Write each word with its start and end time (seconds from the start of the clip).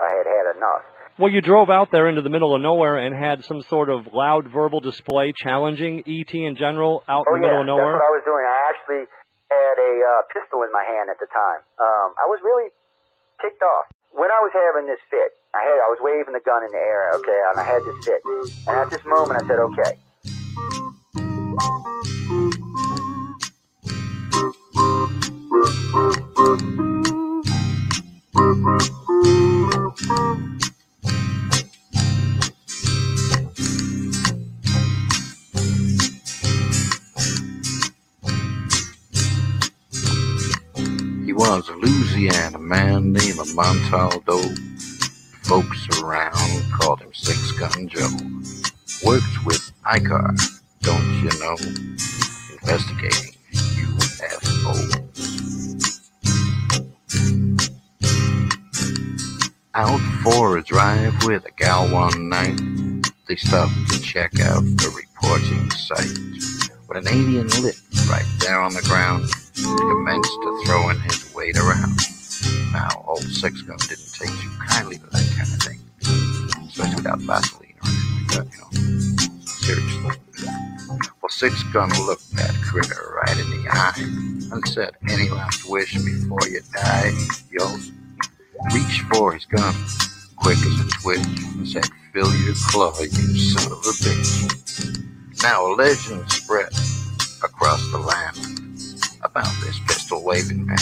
I 0.00 0.08
had 0.14 0.26
had 0.26 0.56
enough. 0.56 0.82
Well, 1.18 1.32
you 1.32 1.42
drove 1.42 1.68
out 1.68 1.90
there 1.90 2.08
into 2.08 2.22
the 2.22 2.30
middle 2.30 2.54
of 2.54 2.62
nowhere 2.62 2.96
and 3.02 3.10
had 3.10 3.42
some 3.44 3.62
sort 3.66 3.90
of 3.90 4.06
loud 4.14 4.46
verbal 4.54 4.78
display 4.78 5.34
challenging 5.34 6.06
ET 6.06 6.30
in 6.32 6.54
general 6.54 7.02
out 7.08 7.26
oh, 7.26 7.34
in 7.34 7.42
the 7.42 7.50
yeah, 7.50 7.58
middle 7.58 7.66
of 7.66 7.66
nowhere. 7.66 7.98
That's 7.98 8.06
what 8.06 8.14
I 8.14 8.14
was 8.14 8.22
doing. 8.22 8.44
I 8.46 8.58
actually 8.70 9.02
had 9.50 9.76
a 9.82 9.92
uh, 9.98 10.22
pistol 10.30 10.62
in 10.62 10.70
my 10.70 10.86
hand 10.86 11.10
at 11.10 11.18
the 11.18 11.26
time. 11.26 11.66
Um, 11.82 12.14
I 12.22 12.30
was 12.30 12.38
really 12.46 12.70
ticked 13.42 13.62
off. 13.66 13.90
When 14.14 14.30
I 14.30 14.38
was 14.46 14.54
having 14.54 14.86
this 14.86 15.02
fit, 15.10 15.34
I 15.54 15.66
had 15.66 15.82
I 15.82 15.90
was 15.90 15.98
waving 16.00 16.38
the 16.38 16.44
gun 16.46 16.62
in 16.62 16.70
the 16.70 16.78
air, 16.78 17.10
okay, 17.18 17.40
and 17.50 17.58
I 17.58 17.66
had 17.66 17.82
this 17.82 17.98
fit. 18.06 18.22
And 18.70 18.78
at 18.78 18.90
this 18.90 19.02
moment, 19.04 19.42
I 19.42 19.46
said, 19.50 19.58
okay. 19.74 19.98
He 28.38 28.44
was 41.32 41.68
a 41.68 41.74
Louisiana 41.74 42.58
man 42.60 43.12
named 43.12 43.38
Montaldo. 43.56 44.38
Folks 45.42 45.88
around 46.00 46.72
called 46.72 47.00
him 47.00 47.12
Six 47.12 47.50
Gun 47.58 47.88
Joe. 47.88 48.06
Worked 49.04 49.44
with 49.46 49.72
ICAR, 49.84 50.38
don't 50.82 51.22
you 51.24 51.30
know? 51.40 51.56
Investigating 52.52 53.34
UFOs. 53.52 55.07
Out 59.78 60.00
for 60.24 60.58
a 60.58 60.62
drive 60.64 61.24
with 61.24 61.44
a 61.46 61.52
gal 61.52 61.88
one 61.88 62.28
night, 62.28 62.60
they 63.28 63.36
stopped 63.36 63.72
to 63.92 64.02
check 64.02 64.40
out 64.40 64.64
the 64.64 64.90
reporting 64.90 65.70
site. 65.70 66.18
When 66.88 66.98
an 66.98 67.06
alien 67.06 67.46
lit 67.62 67.78
right 68.10 68.26
there 68.40 68.58
on 68.60 68.74
the 68.74 68.82
ground, 68.82 69.30
he 69.54 69.62
commenced 69.62 70.32
to 70.32 70.62
throwing 70.66 70.98
his 71.02 71.32
weight 71.32 71.56
around. 71.56 71.96
Now, 72.72 73.04
old 73.06 73.22
Six 73.22 73.62
Gun 73.62 73.76
didn't 73.76 74.12
take 74.14 74.30
too 74.40 74.50
kindly 74.66 74.96
to 74.98 75.06
that 75.06 75.30
kind 75.36 75.52
of 75.54 75.62
thing, 75.62 75.78
especially 76.66 76.96
without 76.96 77.20
Vaseline 77.20 77.74
or 77.80 77.86
anything 77.86 78.26
like 78.26 78.34
that, 78.34 78.46
you 78.50 78.58
know. 78.58 79.46
Seriously. 79.46 80.16
Well, 81.22 81.30
Six 81.30 81.62
Gun 81.72 81.90
looked 82.04 82.34
that 82.34 82.52
critter 82.64 83.14
right 83.14 83.38
in 83.38 83.48
the 83.50 83.68
eye 83.70 84.50
and 84.52 84.66
said, 84.66 84.96
Any 85.08 85.30
last 85.30 85.70
wish 85.70 85.94
before 85.94 86.48
you 86.48 86.62
die? 86.74 87.12
Yo, 87.52 87.76
reached 88.72 89.02
for 89.12 89.32
his 89.32 89.44
gun, 89.46 89.74
quick 90.36 90.58
as 90.58 90.80
a 90.80 90.88
twitch, 91.00 91.26
and 91.54 91.68
said, 91.68 91.84
Fill 92.12 92.34
your 92.36 92.54
claw, 92.68 92.92
you 93.00 93.08
son 93.10 93.72
of 93.72 93.78
a 93.78 93.92
bitch. 94.02 95.42
Now 95.42 95.66
a 95.66 95.74
legend 95.74 96.30
spread 96.30 96.72
across 97.44 97.80
the 97.90 97.98
land 97.98 98.58
about 99.22 99.52
this 99.62 99.78
pistol 99.86 100.24
waving 100.24 100.66
man. 100.66 100.76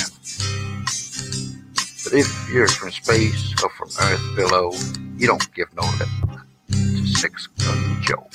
But 2.04 2.12
if 2.14 2.48
you're 2.52 2.69
from 2.69 2.91
space 2.91 3.54
or 3.62 3.70
from 3.70 3.88
Earth 4.00 4.36
below, 4.36 4.72
you 5.16 5.27
don't 5.27 5.54
give 5.54 5.69
no 5.74 5.82
lip 5.98 6.08
to 6.70 7.06
Six 7.06 7.48
Gun 7.48 8.02
Joe. 8.02 8.27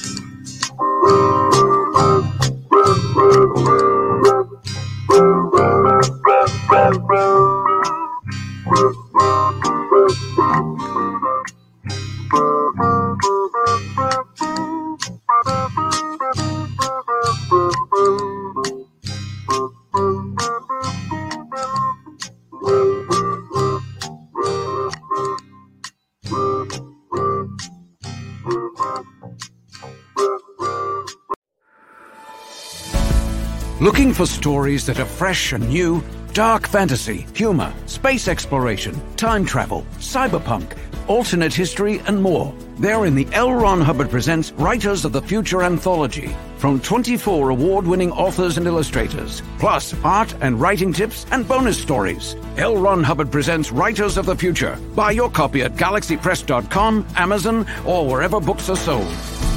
Looking 33.81 34.13
for 34.13 34.28
stories 34.28 34.86
that 34.86 35.00
are 35.00 35.06
fresh 35.06 35.53
and 35.53 35.68
new? 35.68 36.03
Dark 36.34 36.66
fantasy, 36.66 37.25
humor, 37.36 37.74
space 37.88 38.30
exploration, 38.30 38.97
time 39.18 39.44
travel, 39.44 39.86
cyberpunk, 39.97 40.78
alternate 41.08 41.53
history, 41.53 42.00
and 42.08 42.22
more. 42.22 42.53
They're 42.80 43.06
in 43.06 43.16
the 43.16 43.28
L. 43.34 43.52
Ron 43.53 43.81
Hubbard 43.81 44.09
Presents 44.09 44.53
Writers 44.53 45.03
of 45.03 45.12
the 45.12 45.22
Future 45.22 45.62
anthology 45.62 46.34
from 46.58 46.80
24 46.80 47.50
award 47.50 47.86
winning 47.86 48.14
authors 48.14 48.58
and 48.58 48.66
illustrators, 48.66 49.42
plus 49.59 49.94
art 50.06 50.34
and 50.40 50.62
writing 50.62 50.94
tips 50.94 51.25
and 51.31 51.46
bonus 51.46 51.78
stories. 51.78 52.38
L. 52.56 52.78
Ron 52.78 53.03
Hubbard 53.03 53.30
Presents 53.30 53.74
Writers 53.74 54.16
of 54.16 54.25
the 54.25 54.36
Future. 54.36 54.80
Buy 54.96 55.12
your 55.12 55.30
copy 55.30 55.63
at 55.63 55.75
galaxypress.com, 55.75 57.08
Amazon, 57.18 57.68
or 57.86 58.08
wherever 58.08 58.40
books 58.40 58.69
are 58.69 58.78
sold. 58.78 59.50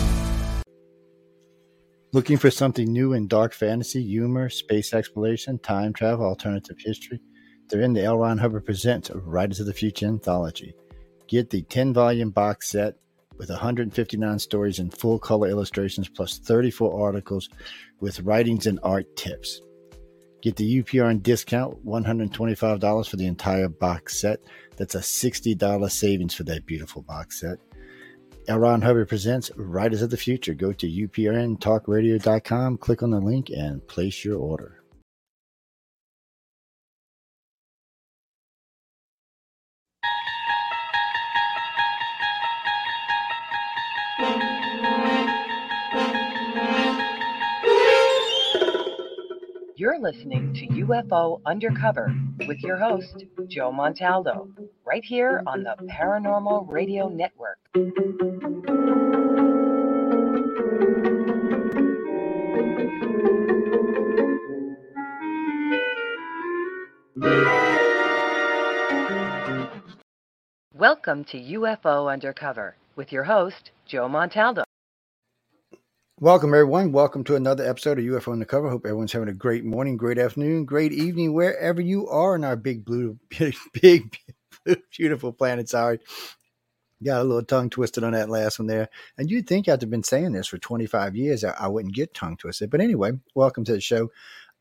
Looking 2.14 2.36
for 2.36 2.48
something 2.48 2.92
new 2.92 3.12
in 3.12 3.26
dark 3.26 3.52
fantasy, 3.52 4.00
humor, 4.00 4.48
space 4.48 4.94
exploration, 4.94 5.58
time 5.58 5.92
travel, 5.92 6.24
alternative 6.24 6.76
history? 6.78 7.20
They're 7.66 7.80
in 7.80 7.92
the 7.92 8.04
L. 8.04 8.18
Ron 8.18 8.38
Hubbard 8.38 8.64
Presents 8.64 9.10
Writers 9.12 9.58
of 9.58 9.66
the 9.66 9.72
Future 9.72 10.06
anthology. 10.06 10.76
Get 11.26 11.50
the 11.50 11.62
10 11.62 11.92
volume 11.92 12.30
box 12.30 12.70
set 12.70 12.94
with 13.36 13.50
159 13.50 14.38
stories 14.38 14.78
and 14.78 14.96
full 14.96 15.18
color 15.18 15.48
illustrations, 15.48 16.08
plus 16.08 16.38
34 16.38 17.04
articles 17.04 17.48
with 17.98 18.20
writings 18.20 18.68
and 18.68 18.78
art 18.84 19.16
tips. 19.16 19.60
Get 20.40 20.54
the 20.54 20.84
UPRN 20.84 21.20
discount, 21.20 21.84
$125 21.84 23.08
for 23.08 23.16
the 23.16 23.26
entire 23.26 23.68
box 23.68 24.20
set. 24.20 24.38
That's 24.76 24.94
a 24.94 24.98
$60 24.98 25.90
savings 25.90 26.36
for 26.36 26.44
that 26.44 26.64
beautiful 26.64 27.02
box 27.02 27.40
set. 27.40 27.58
L. 28.46 28.58
Ron 28.58 28.82
Hubbard 28.82 29.08
presents 29.08 29.50
Writers 29.56 30.02
of 30.02 30.10
the 30.10 30.18
Future. 30.18 30.52
Go 30.52 30.72
to 30.72 30.86
uprntalkradio.com, 30.86 32.76
click 32.78 33.02
on 33.02 33.10
the 33.10 33.20
link, 33.20 33.48
and 33.48 33.86
place 33.86 34.22
your 34.24 34.38
order. 34.38 34.83
You're 49.76 49.98
listening 49.98 50.54
to 50.54 50.68
UFO 50.68 51.40
Undercover 51.44 52.14
with 52.46 52.62
your 52.62 52.76
host, 52.76 53.24
Joe 53.48 53.72
Montaldo, 53.72 54.48
right 54.86 55.04
here 55.04 55.42
on 55.48 55.64
the 55.64 55.74
Paranormal 55.90 56.70
Radio 56.70 57.08
Network. 57.08 57.58
Welcome 70.72 71.24
to 71.24 71.36
UFO 71.36 72.12
Undercover 72.12 72.76
with 72.94 73.10
your 73.10 73.24
host, 73.24 73.72
Joe 73.86 74.08
Montaldo. 74.08 74.62
Welcome, 76.20 76.50
everyone. 76.50 76.92
Welcome 76.92 77.24
to 77.24 77.34
another 77.34 77.68
episode 77.68 77.98
of 77.98 78.04
UFO 78.04 78.32
Undercover. 78.32 78.70
Hope 78.70 78.86
everyone's 78.86 79.10
having 79.10 79.28
a 79.28 79.34
great 79.34 79.64
morning, 79.64 79.96
great 79.96 80.16
afternoon, 80.16 80.64
great 80.64 80.92
evening, 80.92 81.34
wherever 81.34 81.80
you 81.80 82.08
are 82.08 82.36
in 82.36 82.44
our 82.44 82.54
big 82.54 82.84
blue, 82.84 83.18
big, 83.30 83.56
big, 83.72 84.16
beautiful 84.96 85.32
planet. 85.32 85.68
Sorry. 85.68 85.98
Got 87.04 87.22
a 87.22 87.24
little 87.24 87.42
tongue 87.42 87.68
twisted 87.68 88.04
on 88.04 88.12
that 88.12 88.30
last 88.30 88.60
one 88.60 88.68
there. 88.68 88.90
And 89.18 89.28
you'd 89.28 89.48
think 89.48 89.68
I'd 89.68 89.82
have 89.82 89.90
been 89.90 90.04
saying 90.04 90.30
this 90.30 90.46
for 90.46 90.56
25 90.56 91.16
years, 91.16 91.42
I, 91.42 91.50
I 91.58 91.66
wouldn't 91.66 91.96
get 91.96 92.14
tongue 92.14 92.36
twisted. 92.36 92.70
But 92.70 92.80
anyway, 92.80 93.14
welcome 93.34 93.64
to 93.64 93.72
the 93.72 93.80
show. 93.80 94.12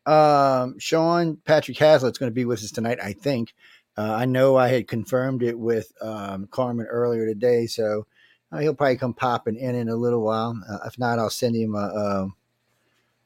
Um, 0.06 0.80
Sean 0.80 1.36
Patrick 1.36 1.78
Hazlett's 1.78 2.18
going 2.18 2.32
to 2.32 2.34
be 2.34 2.44
with 2.44 2.64
us 2.64 2.72
tonight, 2.72 2.98
I 3.00 3.12
think. 3.12 3.54
Uh, 3.96 4.12
I 4.12 4.24
know 4.24 4.56
I 4.56 4.66
had 4.66 4.88
confirmed 4.88 5.44
it 5.44 5.56
with 5.56 5.92
um, 6.02 6.48
Carmen 6.50 6.86
earlier 6.86 7.26
today, 7.26 7.66
so 7.66 8.08
uh, 8.54 8.60
he'll 8.60 8.74
probably 8.74 8.96
come 8.96 9.14
popping 9.14 9.56
in 9.56 9.74
in 9.74 9.88
a 9.88 9.96
little 9.96 10.22
while. 10.22 10.60
Uh, 10.68 10.78
if 10.86 10.98
not, 10.98 11.18
I'll 11.18 11.30
send 11.30 11.56
him 11.56 11.74
a, 11.74 11.78
uh, 11.78 12.26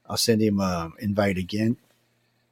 I'll 0.07 0.17
send 0.17 0.41
him 0.41 0.61
a 0.61 0.91
invite 1.01 1.39
again. 1.39 1.77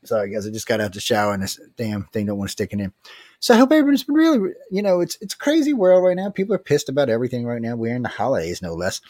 Sorry, 0.04 0.30
guys, 0.30 0.46
I 0.46 0.50
just 0.50 0.68
got 0.68 0.80
out 0.80 0.92
the 0.92 1.00
shower 1.00 1.34
and 1.34 1.42
this 1.42 1.58
damn 1.76 2.04
thing 2.04 2.26
don't 2.26 2.38
want 2.38 2.48
to 2.48 2.52
stick 2.52 2.72
in. 2.72 2.92
So 3.40 3.54
I 3.54 3.56
hope 3.56 3.72
everyone's 3.72 4.04
been 4.04 4.14
really, 4.14 4.52
you 4.70 4.82
know, 4.82 5.00
it's 5.00 5.18
it's 5.20 5.34
crazy 5.34 5.72
world 5.72 6.04
right 6.04 6.16
now. 6.16 6.30
People 6.30 6.54
are 6.54 6.58
pissed 6.58 6.88
about 6.88 7.08
everything 7.08 7.44
right 7.44 7.60
now. 7.60 7.74
We're 7.74 7.96
in 7.96 8.02
the 8.02 8.08
holidays, 8.08 8.62
no 8.62 8.74
less, 8.74 9.00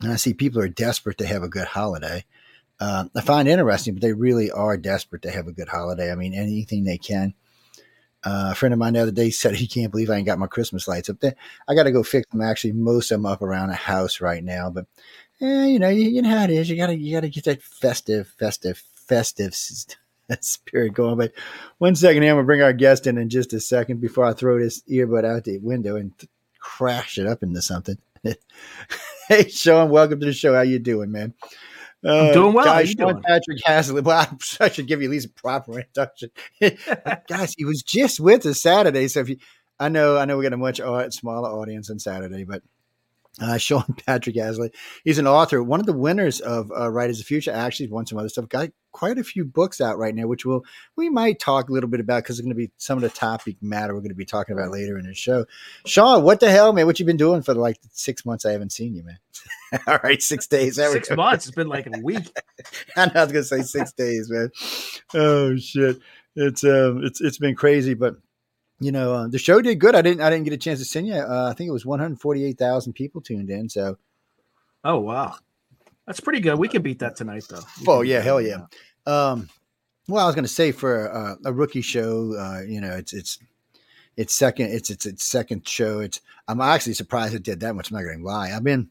and 0.00 0.12
I 0.12 0.16
see 0.16 0.34
people 0.34 0.60
are 0.60 0.68
desperate 0.68 1.18
to 1.18 1.26
have 1.26 1.42
a 1.42 1.48
good 1.48 1.66
holiday. 1.66 2.24
Uh, 2.78 3.06
I 3.16 3.20
find 3.22 3.48
interesting, 3.48 3.94
but 3.94 4.02
they 4.02 4.12
really 4.12 4.50
are 4.50 4.76
desperate 4.76 5.22
to 5.22 5.30
have 5.30 5.46
a 5.46 5.52
good 5.52 5.68
holiday. 5.68 6.12
I 6.12 6.16
mean, 6.16 6.34
anything 6.34 6.84
they 6.84 6.98
can. 6.98 7.34
Uh, 8.24 8.48
a 8.52 8.54
friend 8.54 8.72
of 8.72 8.78
mine 8.78 8.94
the 8.94 9.00
other 9.00 9.10
day 9.10 9.30
said 9.30 9.54
he 9.54 9.66
can't 9.66 9.90
believe 9.90 10.10
I 10.10 10.16
ain't 10.16 10.26
got 10.26 10.38
my 10.38 10.46
Christmas 10.46 10.88
lights 10.88 11.10
up 11.10 11.20
there. 11.20 11.34
I 11.68 11.74
got 11.74 11.84
to 11.84 11.92
go 11.92 12.02
fix 12.02 12.30
them. 12.30 12.40
Actually, 12.40 12.72
most 12.72 13.10
of 13.10 13.18
them 13.18 13.26
up 13.26 13.42
around 13.42 13.68
the 13.68 13.74
house 13.74 14.20
right 14.20 14.42
now, 14.42 14.70
but 14.70 14.86
eh, 15.40 15.66
you 15.66 15.78
know, 15.78 15.88
you, 15.88 16.08
you 16.08 16.22
know 16.22 16.30
how 16.30 16.44
it 16.44 16.50
is. 16.50 16.70
You 16.70 16.76
gotta, 16.76 16.96
you 16.96 17.14
gotta 17.14 17.28
get 17.28 17.44
that 17.44 17.62
festive, 17.62 18.28
festive, 18.38 18.78
festive 18.78 19.54
spirit 20.40 20.94
going. 20.94 21.18
But 21.18 21.32
one 21.78 21.94
second, 21.94 22.22
here, 22.22 22.32
I'm 22.32 22.36
gonna 22.38 22.46
bring 22.46 22.62
our 22.62 22.72
guest 22.72 23.06
in 23.06 23.18
in 23.18 23.28
just 23.28 23.52
a 23.52 23.60
second 23.60 24.00
before 24.00 24.24
I 24.24 24.32
throw 24.32 24.58
this 24.58 24.82
earbud 24.88 25.24
out 25.24 25.44
the 25.44 25.58
window 25.58 25.96
and 25.96 26.16
th- 26.18 26.30
crash 26.58 27.18
it 27.18 27.26
up 27.26 27.42
into 27.42 27.60
something. 27.62 27.98
hey, 29.28 29.48
Sean, 29.48 29.90
welcome 29.90 30.20
to 30.20 30.26
the 30.26 30.32
show. 30.32 30.54
How 30.54 30.62
you 30.62 30.78
doing, 30.78 31.12
man? 31.12 31.34
Uh, 32.04 32.32
doing 32.32 32.52
well. 32.52 32.66
How 32.66 32.74
Guys, 32.74 32.90
Sean 32.90 33.12
doing? 33.12 33.22
Patrick 33.22 33.58
Hazlett. 33.64 34.04
Well, 34.04 34.38
I 34.60 34.68
should 34.68 34.86
give 34.86 35.00
you 35.00 35.08
at 35.08 35.10
least 35.10 35.26
a 35.26 35.30
proper 35.30 35.78
introduction. 35.78 36.30
guys, 37.28 37.54
he 37.56 37.64
was 37.64 37.82
just 37.82 38.20
with 38.20 38.44
us 38.44 38.60
Saturday. 38.60 39.08
So 39.08 39.20
if 39.20 39.30
you, 39.30 39.36
I 39.78 39.88
know, 39.88 40.18
I 40.18 40.24
know 40.24 40.36
we 40.36 40.44
got 40.44 40.52
a 40.52 40.58
much 40.58 40.80
uh, 40.80 41.10
smaller 41.10 41.48
audience 41.48 41.90
on 41.90 41.98
Saturday, 41.98 42.44
but 42.44 42.62
uh, 43.40 43.56
Sean 43.56 43.84
Patrick 44.06 44.36
Hazlett, 44.36 44.74
he's 45.04 45.18
an 45.18 45.26
author, 45.26 45.62
one 45.62 45.80
of 45.80 45.86
the 45.86 45.92
winners 45.92 46.40
of 46.40 46.70
uh, 46.70 46.90
Writers 46.90 47.18
of 47.18 47.24
the 47.24 47.28
Future. 47.28 47.52
Actually, 47.52 47.88
won 47.88 48.06
some 48.06 48.18
other 48.18 48.28
stuff. 48.28 48.48
Got 48.48 48.70
quite 48.94 49.18
a 49.18 49.24
few 49.24 49.44
books 49.44 49.80
out 49.80 49.98
right 49.98 50.14
now, 50.14 50.26
which 50.26 50.46
we'll 50.46 50.64
we 50.96 51.10
might 51.10 51.40
talk 51.40 51.68
a 51.68 51.72
little 51.72 51.90
bit 51.90 52.00
about 52.00 52.22
because 52.22 52.38
it's 52.38 52.44
going 52.44 52.54
to 52.54 52.56
be 52.56 52.70
some 52.78 52.96
of 52.96 53.02
the 53.02 53.10
topic 53.10 53.56
matter 53.60 53.92
we're 53.92 54.00
going 54.00 54.08
to 54.08 54.14
be 54.14 54.24
talking 54.24 54.54
about 54.56 54.70
later 54.70 54.96
in 54.96 55.04
the 55.04 55.12
show. 55.12 55.44
Sean, 55.84 56.22
what 56.22 56.40
the 56.40 56.48
hell, 56.48 56.72
man? 56.72 56.86
What 56.86 56.98
you 57.00 57.04
been 57.04 57.16
doing 57.16 57.42
for 57.42 57.54
like 57.54 57.76
six 57.90 58.24
months? 58.24 58.46
I 58.46 58.52
haven't 58.52 58.70
seen 58.70 58.94
you, 58.94 59.02
man. 59.02 59.18
All 59.88 59.98
right, 60.04 60.22
six 60.22 60.46
days. 60.46 60.76
Six 60.76 61.08
go. 61.08 61.16
months. 61.16 61.46
It's 61.46 61.56
been 61.56 61.68
like 61.68 61.86
a 61.86 62.00
week. 62.00 62.30
I 62.96 63.06
know 63.06 63.12
I 63.16 63.24
was 63.24 63.32
gonna 63.32 63.44
say 63.44 63.62
six 63.62 63.92
days, 63.98 64.30
man. 64.30 64.50
Oh 65.12 65.56
shit, 65.56 65.98
it's 66.36 66.64
um, 66.64 67.04
it's 67.04 67.20
it's 67.20 67.38
been 67.38 67.56
crazy, 67.56 67.94
but 67.94 68.14
you 68.78 68.92
know, 68.92 69.12
uh, 69.12 69.28
the 69.28 69.38
show 69.38 69.60
did 69.60 69.80
good. 69.80 69.96
I 69.96 70.02
didn't 70.02 70.22
I 70.22 70.30
didn't 70.30 70.44
get 70.44 70.52
a 70.52 70.58
chance 70.58 70.78
to 70.78 70.84
send 70.84 71.08
you. 71.08 71.14
Uh, 71.14 71.48
I 71.50 71.54
think 71.54 71.68
it 71.68 71.72
was 71.72 71.84
one 71.84 71.98
hundred 71.98 72.20
forty 72.20 72.44
eight 72.44 72.58
thousand 72.58 72.92
people 72.92 73.20
tuned 73.20 73.50
in. 73.50 73.68
So, 73.68 73.98
Oh 74.84 75.00
wow, 75.00 75.34
that's 76.06 76.20
pretty 76.20 76.40
good. 76.40 76.58
We 76.58 76.68
can 76.68 76.82
beat 76.82 76.98
that 77.00 77.16
tonight, 77.16 77.44
though. 77.48 77.60
We 77.80 77.86
oh 77.88 78.00
yeah, 78.02 78.20
hell 78.20 78.40
yeah. 78.40 78.66
Um, 79.06 79.48
well, 80.08 80.22
I 80.24 80.26
was 80.26 80.34
gonna 80.34 80.48
say 80.48 80.72
for 80.72 81.12
uh, 81.12 81.34
a 81.44 81.52
rookie 81.52 81.80
show, 81.82 82.34
uh, 82.38 82.60
you 82.66 82.80
know, 82.80 82.92
it's 82.94 83.12
it's 83.12 83.38
it's 84.16 84.34
second, 84.34 84.66
it's 84.70 84.90
it's 84.90 85.06
its 85.06 85.24
second 85.24 85.66
show. 85.68 86.00
It's 86.00 86.20
I'm 86.46 86.60
actually 86.60 86.94
surprised 86.94 87.34
it 87.34 87.42
did 87.42 87.60
that 87.60 87.74
much. 87.74 87.90
I'm 87.90 87.96
not 87.96 88.04
gonna 88.10 88.24
lie. 88.24 88.52
I've 88.54 88.64
been 88.64 88.90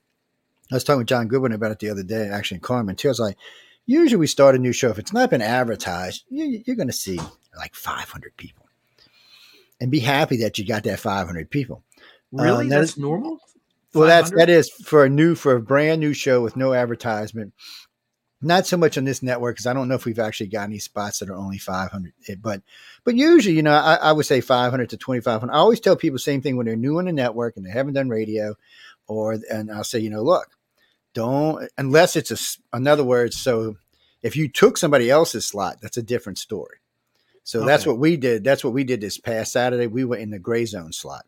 I 0.72 0.76
was 0.76 0.84
talking 0.84 1.00
with 1.00 1.08
John 1.08 1.28
Goodwin 1.28 1.52
about 1.52 1.72
it 1.72 1.80
the 1.80 1.90
other 1.90 2.04
day, 2.04 2.30
actually 2.30 2.56
in 2.56 2.62
Carmen 2.62 2.96
too. 2.96 3.10
I 3.10 3.12
was 3.12 3.20
like, 3.20 3.38
usually 3.86 4.18
we 4.20 4.28
start 4.28 4.56
a 4.56 4.60
new 4.60 4.74
show 4.74 4.90
if 4.90 4.98
it's 4.98 5.14
not 5.14 5.30
been 5.30 5.42
advertised, 5.42 6.24
you, 6.30 6.64
you're 6.66 6.76
going 6.76 6.88
to 6.88 6.94
see 6.94 7.20
like 7.58 7.76
500 7.76 8.36
people, 8.38 8.66
and 9.80 9.92
be 9.92 10.00
happy 10.00 10.38
that 10.38 10.58
you 10.58 10.66
got 10.66 10.84
that 10.86 11.00
500 11.00 11.50
people. 11.52 11.84
Really, 12.32 12.66
Uh, 12.66 12.70
that 12.70 12.80
that's 12.80 12.92
is- 12.94 12.98
normal. 12.98 13.40
Well, 13.94 14.08
that's 14.08 14.32
that 14.32 14.50
is 14.50 14.70
for 14.70 15.06
a 15.06 15.10
new 15.10 15.36
for 15.36 15.56
a 15.56 15.62
brand 15.62 16.00
new 16.00 16.14
show 16.14 16.42
with 16.42 16.56
no 16.56 16.74
advertisement. 16.74 17.54
Not 18.42 18.68
so 18.68 18.76
much 18.76 18.98
on 18.98 19.06
this 19.06 19.24
network 19.24 19.56
because 19.56 19.68
I 19.68 19.74
don't 19.74 19.88
know 19.88 19.96
if 19.96 20.04
we've 20.04 20.20
actually 20.20 20.48
got 20.48 20.64
any 20.64 20.80
spots 20.80 21.20
that 21.20 21.30
are 21.30 21.36
only 21.36 21.58
500. 21.60 22.14
eh, 22.28 22.36
But 22.42 22.62
but 23.06 23.16
usually, 23.16 23.56
you 23.56 23.64
know, 23.64 23.72
I, 23.72 23.96
I 23.96 24.12
would 24.12 24.26
say 24.26 24.42
500 24.42 24.90
to 24.90 24.98
2,500. 24.98 25.54
I 25.54 25.58
always 25.58 25.80
tell 25.80 25.96
people 25.96 26.16
the 26.16 26.20
same 26.20 26.42
thing 26.42 26.58
when 26.58 26.66
they're 26.66 26.76
new 26.76 26.98
on 27.00 27.06
the 27.06 27.14
network 27.14 27.56
and 27.56 27.66
they 27.66 27.70
haven't 27.72 27.94
done 27.94 28.10
radio, 28.10 28.56
or 29.08 29.38
and 29.50 29.72
I'll 29.72 29.86
say, 29.86 30.00
you 30.00 30.10
know, 30.10 30.24
look, 30.24 30.50
don't 31.14 31.70
unless 31.78 32.16
it's 32.16 32.32
a 32.74 32.78
in 32.78 32.88
other 32.88 33.04
words. 33.04 33.38
So 33.38 33.78
if 34.22 34.36
you 34.36 34.50
took 34.50 34.78
somebody 34.78 35.10
else's 35.10 35.46
slot, 35.46 35.80
that's 35.82 35.98
a 35.98 36.04
different 36.04 36.38
story. 36.38 36.78
So 37.46 37.60
that's 37.66 37.86
what 37.86 37.98
we 38.00 38.18
did. 38.18 38.44
That's 38.44 38.64
what 38.64 38.74
we 38.74 38.84
did 38.84 39.02
this 39.02 39.18
past 39.18 39.52
Saturday. 39.52 39.88
We 39.88 40.06
went 40.06 40.22
in 40.22 40.32
the 40.32 40.40
gray 40.40 40.66
zone 40.66 40.94
slot. 40.94 41.26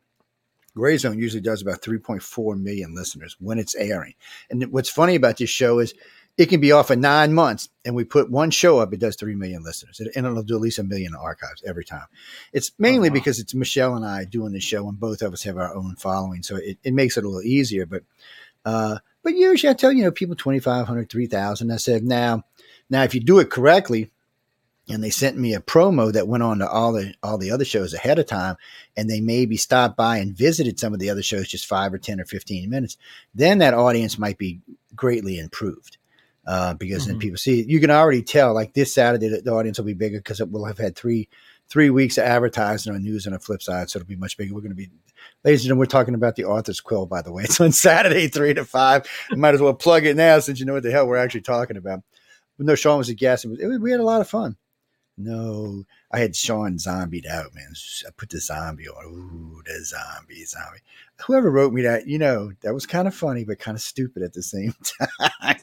Gray 0.75 0.97
Zone 0.97 1.19
usually 1.19 1.41
does 1.41 1.61
about 1.61 1.81
3.4 1.81 2.59
million 2.59 2.93
listeners 2.93 3.35
when 3.39 3.59
it's 3.59 3.75
airing. 3.75 4.13
And 4.49 4.71
what's 4.71 4.89
funny 4.89 5.15
about 5.15 5.37
this 5.37 5.49
show 5.49 5.79
is 5.79 5.93
it 6.37 6.47
can 6.47 6.59
be 6.59 6.73
off 6.73 6.87
for 6.87 6.97
nine 6.97 7.33
months, 7.33 7.69
and 7.85 7.95
we 7.95 8.03
put 8.03 8.29
one 8.29 8.51
show 8.51 8.79
up, 8.79 8.93
it 8.93 8.99
does 8.99 9.15
3 9.15 9.35
million 9.35 9.63
listeners. 9.63 10.01
And 10.01 10.25
it'll 10.25 10.43
do 10.43 10.55
at 10.55 10.61
least 10.61 10.79
a 10.79 10.83
million 10.83 11.15
archives 11.15 11.63
every 11.65 11.85
time. 11.85 12.07
It's 12.51 12.71
mainly 12.77 13.09
wow. 13.09 13.13
because 13.13 13.39
it's 13.39 13.55
Michelle 13.55 13.95
and 13.95 14.05
I 14.05 14.25
doing 14.25 14.51
the 14.51 14.59
show, 14.59 14.87
and 14.89 14.99
both 14.99 15.21
of 15.21 15.31
us 15.31 15.43
have 15.43 15.57
our 15.57 15.73
own 15.73 15.95
following. 15.95 16.43
So 16.43 16.57
it, 16.57 16.77
it 16.83 16.93
makes 16.93 17.15
it 17.15 17.23
a 17.23 17.27
little 17.27 17.41
easier. 17.41 17.85
But 17.85 18.03
uh, 18.65 18.97
but 19.23 19.35
usually 19.35 19.69
I 19.69 19.75
tell 19.75 19.93
you 19.93 20.03
know 20.03 20.11
people 20.11 20.35
2,500, 20.35 21.09
3,000. 21.09 21.71
I 21.71 21.77
said, 21.77 22.03
now, 22.03 22.43
now 22.89 23.03
if 23.03 23.15
you 23.15 23.21
do 23.21 23.39
it 23.39 23.49
correctly, 23.49 24.11
and 24.87 25.03
they 25.03 25.09
sent 25.09 25.37
me 25.37 25.53
a 25.53 25.59
promo 25.59 26.13
that 26.13 26.27
went 26.27 26.43
on 26.43 26.59
to 26.59 26.67
all 26.69 26.93
the 26.93 27.13
all 27.23 27.37
the 27.37 27.51
other 27.51 27.65
shows 27.65 27.93
ahead 27.93 28.19
of 28.19 28.25
time 28.27 28.55
and 28.95 29.09
they 29.09 29.19
maybe 29.19 29.57
stopped 29.57 29.97
by 29.97 30.17
and 30.17 30.37
visited 30.37 30.79
some 30.79 30.93
of 30.93 30.99
the 30.99 31.09
other 31.09 31.23
shows 31.23 31.47
just 31.47 31.65
five 31.65 31.93
or 31.93 31.97
ten 31.97 32.19
or 32.19 32.25
15 32.25 32.69
minutes 32.69 32.97
then 33.33 33.57
that 33.59 33.73
audience 33.73 34.19
might 34.19 34.37
be 34.37 34.59
greatly 34.95 35.39
improved 35.39 35.97
uh, 36.47 36.73
because 36.75 37.07
then 37.07 37.15
Mhm. 37.15 37.21
people 37.21 37.37
see 37.37 37.63
you 37.67 37.79
can 37.79 37.89
already 37.89 38.21
tell 38.21 38.53
like 38.53 38.73
this 38.73 38.93
saturday 38.93 39.27
the, 39.27 39.41
the 39.41 39.51
audience 39.51 39.77
will 39.79 39.85
be 39.85 39.93
bigger 39.93 40.19
because 40.19 40.39
it 40.39 40.51
will 40.51 40.65
have 40.65 40.77
had 40.77 40.95
three 40.95 41.27
three 41.67 41.89
weeks 41.89 42.19
of 42.19 42.25
advertising 42.25 42.93
on 42.93 43.01
news 43.01 43.25
on 43.25 43.33
the 43.33 43.39
flip 43.39 43.63
side 43.63 43.89
so 43.89 43.97
it'll 43.97 44.07
be 44.07 44.15
much 44.15 44.37
bigger. 44.37 44.53
We're 44.53 44.61
going 44.61 44.69
to 44.69 44.75
be 44.75 44.91
ladies 45.43 45.61
and 45.61 45.69
gentlemen 45.69 45.79
we're 45.79 45.85
talking 45.87 46.13
about 46.13 46.35
the 46.35 46.45
author's 46.45 46.79
quill 46.79 47.07
by 47.07 47.23
the 47.23 47.31
way. 47.31 47.43
It's 47.45 47.59
on 47.59 47.71
saturday 47.71 48.27
three 48.27 48.53
to 48.53 48.63
five. 48.65 49.07
You 49.31 49.37
might 49.37 49.55
as 49.55 49.61
well 49.61 49.73
plug 49.73 50.05
it 50.05 50.15
now 50.15 50.37
since 50.37 50.59
you 50.59 50.67
know 50.67 50.73
what 50.73 50.83
the 50.83 50.91
hell 50.91 51.07
we're 51.07 51.17
actually 51.17 51.41
talking 51.41 51.77
about. 51.77 52.01
No 52.59 52.75
sean 52.75 52.99
was 52.99 53.09
a 53.09 53.15
guest 53.15 53.45
it 53.45 53.47
was, 53.47 53.59
it 53.59 53.65
was, 53.65 53.79
we 53.79 53.89
had 53.89 53.99
a 53.99 54.03
lot 54.03 54.21
of 54.21 54.29
fun 54.29 54.55
no, 55.17 55.85
I 56.11 56.19
had 56.19 56.35
Sean 56.35 56.77
zombied 56.77 57.25
out, 57.25 57.55
man. 57.55 57.73
I 58.05 58.11
put 58.15 58.29
the 58.29 58.39
zombie 58.39 58.87
on. 58.89 59.05
Ooh, 59.05 59.61
the 59.65 59.83
zombie, 59.85 60.43
zombie. 60.45 60.79
Whoever 61.25 61.49
wrote 61.49 61.71
me 61.73 61.83
that, 61.83 62.07
you 62.07 62.17
know, 62.19 62.51
that 62.61 62.73
was 62.73 62.85
kind 62.85 63.07
of 63.07 63.15
funny, 63.15 63.45
but 63.45 63.59
kind 63.59 63.75
of 63.75 63.81
stupid 63.81 64.23
at 64.23 64.33
the 64.33 64.43
same 64.43 64.73
time. 65.41 65.57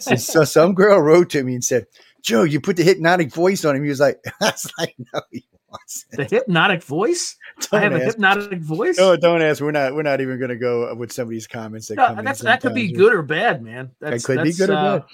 so, 0.00 0.14
so 0.16 0.44
some 0.44 0.74
girl 0.74 1.00
wrote 1.00 1.30
to 1.30 1.44
me 1.44 1.54
and 1.54 1.64
said, 1.64 1.86
Joe, 2.22 2.42
you 2.42 2.60
put 2.60 2.76
the 2.76 2.82
hypnotic 2.82 3.32
voice 3.32 3.64
on 3.64 3.76
him. 3.76 3.84
He 3.84 3.88
was 3.88 4.00
like, 4.00 4.18
I 4.40 4.46
was 4.46 4.72
like, 4.78 4.96
no, 5.14 5.20
he 5.30 5.44
wasn't. 5.68 6.28
The 6.28 6.36
hypnotic 6.36 6.82
voice. 6.82 7.36
I 7.72 7.80
Don't 7.80 7.92
have 7.92 8.00
a 8.00 8.04
hypnotic 8.04 8.60
voice. 8.60 8.98
No, 8.98 9.16
don't 9.16 9.42
ask. 9.42 9.62
We're 9.62 9.70
not. 9.70 9.94
We're 9.94 10.02
not 10.02 10.20
even 10.20 10.38
going 10.38 10.50
to 10.50 10.56
go 10.56 10.92
with 10.96 11.12
some 11.12 11.24
of 11.24 11.30
these 11.30 11.46
comments 11.46 11.86
that 11.88 11.94
No, 11.94 12.06
come 12.08 12.18
in. 12.18 12.24
that 12.24 12.60
could 12.60 12.74
be 12.74 12.90
good 12.90 13.12
or 13.14 13.22
bad, 13.22 13.62
man. 13.62 13.92
That's, 14.00 14.26
could 14.26 14.42
be 14.42 14.52
good 14.52 14.70
or 14.70 14.74
uh, 14.74 14.98
bad. 14.98 15.06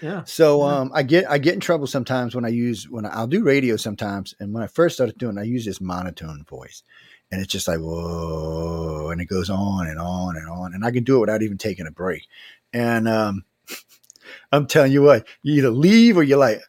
Yeah. 0.00 0.24
So 0.24 0.62
Yeah. 0.62 0.80
um, 0.80 0.90
I 0.94 1.02
get 1.02 1.30
I 1.30 1.38
get 1.38 1.54
in 1.54 1.60
trouble 1.60 1.86
sometimes 1.86 2.34
when 2.34 2.44
I 2.44 2.48
use 2.48 2.88
when 2.88 3.06
I, 3.06 3.10
I'll 3.10 3.26
do 3.26 3.42
radio 3.42 3.76
sometimes, 3.76 4.34
and 4.40 4.52
when 4.52 4.62
I 4.62 4.66
first 4.66 4.96
started 4.96 5.18
doing, 5.18 5.38
I 5.38 5.42
use 5.42 5.64
this 5.64 5.80
monotone 5.80 6.44
voice, 6.48 6.82
and 7.30 7.40
it's 7.40 7.52
just 7.52 7.68
like 7.68 7.78
whoa, 7.80 9.08
and 9.10 9.20
it 9.20 9.26
goes 9.26 9.50
on 9.50 9.86
and 9.86 9.98
on 9.98 10.36
and 10.36 10.48
on, 10.48 10.74
and 10.74 10.84
I 10.84 10.90
can 10.90 11.04
do 11.04 11.16
it 11.16 11.20
without 11.20 11.42
even 11.42 11.58
taking 11.58 11.86
a 11.86 11.90
break. 11.90 12.26
And 12.72 13.08
um, 13.08 13.44
I'm 14.52 14.66
telling 14.66 14.92
you 14.92 15.02
what, 15.02 15.26
you 15.42 15.54
either 15.54 15.70
leave 15.70 16.16
or 16.16 16.22
you're 16.22 16.38
like. 16.38 16.60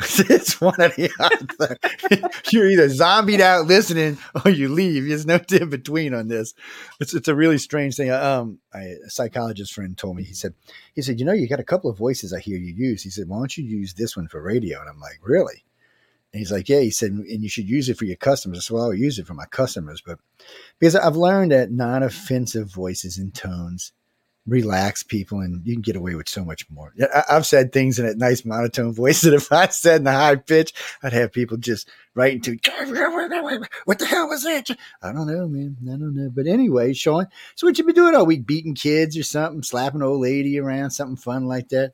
It's 0.30 0.60
one 0.60 0.80
of 0.80 0.94
the 0.96 1.10
other. 1.18 2.30
You're 2.50 2.70
either 2.70 2.88
zombied 2.88 3.40
out 3.40 3.66
listening 3.66 4.18
or 4.44 4.50
you 4.50 4.68
leave. 4.68 5.06
There's 5.06 5.26
no 5.26 5.40
in 5.50 5.70
between 5.70 6.14
on 6.14 6.28
this. 6.28 6.54
It's 7.00 7.14
it's 7.14 7.28
a 7.28 7.34
really 7.34 7.58
strange 7.58 7.96
thing. 7.96 8.10
Um, 8.10 8.58
I, 8.72 8.96
a 9.06 9.10
psychologist 9.10 9.74
friend 9.74 9.96
told 9.96 10.16
me. 10.16 10.22
He 10.22 10.34
said, 10.34 10.54
he 10.94 11.02
said, 11.02 11.18
you 11.18 11.26
know, 11.26 11.32
you 11.32 11.48
got 11.48 11.60
a 11.60 11.64
couple 11.64 11.90
of 11.90 11.98
voices 11.98 12.32
I 12.32 12.40
hear 12.40 12.56
you 12.56 12.72
use. 12.72 13.02
He 13.02 13.10
said, 13.10 13.28
why 13.28 13.38
don't 13.38 13.56
you 13.56 13.64
use 13.64 13.94
this 13.94 14.16
one 14.16 14.28
for 14.28 14.40
radio? 14.40 14.80
And 14.80 14.88
I'm 14.88 15.00
like, 15.00 15.18
really? 15.22 15.64
And 16.32 16.38
he's 16.38 16.52
like, 16.52 16.68
yeah. 16.68 16.80
He 16.80 16.90
said, 16.90 17.10
and 17.10 17.42
you 17.42 17.48
should 17.48 17.68
use 17.68 17.88
it 17.88 17.98
for 17.98 18.04
your 18.04 18.16
customers. 18.16 18.58
I 18.58 18.60
said, 18.60 18.74
well, 18.74 18.84
I'll 18.84 18.94
use 18.94 19.18
it 19.18 19.26
for 19.26 19.34
my 19.34 19.46
customers, 19.46 20.02
but 20.04 20.18
because 20.78 20.96
I've 20.96 21.16
learned 21.16 21.52
that 21.52 21.72
non-offensive 21.72 22.72
voices 22.72 23.18
and 23.18 23.34
tones 23.34 23.92
relax 24.50 25.04
people, 25.04 25.38
and 25.40 25.64
you 25.64 25.74
can 25.74 25.80
get 25.80 25.96
away 25.96 26.16
with 26.16 26.28
so 26.28 26.44
much 26.44 26.68
more. 26.70 26.92
Yeah, 26.96 27.06
I, 27.14 27.36
I've 27.36 27.46
said 27.46 27.72
things 27.72 27.98
in 27.98 28.06
a 28.06 28.14
nice 28.14 28.44
monotone 28.44 28.92
voice 28.92 29.20
that 29.22 29.32
if 29.32 29.50
I 29.52 29.68
said 29.68 30.00
in 30.00 30.06
a 30.06 30.12
high 30.12 30.36
pitch, 30.36 30.74
I'd 31.02 31.12
have 31.12 31.32
people 31.32 31.56
just 31.56 31.88
writing 32.14 32.40
to, 32.42 32.50
what 33.84 33.98
the 33.98 34.06
hell 34.06 34.28
was 34.28 34.42
that? 34.42 34.68
I 35.02 35.12
don't 35.12 35.28
know, 35.28 35.46
man. 35.46 35.76
I 35.84 35.96
don't 35.96 36.14
know. 36.14 36.30
But 36.34 36.46
anyway, 36.46 36.92
Sean, 36.92 37.28
so 37.54 37.66
what 37.66 37.78
you 37.78 37.84
been 37.84 37.94
doing 37.94 38.14
all 38.14 38.26
week? 38.26 38.44
Beating 38.44 38.74
kids 38.74 39.16
or 39.16 39.22
something? 39.22 39.62
Slapping 39.62 40.00
an 40.00 40.06
old 40.06 40.20
lady 40.20 40.58
around? 40.58 40.90
Something 40.90 41.16
fun 41.16 41.46
like 41.46 41.68
that? 41.68 41.92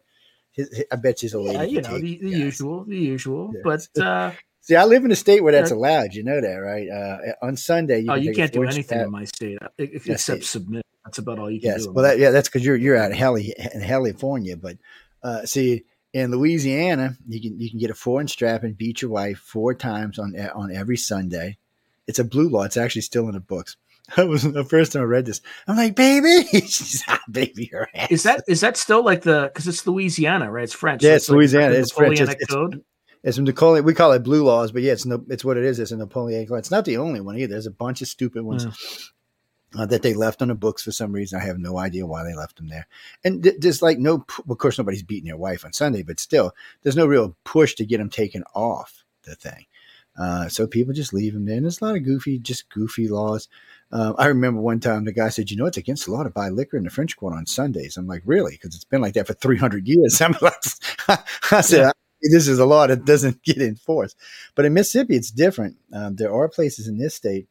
His- 0.53 0.75
his- 0.75 0.87
I 0.91 0.97
bet 0.97 1.21
his 1.21 1.35
old 1.35 1.49
lady. 1.49 1.59
Yeah, 1.59 1.65
you 1.65 1.81
know, 1.83 1.99
the, 1.99 2.19
the 2.19 2.31
usual, 2.31 2.85
the 2.85 2.97
usual. 2.97 3.53
Yeah. 3.55 3.61
But 3.63 3.89
uh, 4.01 4.33
See, 4.63 4.75
I 4.75 4.85
live 4.85 5.05
in 5.05 5.13
a 5.13 5.17
state 5.17 5.45
where 5.45 5.53
that's 5.53 5.71
allowed. 5.71 6.15
You 6.15 6.25
know 6.25 6.41
that, 6.41 6.57
right? 6.57 6.89
Uh, 6.89 7.19
on 7.41 7.57
Sunday, 7.57 8.01
you 8.01 8.11
oh, 8.11 8.15
can 8.15 8.23
you 8.25 8.35
can't 8.35 8.53
do 8.53 8.65
anything 8.65 9.01
in 9.01 9.11
my 9.13 9.25
state 9.25 9.59
uh, 9.63 9.69
except 9.79 10.43
submit. 10.43 10.85
That's 11.07 11.19
about 11.19 11.39
all 11.39 11.51
you 11.51 11.61
can 11.61 11.71
Yes, 11.71 11.85
do. 11.87 11.93
well, 11.93 12.05
that, 12.05 12.19
yeah, 12.19 12.31
that's 12.33 12.49
because 12.49 12.65
you're 12.65 12.77
you're 12.77 12.97
out 12.97 13.11
in 13.13 13.17
Heli 13.17 13.55
in 13.75 13.81
California. 13.81 14.57
But 14.57 14.77
uh, 15.23 15.47
see, 15.47 15.85
in 16.13 16.31
Louisiana, 16.33 17.17
you 17.27 17.41
can 17.41 17.59
you 17.59 17.71
can 17.71 17.79
get 17.79 17.91
a 17.91 17.95
four 17.95 18.21
inch 18.21 18.31
strap 18.33 18.63
and 18.63 18.77
beat 18.77 19.01
your 19.01 19.11
wife 19.13 19.39
four 19.39 19.73
times 19.75 20.19
on 20.19 20.37
on 20.55 20.71
every 20.75 20.99
Sunday. 20.99 21.57
It's 22.07 22.19
a 22.19 22.25
blue 22.25 22.49
law. 22.49 22.65
It's 22.65 22.77
actually 22.77 23.03
still 23.03 23.27
in 23.29 23.35
the 23.35 23.41
books. 23.41 23.77
That 24.17 24.29
was 24.29 24.43
the 24.45 24.63
first 24.63 24.93
time 24.93 25.03
I 25.03 25.07
read 25.07 25.27
this. 25.27 25.41
I'm 25.67 25.77
like, 25.77 25.97
baby, 25.97 26.45
she's 26.53 27.03
ah, 27.09 27.21
baby, 27.29 27.69
your 27.73 27.89
ass. 27.93 28.11
is 28.13 28.23
that 28.23 28.45
is 28.47 28.61
that 28.61 28.77
still 28.77 29.05
like 29.05 29.23
the 29.23 29.51
because 29.53 29.67
it's 29.67 29.85
Louisiana, 29.87 30.49
right? 30.51 30.63
It's 30.63 30.73
French. 30.73 31.03
Yeah, 31.03 31.11
so 31.11 31.15
it's 31.17 31.29
like 31.29 31.37
Louisiana. 31.37 31.75
the 31.75 31.81
It's 31.81 31.93
French. 31.93 32.21
It's- 32.21 32.29
Napoleonic 32.29 32.43
it's- 32.43 32.55
code. 32.55 32.85
It's 33.25 33.39
Napoleon. 33.39 33.85
We 33.85 33.95
call 33.95 34.13
it 34.13 34.23
blue 34.23 34.45
laws, 34.45 34.71
but 34.71 34.83
yeah, 34.83 34.93
it's 34.93 35.05
no, 35.07 35.25
it's 35.29 35.45
what 35.45 35.57
it 35.57 35.65
is. 35.65 35.81
It's 35.81 35.91
a 35.91 35.97
Napoleonic 35.97 36.49
law. 36.51 36.57
It's 36.59 36.71
not 36.71 36.85
the 36.85 36.99
only 36.99 37.21
one 37.21 37.37
either. 37.37 37.55
There's 37.55 37.67
a 37.67 37.73
bunch 37.73 38.01
of 38.01 38.07
stupid 38.07 38.43
ones 38.45 38.65
uh, 39.77 39.87
that 39.87 40.03
they 40.03 40.15
left 40.15 40.43
on 40.43 40.49
the 40.49 40.55
books 40.55 40.83
for 40.83 40.93
some 40.93 41.13
reason. 41.13 41.41
I 41.41 41.45
have 41.45 41.59
no 41.59 41.79
idea 41.79 42.07
why 42.07 42.23
they 42.25 42.35
left 42.35 42.57
them 42.57 42.69
there. 42.69 42.87
And 43.25 43.43
th- 43.43 43.57
there's 43.59 43.83
like 43.83 43.99
no, 43.99 44.25
of 44.49 44.59
course, 44.59 44.79
nobody's 44.79 45.03
beating 45.03 45.29
their 45.29 45.37
wife 45.37 45.65
on 45.65 45.73
Sunday, 45.73 46.03
but 46.03 46.21
still, 46.21 46.53
there's 46.83 46.97
no 46.97 47.07
real 47.07 47.37
push 47.45 47.75
to 47.75 47.87
get 47.87 47.99
them 47.99 48.11
taken 48.11 48.45
off 48.55 49.05
the 49.25 49.35
thing. 49.35 49.67
Uh, 50.19 50.49
so 50.49 50.67
people 50.67 50.95
just 50.95 51.13
leave 51.13 51.35
them 51.35 51.45
there. 51.45 51.57
And 51.57 51.65
there's 51.65 51.81
a 51.83 51.85
lot 51.85 51.97
of 51.97 52.05
goofy, 52.05 52.39
just 52.39 52.71
goofy 52.71 53.07
laws. 53.07 53.49
Uh, 53.93 54.15
I 54.17 54.27
remember 54.27 54.61
one 54.61 54.81
time 54.81 55.05
the 55.05 55.13
guy 55.13 55.29
said, 55.29 55.51
"You 55.51 55.57
know, 55.59 55.67
it's 55.67 55.77
against 55.77 56.07
the 56.07 56.13
law 56.13 56.23
to 56.23 56.31
buy 56.31 56.49
liquor 56.49 56.77
in 56.77 56.85
the 56.85 56.91
French 56.91 57.17
Quarter 57.17 57.37
on 57.37 57.47
Sundays." 57.47 57.97
I'm 57.97 58.07
like, 58.07 58.23
"Really?" 58.25 58.53
Because 58.53 58.75
it's 58.75 58.85
been 58.85 59.03
like 59.03 59.15
that 59.15 59.27
for 59.27 59.35
300 59.35 59.87
years. 59.87 60.21
I'm 60.23 60.35
like, 60.41 60.55
I 61.53 61.61
said, 61.61 61.81
Yeah. 61.81 61.91
"This 62.23 62.49
is 62.49 62.59
a 62.59 62.67
law 62.67 62.87
that 62.87 63.05
doesn't 63.05 63.43
get 63.45 63.59
enforced." 63.59 64.17
But 64.55 64.65
in 64.65 64.73
Mississippi, 64.75 65.17
it's 65.17 65.31
different. 65.31 65.77
Um, 65.93 66.17
there 66.17 66.33
are 66.33 66.49
places 66.49 66.89
in 66.89 66.97
this 66.99 67.15
state 67.15 67.47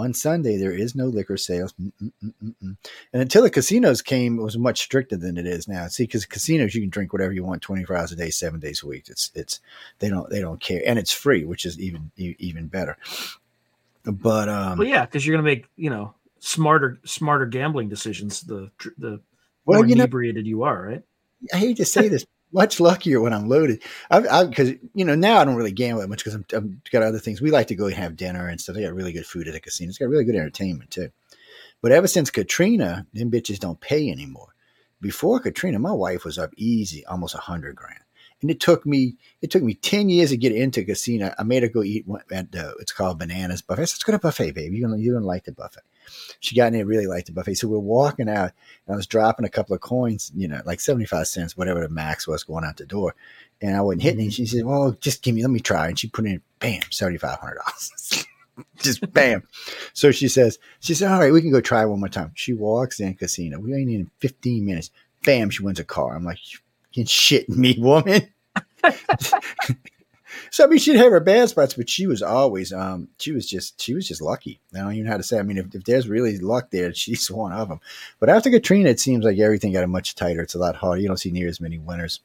on 0.00 0.12
Sunday 0.14 0.56
there 0.56 0.72
is 0.72 0.94
no 0.94 1.06
liquor 1.06 1.36
sales, 1.36 1.72
Mm-mm-mm-mm. 1.80 2.52
and 2.62 2.76
until 3.22 3.42
the 3.42 3.50
casinos 3.50 4.02
came, 4.02 4.38
it 4.38 4.42
was 4.42 4.58
much 4.58 4.80
stricter 4.80 5.16
than 5.16 5.36
it 5.38 5.46
is 5.46 5.68
now. 5.68 5.86
See, 5.88 6.04
because 6.04 6.26
casinos 6.26 6.74
you 6.74 6.80
can 6.80 6.90
drink 6.90 7.12
whatever 7.12 7.32
you 7.32 7.44
want, 7.44 7.62
24 7.62 7.96
hours 7.96 8.12
a 8.12 8.16
day, 8.16 8.30
seven 8.30 8.60
days 8.60 8.82
a 8.82 8.86
week. 8.86 9.04
It's 9.08 9.30
it's 9.34 9.60
they 10.00 10.08
don't 10.08 10.28
they 10.30 10.40
don't 10.40 10.60
care, 10.60 10.82
and 10.84 10.98
it's 10.98 11.12
free, 11.12 11.44
which 11.44 11.64
is 11.64 11.78
even 11.78 12.10
even 12.16 12.66
better. 12.66 12.96
But 14.04 14.48
um, 14.48 14.78
Well, 14.78 14.88
yeah, 14.88 15.04
because 15.04 15.26
you're 15.26 15.36
gonna 15.36 15.44
make 15.48 15.66
you 15.76 15.90
know 15.90 16.14
smarter 16.38 16.98
smarter 17.04 17.46
gambling 17.46 17.88
decisions. 17.88 18.40
The 18.42 18.70
the 18.98 19.20
Well, 19.66 19.80
more 19.80 19.86
you 19.86 19.94
know- 19.94 20.02
inebriated 20.04 20.46
you 20.46 20.62
are, 20.64 20.82
right? 20.82 21.02
I 21.54 21.56
hate 21.58 21.76
to 21.78 21.84
say 21.86 22.08
this, 22.08 22.26
much 22.52 22.80
luckier 22.80 23.20
when 23.20 23.32
I'm 23.32 23.48
loaded. 23.48 23.82
I 24.10 24.44
because 24.44 24.70
you 24.94 25.04
know 25.04 25.14
now 25.14 25.38
I 25.38 25.44
don't 25.44 25.56
really 25.56 25.72
gamble 25.72 26.00
that 26.00 26.08
much 26.08 26.24
because 26.24 26.34
I'm 26.34 26.80
got 26.90 27.02
other 27.02 27.18
things. 27.18 27.40
We 27.40 27.50
like 27.50 27.68
to 27.68 27.74
go 27.74 27.86
and 27.86 27.94
have 27.94 28.16
dinner 28.16 28.48
and 28.48 28.60
stuff. 28.60 28.74
They 28.74 28.82
got 28.82 28.94
really 28.94 29.12
good 29.12 29.26
food 29.26 29.48
at 29.48 29.54
the 29.54 29.60
casino. 29.60 29.88
It's 29.88 29.98
got 29.98 30.08
really 30.08 30.24
good 30.24 30.36
entertainment 30.36 30.90
too. 30.90 31.10
But 31.82 31.92
ever 31.92 32.06
since 32.06 32.30
Katrina, 32.30 33.06
them 33.14 33.30
bitches 33.30 33.58
don't 33.58 33.80
pay 33.80 34.10
anymore. 34.10 34.54
Before 35.00 35.40
Katrina, 35.40 35.78
my 35.78 35.92
wife 35.92 36.24
was 36.24 36.38
up 36.38 36.52
easy, 36.56 37.06
almost 37.06 37.34
a 37.34 37.38
hundred 37.38 37.74
grand, 37.74 38.00
and 38.42 38.50
it 38.50 38.60
took 38.60 38.84
me 38.84 39.16
it 39.40 39.50
took 39.50 39.62
me 39.62 39.74
ten 39.74 40.08
years 40.10 40.30
to 40.30 40.36
get 40.36 40.52
into 40.52 40.84
casino. 40.84 41.34
I 41.38 41.42
made 41.42 41.62
her 41.62 41.68
go 41.68 41.82
eat 41.82 42.04
at 42.30 42.52
the 42.52 42.74
it's 42.80 42.92
called 42.92 43.18
Bananas 43.18 43.62
Buffet. 43.62 43.80
Let's 43.80 44.02
go 44.02 44.12
to 44.12 44.18
buffet, 44.18 44.52
baby. 44.52 44.76
You're 44.76 44.88
gonna 44.88 45.00
you're 45.00 45.14
gonna 45.14 45.26
like 45.26 45.44
the 45.44 45.52
buffet. 45.52 45.80
She 46.40 46.56
got 46.56 46.74
in 46.74 46.86
really 46.86 47.06
liked 47.06 47.26
the 47.26 47.32
buffet. 47.32 47.54
So 47.54 47.68
we're 47.68 47.78
walking 47.78 48.28
out, 48.28 48.52
and 48.86 48.94
I 48.94 48.96
was 48.96 49.06
dropping 49.06 49.44
a 49.44 49.50
couple 49.50 49.74
of 49.74 49.80
coins, 49.80 50.32
you 50.34 50.48
know, 50.48 50.60
like 50.64 50.80
75 50.80 51.26
cents, 51.26 51.56
whatever 51.56 51.80
the 51.80 51.88
max 51.88 52.26
was 52.26 52.44
going 52.44 52.64
out 52.64 52.76
the 52.76 52.86
door. 52.86 53.14
And 53.60 53.76
I 53.76 53.80
wasn't 53.82 54.02
hitting 54.02 54.26
it. 54.26 54.32
She 54.32 54.46
said, 54.46 54.64
Well, 54.64 54.92
just 55.00 55.22
give 55.22 55.34
me, 55.34 55.42
let 55.42 55.50
me 55.50 55.60
try. 55.60 55.88
And 55.88 55.98
she 55.98 56.08
put 56.08 56.26
in, 56.26 56.40
bam, 56.58 56.80
$7,500. 56.82 58.26
just 58.78 59.12
bam. 59.12 59.42
So 59.92 60.10
she 60.12 60.28
says, 60.28 60.58
She 60.80 60.94
said, 60.94 61.12
All 61.12 61.20
right, 61.20 61.32
we 61.32 61.42
can 61.42 61.50
go 61.50 61.60
try 61.60 61.84
one 61.84 62.00
more 62.00 62.08
time. 62.08 62.32
She 62.34 62.52
walks 62.52 63.00
in 63.00 63.14
casino. 63.14 63.58
We 63.58 63.74
ain't 63.74 63.90
in 63.90 64.10
15 64.18 64.64
minutes. 64.64 64.90
Bam, 65.24 65.50
she 65.50 65.62
wins 65.62 65.80
a 65.80 65.84
car. 65.84 66.16
I'm 66.16 66.24
like, 66.24 66.38
You 66.92 67.04
shitting 67.04 67.56
me, 67.56 67.76
woman? 67.78 68.32
So 70.50 70.64
I 70.64 70.66
mean, 70.66 70.78
she'd 70.80 70.96
have 70.96 71.12
her 71.12 71.20
bad 71.20 71.48
spots, 71.48 71.74
but 71.74 71.88
she 71.88 72.06
was 72.06 72.22
always, 72.22 72.72
um, 72.72 73.08
she 73.18 73.32
was 73.32 73.46
just, 73.48 73.80
she 73.80 73.94
was 73.94 74.08
just 74.08 74.20
lucky. 74.20 74.58
I 74.74 74.78
don't 74.78 74.92
even 74.92 75.04
know 75.04 75.12
how 75.12 75.16
to 75.16 75.22
say. 75.22 75.38
I 75.38 75.42
mean, 75.42 75.58
if, 75.58 75.74
if 75.74 75.84
there's 75.84 76.08
really 76.08 76.38
luck 76.38 76.70
there, 76.70 76.92
she's 77.02 77.30
one 77.30 77.52
of 77.52 77.68
them. 77.68 77.80
But 78.18 78.28
after 78.30 78.50
Katrina, 78.50 78.90
it 78.90 79.00
seems 79.00 79.24
like 79.24 79.38
everything 79.38 79.72
got 79.72 79.88
much 79.88 80.14
tighter. 80.14 80.42
It's 80.42 80.54
a 80.54 80.58
lot 80.58 80.76
harder. 80.76 81.00
You 81.00 81.08
don't 81.08 81.16
see 81.18 81.30
near 81.30 81.48
as 81.48 81.60
many 81.60 81.78
winners. 81.78 82.20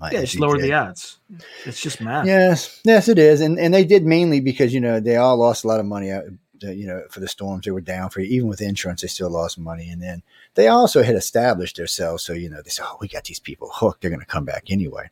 uh, 0.00 0.08
Yeah, 0.12 0.20
you 0.20 0.40
lower 0.40 0.56
did. 0.56 0.64
the 0.64 0.72
odds. 0.72 1.18
It's 1.66 1.80
just 1.80 2.00
math. 2.00 2.26
Yes, 2.26 2.80
yes, 2.84 3.08
it 3.08 3.18
is, 3.18 3.40
and 3.40 3.58
and 3.58 3.72
they 3.74 3.84
did 3.84 4.04
mainly 4.04 4.40
because 4.40 4.72
you 4.72 4.80
know 4.80 4.98
they 5.00 5.16
all 5.16 5.36
lost 5.36 5.64
a 5.64 5.68
lot 5.68 5.80
of 5.80 5.86
money. 5.86 6.10
uh, 6.12 6.22
You 6.60 6.86
know, 6.86 7.02
for 7.10 7.20
the 7.20 7.28
storms, 7.28 7.64
they 7.66 7.70
were 7.72 7.80
down 7.82 8.08
for 8.10 8.20
even 8.20 8.48
with 8.48 8.62
insurance, 8.62 9.02
they 9.02 9.08
still 9.08 9.28
lost 9.30 9.58
money, 9.58 9.90
and 9.90 10.00
then 10.02 10.22
they 10.54 10.68
also 10.68 11.02
had 11.02 11.14
established 11.14 11.76
themselves. 11.76 12.22
So 12.22 12.32
you 12.32 12.48
know, 12.48 12.62
they 12.62 12.70
said, 12.70 12.86
"Oh, 12.88 12.96
we 13.00 13.08
got 13.08 13.24
these 13.24 13.38
people 13.40 13.68
hooked; 13.70 14.00
they're 14.00 14.10
going 14.10 14.20
to 14.20 14.26
come 14.26 14.46
back 14.46 14.64
anyway." 14.70 15.10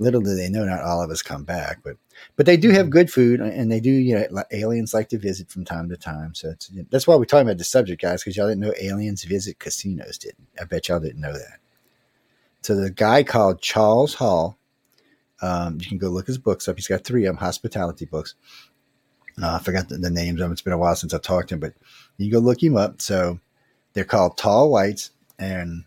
Little 0.00 0.20
do 0.20 0.36
they 0.36 0.48
know, 0.48 0.64
not 0.64 0.82
all 0.82 1.02
of 1.02 1.10
us 1.10 1.22
come 1.22 1.42
back, 1.42 1.80
but 1.82 1.96
but 2.36 2.46
they 2.46 2.56
do 2.56 2.70
have 2.70 2.88
good 2.88 3.10
food, 3.10 3.40
and 3.40 3.70
they 3.70 3.80
do. 3.80 3.90
You 3.90 4.26
know, 4.30 4.44
aliens 4.52 4.94
like 4.94 5.08
to 5.08 5.18
visit 5.18 5.50
from 5.50 5.64
time 5.64 5.88
to 5.88 5.96
time. 5.96 6.34
So 6.34 6.50
it's, 6.50 6.70
that's 6.90 7.06
why 7.06 7.16
we're 7.16 7.24
talking 7.24 7.48
about 7.48 7.58
the 7.58 7.64
subject, 7.64 8.00
guys, 8.00 8.22
because 8.22 8.36
y'all 8.36 8.48
didn't 8.48 8.60
know 8.60 8.74
aliens 8.80 9.24
visit 9.24 9.58
casinos. 9.58 10.18
Didn't 10.18 10.46
I 10.60 10.64
bet 10.64 10.88
y'all 10.88 11.00
didn't 11.00 11.20
know 11.20 11.32
that? 11.32 11.58
So 12.62 12.76
the 12.76 12.90
guy 12.90 13.22
called 13.24 13.60
Charles 13.60 14.14
Hall. 14.14 14.56
Um, 15.40 15.78
you 15.80 15.86
can 15.86 15.98
go 15.98 16.08
look 16.08 16.26
his 16.26 16.38
books 16.38 16.68
up. 16.68 16.76
He's 16.76 16.88
got 16.88 17.04
three 17.04 17.24
of 17.24 17.34
them, 17.34 17.40
hospitality 17.40 18.04
books. 18.04 18.34
Uh, 19.40 19.54
I 19.54 19.58
forgot 19.60 19.88
the, 19.88 19.98
the 19.98 20.10
names 20.10 20.40
of 20.40 20.44
them. 20.44 20.52
It's 20.52 20.62
been 20.62 20.72
a 20.72 20.78
while 20.78 20.96
since 20.96 21.14
I've 21.14 21.22
talked 21.22 21.48
to 21.48 21.54
him, 21.54 21.60
but 21.60 21.74
you 22.16 22.30
go 22.30 22.40
look 22.40 22.62
him 22.62 22.76
up. 22.76 23.00
So 23.00 23.38
they're 23.92 24.04
called 24.04 24.36
Tall 24.36 24.70
Whites, 24.70 25.10
and 25.38 25.84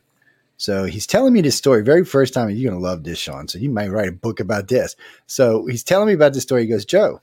so 0.61 0.83
he's 0.83 1.07
telling 1.07 1.33
me 1.33 1.41
this 1.41 1.55
story. 1.55 1.81
Very 1.81 2.05
first 2.05 2.35
time, 2.35 2.51
you're 2.51 2.69
gonna 2.69 2.81
love 2.81 3.03
this, 3.03 3.17
Sean. 3.17 3.47
So 3.47 3.57
you 3.57 3.71
might 3.71 3.89
write 3.89 4.09
a 4.09 4.11
book 4.11 4.39
about 4.39 4.67
this. 4.67 4.95
So 5.25 5.65
he's 5.65 5.83
telling 5.83 6.07
me 6.07 6.13
about 6.13 6.33
this 6.33 6.43
story. 6.43 6.61
He 6.61 6.67
goes, 6.67 6.85
Joe, 6.85 7.21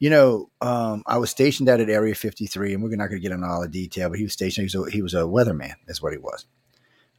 you 0.00 0.10
know, 0.10 0.50
um, 0.60 1.04
I 1.06 1.18
was 1.18 1.30
stationed 1.30 1.68
out 1.68 1.78
at 1.78 1.88
Area 1.88 2.16
53, 2.16 2.74
and 2.74 2.82
we're 2.82 2.96
not 2.96 3.06
going 3.06 3.22
to 3.22 3.22
get 3.22 3.30
into 3.30 3.46
all 3.46 3.62
the 3.62 3.68
detail, 3.68 4.08
but 4.08 4.18
he 4.18 4.24
was 4.24 4.32
stationed. 4.32 4.68
He 4.68 4.76
was 4.76 4.88
a, 4.88 4.90
he 4.90 5.02
was 5.02 5.14
a 5.14 5.18
weatherman, 5.18 5.74
is 5.86 6.02
what 6.02 6.12
he 6.12 6.18
was. 6.18 6.44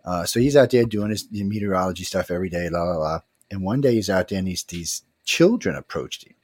Uh, 0.04 0.26
so 0.26 0.42
he's 0.42 0.58
out 0.58 0.72
there 0.72 0.84
doing 0.84 1.10
his 1.10 1.32
meteorology 1.32 2.04
stuff 2.04 2.30
every 2.30 2.50
day, 2.50 2.68
la 2.68 2.84
la 2.84 2.98
la. 2.98 3.20
And 3.50 3.64
one 3.64 3.80
day 3.80 3.94
he's 3.94 4.10
out 4.10 4.28
there, 4.28 4.40
and 4.40 4.48
these 4.50 5.04
children 5.24 5.78
approached 5.78 6.28
him. 6.28 6.36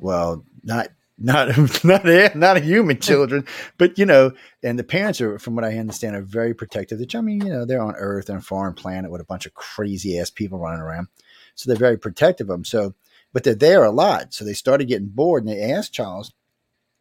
Well, 0.00 0.44
not 0.64 0.88
not 1.18 1.48
not 1.84 2.08
eh, 2.08 2.30
not 2.34 2.62
human 2.62 2.98
children, 2.98 3.46
but 3.78 3.98
you 3.98 4.06
know, 4.06 4.32
and 4.62 4.78
the 4.78 4.84
parents 4.84 5.20
are, 5.20 5.38
from 5.38 5.54
what 5.54 5.64
I 5.64 5.78
understand, 5.78 6.16
are 6.16 6.22
very 6.22 6.54
protective. 6.54 6.98
Which 6.98 7.14
I 7.14 7.20
mean, 7.20 7.44
you 7.44 7.52
know, 7.52 7.64
they're 7.64 7.82
on 7.82 7.94
Earth 7.96 8.30
on 8.30 8.36
a 8.36 8.42
foreign 8.42 8.74
planet 8.74 9.10
with 9.10 9.20
a 9.20 9.26
bunch 9.26 9.46
of 9.46 9.54
crazy 9.54 10.18
ass 10.18 10.30
people 10.30 10.58
running 10.58 10.80
around, 10.80 11.08
so 11.54 11.68
they're 11.68 11.78
very 11.78 11.98
protective 11.98 12.48
of 12.48 12.54
them. 12.54 12.64
So, 12.64 12.94
but 13.32 13.44
they're 13.44 13.54
there 13.54 13.84
a 13.84 13.90
lot, 13.90 14.34
so 14.34 14.44
they 14.44 14.54
started 14.54 14.88
getting 14.88 15.08
bored, 15.08 15.44
and 15.44 15.52
they 15.52 15.72
asked 15.72 15.92
Charles 15.92 16.32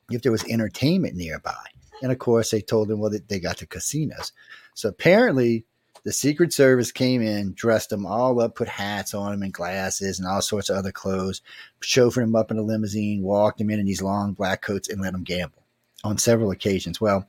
if 0.09 0.21
there 0.21 0.31
was 0.31 0.43
entertainment 0.45 1.15
nearby, 1.15 1.63
and 2.01 2.11
of 2.11 2.19
course 2.19 2.51
they 2.51 2.61
told 2.61 2.91
him, 2.91 2.99
well, 2.99 3.11
they, 3.11 3.19
they 3.19 3.39
got 3.39 3.57
the 3.57 3.65
casinos. 3.65 4.31
So 4.75 4.89
apparently. 4.89 5.65
The 6.03 6.11
Secret 6.11 6.51
Service 6.51 6.91
came 6.91 7.21
in, 7.21 7.53
dressed 7.53 7.89
them 7.91 8.05
all 8.05 8.39
up, 8.41 8.55
put 8.55 8.67
hats 8.67 9.13
on 9.13 9.31
them 9.31 9.43
and 9.43 9.53
glasses 9.53 10.17
and 10.17 10.27
all 10.27 10.41
sorts 10.41 10.69
of 10.69 10.77
other 10.77 10.91
clothes, 10.91 11.41
chauffeured 11.81 12.23
them 12.23 12.35
up 12.35 12.49
in 12.49 12.57
a 12.57 12.63
limousine, 12.63 13.21
walked 13.21 13.59
them 13.59 13.69
in 13.69 13.79
in 13.79 13.85
these 13.85 14.01
long 14.01 14.33
black 14.33 14.61
coats, 14.61 14.89
and 14.89 15.01
let 15.01 15.13
them 15.13 15.23
gamble 15.23 15.63
on 16.03 16.17
several 16.17 16.49
occasions. 16.49 16.99
Well, 16.99 17.27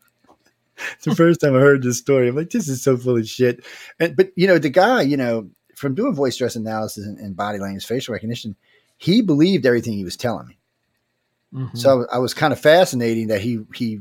it's 0.95 1.05
the 1.05 1.15
first 1.15 1.41
time 1.41 1.55
I 1.55 1.61
heard 1.61 1.83
this 1.83 1.99
story. 1.99 2.29
I'm 2.29 2.37
like, 2.37 2.51
this 2.51 2.69
is 2.69 2.83
so 2.83 2.97
full 2.97 3.19
of 3.19 3.29
shit. 3.29 3.65
And 4.01 4.17
but 4.17 4.31
you 4.37 4.47
know, 4.47 4.59
the 4.59 4.71
guy, 4.71 5.03
you 5.03 5.17
know, 5.17 5.51
from 5.77 5.95
doing 5.95 6.15
voice 6.15 6.35
stress 6.35 6.57
analysis 6.57 7.07
and, 7.07 7.19
and 7.19 7.37
body 7.37 7.59
language, 7.59 7.85
facial 7.85 8.13
recognition, 8.13 8.57
he 8.97 9.21
believed 9.21 9.67
everything 9.67 9.95
he 9.95 10.05
was 10.05 10.17
telling 10.17 10.47
me. 10.47 10.59
Mhm. 11.53 11.77
So 11.77 12.07
I 12.11 12.19
was 12.19 12.35
kind 12.35 12.53
of 12.53 12.61
fascinating 12.61 13.29
that 13.29 13.41
he 13.43 13.61
he. 13.75 14.01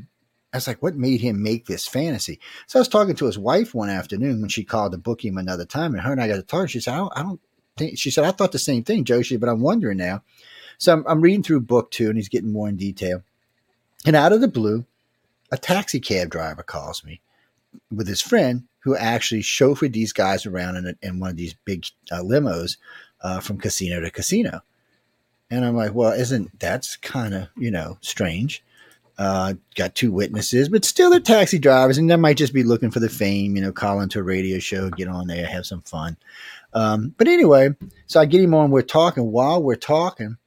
I 0.52 0.58
was 0.58 0.66
like, 0.66 0.82
what 0.82 0.96
made 0.96 1.20
him 1.22 1.42
make 1.42 1.66
this 1.66 1.86
fantasy? 1.86 2.38
So 2.66 2.78
I 2.78 2.82
was 2.82 2.88
talking 2.88 3.14
to 3.16 3.26
his 3.26 3.38
wife 3.38 3.74
one 3.74 3.88
afternoon 3.88 4.40
when 4.40 4.50
she 4.50 4.64
called 4.64 4.92
to 4.92 4.98
book 4.98 5.24
him 5.24 5.38
another 5.38 5.64
time, 5.64 5.94
and 5.94 6.02
her 6.02 6.12
and 6.12 6.20
I 6.20 6.28
got 6.28 6.36
to 6.36 6.42
talk. 6.42 6.68
She 6.68 6.80
said, 6.80 6.94
I 6.94 6.98
don't, 6.98 7.12
I 7.16 7.22
don't 7.22 7.40
think. 7.76 7.98
She 7.98 8.10
said, 8.10 8.24
I 8.24 8.32
thought 8.32 8.52
the 8.52 8.58
same 8.58 8.84
thing, 8.84 9.04
Joshi, 9.04 9.40
but 9.40 9.48
I'm 9.48 9.62
wondering 9.62 9.98
now. 9.98 10.22
So 10.76 10.92
I'm, 10.92 11.04
I'm 11.06 11.20
reading 11.22 11.42
through 11.42 11.60
book 11.60 11.90
two, 11.90 12.08
and 12.08 12.16
he's 12.16 12.28
getting 12.28 12.52
more 12.52 12.68
in 12.68 12.76
detail. 12.76 13.22
And 14.04 14.14
out 14.14 14.32
of 14.32 14.40
the 14.40 14.48
blue, 14.48 14.84
a 15.50 15.56
taxi 15.56 16.00
cab 16.00 16.28
driver 16.28 16.62
calls 16.62 17.04
me 17.04 17.20
with 17.90 18.08
his 18.08 18.20
friend 18.20 18.64
who 18.80 18.96
actually 18.96 19.42
chauffeured 19.42 19.92
these 19.92 20.12
guys 20.12 20.44
around 20.44 20.76
in, 20.76 20.96
in 21.02 21.20
one 21.20 21.30
of 21.30 21.36
these 21.36 21.54
big 21.64 21.86
uh, 22.10 22.16
limos 22.16 22.76
uh, 23.22 23.40
from 23.40 23.58
casino 23.58 24.00
to 24.00 24.10
casino. 24.10 24.62
And 25.50 25.64
I'm 25.64 25.76
like, 25.76 25.94
well, 25.94 26.12
isn't 26.12 26.58
that's 26.58 26.96
kind 26.96 27.34
of 27.34 27.48
you 27.56 27.70
know 27.70 27.98
strange? 28.00 28.64
Uh, 29.18 29.54
got 29.74 29.94
two 29.94 30.10
witnesses, 30.10 30.68
but 30.68 30.84
still 30.84 31.10
they're 31.10 31.20
taxi 31.20 31.58
drivers, 31.58 31.98
and 31.98 32.10
they 32.10 32.16
might 32.16 32.36
just 32.36 32.54
be 32.54 32.62
looking 32.62 32.90
for 32.90 32.98
the 32.98 33.08
fame, 33.08 33.54
you 33.54 33.62
know, 33.62 33.70
call 33.70 34.00
into 34.00 34.18
a 34.18 34.22
radio 34.22 34.58
show, 34.58 34.88
get 34.88 35.06
on 35.06 35.26
there, 35.26 35.46
have 35.46 35.66
some 35.66 35.82
fun. 35.82 36.16
Um, 36.72 37.14
but 37.18 37.28
anyway, 37.28 37.74
so 38.06 38.20
I 38.20 38.24
get 38.24 38.40
him 38.40 38.54
on. 38.54 38.70
We're 38.70 38.82
talking 38.82 39.30
while 39.30 39.62
we're 39.62 39.76
talking, 39.76 40.38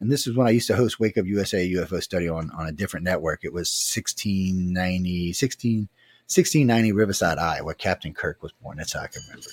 and 0.00 0.10
this 0.10 0.26
is 0.26 0.36
when 0.36 0.46
I 0.46 0.50
used 0.50 0.66
to 0.68 0.76
host 0.76 0.98
Wake 0.98 1.18
Up 1.18 1.26
USA 1.26 1.70
UFO 1.72 2.02
Study 2.02 2.28
on 2.28 2.50
on 2.52 2.66
a 2.66 2.72
different 2.72 3.04
network. 3.04 3.44
It 3.44 3.52
was 3.52 3.68
1690, 3.68 5.32
16, 5.32 5.78
1690 5.80 6.92
Riverside, 6.92 7.38
Iowa, 7.38 7.64
where 7.64 7.74
Captain 7.74 8.14
Kirk 8.14 8.42
was 8.42 8.52
born. 8.52 8.78
That's 8.78 8.94
how 8.94 9.00
I 9.00 9.08
can 9.08 9.22
remember. 9.28 9.50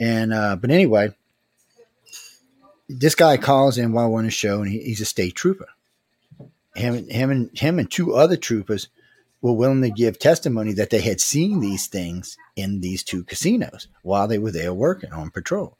And 0.00 0.32
uh, 0.32 0.56
but 0.56 0.70
anyway, 0.70 1.14
this 2.88 3.14
guy 3.14 3.36
calls 3.36 3.78
in 3.78 3.92
while 3.92 4.10
we're 4.10 4.18
on 4.18 4.24
the 4.24 4.30
show, 4.30 4.62
and 4.62 4.70
he, 4.70 4.80
he's 4.80 5.00
a 5.00 5.04
state 5.04 5.36
trooper. 5.36 5.68
Him, 6.74 7.08
him, 7.08 7.30
and 7.30 7.58
him, 7.58 7.78
and 7.78 7.90
two 7.90 8.14
other 8.14 8.36
troopers 8.36 8.88
were 9.42 9.52
willing 9.52 9.82
to 9.82 9.90
give 9.90 10.18
testimony 10.18 10.72
that 10.74 10.90
they 10.90 11.00
had 11.00 11.20
seen 11.20 11.60
these 11.60 11.86
things 11.86 12.36
in 12.56 12.80
these 12.80 13.02
two 13.02 13.24
casinos 13.24 13.88
while 14.02 14.28
they 14.28 14.38
were 14.38 14.52
there 14.52 14.72
working 14.74 15.12
on 15.12 15.30
patrol. 15.30 15.76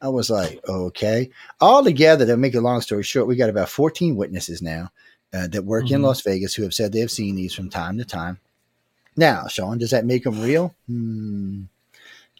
I 0.00 0.08
was 0.08 0.30
like, 0.30 0.60
okay. 0.68 1.30
All 1.60 1.82
together, 1.82 2.26
to 2.26 2.36
make 2.36 2.54
a 2.54 2.60
long 2.60 2.80
story 2.80 3.02
short, 3.02 3.26
we 3.26 3.36
got 3.36 3.50
about 3.50 3.68
14 3.68 4.16
witnesses 4.16 4.60
now 4.62 4.90
uh, 5.32 5.46
that 5.48 5.64
work 5.64 5.90
in 5.90 6.00
Mhm. 6.00 6.04
Las 6.04 6.20
Vegas 6.22 6.54
who 6.54 6.62
have 6.62 6.74
said 6.74 6.92
they 6.92 7.00
have 7.00 7.10
seen 7.10 7.34
these 7.36 7.54
from 7.54 7.68
time 7.70 7.98
to 7.98 8.04
time. 8.04 8.38
Now, 9.16 9.46
Sean, 9.48 9.78
does 9.78 9.90
that 9.90 10.06
make 10.06 10.24
them 10.24 10.40
real? 10.40 10.74
Hmm. 10.86 11.62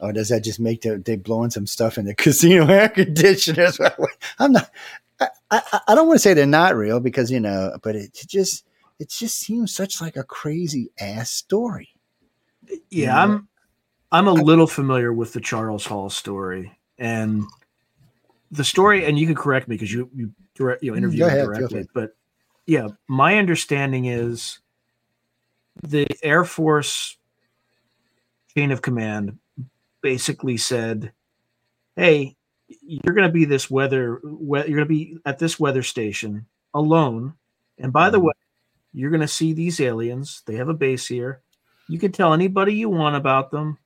Or 0.00 0.12
does 0.12 0.28
that 0.28 0.45
just 0.45 0.61
make 0.61 0.83
the, 0.83 0.99
they 0.99 1.16
blowing 1.16 1.50
some 1.50 1.66
stuff 1.66 1.99
in 1.99 2.04
the 2.04 2.14
casino 2.16 2.66
air 2.68 2.88
conditioners? 2.88 3.80
I'm 4.38 4.52
not. 4.52 4.71
I, 5.21 5.29
I, 5.51 5.81
I 5.89 5.95
don't 5.95 6.07
want 6.07 6.17
to 6.17 6.23
say 6.23 6.35
they're 6.35 6.47
not 6.47 6.77
real 6.77 7.01
because 7.01 7.31
you 7.31 7.41
know, 7.41 7.77
but 7.83 7.97
it 7.97 8.13
just 8.29 8.65
it 8.99 9.09
just 9.11 9.39
seems 9.39 9.75
such 9.75 10.01
like 10.01 10.17
a 10.17 10.25
crazy 10.25 10.91
ass 11.01 11.31
story. 11.31 11.91
Yeah, 12.69 12.79
Yeah. 12.91 13.23
I'm 13.23 13.49
I'm 14.11 14.29
a 14.29 14.33
little 14.33 14.67
familiar 14.67 15.13
with 15.13 15.33
the 15.33 15.41
Charles 15.41 15.85
Hall 15.85 16.09
story 16.11 16.79
and 16.99 17.45
the 18.51 18.65
story, 18.65 19.05
and 19.05 19.19
you 19.19 19.27
can 19.27 19.35
correct 19.35 19.69
me 19.69 19.75
because 19.75 19.93
you 19.93 20.11
you 20.15 20.33
direct 20.55 20.83
you 20.83 20.91
know, 20.91 20.95
Mm, 20.97 20.99
interviewed 20.99 21.27
ahead, 21.27 21.45
directly. 21.45 21.89
But 21.93 22.17
yeah, 22.67 22.89
my 23.07 23.39
understanding 23.39 24.07
is 24.07 24.61
the 25.83 26.07
Air 26.23 26.45
Force 26.45 27.17
chain 28.57 28.71
of 28.71 28.83
command 28.83 29.39
basically 30.01 30.57
said, 30.57 31.13
"Hey, 31.97 32.37
you're 32.83 33.15
going 33.15 33.27
to 33.27 33.33
be 33.33 33.45
this 33.45 33.71
weather. 33.71 34.21
You're 34.23 34.65
going 34.65 34.77
to 34.79 34.85
be 34.87 35.19
at 35.25 35.39
this 35.39 35.59
weather 35.59 35.83
station 35.83 36.47
alone, 36.75 37.35
and 37.79 37.93
by 37.93 38.11
the 38.11 38.19
Mhm. 38.19 38.25
way, 38.25 38.33
you're 38.93 39.11
going 39.11 39.21
to 39.23 39.29
see 39.29 39.53
these 39.53 39.81
aliens. 39.81 40.43
They 40.47 40.57
have 40.57 40.69
a 40.69 40.75
base 40.75 41.07
here. 41.07 41.41
You 41.89 41.99
can 41.99 42.13
tell 42.13 42.33
anybody 42.35 42.75
you 42.75 42.89
want 42.91 43.17
about 43.17 43.51
them. 43.51 43.79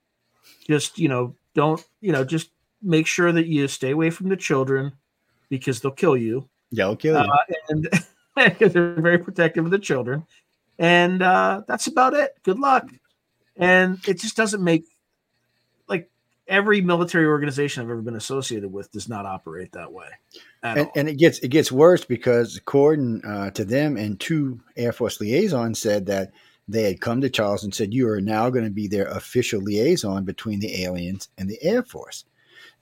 Just 0.67 0.99
you 0.99 1.09
know, 1.09 1.35
don't 1.55 1.85
you 2.01 2.13
know? 2.13 2.25
Just 2.25 2.51
make 2.83 3.07
sure 3.07 3.31
that 3.33 3.47
you 3.47 3.69
stay 3.69 3.91
away 3.91 4.11
from 4.11 4.29
the 4.29 4.37
children 4.37 4.93
because 5.49 5.81
they'll 5.81 5.93
kill 5.93 6.17
you." 6.17 6.49
Yeah, 6.71 6.87
I'll 6.87 6.97
kill 6.97 7.15
you. 7.23 7.31
uh, 7.31 7.37
and 7.69 7.89
because 8.37 8.73
they're 8.73 8.95
very 8.95 9.19
protective 9.19 9.65
of 9.65 9.71
the 9.71 9.79
children, 9.79 10.27
and 10.79 11.23
uh, 11.23 11.63
that's 11.69 11.87
about 11.87 12.15
it. 12.15 12.35
Good 12.43 12.59
luck. 12.59 12.89
And 13.57 13.99
it 14.09 14.19
just 14.19 14.37
doesn't 14.37 14.65
make 14.65 14.87
every 16.49 16.81
military 16.81 17.27
organization 17.27 17.83
I've 17.83 17.91
ever 17.91 18.03
been 18.03 18.17
associated 18.17 18.73
with 18.73 18.91
does 18.91 19.09
not 19.09 19.27
operate 19.27 19.73
that 19.73 19.93
way. 19.93 20.09
And, 20.63 20.91
and 20.95 21.09
it 21.09 21.19
gets 21.19 21.39
it 21.41 21.49
gets 21.49 21.73
worse 21.73 22.05
because 22.05 22.57
according 22.57 23.25
uh, 23.25 23.51
to 23.53 23.65
them 23.65 23.97
and 23.97 24.19
two 24.19 24.61
Air 24.77 24.93
Force 24.93 25.21
liaisons 25.21 25.79
said 25.79 26.07
that 26.07 26.33
they 26.69 26.85
had 26.85 27.01
come 27.01 27.21
to 27.21 27.31
Charles 27.31 27.65
and 27.65 27.75
said 27.75 27.93
you 27.93 28.09
are 28.09 28.21
now 28.21 28.51
going 28.51 28.65
to 28.65 28.71
be 28.71 28.89
their 28.89 29.07
official 29.07 29.61
liaison 29.61 30.25
between 30.25 30.61
the 30.61 30.85
aliens 30.85 31.29
and 31.37 31.49
the 31.49 31.63
Air 31.63 31.83
Force. 31.83 32.25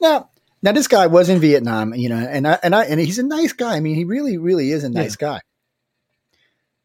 Now, 0.00 0.30
now 0.62 0.72
this 0.72 0.88
guy 0.88 1.06
was 1.06 1.28
in 1.28 1.40
Vietnam, 1.40 1.94
you 1.94 2.08
know, 2.08 2.16
and 2.16 2.46
I 2.46 2.58
and 2.62 2.74
I 2.74 2.84
and 2.84 3.00
he's 3.00 3.18
a 3.18 3.24
nice 3.24 3.52
guy. 3.52 3.76
I 3.76 3.80
mean, 3.80 3.94
he 3.94 4.04
really 4.04 4.36
really 4.36 4.70
is 4.70 4.84
a 4.84 4.90
nice 4.90 5.16
guy. 5.16 5.40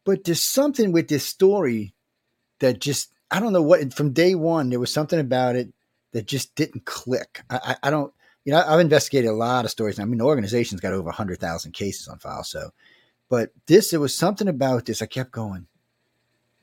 But 0.04 0.24
there's 0.24 0.44
something 0.44 0.92
with 0.92 1.08
this 1.08 1.26
story 1.26 1.94
that 2.60 2.80
just 2.80 3.12
I 3.30 3.40
don't 3.40 3.52
know 3.52 3.62
what 3.62 3.92
from 3.92 4.12
day 4.12 4.34
one 4.34 4.70
there 4.70 4.80
was 4.80 4.92
something 4.92 5.18
about 5.18 5.56
it 5.56 5.72
that 6.16 6.26
just 6.26 6.54
didn't 6.54 6.86
click. 6.86 7.42
I, 7.50 7.60
I, 7.62 7.76
I 7.84 7.90
don't 7.90 8.12
you 8.46 8.52
know, 8.52 8.62
I've 8.64 8.80
investigated 8.80 9.28
a 9.28 9.34
lot 9.34 9.64
of 9.64 9.72
stories. 9.72 9.98
I 9.98 10.04
mean, 10.04 10.18
the 10.18 10.24
organization's 10.24 10.80
got 10.80 10.92
over 10.92 11.06
100,000 11.06 11.72
cases 11.72 12.06
on 12.06 12.18
file. 12.20 12.44
So, 12.44 12.70
but 13.28 13.50
this, 13.66 13.90
there 13.90 13.98
was 13.98 14.16
something 14.16 14.46
about 14.46 14.86
this. 14.86 15.02
I 15.02 15.06
kept 15.06 15.32
going, 15.32 15.66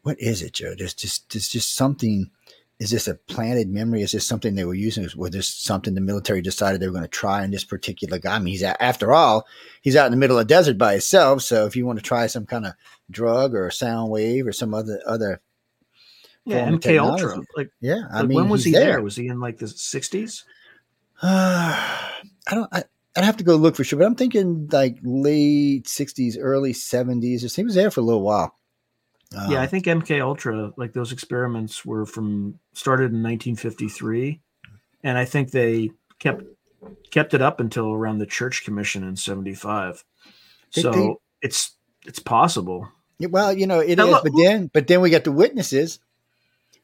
what 0.01 0.17
is 0.19 0.41
it, 0.41 0.53
Joe? 0.53 0.75
There's 0.77 0.93
just, 0.93 1.31
there's 1.33 1.49
just 1.49 1.75
something. 1.75 2.31
Is 2.79 2.91
this 2.91 3.09
a 3.09 3.15
planted 3.15 3.67
memory? 3.69 4.01
Is 4.01 4.13
this 4.13 4.25
something 4.25 4.55
they 4.55 4.63
were 4.63 4.73
using? 4.73 5.05
Was 5.17 5.31
this 5.31 5.49
something 5.49 5.93
the 5.93 6.01
military 6.01 6.41
decided 6.41 6.79
they 6.79 6.87
were 6.87 6.93
going 6.93 7.03
to 7.03 7.09
try 7.09 7.43
on 7.43 7.51
this 7.51 7.65
particular 7.65 8.17
guy? 8.17 8.37
I 8.37 8.39
mean, 8.39 8.53
he's, 8.53 8.63
after 8.63 9.11
all, 9.11 9.45
he's 9.81 9.97
out 9.97 10.05
in 10.05 10.11
the 10.11 10.17
middle 10.17 10.39
of 10.39 10.47
the 10.47 10.53
desert 10.53 10.77
by 10.77 10.93
himself. 10.93 11.41
So 11.41 11.65
if 11.65 11.75
you 11.75 11.85
want 11.85 11.99
to 11.99 12.03
try 12.03 12.27
some 12.27 12.45
kind 12.45 12.65
of 12.65 12.73
drug 13.11 13.53
or 13.53 13.69
sound 13.71 14.09
wave 14.09 14.47
or 14.47 14.53
some 14.53 14.73
other, 14.73 15.01
other, 15.05 15.41
yeah, 16.45 16.69
MK 16.69 16.99
Ultra. 17.01 17.41
Like, 17.55 17.69
yeah, 17.79 18.01
I 18.11 18.19
like, 18.19 18.29
mean, 18.29 18.35
when 18.35 18.49
was 18.49 18.63
he 18.63 18.71
he's 18.71 18.79
there? 18.79 19.01
Was 19.01 19.15
he 19.15 19.27
in 19.27 19.39
like 19.39 19.57
the 19.57 19.67
sixties? 19.67 20.43
Uh, 21.21 21.27
I 22.47 22.51
don't. 22.55 22.69
I, 22.71 22.83
I'd 23.15 23.23
have 23.23 23.37
to 23.37 23.43
go 23.43 23.55
look 23.55 23.75
for 23.75 23.83
sure, 23.83 23.99
but 23.99 24.05
I'm 24.05 24.15
thinking 24.15 24.67
like 24.71 24.97
late 25.03 25.85
'60s, 25.85 26.35
early 26.39 26.73
'70s. 26.73 27.55
He 27.55 27.63
was 27.63 27.75
there 27.75 27.91
for 27.91 28.01
a 28.01 28.03
little 28.03 28.23
while. 28.23 28.55
Uh, 29.35 29.47
yeah, 29.51 29.61
I 29.61 29.67
think 29.67 29.85
MK 29.85 30.21
Ultra, 30.21 30.73
like 30.77 30.93
those 30.93 31.11
experiments 31.11 31.85
were 31.85 32.05
from 32.05 32.59
started 32.73 33.05
in 33.11 33.23
1953, 33.23 34.41
and 35.03 35.17
I 35.17 35.25
think 35.25 35.51
they 35.51 35.91
kept 36.19 36.43
kept 37.11 37.33
it 37.33 37.41
up 37.41 37.59
until 37.59 37.91
around 37.91 38.17
the 38.19 38.25
Church 38.25 38.63
Commission 38.63 39.03
in 39.03 39.15
'75. 39.15 40.03
They- 40.75 40.81
So 40.81 40.91
they- 40.91 41.15
it's 41.41 41.75
it's 42.05 42.19
possible. 42.19 42.89
Well, 43.19 43.53
you 43.53 43.67
know, 43.67 43.79
it 43.79 43.91
is, 43.91 43.97
Now, 43.97 44.05
look- 44.07 44.23
but 44.23 44.33
then, 44.35 44.69
but 44.73 44.87
then 44.87 45.01
we 45.01 45.09
got 45.09 45.23
the 45.23 45.31
witnesses. 45.31 45.99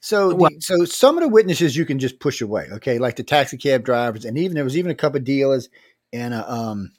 So, 0.01 0.31
the- 0.33 0.61
so 0.61 0.85
some 0.85 1.17
of 1.17 1.23
the 1.23 1.29
witnesses 1.29 1.75
you 1.75 1.85
can 1.85 1.99
just 1.99 2.19
push 2.19 2.41
away, 2.41 2.67
okay, 2.73 2.99
like 2.99 3.15
the 3.17 3.23
taxi 3.23 3.57
cab 3.57 3.83
drivers, 3.83 4.25
and 4.25 4.37
even 4.37 4.55
there 4.55 4.63
was 4.63 4.77
even 4.77 4.91
a 4.91 4.95
couple 4.95 5.17
of 5.17 5.23
dealers 5.25 5.69
and 6.13 6.33
a 6.33 6.51
um 6.51 6.91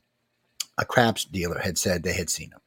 a 0.79 0.85
craps 0.85 1.25
dealer 1.25 1.59
had 1.59 1.79
said 1.79 2.03
they 2.03 2.13
had 2.13 2.31
seen 2.31 2.51
them. 2.51 2.61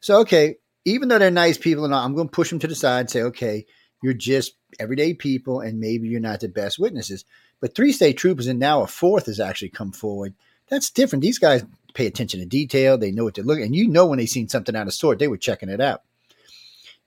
So, 0.00 0.20
okay, 0.20 0.56
even 0.84 1.08
though 1.08 1.18
they're 1.18 1.30
nice 1.30 1.58
people 1.58 1.84
and 1.84 1.92
all, 1.94 2.04
I'm 2.04 2.14
going 2.14 2.28
to 2.28 2.32
push 2.32 2.50
them 2.50 2.58
to 2.60 2.66
the 2.66 2.74
side 2.74 3.00
and 3.00 3.10
say, 3.10 3.22
okay, 3.22 3.66
you're 4.02 4.14
just 4.14 4.54
everyday 4.78 5.14
people, 5.14 5.60
and 5.60 5.78
maybe 5.78 6.08
you're 6.08 6.20
not 6.20 6.40
the 6.40 6.48
best 6.48 6.78
witnesses. 6.78 7.24
But 7.60 7.74
three 7.74 7.92
state 7.92 8.16
troopers 8.16 8.46
and 8.46 8.58
now 8.58 8.82
a 8.82 8.86
fourth 8.86 9.26
has 9.26 9.38
actually 9.40 9.68
come 9.68 9.92
forward. 9.92 10.34
That's 10.68 10.90
different. 10.90 11.22
These 11.22 11.38
guys 11.38 11.64
pay 11.94 12.06
attention 12.06 12.40
to 12.40 12.46
detail. 12.46 12.96
They 12.96 13.10
know 13.10 13.24
what 13.24 13.34
they're 13.34 13.44
looking, 13.44 13.64
and 13.64 13.76
you 13.76 13.88
know 13.88 14.06
when 14.06 14.18
they 14.18 14.26
seen 14.26 14.48
something 14.48 14.74
out 14.74 14.86
of 14.86 14.94
sort, 14.94 15.18
they 15.18 15.28
were 15.28 15.36
checking 15.36 15.68
it 15.68 15.80
out. 15.80 16.02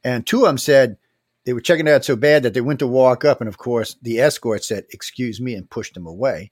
And 0.04 0.28
two 0.28 0.41
of 0.41 0.48
them 0.48 0.58
said 0.58 0.98
they 1.45 1.53
were 1.53 1.62
checking 1.62 1.88
it 1.88 1.91
out 1.91 2.06
so 2.06 2.15
bad 2.15 2.43
that 2.43 2.53
they 2.53 2.62
went 2.62 2.79
to 2.79 2.88
walk 2.88 3.25
up, 3.25 3.41
and 3.41 3.47
of 3.47 3.58
course 3.58 3.95
the 4.01 4.19
escort 4.19 4.63
said, 4.63 4.86
"Excuse 4.91 5.41
me," 5.41 5.56
and 5.56 5.69
pushed 5.69 5.93
them 5.93 6.08
away. 6.08 6.51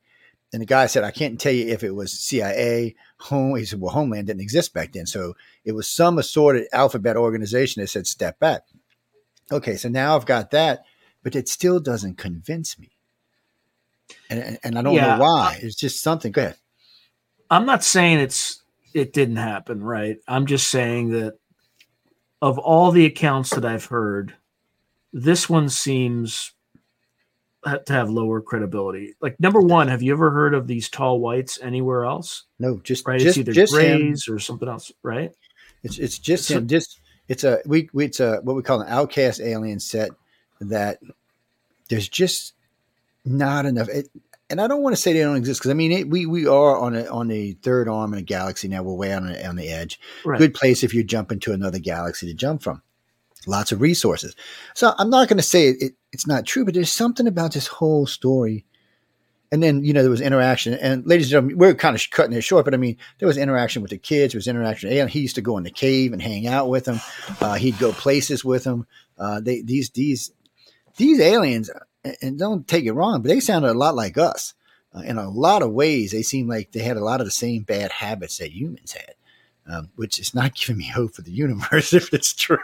And 0.53 0.61
the 0.61 0.65
guy 0.65 0.87
said, 0.87 1.03
"I 1.03 1.11
can't 1.11 1.39
tell 1.39 1.53
you 1.53 1.67
if 1.67 1.83
it 1.83 1.91
was 1.91 2.11
CIA, 2.11 2.95
home." 3.19 3.55
He 3.55 3.65
said, 3.65 3.79
"Well, 3.79 3.93
Homeland 3.93 4.27
didn't 4.27 4.41
exist 4.41 4.73
back 4.73 4.93
then, 4.93 5.05
so 5.05 5.35
it 5.63 5.73
was 5.73 5.89
some 5.89 6.17
assorted 6.17 6.67
alphabet 6.73 7.17
organization 7.17 7.81
that 7.81 7.87
said 7.87 8.07
step 8.07 8.39
back." 8.39 8.63
Okay, 9.51 9.75
so 9.77 9.89
now 9.89 10.15
I've 10.15 10.25
got 10.25 10.51
that, 10.51 10.83
but 11.23 11.35
it 11.35 11.47
still 11.49 11.79
doesn't 11.79 12.17
convince 12.17 12.77
me, 12.79 12.91
and 14.29 14.39
and, 14.39 14.59
and 14.63 14.77
I 14.79 14.81
don't 14.81 14.93
Yeah, 14.95 15.01
know 15.01 15.19
why. 15.19 15.59
It's 15.61 15.75
just 15.75 16.01
something. 16.01 16.31
Go 16.31 16.41
ahead. 16.41 16.57
I'm 17.49 17.65
not 17.65 17.83
saying 17.83 18.19
it's 18.19 18.63
it 18.93 19.13
didn't 19.13 19.37
happen, 19.37 19.83
right? 19.83 20.17
I'm 20.27 20.45
just 20.45 20.69
saying 20.69 21.09
that 21.11 21.35
of 22.41 22.57
all 22.57 22.91
the 22.91 23.05
accounts 23.05 23.51
that 23.51 23.65
I've 23.65 23.85
heard, 23.85 24.35
this 25.13 25.49
one 25.49 25.69
seems 25.69 26.53
to 27.65 27.93
have 27.93 28.09
lower 28.09 28.41
credibility. 28.41 29.13
Like 29.21 29.39
number 29.39 29.59
one, 29.61 29.87
have 29.87 30.01
you 30.01 30.13
ever 30.13 30.31
heard 30.31 30.53
of 30.53 30.67
these 30.67 30.89
tall 30.89 31.19
whites 31.19 31.59
anywhere 31.61 32.05
else? 32.05 32.45
No, 32.59 32.79
just 32.79 33.05
Right? 33.07 33.19
just 33.19 33.37
it's 33.37 33.49
either 33.49 33.51
just 33.53 33.73
him. 33.75 33.99
grays 34.01 34.27
or 34.27 34.39
something 34.39 34.67
else, 34.67 34.91
right? 35.03 35.31
It's 35.83 35.99
it's 35.99 36.17
just 36.17 36.45
So- 36.47 36.57
him. 36.57 36.67
Just 36.67 36.99
it's 37.27 37.43
a 37.43 37.59
we, 37.65 37.89
we 37.93 38.05
it's 38.05 38.19
a 38.19 38.37
what 38.43 38.55
we 38.55 38.63
call 38.63 38.81
an 38.81 38.87
outcast 38.89 39.39
alien 39.41 39.79
set 39.79 40.09
that 40.59 40.99
there's 41.89 42.09
just 42.09 42.53
not 43.25 43.65
enough. 43.65 43.89
It, 43.89 44.09
and 44.49 44.59
I 44.59 44.67
don't 44.67 44.81
want 44.81 44.95
to 44.95 45.01
say 45.01 45.13
they 45.13 45.19
don't 45.19 45.37
exist 45.37 45.59
because 45.61 45.71
I 45.71 45.75
mean 45.75 45.91
it, 45.91 46.09
we 46.09 46.25
we 46.25 46.45
are 46.47 46.77
on 46.77 46.95
a 46.95 47.05
on 47.05 47.29
a 47.31 47.53
third 47.53 47.87
arm 47.87 48.13
in 48.13 48.19
a 48.19 48.23
galaxy 48.23 48.67
now. 48.67 48.81
We're 48.83 48.93
way 48.95 49.13
on 49.13 49.27
the, 49.27 49.47
on 49.47 49.55
the 49.55 49.69
edge. 49.69 49.99
Right. 50.25 50.39
Good 50.39 50.53
place 50.55 50.83
if 50.83 50.93
you 50.93 51.03
jump 51.03 51.31
into 51.31 51.53
another 51.53 51.79
galaxy 51.79 52.25
to 52.27 52.33
jump 52.33 52.63
from. 52.63 52.81
Lots 53.47 53.71
of 53.71 53.81
resources. 53.81 54.35
So 54.75 54.93
I'm 54.97 55.09
not 55.09 55.27
going 55.27 55.37
to 55.37 55.43
say 55.43 55.69
it, 55.69 55.81
it, 55.81 55.93
it's 56.11 56.27
not 56.27 56.45
true, 56.45 56.63
but 56.63 56.73
there's 56.73 56.91
something 56.91 57.27
about 57.27 57.53
this 57.53 57.67
whole 57.67 58.05
story. 58.05 58.65
And 59.51 59.61
then 59.61 59.83
you 59.83 59.91
know 59.91 60.01
there 60.01 60.09
was 60.11 60.21
interaction, 60.21 60.75
and 60.75 61.05
ladies 61.05 61.25
and 61.27 61.31
gentlemen, 61.31 61.57
we're 61.57 61.73
kind 61.73 61.93
of 61.93 62.01
cutting 62.11 62.31
it 62.31 62.41
short, 62.41 62.63
but 62.63 62.73
I 62.73 62.77
mean 62.77 62.95
there 63.19 63.27
was 63.27 63.35
interaction 63.35 63.81
with 63.81 63.91
the 63.91 63.97
kids. 63.97 64.31
There 64.31 64.37
was 64.37 64.47
interaction. 64.47 64.89
And 64.91 65.09
he 65.09 65.19
used 65.19 65.35
to 65.35 65.41
go 65.41 65.57
in 65.57 65.65
the 65.65 65.71
cave 65.71 66.13
and 66.13 66.21
hang 66.21 66.47
out 66.47 66.69
with 66.69 66.85
them. 66.85 67.01
Uh, 67.41 67.55
he'd 67.55 67.77
go 67.77 67.91
places 67.91 68.45
with 68.45 68.63
them. 68.63 68.87
Uh, 69.17 69.41
they 69.41 69.61
these 69.61 69.89
these 69.89 70.31
these 70.95 71.19
aliens, 71.19 71.69
and- 72.21 72.39
don't 72.39 72.67
take 72.67 72.85
it 72.85 72.93
wrong, 72.93 73.21
but 73.21 73.27
they 73.27 73.39
sounded 73.41 73.71
a 73.71 73.73
lot 73.73 73.95
like 73.95 74.17
us. 74.17 74.53
Uh, 74.95 75.01
in 75.01 75.17
a 75.17 75.29
lot 75.29 75.61
of 75.61 75.71
ways, 75.71 76.11
they 76.11 76.21
seemed 76.21 76.49
like 76.49 76.71
they 76.71 76.81
had 76.81 76.97
a 76.97 77.03
lot 77.03 77.21
of 77.21 77.27
the 77.27 77.31
same 77.31 77.63
bad 77.63 77.91
habits 77.91 78.37
that 78.37 78.51
humans 78.51 78.93
had, 78.93 79.15
um, 79.67 79.89
which 79.95 80.19
is 80.19 80.33
not 80.33 80.55
giving 80.55 80.77
me 80.77 80.87
hope 80.87 81.15
for 81.15 81.21
the 81.21 81.31
universe 81.31 81.93
if 81.93 82.13
it's 82.13 82.33
true. 82.33 82.57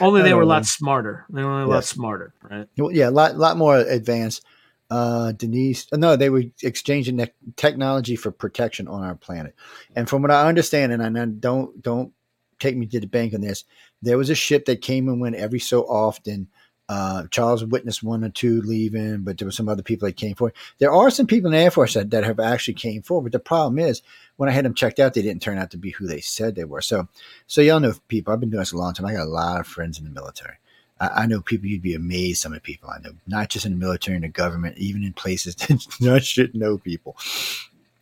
Only 0.00 0.22
they 0.22 0.34
were 0.34 0.42
a 0.42 0.46
lot 0.46 0.66
smarter. 0.66 1.26
They 1.30 1.44
were 1.44 1.62
a 1.62 1.66
lot 1.66 1.84
smarter, 1.84 2.34
right? 2.42 2.66
Well, 2.76 2.92
yeah, 2.92 3.08
a 3.08 3.10
lot, 3.10 3.36
lot 3.36 3.56
more 3.56 3.76
advanced. 3.76 4.44
Uh, 4.90 5.30
Denise, 5.32 5.86
no, 5.92 6.16
they 6.16 6.30
were 6.30 6.42
exchanging 6.62 7.24
technology 7.56 8.16
for 8.16 8.32
protection 8.32 8.88
on 8.88 9.04
our 9.04 9.14
planet. 9.14 9.54
And 9.94 10.08
from 10.08 10.22
what 10.22 10.32
I 10.32 10.48
understand, 10.48 10.92
and 10.92 11.18
I 11.18 11.24
don't 11.26 11.80
don't 11.80 12.12
take 12.58 12.76
me 12.76 12.86
to 12.86 13.00
the 13.00 13.06
bank 13.06 13.32
on 13.32 13.40
this, 13.40 13.64
there 14.02 14.18
was 14.18 14.30
a 14.30 14.34
ship 14.34 14.64
that 14.64 14.82
came 14.82 15.08
and 15.08 15.20
went 15.20 15.36
every 15.36 15.60
so 15.60 15.82
often 15.82 16.48
Uh, 16.90 17.24
Charles 17.30 17.64
witnessed 17.64 18.02
one 18.02 18.24
or 18.24 18.30
two 18.30 18.60
leaving, 18.62 19.18
but 19.18 19.38
there 19.38 19.46
were 19.46 19.52
some 19.52 19.68
other 19.68 19.82
people 19.82 20.08
that 20.08 20.16
came 20.16 20.34
forward. 20.34 20.54
There 20.78 20.90
are 20.90 21.08
some 21.08 21.28
people 21.28 21.46
in 21.46 21.52
the 21.52 21.62
Air 21.62 21.70
Force 21.70 21.94
that, 21.94 22.10
that 22.10 22.24
have 22.24 22.40
actually 22.40 22.74
came 22.74 23.00
forward. 23.00 23.30
But 23.30 23.32
the 23.32 23.38
problem 23.38 23.78
is, 23.78 24.02
when 24.38 24.48
I 24.48 24.52
had 24.52 24.64
them 24.64 24.74
checked 24.74 24.98
out, 24.98 25.14
they 25.14 25.22
didn't 25.22 25.40
turn 25.40 25.56
out 25.56 25.70
to 25.70 25.76
be 25.76 25.90
who 25.90 26.08
they 26.08 26.20
said 26.20 26.56
they 26.56 26.64
were. 26.64 26.80
So, 26.80 27.06
so 27.46 27.60
y'all 27.60 27.78
know 27.78 27.94
people. 28.08 28.32
I've 28.32 28.40
been 28.40 28.50
doing 28.50 28.58
this 28.58 28.72
a 28.72 28.76
long 28.76 28.92
time. 28.92 29.06
I 29.06 29.12
got 29.12 29.22
a 29.22 29.30
lot 29.30 29.60
of 29.60 29.68
friends 29.68 30.00
in 30.00 30.04
the 30.04 30.10
military. 30.10 30.56
I, 30.98 31.08
I 31.08 31.26
know 31.26 31.40
people. 31.40 31.68
You'd 31.68 31.80
be 31.80 31.94
amazed. 31.94 32.42
Some 32.42 32.50
of 32.52 32.56
the 32.56 32.62
people 32.62 32.90
I 32.90 32.98
know, 32.98 33.12
not 33.24 33.50
just 33.50 33.66
in 33.66 33.70
the 33.70 33.78
military 33.78 34.16
and 34.16 34.24
the 34.24 34.28
government, 34.28 34.76
even 34.76 35.04
in 35.04 35.12
places 35.12 35.54
that 35.68 35.86
not 36.00 36.24
should 36.24 36.56
know 36.56 36.76
people. 36.76 37.16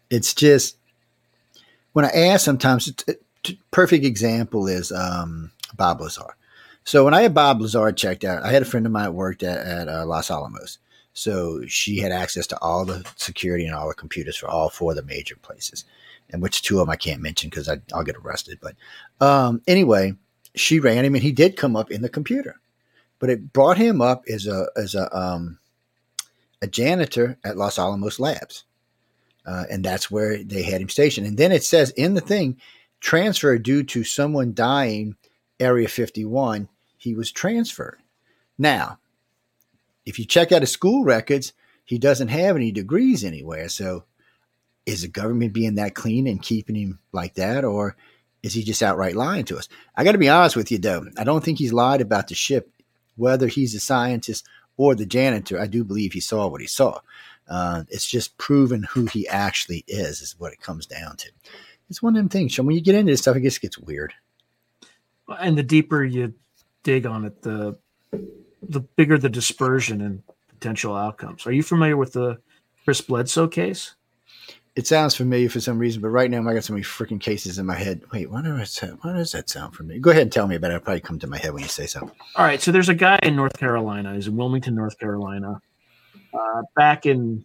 It's 0.09 0.33
just 0.33 0.79
when 1.93 2.07
I 2.07 2.09
ask, 2.09 2.43
sometimes 2.43 2.89
it, 3.07 3.21
perfect 3.71 4.07
example 4.07 4.67
is 4.67 4.91
um, 4.93 5.51
Bob 5.77 6.01
Lazar. 6.01 6.37
So 6.89 7.05
when 7.05 7.13
I 7.13 7.21
had 7.21 7.35
Bob 7.35 7.61
Lazar 7.61 7.93
checked 7.93 8.25
out, 8.25 8.43
I 8.43 8.51
had 8.51 8.63
a 8.63 8.65
friend 8.65 8.87
of 8.87 8.93
mine 8.93 9.05
that 9.05 9.13
worked 9.13 9.43
at, 9.43 9.59
at 9.59 9.89
uh, 9.91 10.07
Los 10.07 10.31
Alamos. 10.31 10.79
So 11.13 11.67
she 11.67 11.99
had 11.99 12.13
access 12.13 12.47
to 12.47 12.59
all 12.63 12.87
the 12.87 13.07
security 13.17 13.67
and 13.67 13.75
all 13.75 13.89
the 13.89 13.95
computers 13.95 14.39
for 14.39 14.49
all 14.49 14.71
four 14.71 14.93
of 14.93 14.97
the 14.97 15.03
major 15.03 15.37
places, 15.37 15.85
and 16.31 16.41
which 16.41 16.63
two 16.63 16.81
of 16.81 16.87
them 16.87 16.91
I 16.91 16.97
can't 16.97 17.21
mention 17.21 17.51
because 17.51 17.69
I'll 17.69 18.05
get 18.05 18.17
arrested. 18.17 18.59
But 18.63 18.75
um, 19.21 19.61
anyway, 19.69 20.15
she 20.55 20.81
ran 20.81 21.05
him, 21.05 21.15
and 21.15 21.23
he 21.23 21.31
did 21.31 21.59
come 21.59 21.77
up 21.77 21.91
in 21.91 22.01
the 22.01 22.09
computer, 22.09 22.59
but 23.19 23.29
it 23.29 23.53
brought 23.53 23.77
him 23.77 24.01
up 24.01 24.25
as 24.27 24.47
a 24.47 24.69
as 24.75 24.95
a 24.95 25.15
um, 25.15 25.59
a 26.63 26.67
janitor 26.67 27.37
at 27.45 27.59
Los 27.59 27.79
Alamos 27.79 28.19
Labs, 28.19 28.65
uh, 29.45 29.65
and 29.71 29.85
that's 29.85 30.11
where 30.11 30.43
they 30.43 30.63
had 30.63 30.81
him 30.81 30.89
stationed. 30.89 31.27
And 31.27 31.37
then 31.37 31.53
it 31.53 31.65
says 31.65 31.91
in 31.91 32.15
the 32.15 32.23
thing, 32.23 32.57
transfer 33.01 33.59
due 33.59 33.83
to 33.85 34.05
someone 34.05 34.55
dying, 34.55 35.17
Area 35.61 35.87
Fifty 35.87 36.25
One 36.25 36.71
he 36.99 37.15
was 37.15 37.33
transferred. 37.33 37.99
Now, 38.59 38.99
if 40.05 40.19
you 40.19 40.25
check 40.25 40.53
out 40.53 40.63
his 40.63 40.73
school 40.73 41.05
records, 41.05 41.53
he 41.85 41.99
doesn't 41.99 42.29
have 42.29 42.57
any 42.57 42.71
degrees 42.73 43.25
anywhere. 43.25 43.69
So 43.69 44.05
is 44.85 45.03
the 45.03 45.09
government 45.09 45.53
being 45.53 45.77
that 45.77 45.95
clean 45.95 46.27
and 46.27 46.43
keeping 46.43 46.75
him 46.75 46.99
like 47.13 47.35
that? 47.35 47.65
Or 47.65 47.97
is 48.43 48.55
he 48.55 48.63
just 48.63 48.83
outright 48.83 49.17
lying 49.17 49.45
to 49.47 49.57
us? 49.57 49.69
I 49.97 50.05
got 50.05 50.13
to 50.13 50.19
be 50.19 50.29
honest 50.29 50.57
with 50.57 50.71
you, 50.71 50.79
though. 50.79 51.07
I 51.17 51.25
don't 51.25 51.45
think 51.45 51.59
he's 51.59 51.73
lied 51.73 52.01
about 52.01 52.29
the 52.29 52.35
ship, 52.35 52.71
whether 53.17 53.47
he's 53.47 53.75
a 53.75 53.81
scientist 53.81 54.47
or 54.77 54.95
the 54.95 55.07
janitor. 55.07 55.61
I 55.61 55.67
do 55.67 55.85
believe 55.85 56.13
he 56.13 56.21
saw 56.21 56.47
what 56.49 56.61
he 56.61 56.67
saw. 56.67 57.01
Uh, 57.49 57.85
it's 57.89 58.07
just 58.07 58.37
proven 58.39 58.83
who 58.83 59.07
he 59.07 59.27
actually 59.29 59.85
is, 59.89 60.21
is 60.21 60.39
what 60.39 60.53
it 60.53 60.61
comes 60.61 60.87
down 60.87 61.17
to. 61.17 61.31
It's 61.89 62.03
one 62.03 62.17
of 62.17 62.21
them 62.21 62.29
things. 62.29 62.59
When 62.59 62.75
you 62.75 62.83
get 62.83 62.95
into 62.95 63.13
this 63.13 63.23
stuff, 63.23 63.37
it 63.37 63.43
just 63.43 63.63
gets 63.63 63.79
weird. 63.79 64.13
And 65.39 65.57
the 65.57 65.63
deeper 65.63 66.05
you 66.05 66.35
dig 66.83 67.07
on 67.07 67.25
it, 67.25 67.43
the 67.43 67.79
the 68.63 68.81
bigger 68.81 69.19
the 69.19 69.29
dispersion 69.29 70.01
and 70.01 70.23
potential 70.49 70.97
outcomes. 70.97 71.47
Are 71.47 71.53
you 71.53 71.63
familiar 71.63 71.97
with 71.97 72.13
the 72.13 72.39
Chris 72.85 73.01
Bledsoe 73.01 73.49
case? 73.49 73.95
It 74.75 74.87
sounds 74.87 75.17
familiar 75.17 75.49
for 75.49 75.61
some 75.61 75.79
reason, 75.79 76.01
but 76.03 76.09
right 76.09 76.31
now 76.31 76.49
I 76.49 76.55
got 76.55 76.63
so 76.63 76.73
many 76.73 76.85
freaking 76.85 77.21
cases 77.21 77.59
in 77.59 77.67
my 77.67 77.75
head. 77.75 78.03
Wait, 78.13 78.31
why 78.31 78.43
does 78.43 78.77
that, 78.77 79.03
why 79.03 79.13
does 79.13 79.33
that 79.33 79.51
sound 79.51 79.75
familiar? 79.75 80.01
Go 80.01 80.11
ahead 80.11 80.23
and 80.23 80.33
tell 80.33 80.47
me 80.47 80.55
about 80.55 80.71
it. 80.71 80.75
It'll 80.75 80.85
probably 80.85 81.01
come 81.01 81.19
to 81.19 81.27
my 81.27 81.37
head 81.39 81.53
when 81.53 81.65
you 81.65 81.69
say 81.69 81.87
so. 81.87 82.13
All 82.37 82.45
right, 82.45 82.61
so 82.61 82.71
there's 82.71 82.89
a 82.89 82.95
guy 82.95 83.19
in 83.23 83.35
North 83.35 83.59
Carolina. 83.59 84.15
He's 84.15 84.29
in 84.29 84.37
Wilmington, 84.37 84.77
North 84.77 84.97
Carolina. 84.99 85.61
Uh, 86.33 86.63
back 86.77 87.07
in, 87.07 87.45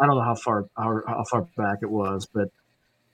I 0.00 0.06
don't 0.06 0.16
know 0.16 0.22
how 0.22 0.34
far 0.34 0.66
how, 0.76 1.00
how 1.06 1.24
far 1.30 1.42
back 1.56 1.78
it 1.82 1.90
was, 1.90 2.26
but 2.26 2.48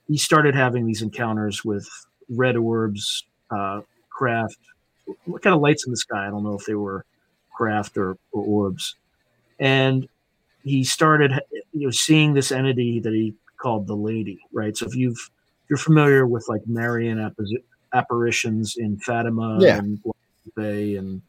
he 0.07 0.17
started 0.17 0.55
having 0.55 0.87
these 0.87 1.03
encounters 1.03 1.63
with 1.63 1.87
red 2.29 2.57
orbs, 2.57 3.25
uh, 3.51 3.81
craft, 4.09 4.57
what 5.25 5.41
kind 5.41 5.55
of 5.55 5.61
lights 5.61 5.85
in 5.85 5.91
the 5.91 5.97
sky. 5.97 6.27
I 6.27 6.29
don't 6.29 6.43
know 6.43 6.57
if 6.57 6.65
they 6.65 6.75
were 6.75 7.05
craft 7.53 7.97
or, 7.97 8.17
or 8.31 8.43
orbs. 8.43 8.95
And 9.59 10.07
he 10.63 10.83
started, 10.83 11.33
you 11.73 11.87
know, 11.87 11.91
seeing 11.91 12.33
this 12.33 12.51
entity 12.51 12.99
that 12.99 13.13
he 13.13 13.33
called 13.57 13.87
the 13.87 13.95
Lady, 13.95 14.39
right? 14.51 14.75
So 14.75 14.85
if 14.87 14.95
you've 14.95 15.29
you're 15.69 15.77
familiar 15.77 16.27
with 16.27 16.49
like 16.49 16.61
Marian 16.67 17.33
apparitions 17.93 18.75
in 18.75 18.97
Fatima 18.97 19.57
yeah. 19.61 19.77
and 19.77 20.01
Bay 20.55 20.97
and, 20.97 21.21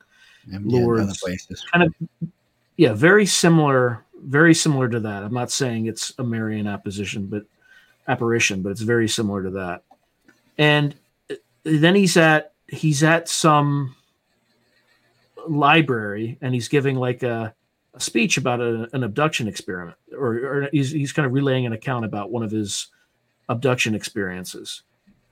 and 0.50 0.66
Lourdes, 0.66 1.20
places. 1.20 1.64
kind 1.72 1.84
of, 1.84 2.28
yeah, 2.76 2.92
very 2.92 3.24
similar, 3.24 4.04
very 4.20 4.52
similar 4.52 4.88
to 4.88 4.98
that. 4.98 5.22
I'm 5.22 5.32
not 5.32 5.52
saying 5.52 5.86
it's 5.86 6.12
a 6.18 6.24
Marian 6.24 6.66
apposition, 6.66 7.26
but 7.26 7.44
apparition, 8.08 8.62
but 8.62 8.70
it's 8.70 8.80
very 8.80 9.08
similar 9.08 9.44
to 9.44 9.50
that. 9.50 9.84
And 10.58 10.96
uh, 11.30 11.36
then 11.62 11.94
he's 11.94 12.16
at 12.16 12.51
he's 12.72 13.02
at 13.02 13.28
some 13.28 13.94
library 15.46 16.38
and 16.40 16.54
he's 16.54 16.68
giving 16.68 16.96
like 16.96 17.22
a, 17.22 17.54
a 17.94 18.00
speech 18.00 18.38
about 18.38 18.60
a, 18.60 18.88
an 18.94 19.04
abduction 19.04 19.46
experiment, 19.46 19.96
or, 20.16 20.34
or 20.36 20.68
he's, 20.72 20.90
he's 20.90 21.12
kind 21.12 21.26
of 21.26 21.32
relaying 21.32 21.66
an 21.66 21.74
account 21.74 22.04
about 22.04 22.30
one 22.30 22.42
of 22.42 22.50
his 22.50 22.88
abduction 23.48 23.94
experiences. 23.94 24.82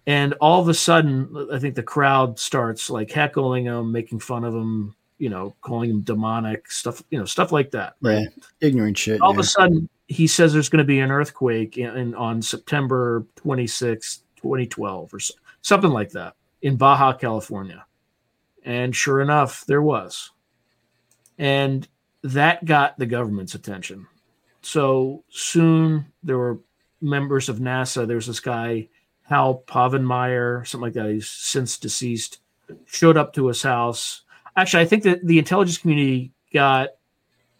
And 0.06 0.34
all 0.34 0.60
of 0.60 0.68
a 0.68 0.74
sudden, 0.74 1.48
I 1.52 1.58
think 1.58 1.74
the 1.74 1.82
crowd 1.82 2.38
starts 2.38 2.90
like 2.90 3.10
heckling 3.10 3.64
him, 3.64 3.90
making 3.90 4.20
fun 4.20 4.44
of 4.44 4.54
him, 4.54 4.94
you 5.18 5.30
know, 5.30 5.54
calling 5.62 5.90
him 5.90 6.00
demonic 6.02 6.70
stuff, 6.70 7.02
you 7.10 7.18
know, 7.18 7.24
stuff 7.24 7.52
like 7.52 7.70
that. 7.70 7.94
Right. 8.02 8.26
Ignorant 8.60 8.98
shit. 8.98 9.20
All 9.20 9.32
yeah. 9.32 9.38
of 9.38 9.44
a 9.44 9.48
sudden, 9.48 9.88
he 10.08 10.26
says 10.26 10.52
there's 10.52 10.68
going 10.68 10.78
to 10.78 10.84
be 10.84 11.00
an 11.00 11.10
earthquake 11.10 11.78
in, 11.78 11.96
in 11.96 12.14
on 12.14 12.42
September 12.42 13.26
26, 13.36 14.24
2012, 14.36 15.14
or 15.14 15.20
so, 15.20 15.34
something 15.62 15.90
like 15.90 16.10
that 16.10 16.34
in 16.62 16.76
Baja 16.76 17.12
California. 17.12 17.84
And 18.64 18.94
sure 18.94 19.20
enough, 19.20 19.64
there 19.66 19.82
was. 19.82 20.30
And 21.38 21.88
that 22.22 22.64
got 22.64 22.98
the 22.98 23.06
government's 23.06 23.54
attention. 23.54 24.06
So 24.62 25.24
soon 25.30 26.06
there 26.22 26.36
were 26.36 26.58
members 27.00 27.48
of 27.48 27.58
NASA. 27.58 28.06
There's 28.06 28.26
this 28.26 28.40
guy, 28.40 28.88
Hal 29.22 29.62
Povenmire, 29.66 30.66
something 30.66 30.84
like 30.84 30.92
that. 30.94 31.10
He's 31.10 31.28
since 31.28 31.78
deceased, 31.78 32.40
showed 32.86 33.16
up 33.16 33.32
to 33.34 33.46
his 33.46 33.62
house. 33.62 34.22
Actually, 34.56 34.82
I 34.82 34.86
think 34.86 35.04
that 35.04 35.26
the 35.26 35.38
intelligence 35.38 35.78
community 35.78 36.32
got 36.52 36.90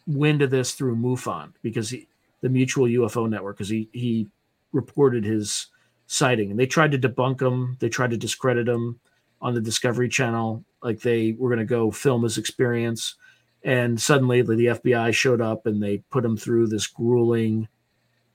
wind 0.05 0.41
of 0.41 0.51
this 0.51 0.73
through 0.73 0.95
MUFON 0.95 1.53
because 1.61 1.89
he, 1.89 2.07
the 2.41 2.49
Mutual 2.49 2.85
UFO 2.85 3.29
Network, 3.29 3.57
because 3.57 3.69
he, 3.69 3.89
he 3.93 4.27
reported 4.71 5.23
his 5.23 5.67
sighting 6.11 6.51
and 6.51 6.59
they 6.59 6.65
tried 6.65 6.91
to 6.91 6.99
debunk 6.99 7.41
him. 7.41 7.77
They 7.79 7.87
tried 7.87 8.11
to 8.11 8.17
discredit 8.17 8.67
him 8.67 8.99
on 9.41 9.53
the 9.53 9.61
Discovery 9.61 10.09
Channel. 10.09 10.63
Like 10.83 10.99
they 10.99 11.37
were 11.39 11.47
going 11.47 11.59
to 11.59 11.65
go 11.65 11.89
film 11.89 12.23
his 12.23 12.37
experience. 12.37 13.15
And 13.63 13.99
suddenly 13.99 14.41
the 14.41 14.53
FBI 14.53 15.13
showed 15.13 15.39
up 15.39 15.65
and 15.65 15.81
they 15.81 15.99
put 16.09 16.25
him 16.25 16.35
through 16.35 16.67
this 16.67 16.85
grueling 16.85 17.69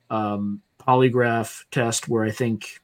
um, 0.08 0.62
polygraph 0.80 1.64
test 1.70 2.08
where 2.08 2.24
I 2.24 2.30
think 2.30 2.80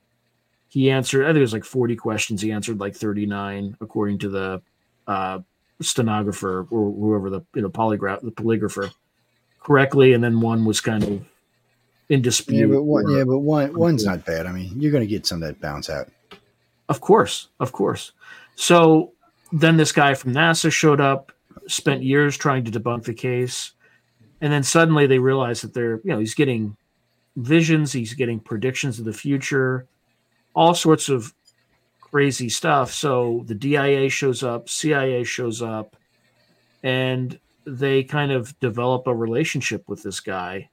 he 0.69 0.91
answered, 0.91 1.25
I 1.25 1.29
think 1.29 1.39
it 1.39 1.41
was 1.41 1.55
like 1.55 1.65
40 1.65 1.97
questions. 1.97 2.43
He 2.43 2.53
answered 2.53 2.79
like 2.79 2.95
39, 2.95 3.79
according 3.81 4.19
to 4.19 4.29
the 4.29 4.63
uh, 5.07 5.39
stenographer 5.81 6.67
or 6.71 6.93
whoever 6.93 7.31
the 7.31 7.41
you 7.55 7.63
know 7.63 7.71
polygraph, 7.71 8.21
the 8.21 8.31
polygrapher 8.31 8.93
correctly. 9.59 10.13
And 10.13 10.23
then 10.23 10.41
one 10.41 10.67
was 10.67 10.83
kind 10.83 11.03
of 11.03 11.25
in 12.13 12.21
dispute. 12.21 12.69
Yeah, 12.69 12.75
but 12.75 12.83
one, 12.83 13.07
or- 13.07 13.19
yeah, 13.19 13.25
but 13.25 13.39
one, 13.39 13.75
one's 13.75 14.05
not 14.05 14.25
bad. 14.27 14.47
I 14.47 14.53
mean, 14.53 14.79
you're 14.79 14.93
going 14.93 15.03
to 15.03 15.09
get 15.09 15.27
some 15.27 15.41
that 15.41 15.61
bounce 15.61 15.89
out. 15.89 16.09
Of 16.91 17.01
course, 17.01 17.49
of 17.59 17.73
course. 17.73 18.13
So 18.55 19.13
then 19.51 19.79
this 19.79 19.93
guy 19.93 20.13
from 20.13 20.35
NASA 20.35 20.71
showed 20.71 21.01
up, 21.01 21.33
spent 21.69 22.03
years 22.03 22.37
trying 22.37 22.65
to 22.65 22.71
debunk 22.71 23.05
the 23.05 23.15
case, 23.15 23.73
and 24.43 24.53
then 24.53 24.63
suddenly 24.63 25.07
they 25.07 25.19
realized 25.19 25.65
that 25.65 25.73
they're, 25.73 26.01
you 26.05 26.11
know, 26.11 26.19
he's 26.19 26.35
getting 26.35 26.77
visions, 27.37 27.93
he's 27.93 28.13
getting 28.13 28.39
predictions 28.39 28.99
of 28.99 29.07
the 29.07 29.13
future, 29.13 29.87
all 30.55 30.75
sorts 30.75 31.09
of 31.09 31.33
crazy 31.99 32.51
stuff. 32.51 32.93
So 32.93 33.43
the 33.47 33.55
DIA 33.55 34.11
shows 34.11 34.43
up, 34.43 34.69
CIA 34.69 35.25
shows 35.25 35.63
up, 35.63 35.97
and 36.83 37.39
they 37.65 38.05
kind 38.05 38.33
of 38.33 38.59
develop 38.61 39.07
a 39.07 39.15
relationship 39.15 39.89
with 39.89 40.03
this 40.03 40.21
guy. 40.21 40.69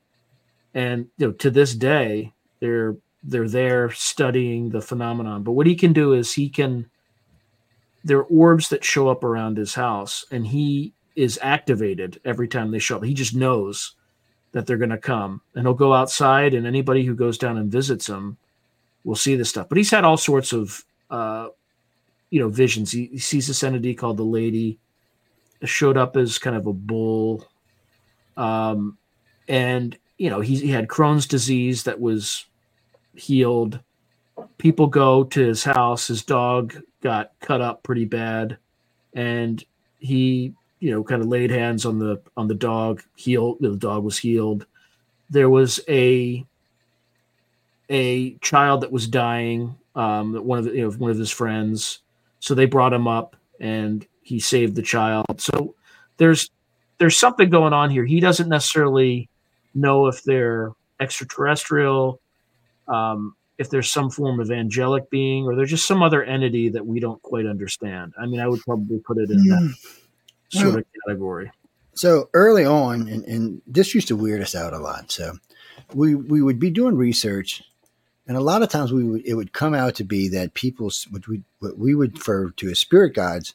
And 0.74 1.08
you 1.18 1.28
know, 1.28 1.34
to 1.34 1.50
this 1.50 1.74
day, 1.74 2.34
they're 2.60 2.96
they're 3.24 3.50
there 3.50 3.92
studying 3.92 4.70
the 4.70 4.82
phenomenon. 4.82 5.44
But 5.44 5.52
what 5.54 5.68
he 5.68 5.76
can 5.76 5.94
do 5.94 6.14
is 6.14 6.34
he 6.34 6.50
can 6.50 6.90
there 8.04 8.20
are 8.20 8.24
orbs 8.24 8.70
that 8.70 8.84
show 8.84 9.10
up 9.10 9.24
around 9.24 9.58
his 9.58 9.74
house 9.74 10.26
and 10.32 10.48
he 10.48 10.94
is 11.16 11.38
activated 11.42 12.20
every 12.24 12.48
time 12.48 12.72
they 12.72 12.80
show 12.80 12.96
up. 12.98 13.04
He 13.04 13.14
just 13.14 13.36
knows 13.36 13.96
that 14.54 14.66
they're 14.66 14.78
going 14.78 14.90
to 14.90 14.98
come 14.98 15.42
and 15.54 15.66
he'll 15.66 15.74
go 15.74 15.94
outside 15.94 16.54
and 16.54 16.66
anybody 16.66 17.04
who 17.04 17.14
goes 17.14 17.38
down 17.38 17.58
and 17.58 17.72
visits 17.72 18.08
him 18.08 18.38
will 19.04 19.16
see 19.16 19.36
this 19.36 19.50
stuff. 19.50 19.68
But 19.68 19.78
he's 19.78 19.92
had 19.92 20.06
all 20.06 20.18
sorts 20.18 20.54
of 20.54 20.84
uh 21.10 21.50
you 22.30 22.40
know 22.40 22.50
visions. 22.50 22.92
He, 22.92 23.08
he 23.08 23.18
sees 23.18 23.48
this 23.48 23.64
entity 23.64 23.96
called 23.96 24.18
the 24.18 24.24
lady 24.24 24.80
showed 25.64 25.98
up 25.98 26.16
as 26.16 26.38
kind 26.38 26.56
of 26.56 26.68
a 26.68 26.74
bull 26.74 27.46
um 28.38 28.98
and 29.50 29.98
you 30.20 30.30
know 30.30 30.42
he, 30.42 30.58
he 30.58 30.70
had 30.70 30.88
Crohn's 30.88 31.26
disease 31.26 31.84
that 31.84 32.00
was 32.00 32.46
healed. 33.16 33.80
People 34.60 34.88
go 34.88 35.24
to 35.24 35.42
his 35.42 35.64
house. 35.64 36.08
His 36.08 36.24
dog 36.24 36.76
got 37.02 37.32
cut 37.40 37.62
up 37.62 37.82
pretty 37.82 38.06
bad, 38.06 38.58
and 39.16 39.64
he 39.98 40.54
you 40.80 40.92
know, 40.92 41.04
kind 41.04 41.22
of 41.22 41.28
laid 41.28 41.52
hands 41.52 41.86
on 41.86 42.00
the 42.00 42.22
on 42.38 42.48
the 42.48 42.56
dog. 42.56 43.04
Healed. 43.16 43.58
The 43.60 43.76
dog 43.76 44.04
was 44.04 44.18
healed. 44.18 44.66
There 45.30 45.50
was 45.50 45.80
a 45.88 46.46
a 47.90 48.36
child 48.36 48.82
that 48.82 48.92
was 48.92 49.08
dying. 49.08 49.76
Um, 49.96 50.34
one 50.36 50.60
of 50.60 50.66
the, 50.66 50.72
you 50.72 50.84
know 50.84 50.92
one 50.92 51.12
of 51.12 51.18
his 51.18 51.32
friends. 51.32 52.00
So 52.40 52.56
they 52.56 52.66
brought 52.66 52.94
him 52.94 53.08
up, 53.08 53.36
and 53.60 54.06
he 54.22 54.40
saved 54.40 54.76
the 54.76 54.82
child. 54.82 55.42
So 55.42 55.76
there's 56.18 56.50
there's 56.98 57.18
something 57.18 57.50
going 57.50 57.74
on 57.74 57.90
here. 57.90 58.06
He 58.06 58.20
doesn't 58.20 58.50
necessarily 58.50 59.30
know 59.74 60.08
if 60.08 60.24
they're 60.24 60.72
extraterrestrial, 61.00 62.20
um, 62.88 63.36
if 63.58 63.70
there's 63.70 63.92
some 63.92 64.10
form 64.10 64.40
of 64.40 64.52
angelic 64.52 65.10
being, 65.10 65.46
or 65.46 65.56
there's 65.56 65.70
just 65.70 65.88
some 65.88 66.02
other 66.02 66.24
entity 66.24 66.70
that 66.70 66.86
we 66.86 67.00
don't 67.00 67.22
quite 67.22 67.46
understand. 67.46 68.14
I 68.20 68.26
mean, 68.26 68.40
I 68.40 68.48
would 68.48 68.62
probably 68.62 69.00
put 69.00 69.18
it 69.18 69.30
in 69.30 69.44
that 69.48 69.60
Hmm. 69.62 70.58
sort 70.58 70.66
Well- 70.68 70.78
of 70.78 70.86
category. 71.06 71.52
So 71.94 72.30
early 72.34 72.64
on, 72.64 73.10
and, 73.10 73.26
and 73.26 73.62
this 73.68 73.94
used 73.94 74.08
to 74.08 74.16
weird 74.16 74.42
us 74.42 74.56
out 74.56 74.74
a 74.74 74.80
lot. 74.80 75.12
So 75.12 75.34
we 75.94 76.16
we 76.16 76.42
would 76.42 76.58
be 76.60 76.70
doing 76.70 76.96
research, 76.96 77.62
and 78.26 78.38
a 78.38 78.42
lot 78.42 78.64
of 78.64 78.70
times 78.70 78.94
we 78.94 79.04
would 79.04 79.26
it 79.26 79.34
would 79.34 79.52
come 79.52 79.74
out 79.74 79.96
to 79.96 80.06
be 80.06 80.30
that 80.30 80.54
people 80.54 80.90
what 81.12 81.28
we 81.28 81.44
what 81.60 81.78
we 81.78 81.94
would 81.96 82.18
refer 82.18 82.52
to 82.52 82.70
as 82.70 82.80
spirit 82.80 83.14
guides 83.14 83.54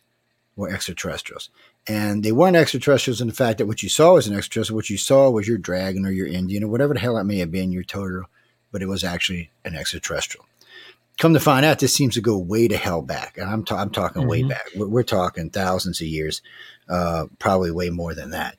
were 0.56 0.68
extraterrestrials, 0.68 1.48
and 1.86 2.22
they 2.22 2.32
weren't 2.32 2.56
extraterrestrials 2.56 3.20
in 3.20 3.28
the 3.28 3.34
fact 3.34 3.58
that 3.58 3.66
what 3.66 3.82
you 3.82 3.88
saw 3.88 4.14
was 4.14 4.26
an 4.26 4.34
extraterrestrial. 4.36 4.76
What 4.76 4.90
you 4.90 4.96
saw 4.96 5.28
was 5.30 5.46
your 5.46 5.58
dragon 5.58 6.06
or 6.06 6.10
your 6.10 6.26
Indian 6.26 6.64
or 6.64 6.68
whatever 6.68 6.94
the 6.94 7.00
hell 7.00 7.18
it 7.18 7.24
may 7.24 7.38
have 7.38 7.50
been, 7.52 7.72
your 7.72 7.82
total, 7.84 8.24
but 8.72 8.82
it 8.82 8.86
was 8.88 9.04
actually 9.04 9.50
an 9.64 9.74
extraterrestrial. 9.74 10.46
Come 11.18 11.34
to 11.34 11.40
find 11.40 11.64
out, 11.64 11.78
this 11.78 11.94
seems 11.94 12.14
to 12.14 12.20
go 12.20 12.36
way 12.38 12.66
to 12.66 12.76
hell 12.76 13.00
back, 13.02 13.38
and 13.38 13.48
I'm 13.48 13.64
ta- 13.64 13.76
I'm 13.76 13.90
talking 13.90 14.26
way 14.26 14.42
Mhm. 14.42 14.48
back. 14.48 14.66
We're, 14.74 14.88
we're 14.88 15.02
talking 15.04 15.48
thousands 15.50 16.00
of 16.00 16.06
years 16.08 16.42
uh, 16.88 17.26
probably 17.38 17.70
way 17.70 17.88
more 17.90 18.14
than 18.14 18.30
that. 18.30 18.56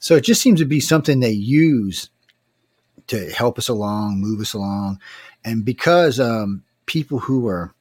So 0.00 0.14
it 0.16 0.24
just 0.24 0.40
seems 0.40 0.58
to 0.60 0.64
be 0.64 0.80
something 0.80 1.20
they 1.20 1.30
use 1.30 2.08
to 3.08 3.30
help 3.30 3.58
us 3.58 3.68
along, 3.68 4.20
move 4.20 4.40
us 4.40 4.52
along, 4.54 5.00
and 5.44 5.64
because 5.64 6.18
um, 6.20 6.62
people 6.86 7.18
who 7.18 7.46
are 7.48 7.72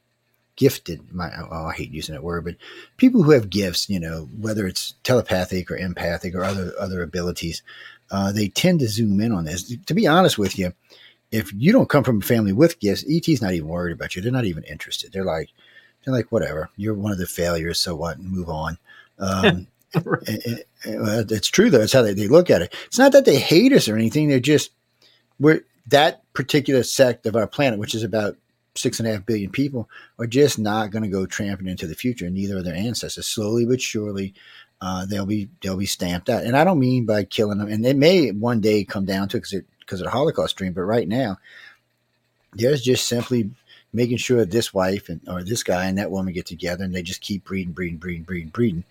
gifted, 0.58 1.14
my 1.14 1.32
oh, 1.50 1.68
I 1.68 1.74
hate 1.74 1.92
using 1.92 2.14
that 2.14 2.24
word, 2.24 2.44
but 2.44 2.56
people 2.98 3.24
who 3.24 3.32
have 3.32 3.50
gifts, 3.50 3.90
you 3.90 4.00
know, 4.00 4.28
whether 4.40 4.68
it's 4.68 4.96
telepathic 5.04 5.72
or 5.72 5.78
empathic 5.78 6.36
or 6.36 6.44
other 6.44 6.74
other 6.78 7.02
abilities, 7.02 7.64
uh, 8.12 8.34
they 8.34 8.50
tend 8.50 8.82
to 8.82 8.90
zoom 8.90 9.22
in 9.22 9.32
on 9.32 9.46
this. 9.46 9.74
To 9.86 9.94
be 9.94 10.06
honest 10.08 10.38
with 10.38 10.60
you, 10.60 10.74
if 11.32 11.54
you 11.54 11.72
don't 11.72 11.90
come 11.90 12.04
from 12.04 12.20
a 12.20 12.26
family 12.26 12.52
with 12.54 12.80
gifts, 12.80 13.06
ET's 13.10 13.42
not 13.42 13.54
even 13.54 13.70
worried 13.70 13.94
about 13.94 14.16
you. 14.16 14.22
They're 14.22 14.32
not 14.32 14.46
even 14.46 14.64
interested. 14.64 15.14
They're 15.14 15.24
like, 15.24 15.50
they're 16.04 16.14
like, 16.14 16.32
whatever. 16.32 16.70
You're 16.76 16.94
one 16.94 17.14
of 17.14 17.18
the 17.18 17.28
failures, 17.28 17.80
so 17.80 17.96
what? 17.96 18.20
Move 18.20 18.50
on. 18.50 18.78
Um, 19.20 19.68
and- 19.94 20.64
and, 20.84 21.02
well, 21.02 21.20
it's 21.32 21.48
true 21.48 21.70
though. 21.70 21.82
It's 21.82 21.94
how 21.94 22.02
they, 22.02 22.14
they 22.14 22.28
look 22.28 22.50
at 22.50 22.62
it. 22.62 22.74
It's 22.86 23.00
not 23.00 23.14
that 23.14 23.26
they 23.26 23.40
hate 23.40 23.74
us 23.74 23.88
or 23.88 23.96
anything. 23.96 24.28
They're 24.28 24.40
just 24.40 24.72
we're 25.40 25.62
that 25.88 26.22
particular 26.34 26.84
sect 26.84 27.26
of 27.26 27.36
our 27.36 27.48
planet, 27.48 27.80
which 27.80 27.96
is 27.96 28.04
about 28.04 28.38
six 28.78 29.00
and 29.00 29.08
a 29.08 29.14
half 29.14 29.26
billion 29.26 29.52
people, 29.52 29.90
are 30.20 30.28
just 30.28 30.60
not 30.60 30.92
going 30.92 31.04
to 31.04 31.10
go 31.10 31.26
tramping 31.26 31.68
into 31.68 31.88
the 31.88 31.96
future. 31.96 32.30
Neither 32.30 32.58
are 32.58 32.64
their 32.64 32.76
ancestors. 32.76 33.28
Slowly 33.28 33.66
but 33.66 33.82
surely, 33.82 34.34
uh, 34.82 35.06
they'll 35.06 35.26
be 35.26 35.50
they'll 35.62 35.78
be 35.78 35.86
stamped 35.86 36.30
out. 36.30 36.44
And 36.44 36.56
I 36.56 36.64
don't 36.64 36.80
mean 36.80 37.06
by 37.06 37.24
killing 37.24 37.58
them. 37.58 37.68
And 37.68 37.86
it 37.86 37.98
may 37.98 38.32
one 38.32 38.62
day 38.62 38.84
come 38.84 39.06
down 39.06 39.28
to 39.30 39.38
because 39.38 39.54
it 39.54 39.66
because 39.80 40.02
of 40.02 40.06
the 40.06 40.12
Holocaust 40.12 40.56
dream. 40.56 40.74
But 40.74 40.82
right 40.82 41.08
now, 41.08 41.38
there's 42.54 42.82
just 42.82 43.08
simply 43.08 43.52
making 43.94 44.18
sure 44.18 44.46
this 44.46 44.74
wife 44.74 45.10
and 45.10 45.22
or 45.28 45.44
this 45.44 45.64
guy 45.64 45.86
and 45.86 45.98
that 45.98 46.12
woman 46.12 46.34
get 46.34 46.46
together 46.46 46.84
and 46.84 46.94
they 46.94 47.02
just 47.02 47.22
keep 47.22 47.46
breeding, 47.46 47.74
breeding, 47.74 47.98
breeding, 47.98 48.24
breeding, 48.24 48.50
breeding. 48.50 48.84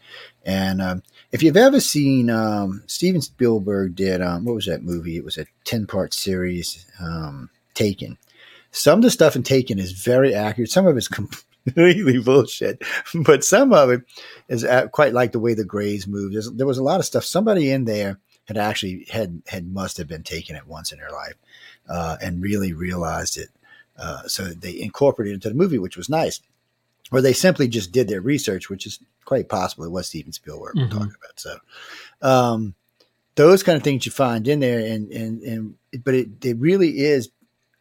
And 0.44 0.80
um, 0.80 1.02
if 1.32 1.42
you've 1.42 1.56
ever 1.56 1.80
seen 1.80 2.30
um, 2.30 2.82
Steven 2.86 3.20
Spielberg 3.20 3.94
did 3.94 4.22
um, 4.22 4.44
what 4.44 4.54
was 4.54 4.66
that 4.66 4.82
movie? 4.82 5.16
It 5.16 5.24
was 5.24 5.38
a 5.38 5.46
ten 5.64 5.86
part 5.86 6.14
series, 6.14 6.86
um, 7.00 7.50
Taken. 7.74 8.16
Some 8.76 8.98
of 8.98 9.02
the 9.02 9.10
stuff 9.10 9.36
in 9.36 9.42
Taken 9.42 9.78
is 9.78 9.92
very 9.92 10.34
accurate. 10.34 10.70
Some 10.70 10.86
of 10.86 10.96
it's 10.96 11.08
completely 11.64 12.18
bullshit, 12.18 12.82
but 13.14 13.42
some 13.42 13.72
of 13.72 13.90
it 13.90 14.02
is 14.48 14.64
uh, 14.64 14.88
quite 14.88 15.14
like 15.14 15.32
the 15.32 15.38
way 15.40 15.54
the 15.54 15.64
Greys 15.64 16.06
move. 16.06 16.32
There's, 16.32 16.50
there 16.52 16.66
was 16.66 16.78
a 16.78 16.82
lot 16.82 17.00
of 17.00 17.06
stuff. 17.06 17.24
Somebody 17.24 17.70
in 17.70 17.86
there 17.86 18.18
had 18.44 18.58
actually 18.58 19.06
had 19.10 19.42
had 19.46 19.66
must 19.72 19.96
have 19.96 20.06
been 20.06 20.22
taken 20.22 20.56
at 20.56 20.66
once 20.68 20.92
in 20.92 20.98
their 20.98 21.10
life 21.10 21.34
uh, 21.88 22.16
and 22.22 22.42
really 22.42 22.72
realized 22.74 23.38
it. 23.38 23.48
Uh, 23.98 24.22
so 24.28 24.44
they 24.44 24.78
incorporated 24.78 25.32
it 25.32 25.34
into 25.36 25.48
the 25.48 25.54
movie, 25.54 25.78
which 25.78 25.96
was 25.96 26.08
nice. 26.08 26.40
Or 27.10 27.20
they 27.22 27.32
simply 27.32 27.68
just 27.68 27.92
did 27.92 28.08
their 28.08 28.20
research, 28.20 28.68
which 28.68 28.84
is 28.86 28.98
quite 29.24 29.48
possible. 29.48 29.84
It 29.84 29.90
was 29.90 30.06
Steven 30.08 30.32
Spielberg 30.32 30.74
we're 30.76 30.84
Mhm. 30.86 30.90
talking 30.90 31.14
about. 31.22 31.40
So 31.40 31.58
um, 32.20 32.74
those 33.36 33.62
kind 33.62 33.76
of 33.76 33.82
things 33.82 34.04
you 34.04 34.12
find 34.12 34.46
in 34.46 34.60
there, 34.60 34.80
and 34.80 35.10
and 35.10 35.42
and 35.42 35.74
but 36.04 36.14
it 36.14 36.44
it 36.44 36.58
really 36.58 36.98
is 36.98 37.30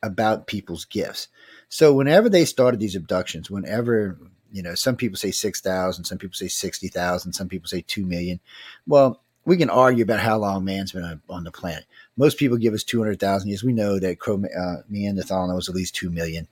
about 0.02 0.48
people's 0.48 0.86
gifts. 0.86 1.28
So 1.70 1.94
whenever 1.94 2.30
they 2.30 2.46
started 2.46 2.80
these 2.80 2.96
abductions, 2.96 3.50
whenever 3.50 4.18
you 4.52 4.64
know, 4.64 4.76
some 4.76 4.96
people 4.96 5.18
say 5.18 5.32
six 5.32 5.60
thousand, 5.60 6.06
some 6.06 6.18
people 6.18 6.36
say 6.36 6.48
sixty 6.48 6.88
thousand, 6.88 7.34
some 7.34 7.50
people 7.50 7.68
say 7.68 7.82
two 7.82 8.06
million. 8.06 8.40
Well, 8.88 9.20
we 9.44 9.58
can 9.58 9.70
argue 9.70 10.04
about 10.04 10.22
how 10.22 10.38
long 10.38 10.64
man's 10.64 10.94
been 10.94 11.04
on, 11.04 11.22
on 11.30 11.44
the 11.44 11.52
planet. 11.52 11.86
Most 12.16 12.38
people 12.38 12.58
give 12.58 12.74
us 12.74 12.84
two 12.84 13.00
hundred 13.00 13.20
thousand 13.20 13.50
years. 13.50 13.64
We 13.64 13.74
know 13.74 14.00
that 14.00 14.18
uh, 14.58 14.84
Neanderthal 14.90 15.54
was 15.54 15.68
at 15.68 15.76
least 15.76 15.96
two 15.96 16.10
million. 16.10 16.48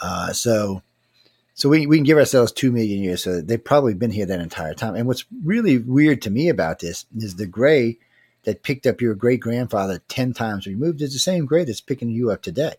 Uh, 0.00 0.32
so, 0.32 0.82
so 1.54 1.68
we 1.68 1.86
we 1.86 1.96
can 1.96 2.04
give 2.04 2.18
ourselves 2.18 2.52
two 2.52 2.70
million 2.70 3.02
years. 3.02 3.24
So 3.24 3.40
they've 3.40 3.62
probably 3.62 3.94
been 3.94 4.12
here 4.12 4.26
that 4.26 4.40
entire 4.40 4.74
time. 4.74 4.94
And 4.94 5.08
what's 5.08 5.24
really 5.44 5.78
weird 5.78 6.22
to 6.22 6.30
me 6.30 6.48
about 6.48 6.78
this 6.78 7.06
is 7.16 7.36
the 7.36 7.46
gray 7.46 7.98
that 8.44 8.62
picked 8.62 8.86
up 8.86 9.00
your 9.00 9.14
great 9.14 9.40
grandfather 9.40 10.00
ten 10.06 10.32
times 10.32 10.66
removed 10.66 11.02
is 11.02 11.12
the 11.12 11.18
same 11.18 11.44
gray 11.44 11.64
that's 11.64 11.80
picking 11.80 12.10
you 12.10 12.30
up 12.30 12.42
today. 12.42 12.74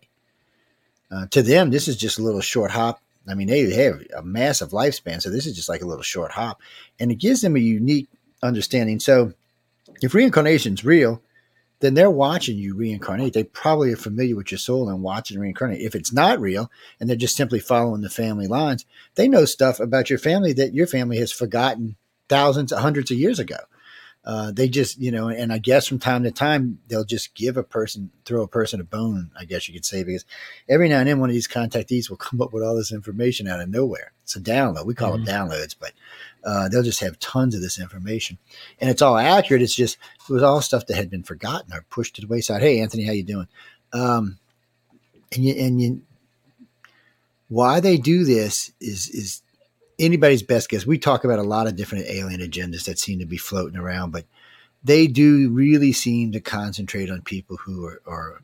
Uh, 1.10 1.26
to 1.26 1.42
them, 1.42 1.70
this 1.70 1.88
is 1.88 1.96
just 1.96 2.18
a 2.18 2.22
little 2.22 2.40
short 2.40 2.70
hop. 2.70 3.00
I 3.28 3.34
mean, 3.34 3.48
they 3.48 3.70
have 3.72 4.02
a 4.16 4.22
massive 4.22 4.70
lifespan, 4.70 5.20
so 5.20 5.30
this 5.30 5.46
is 5.46 5.54
just 5.54 5.68
like 5.68 5.82
a 5.82 5.86
little 5.86 6.02
short 6.02 6.32
hop, 6.32 6.60
and 6.98 7.12
it 7.12 7.16
gives 7.16 7.40
them 7.40 7.56
a 7.56 7.60
unique 7.60 8.08
understanding. 8.42 8.98
So, 8.98 9.34
if 10.02 10.14
reincarnation's 10.14 10.84
real, 10.84 11.22
then 11.80 11.94
they're 11.94 12.10
watching 12.10 12.56
you 12.56 12.74
reincarnate. 12.74 13.32
They 13.32 13.44
probably 13.44 13.92
are 13.92 13.96
familiar 13.96 14.36
with 14.36 14.50
your 14.50 14.58
soul 14.58 14.88
and 14.88 15.02
watching 15.02 15.38
reincarnate. 15.38 15.80
If 15.80 15.94
it's 15.94 16.12
not 16.12 16.40
real, 16.40 16.70
and 16.98 17.08
they're 17.08 17.16
just 17.16 17.36
simply 17.36 17.60
following 17.60 18.02
the 18.02 18.10
family 18.10 18.46
lines, 18.46 18.86
they 19.16 19.28
know 19.28 19.44
stuff 19.44 19.80
about 19.80 20.10
your 20.10 20.18
family 20.18 20.52
that 20.54 20.74
your 20.74 20.86
family 20.86 21.18
has 21.18 21.32
forgotten 21.32 21.96
thousands, 22.28 22.72
hundreds 22.72 23.10
of 23.10 23.18
years 23.18 23.38
ago. 23.38 23.56
Uh, 24.22 24.52
they 24.52 24.68
just, 24.68 24.98
you 24.98 25.10
know, 25.10 25.28
and 25.28 25.50
I 25.50 25.56
guess 25.58 25.86
from 25.86 25.98
time 25.98 26.24
to 26.24 26.30
time 26.30 26.78
they'll 26.88 27.04
just 27.04 27.34
give 27.34 27.56
a 27.56 27.62
person, 27.62 28.10
throw 28.26 28.42
a 28.42 28.48
person 28.48 28.78
a 28.80 28.84
bone, 28.84 29.30
I 29.38 29.46
guess 29.46 29.66
you 29.66 29.72
could 29.74 29.86
say, 29.86 30.04
because 30.04 30.26
every 30.68 30.90
now 30.90 30.98
and 30.98 31.08
then 31.08 31.20
one 31.20 31.30
of 31.30 31.34
these 31.34 31.48
contactees 31.48 32.10
will 32.10 32.18
come 32.18 32.42
up 32.42 32.52
with 32.52 32.62
all 32.62 32.76
this 32.76 32.92
information 32.92 33.48
out 33.48 33.60
of 33.60 33.70
nowhere. 33.70 34.12
It's 34.24 34.36
a 34.36 34.40
download. 34.40 34.84
We 34.84 34.94
call 34.94 35.12
Mhm. 35.16 35.24
them 35.24 35.48
downloads, 35.48 35.74
but 35.80 35.92
uh, 36.44 36.68
they'll 36.68 36.82
just 36.82 37.00
have 37.00 37.18
tons 37.18 37.54
of 37.54 37.62
this 37.62 37.80
information, 37.80 38.36
and 38.78 38.90
it's 38.90 39.02
all 39.02 39.16
accurate. 39.16 39.62
It's 39.62 39.74
just 39.74 39.96
it 40.28 40.32
was 40.32 40.42
all 40.42 40.60
stuff 40.60 40.86
that 40.86 40.96
had 40.96 41.10
been 41.10 41.22
forgotten 41.22 41.72
or 41.72 41.84
pushed 41.88 42.14
to 42.16 42.20
the 42.20 42.26
wayside. 42.26 42.60
Hey, 42.60 42.80
Anthony, 42.80 43.04
how 43.04 43.12
you 43.12 43.22
doing? 43.24 43.48
Um, 43.92 44.38
and 45.32 45.44
you 45.44 45.54
and 45.54 45.80
you, 45.80 46.02
why 47.48 47.80
they 47.80 47.96
do 47.96 48.24
this 48.24 48.70
is 48.80 49.08
is 49.08 49.42
anybody's 50.00 50.42
best 50.42 50.68
guess. 50.68 50.86
We 50.86 50.98
talk 50.98 51.24
about 51.24 51.38
a 51.38 51.44
lot 51.44 51.66
of 51.66 51.76
different 51.76 52.06
alien 52.06 52.40
agendas 52.40 52.84
that 52.84 52.98
seem 52.98 53.18
to 53.20 53.26
be 53.26 53.36
floating 53.36 53.78
around, 53.78 54.10
but 54.10 54.24
they 54.82 55.06
do 55.06 55.50
really 55.50 55.92
seem 55.92 56.32
to 56.32 56.40
concentrate 56.40 57.10
on 57.10 57.22
people 57.22 57.56
who 57.58 57.84
are, 57.86 58.00
are 58.06 58.42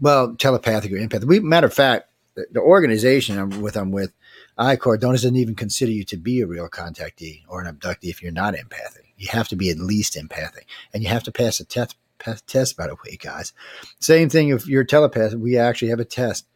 well, 0.00 0.34
telepathic 0.36 0.92
or 0.92 0.96
empathic. 0.96 1.28
We, 1.28 1.40
matter 1.40 1.66
of 1.66 1.74
fact, 1.74 2.10
the, 2.34 2.46
the 2.52 2.60
organization 2.60 3.38
I'm 3.38 3.60
with, 3.60 3.76
I'm 3.76 3.92
with, 3.92 4.12
ICAR, 4.58 5.00
doesn't 5.00 5.36
even 5.36 5.54
consider 5.54 5.90
you 5.90 6.04
to 6.04 6.16
be 6.16 6.40
a 6.40 6.46
real 6.46 6.68
contactee 6.68 7.42
or 7.48 7.60
an 7.60 7.74
abductee 7.74 8.10
if 8.10 8.22
you're 8.22 8.32
not 8.32 8.54
empathic. 8.54 9.12
You 9.16 9.28
have 9.30 9.48
to 9.48 9.56
be 9.56 9.70
at 9.70 9.78
least 9.78 10.16
empathic, 10.16 10.66
and 10.92 11.02
you 11.02 11.08
have 11.08 11.24
to 11.24 11.32
pass 11.32 11.60
a 11.60 11.64
test. 11.64 11.96
Test, 12.46 12.76
by 12.76 12.86
the 12.86 12.94
way, 12.94 13.18
guys. 13.18 13.52
Same 14.00 14.30
thing 14.30 14.48
if 14.48 14.66
you're 14.66 14.80
a 14.80 14.86
telepath. 14.86 15.34
We 15.34 15.58
actually 15.58 15.90
have 15.90 16.00
a 16.00 16.06
test. 16.06 16.46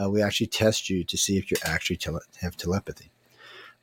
Uh, 0.00 0.08
we 0.08 0.22
actually 0.22 0.46
test 0.46 0.88
you 0.88 1.04
to 1.04 1.18
see 1.18 1.36
if 1.36 1.50
you 1.50 1.58
actually 1.64 1.96
tele- 1.96 2.20
have 2.40 2.56
telepathy. 2.56 3.10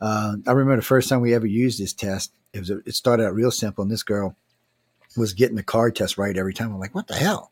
Uh, 0.02 0.36
I 0.46 0.52
remember 0.52 0.78
the 0.78 0.82
first 0.82 1.10
time 1.10 1.22
we 1.22 1.34
ever 1.34 1.46
used 1.46 1.80
this 1.80 1.94
test. 1.94 2.34
It 2.54 2.60
was 2.60 2.70
a, 2.70 2.78
it 2.86 2.96
started 2.96 3.26
out 3.26 3.34
real 3.34 3.52
simple, 3.52 3.82
and 3.82 3.92
this 3.92 4.04
girl 4.04 4.36
was 5.18 5.34
getting 5.34 5.56
the 5.56 5.64
card 5.64 5.96
test 5.96 6.18
right 6.18 6.38
every 6.38 6.54
time. 6.54 6.72
I'm 6.72 6.80
like, 6.80 6.96
what 6.96 7.08
the 7.08 7.16
hell? 7.16 7.52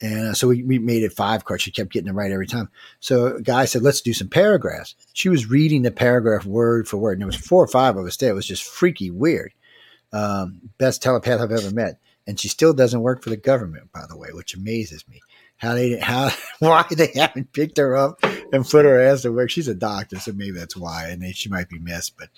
And 0.00 0.28
uh, 0.28 0.34
so 0.34 0.48
we, 0.48 0.62
we 0.62 0.78
made 0.78 1.02
it 1.02 1.12
five 1.12 1.44
cards. 1.44 1.62
She 1.62 1.70
kept 1.70 1.92
getting 1.92 2.08
it 2.08 2.14
right 2.14 2.30
every 2.30 2.46
time. 2.46 2.70
So 3.00 3.36
a 3.36 3.42
guy 3.42 3.66
said, 3.66 3.82
let's 3.82 4.00
do 4.00 4.14
some 4.14 4.28
paragraphs. 4.28 4.94
She 5.12 5.28
was 5.28 5.50
reading 5.50 5.82
the 5.82 5.90
paragraph 5.90 6.46
word 6.46 6.88
for 6.88 6.96
word. 6.96 7.12
And 7.12 7.20
there 7.20 7.26
was 7.26 7.36
four 7.36 7.62
or 7.62 7.68
five 7.68 7.96
of 7.96 8.06
us 8.06 8.16
there. 8.16 8.30
It 8.30 8.34
was 8.34 8.46
just 8.46 8.64
freaky 8.64 9.10
weird. 9.10 9.52
Um, 10.12 10.70
best 10.78 11.02
telepath 11.02 11.40
I've 11.40 11.52
ever 11.52 11.70
met. 11.70 12.00
And 12.26 12.40
she 12.40 12.48
still 12.48 12.72
doesn't 12.72 13.02
work 13.02 13.22
for 13.22 13.30
the 13.30 13.36
government, 13.36 13.92
by 13.92 14.04
the 14.08 14.16
way, 14.16 14.28
which 14.32 14.54
amazes 14.54 15.06
me. 15.08 15.20
How 15.56 15.74
they 15.74 15.98
how 15.98 16.30
why 16.60 16.86
they 16.90 17.12
haven't 17.14 17.52
picked 17.52 17.76
her 17.76 17.94
up 17.94 18.24
and 18.52 18.66
put 18.68 18.84
her 18.84 19.00
ass 19.00 19.22
to 19.22 19.32
work. 19.32 19.50
She's 19.50 19.68
a 19.68 19.74
doctor, 19.74 20.18
so 20.18 20.32
maybe 20.32 20.52
that's 20.58 20.76
why. 20.76 21.08
And 21.08 21.24
she 21.34 21.48
might 21.48 21.68
be 21.68 21.78
missed. 21.78 22.14
But 22.18 22.28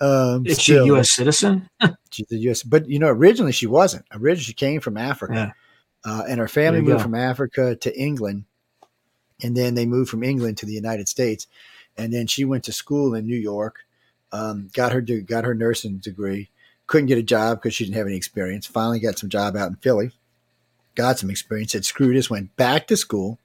Um, 0.00 0.46
Is 0.46 0.60
she 0.60 0.74
a 0.76 0.84
U.S. 0.86 1.12
citizen? 1.12 1.68
She's 2.10 2.30
a 2.32 2.36
U.S. 2.36 2.62
But 2.62 2.88
you 2.88 2.98
know, 2.98 3.08
originally 3.08 3.52
she 3.52 3.66
wasn't. 3.66 4.04
Originally 4.12 4.42
she 4.44 4.52
came 4.52 4.80
from 4.80 4.96
Africa, 4.96 5.54
Yeah. 6.04 6.10
uh, 6.12 6.24
and 6.28 6.40
her 6.40 6.48
family 6.48 6.80
moved 6.80 6.98
go. 6.98 7.02
from 7.02 7.14
Africa 7.14 7.76
to 7.76 7.96
England, 7.98 8.44
and 9.42 9.56
then 9.56 9.74
they 9.74 9.86
moved 9.86 10.10
from 10.10 10.22
England 10.24 10.58
to 10.58 10.66
the 10.66 10.72
United 10.74 11.08
States, 11.08 11.46
and 11.96 12.12
then 12.12 12.26
she 12.26 12.44
went 12.44 12.64
to 12.64 12.72
school 12.72 13.14
in 13.14 13.26
New 13.26 13.36
York, 13.36 13.80
um, 14.32 14.68
got 14.74 14.92
her 14.92 15.00
got 15.00 15.44
her 15.44 15.54
nursing 15.54 15.98
degree, 15.98 16.50
couldn't 16.86 17.06
get 17.06 17.18
a 17.18 17.22
job 17.22 17.58
because 17.58 17.74
she 17.74 17.84
didn't 17.84 17.96
have 17.96 18.06
any 18.06 18.16
experience. 18.16 18.66
Finally, 18.66 18.98
got 19.00 19.18
some 19.18 19.28
job 19.30 19.56
out 19.56 19.68
in 19.70 19.76
Philly, 19.76 20.10
got 20.96 21.18
some 21.18 21.30
experience. 21.30 21.72
Said 21.72 21.84
screw 21.84 22.12
this, 22.12 22.28
went 22.28 22.54
back 22.56 22.86
to 22.88 22.96
school, 22.96 23.38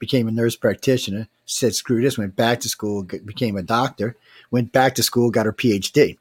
became 0.00 0.26
a 0.26 0.32
nurse 0.32 0.56
practitioner. 0.56 1.28
Said 1.46 1.76
screw 1.76 2.02
this, 2.02 2.18
went 2.18 2.34
back 2.34 2.60
to 2.60 2.68
school, 2.68 3.04
became 3.04 3.56
a 3.56 3.62
doctor, 3.62 4.16
went 4.50 4.72
back 4.72 4.96
to 4.96 5.04
school, 5.04 5.30
got 5.30 5.46
her 5.46 5.52
PhD. 5.52 6.18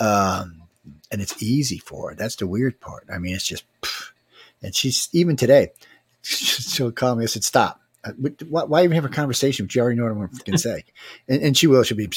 Um, 0.00 0.62
and 1.10 1.20
it's 1.20 1.42
easy 1.42 1.78
for 1.78 2.10
her. 2.10 2.14
That's 2.14 2.36
the 2.36 2.46
weird 2.46 2.80
part. 2.80 3.06
I 3.12 3.18
mean, 3.18 3.34
it's 3.34 3.46
just, 3.46 3.64
pff. 3.82 4.12
and 4.62 4.74
she's 4.74 5.10
even 5.12 5.36
today, 5.36 5.72
she'll 6.22 6.92
call 6.92 7.16
me. 7.16 7.24
I 7.24 7.26
said, 7.26 7.44
"Stop! 7.44 7.80
Uh, 8.04 8.12
Why, 8.48 8.64
why 8.64 8.84
even 8.84 8.94
have 8.94 9.04
a 9.04 9.10
conversation? 9.10 9.66
With 9.66 9.74
you 9.74 9.82
already 9.82 9.98
know 9.98 10.04
what 10.04 10.12
I'm 10.12 10.18
going 10.18 10.52
to 10.52 10.58
say." 10.58 10.84
And, 11.28 11.42
and 11.42 11.56
she 11.56 11.66
will. 11.66 11.82
She'll 11.82 11.96
be, 11.96 12.08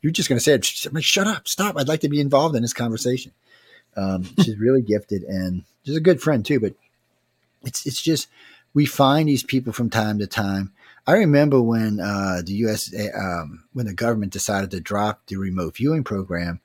"You're 0.00 0.12
just 0.12 0.28
going 0.28 0.38
to 0.38 0.44
say 0.44 0.54
it." 0.54 0.86
I'm 0.86 0.94
like, 0.94 1.04
"Shut 1.04 1.26
up! 1.26 1.48
Stop! 1.48 1.76
I'd 1.76 1.88
like 1.88 2.00
to 2.00 2.08
be 2.08 2.20
involved 2.20 2.56
in 2.56 2.62
this 2.62 2.72
conversation." 2.72 3.32
Um, 3.96 4.24
she's 4.40 4.56
really 4.58 4.82
gifted 4.82 5.22
and 5.24 5.64
she's 5.84 5.96
a 5.96 6.00
good 6.00 6.20
friend 6.20 6.44
too. 6.44 6.60
But 6.60 6.74
it's 7.64 7.86
it's 7.86 8.02
just 8.02 8.28
we 8.74 8.86
find 8.86 9.28
these 9.28 9.44
people 9.44 9.72
from 9.72 9.88
time 9.88 10.18
to 10.18 10.26
time. 10.26 10.72
I 11.06 11.14
remember 11.14 11.62
when 11.62 12.00
uh, 12.00 12.42
the 12.44 12.54
U.S. 12.54 12.92
Um, 13.14 13.64
when 13.72 13.86
the 13.86 13.94
government 13.94 14.32
decided 14.32 14.70
to 14.72 14.80
drop 14.80 15.22
the 15.26 15.36
remote 15.36 15.76
viewing 15.76 16.04
program 16.04 16.60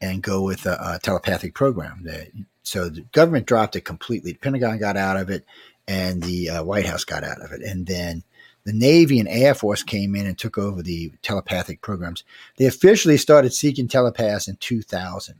and 0.00 0.22
go 0.22 0.42
with 0.42 0.66
a, 0.66 0.76
a 0.94 0.98
telepathic 1.02 1.54
program. 1.54 2.02
The- 2.04 2.30
so 2.62 2.88
the 2.88 3.02
government 3.12 3.46
dropped 3.46 3.76
it 3.76 3.82
completely. 3.82 4.32
The 4.32 4.38
Pentagon 4.38 4.78
got 4.78 4.96
out 4.96 5.16
of 5.16 5.30
it, 5.30 5.44
and 5.86 6.20
the 6.20 6.50
uh, 6.50 6.64
White 6.64 6.86
House 6.86 7.04
got 7.04 7.22
out 7.22 7.40
of 7.40 7.52
it. 7.52 7.62
And 7.62 7.86
then 7.86 8.24
the 8.64 8.72
Navy 8.72 9.20
and 9.20 9.28
Air 9.28 9.54
Force 9.54 9.84
came 9.84 10.16
in 10.16 10.26
and 10.26 10.36
took 10.36 10.58
over 10.58 10.82
the 10.82 11.12
telepathic 11.22 11.80
programs. 11.80 12.24
They 12.56 12.66
officially 12.66 13.18
started 13.18 13.54
seeking 13.54 13.86
telepaths 13.86 14.48
in 14.48 14.56
2000. 14.56 15.36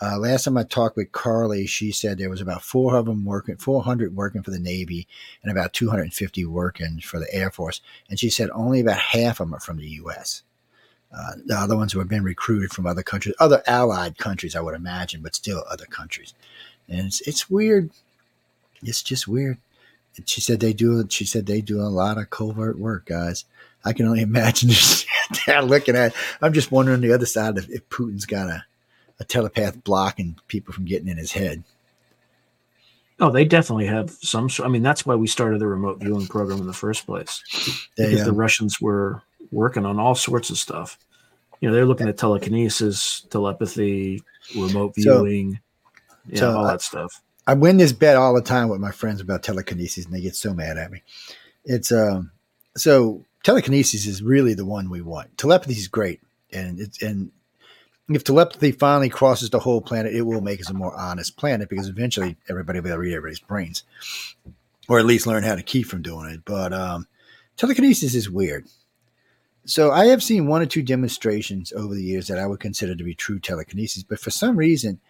Uh, 0.00 0.16
last 0.18 0.44
time 0.44 0.56
I 0.56 0.62
talked 0.62 0.96
with 0.96 1.10
Carly, 1.10 1.66
she 1.66 1.90
said 1.90 2.18
there 2.18 2.30
was 2.30 2.40
about 2.40 2.62
four 2.62 2.94
of 2.96 3.06
them 3.06 3.24
working, 3.24 3.56
400 3.56 4.14
working 4.14 4.42
for 4.42 4.52
the 4.52 4.58
Navy, 4.60 5.08
and 5.42 5.50
about 5.50 5.72
250 5.72 6.44
working 6.44 7.00
for 7.00 7.18
the 7.18 7.32
Air 7.34 7.50
Force. 7.50 7.80
And 8.08 8.18
she 8.18 8.30
said 8.30 8.50
only 8.50 8.80
about 8.80 8.98
half 8.98 9.40
of 9.40 9.48
them 9.48 9.54
are 9.54 9.60
from 9.60 9.78
the 9.78 9.88
U.S. 9.88 10.42
Uh, 11.12 11.32
the 11.44 11.56
other 11.56 11.76
ones 11.76 11.92
who 11.92 11.98
have 11.98 12.08
been 12.08 12.22
recruited 12.22 12.70
from 12.70 12.86
other 12.86 13.02
countries, 13.02 13.34
other 13.40 13.62
allied 13.66 14.18
countries, 14.18 14.54
I 14.54 14.60
would 14.60 14.74
imagine, 14.74 15.20
but 15.20 15.34
still 15.34 15.64
other 15.68 15.86
countries. 15.86 16.32
And 16.88 17.06
it's, 17.06 17.20
it's 17.22 17.50
weird. 17.50 17.90
It's 18.82 19.02
just 19.02 19.26
weird. 19.26 19.58
And 20.16 20.28
she 20.28 20.40
said 20.40 20.60
they 20.60 20.72
do. 20.72 21.04
She 21.08 21.24
said 21.24 21.46
they 21.46 21.60
do 21.60 21.80
a 21.80 21.88
lot 21.88 22.18
of 22.18 22.30
covert 22.30 22.78
work, 22.78 23.06
guys. 23.06 23.46
I 23.84 23.92
can 23.92 24.06
only 24.06 24.20
imagine 24.22 24.70
they're 25.46 25.62
looking 25.62 25.96
at. 25.96 26.14
I'm 26.40 26.52
just 26.52 26.70
wondering 26.70 27.00
the 27.00 27.12
other 27.12 27.26
side 27.26 27.58
if, 27.58 27.68
if 27.68 27.88
Putin's 27.88 28.26
got 28.26 28.48
a, 28.48 28.64
a 29.20 29.24
telepath 29.24 29.82
blocking 29.84 30.38
people 30.48 30.72
from 30.72 30.84
getting 30.84 31.08
in 31.08 31.16
his 31.16 31.32
head. 31.32 31.64
Oh, 33.20 33.30
they 33.30 33.44
definitely 33.44 33.86
have 33.86 34.10
some. 34.10 34.48
I 34.62 34.68
mean, 34.68 34.82
that's 34.82 35.04
why 35.04 35.16
we 35.16 35.26
started 35.26 35.60
the 35.60 35.66
remote 35.66 35.98
viewing 36.00 36.28
program 36.28 36.60
in 36.60 36.66
the 36.66 36.72
first 36.72 37.04
place. 37.04 37.42
They, 37.96 38.10
because 38.10 38.24
the 38.24 38.30
um, 38.30 38.36
Russians 38.36 38.80
were 38.80 39.22
working 39.50 39.84
on 39.84 39.98
all 39.98 40.14
sorts 40.14 40.50
of 40.50 40.58
stuff. 40.58 40.98
You 41.60 41.68
know, 41.68 41.74
they're 41.74 41.86
looking 41.86 42.08
at 42.08 42.16
telekinesis, 42.16 43.22
telepathy, 43.30 44.22
remote 44.56 44.94
So- 44.96 45.24
viewing, 45.24 45.58
yeah, 46.28 46.38
so 46.38 46.56
all 46.56 46.66
I- 46.66 46.72
that 46.72 46.82
stuff. 46.82 47.20
I 47.46 47.54
win 47.54 47.78
this 47.78 47.92
bet 47.94 48.16
all 48.16 48.34
the 48.34 48.42
time 48.42 48.68
with 48.68 48.78
my 48.78 48.90
friends 48.90 49.22
about 49.22 49.42
telekinesis, 49.42 50.04
and 50.04 50.12
they 50.14 50.20
get 50.20 50.36
so 50.36 50.52
mad 50.52 50.76
at 50.76 50.90
me. 50.92 51.02
It's 51.64 51.90
um, 51.90 52.30
so 52.76 53.24
telekinesis 53.42 54.06
is 54.06 54.22
really 54.22 54.52
the 54.52 54.66
one 54.66 54.90
we 54.90 55.00
want. 55.00 55.36
Telepathy 55.38 55.72
is 55.72 55.88
great, 55.88 56.20
and 56.52 56.78
it's 56.78 57.02
and 57.02 57.32
if 58.08 58.24
telepathy 58.24 58.72
finally 58.72 59.08
crosses 59.08 59.50
the 59.50 59.58
whole 59.58 59.80
planet, 59.80 60.14
it 60.14 60.22
will 60.22 60.40
make 60.40 60.60
us 60.60 60.70
a 60.70 60.74
more 60.74 60.94
honest 60.94 61.36
planet 61.36 61.68
because 61.68 61.88
eventually 61.88 62.36
everybody 62.48 62.78
will 62.78 62.84
be 62.84 62.88
able 62.90 62.96
to 62.96 63.00
read 63.00 63.14
everybody's 63.14 63.40
brains, 63.40 63.82
or 64.88 64.98
at 64.98 65.04
least 65.04 65.26
learn 65.26 65.42
how 65.42 65.54
to 65.54 65.62
keep 65.62 65.86
from 65.86 66.02
doing 66.02 66.30
it. 66.30 66.44
But 66.44 66.72
um, 66.72 67.06
telekinesis 67.56 68.14
is 68.14 68.30
weird. 68.30 68.66
So 69.66 69.90
I 69.90 70.06
have 70.06 70.22
seen 70.22 70.46
one 70.46 70.62
or 70.62 70.66
two 70.66 70.82
demonstrations 70.82 71.72
over 71.74 71.94
the 71.94 72.02
years 72.02 72.28
that 72.28 72.38
I 72.38 72.46
would 72.46 72.60
consider 72.60 72.94
to 72.94 73.04
be 73.04 73.14
true 73.14 73.38
telekinesis, 73.38 74.02
but 74.02 74.18
for 74.18 74.30
some 74.30 74.56
reason, 74.56 75.00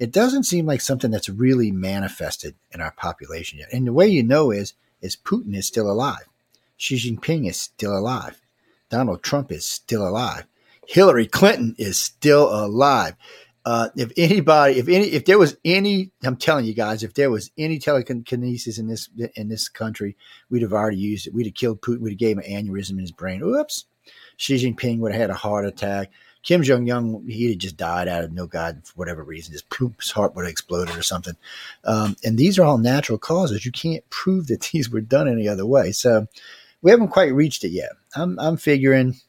it 0.00 0.10
doesn't 0.10 0.44
seem 0.44 0.66
like 0.66 0.80
something 0.80 1.12
that's 1.12 1.28
really 1.28 1.70
manifested 1.70 2.56
in 2.72 2.80
our 2.80 2.90
population 2.92 3.60
yet. 3.60 3.72
And 3.72 3.86
the 3.86 3.92
way 3.92 4.08
you 4.08 4.24
know 4.24 4.50
is 4.50 4.74
is 5.00 5.16
Putin 5.16 5.54
is 5.54 5.68
still 5.68 5.88
alive, 5.88 6.28
Xi 6.76 6.96
Jinping 6.96 7.48
is 7.48 7.60
still 7.60 7.96
alive, 7.96 8.40
Donald 8.90 9.22
Trump 9.22 9.52
is 9.52 9.64
still 9.64 10.06
alive, 10.06 10.46
Hillary 10.88 11.26
Clinton 11.26 11.74
is 11.76 12.00
still 12.00 12.48
alive. 12.48 13.14
Uh, 13.66 13.90
if 13.94 14.10
anybody, 14.16 14.78
if 14.78 14.88
any, 14.88 15.08
if 15.08 15.26
there 15.26 15.38
was 15.38 15.54
any, 15.62 16.10
I'm 16.24 16.38
telling 16.38 16.64
you 16.64 16.72
guys, 16.72 17.02
if 17.02 17.12
there 17.12 17.30
was 17.30 17.50
any 17.58 17.78
telekinesis 17.78 18.78
in 18.78 18.88
this 18.88 19.10
in 19.36 19.50
this 19.50 19.68
country, 19.68 20.16
we'd 20.48 20.62
have 20.62 20.72
already 20.72 20.96
used 20.96 21.26
it. 21.26 21.34
We'd 21.34 21.44
have 21.44 21.54
killed 21.54 21.82
Putin. 21.82 22.00
We'd 22.00 22.12
have 22.12 22.18
gave 22.18 22.38
him 22.38 22.44
an 22.46 22.66
aneurysm 22.66 22.92
in 22.92 23.00
his 23.00 23.12
brain. 23.12 23.42
Oops. 23.42 23.84
Xi 24.38 24.54
Jinping 24.56 25.00
would 25.00 25.12
have 25.12 25.20
had 25.20 25.30
a 25.30 25.34
heart 25.34 25.66
attack. 25.66 26.10
Kim 26.42 26.62
Jong 26.62 26.90
Un, 26.90 27.22
he'd 27.28 27.50
have 27.50 27.58
just 27.58 27.76
died 27.76 28.08
out 28.08 28.24
of 28.24 28.32
no 28.32 28.46
God 28.46 28.80
for 28.82 28.94
whatever 28.94 29.22
reason. 29.22 29.52
His, 29.52 30.10
heart 30.10 30.34
would 30.34 30.46
have 30.46 30.50
exploded 30.50 30.96
or 30.96 31.02
something. 31.02 31.34
Um, 31.84 32.16
and 32.24 32.38
these 32.38 32.58
are 32.58 32.64
all 32.64 32.78
natural 32.78 33.18
causes. 33.18 33.66
You 33.66 33.72
can't 33.72 34.08
prove 34.08 34.46
that 34.46 34.62
these 34.72 34.88
were 34.88 35.02
done 35.02 35.28
any 35.28 35.48
other 35.48 35.66
way. 35.66 35.92
So 35.92 36.26
we 36.80 36.90
haven't 36.90 37.08
quite 37.08 37.34
reached 37.34 37.64
it 37.64 37.72
yet. 37.72 37.90
I'm, 38.16 38.38
I'm 38.38 38.56
figuring 38.56 39.20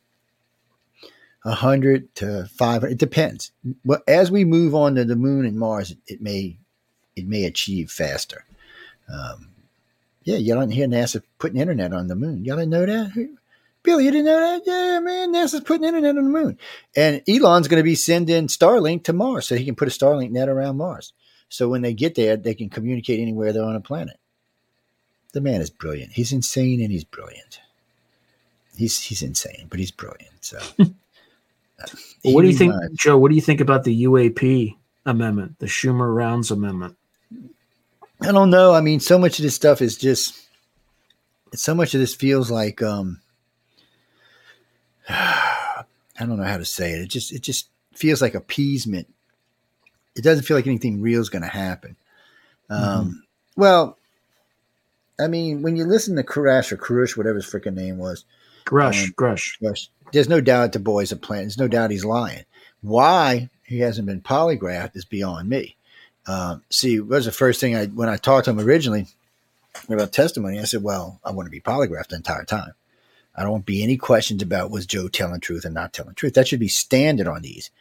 100 1.43 2.15
to 2.15 2.45
500. 2.45 2.91
It 2.91 2.97
depends. 2.97 3.52
Well, 3.86 4.02
as 4.08 4.32
we 4.32 4.45
move 4.45 4.75
on 4.75 4.95
to 4.95 5.06
the 5.06 5.15
moon 5.15 5.45
and 5.45 5.58
Mars, 5.58 5.91
it, 5.91 5.97
it 6.08 6.21
may 6.21 6.58
it 7.15 7.28
may 7.28 7.45
achieve 7.45 7.91
faster. 7.91 8.45
Um, 9.12 9.49
yeah, 10.23 10.38
you 10.38 10.54
don't 10.54 10.71
hear 10.71 10.88
NASA 10.88 11.21
putting 11.38 11.60
internet 11.60 11.93
on 11.93 12.08
the 12.08 12.15
moon. 12.15 12.45
Y'all 12.45 12.58
didn't 12.58 12.71
know 12.71 12.86
that? 12.86 13.30
Billy, 13.82 14.06
you 14.06 14.12
didn't 14.12 14.25
know 14.25 14.39
that? 14.39 14.62
Yeah, 14.65 14.99
man, 14.99 15.34
NASA's 15.34 15.62
putting 15.62 15.86
internet 15.86 16.17
on 16.17 16.23
the 16.23 16.30
moon. 16.30 16.58
And 16.95 17.21
Elon's 17.28 17.67
going 17.67 17.80
to 17.80 17.84
be 17.84 17.95
sending 17.95 18.47
Starlink 18.47 19.06
to 19.06 19.13
Mars 19.13 19.47
so 19.47 19.56
he 19.56 19.65
can 19.65 19.75
put 19.75 19.88
a 19.88 19.91
Starlink 19.91 20.32
net 20.32 20.49
around 20.49 20.78
Mars. 20.78 21.13
So 21.47 21.69
when 21.69 21.82
they 21.82 21.93
get 21.93 22.15
there, 22.15 22.38
they 22.38 22.54
can 22.54 22.69
communicate 22.69 23.19
anywhere 23.19 23.52
they're 23.52 23.63
on 23.63 23.75
a 23.75 23.82
planet. 23.82 24.19
The 25.32 25.41
man 25.41 25.62
is 25.62 25.69
brilliant. 25.69 26.12
He's 26.13 26.34
insane 26.34 26.82
and 26.82 26.91
he's 26.91 27.04
brilliant. 27.04 27.62
He's 28.75 28.99
he's 29.02 29.21
insane, 29.21 29.67
but 29.69 29.80
he's 29.80 29.91
brilliant. 29.91 30.34
So, 30.41 30.60
Well, 32.24 32.34
what 32.34 32.42
do 32.42 32.48
you 32.50 32.56
think, 32.58 32.74
reminds- 32.74 32.98
Joe? 32.98 33.18
What 33.18 33.30
do 33.30 33.36
you 33.36 33.42
think 33.42 33.62
about 33.62 33.84
the 33.84 34.04
UAP 34.04 34.76
amendment, 35.06 35.60
the 35.60 35.65
Schumer 35.68 36.13
Rounds 36.13 36.52
amendment? 36.52 36.96
I 38.22 38.32
don't 38.32 38.50
know. 38.50 38.74
I 38.74 38.82
mean, 38.82 39.00
so 39.00 39.18
much 39.18 39.39
of 39.39 39.44
this 39.44 39.56
stuff 39.56 39.82
is 39.82 39.96
just 39.98 40.36
so 41.56 41.74
much 41.74 41.94
of 41.96 42.00
this 42.02 42.13
feels 42.13 42.52
like 42.52 42.82
um 42.82 43.22
I 45.10 45.86
don't 46.20 46.38
know 46.38 46.44
how 46.44 46.58
to 46.58 46.65
say 46.65 46.92
it. 46.92 47.02
It 47.02 47.08
just 47.10 47.32
it 47.32 47.42
just 47.42 47.70
feels 47.94 48.22
like 48.22 48.36
appeasement. 48.36 49.08
It 50.15 50.24
doesn't 50.24 50.44
feel 50.44 50.58
like 50.58 50.68
anything 50.68 51.02
real 51.02 51.22
is 51.22 51.30
going 51.30 51.44
to 51.44 51.48
happen. 51.48 51.96
Um, 52.70 53.24
Well, 53.56 53.98
I 55.20 55.28
mean, 55.28 55.62
when 55.62 55.76
you 55.78 55.86
listen 55.86 56.15
to 56.18 56.24
Kurash 56.24 56.72
or 56.72 56.78
Krush, 56.78 57.15
whatever 57.15 57.36
his 57.36 57.46
freaking 57.46 57.74
name 57.76 57.98
was, 57.98 58.26
Grush, 58.65 59.06
Um, 59.06 59.13
Grush. 59.18 59.58
Yes. 59.62 59.89
There's 60.12 60.30
no 60.30 60.41
doubt 60.41 60.74
the 60.74 60.80
boy's 60.80 61.12
a 61.12 61.15
plant. 61.15 61.43
There's 61.43 61.58
no 61.58 61.67
doubt 61.67 61.91
he's 61.91 62.06
lying. 62.06 62.45
Why 62.82 63.50
he 63.63 63.80
hasn't 63.80 64.08
been 64.08 64.22
polygraphed 64.22 64.95
is 64.95 65.06
beyond 65.06 65.50
me. 65.50 65.76
Um, 66.28 66.63
see, 66.69 66.95
it 66.95 67.08
was 67.08 67.26
the 67.26 67.32
first 67.32 67.60
thing 67.60 67.76
I 67.76 67.86
when 67.88 68.10
I 68.10 68.17
talked 68.17 68.45
to 68.45 68.52
him 68.52 68.60
originally 68.60 69.08
about 69.89 70.13
testimony. 70.13 70.60
I 70.60 70.63
said, 70.63 70.84
"Well, 70.84 71.19
I 71.23 71.31
want 71.31 71.48
to 71.48 71.52
be 71.52 71.62
polygraphed 71.62 72.10
the 72.10 72.15
entire 72.15 72.46
time. 72.46 72.73
I 73.36 73.44
don't 73.44 73.52
want 73.52 73.65
to 73.65 73.71
be 73.71 73.84
any 73.84 73.98
questions 73.98 74.42
about 74.42 74.71
was 74.71 74.86
Joe 74.86 75.08
telling 75.08 75.40
truth 75.40 75.65
and 75.65 75.73
not 75.73 75.94
telling 75.94 76.15
truth. 76.15 76.34
That 76.34 76.48
should 76.48 76.60
be 76.60 76.67
standard 76.67 77.27
on 77.27 77.42
these. 77.42 77.71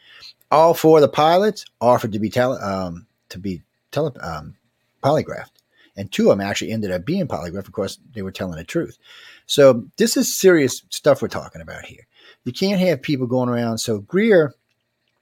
All 0.51 0.73
four 0.73 0.97
of 0.97 1.01
the 1.01 1.09
pilots 1.09 1.65
offered 1.81 2.13
to 2.13 2.19
be 2.19 2.29
tele, 2.29 2.59
um, 2.59 3.05
to 3.29 3.37
be 3.37 3.61
tele, 3.91 4.13
um, 4.21 4.55
polygraphed, 5.03 5.51
and 5.97 6.11
two 6.11 6.31
of 6.31 6.37
them 6.37 6.47
actually 6.47 6.71
ended 6.71 6.91
up 6.91 7.05
being 7.05 7.27
polygraphed. 7.27 7.67
Of 7.67 7.73
course, 7.73 7.99
they 8.13 8.21
were 8.21 8.31
telling 8.31 8.57
the 8.57 8.63
truth. 8.63 8.97
So 9.45 9.85
this 9.97 10.15
is 10.15 10.33
serious 10.33 10.83
stuff 10.89 11.21
we're 11.21 11.27
talking 11.27 11.61
about 11.61 11.85
here. 11.85 12.07
You 12.45 12.53
can't 12.53 12.79
have 12.79 13.01
people 13.01 13.27
going 13.27 13.49
around. 13.49 13.77
So 13.79 13.99
Greer 13.99 14.53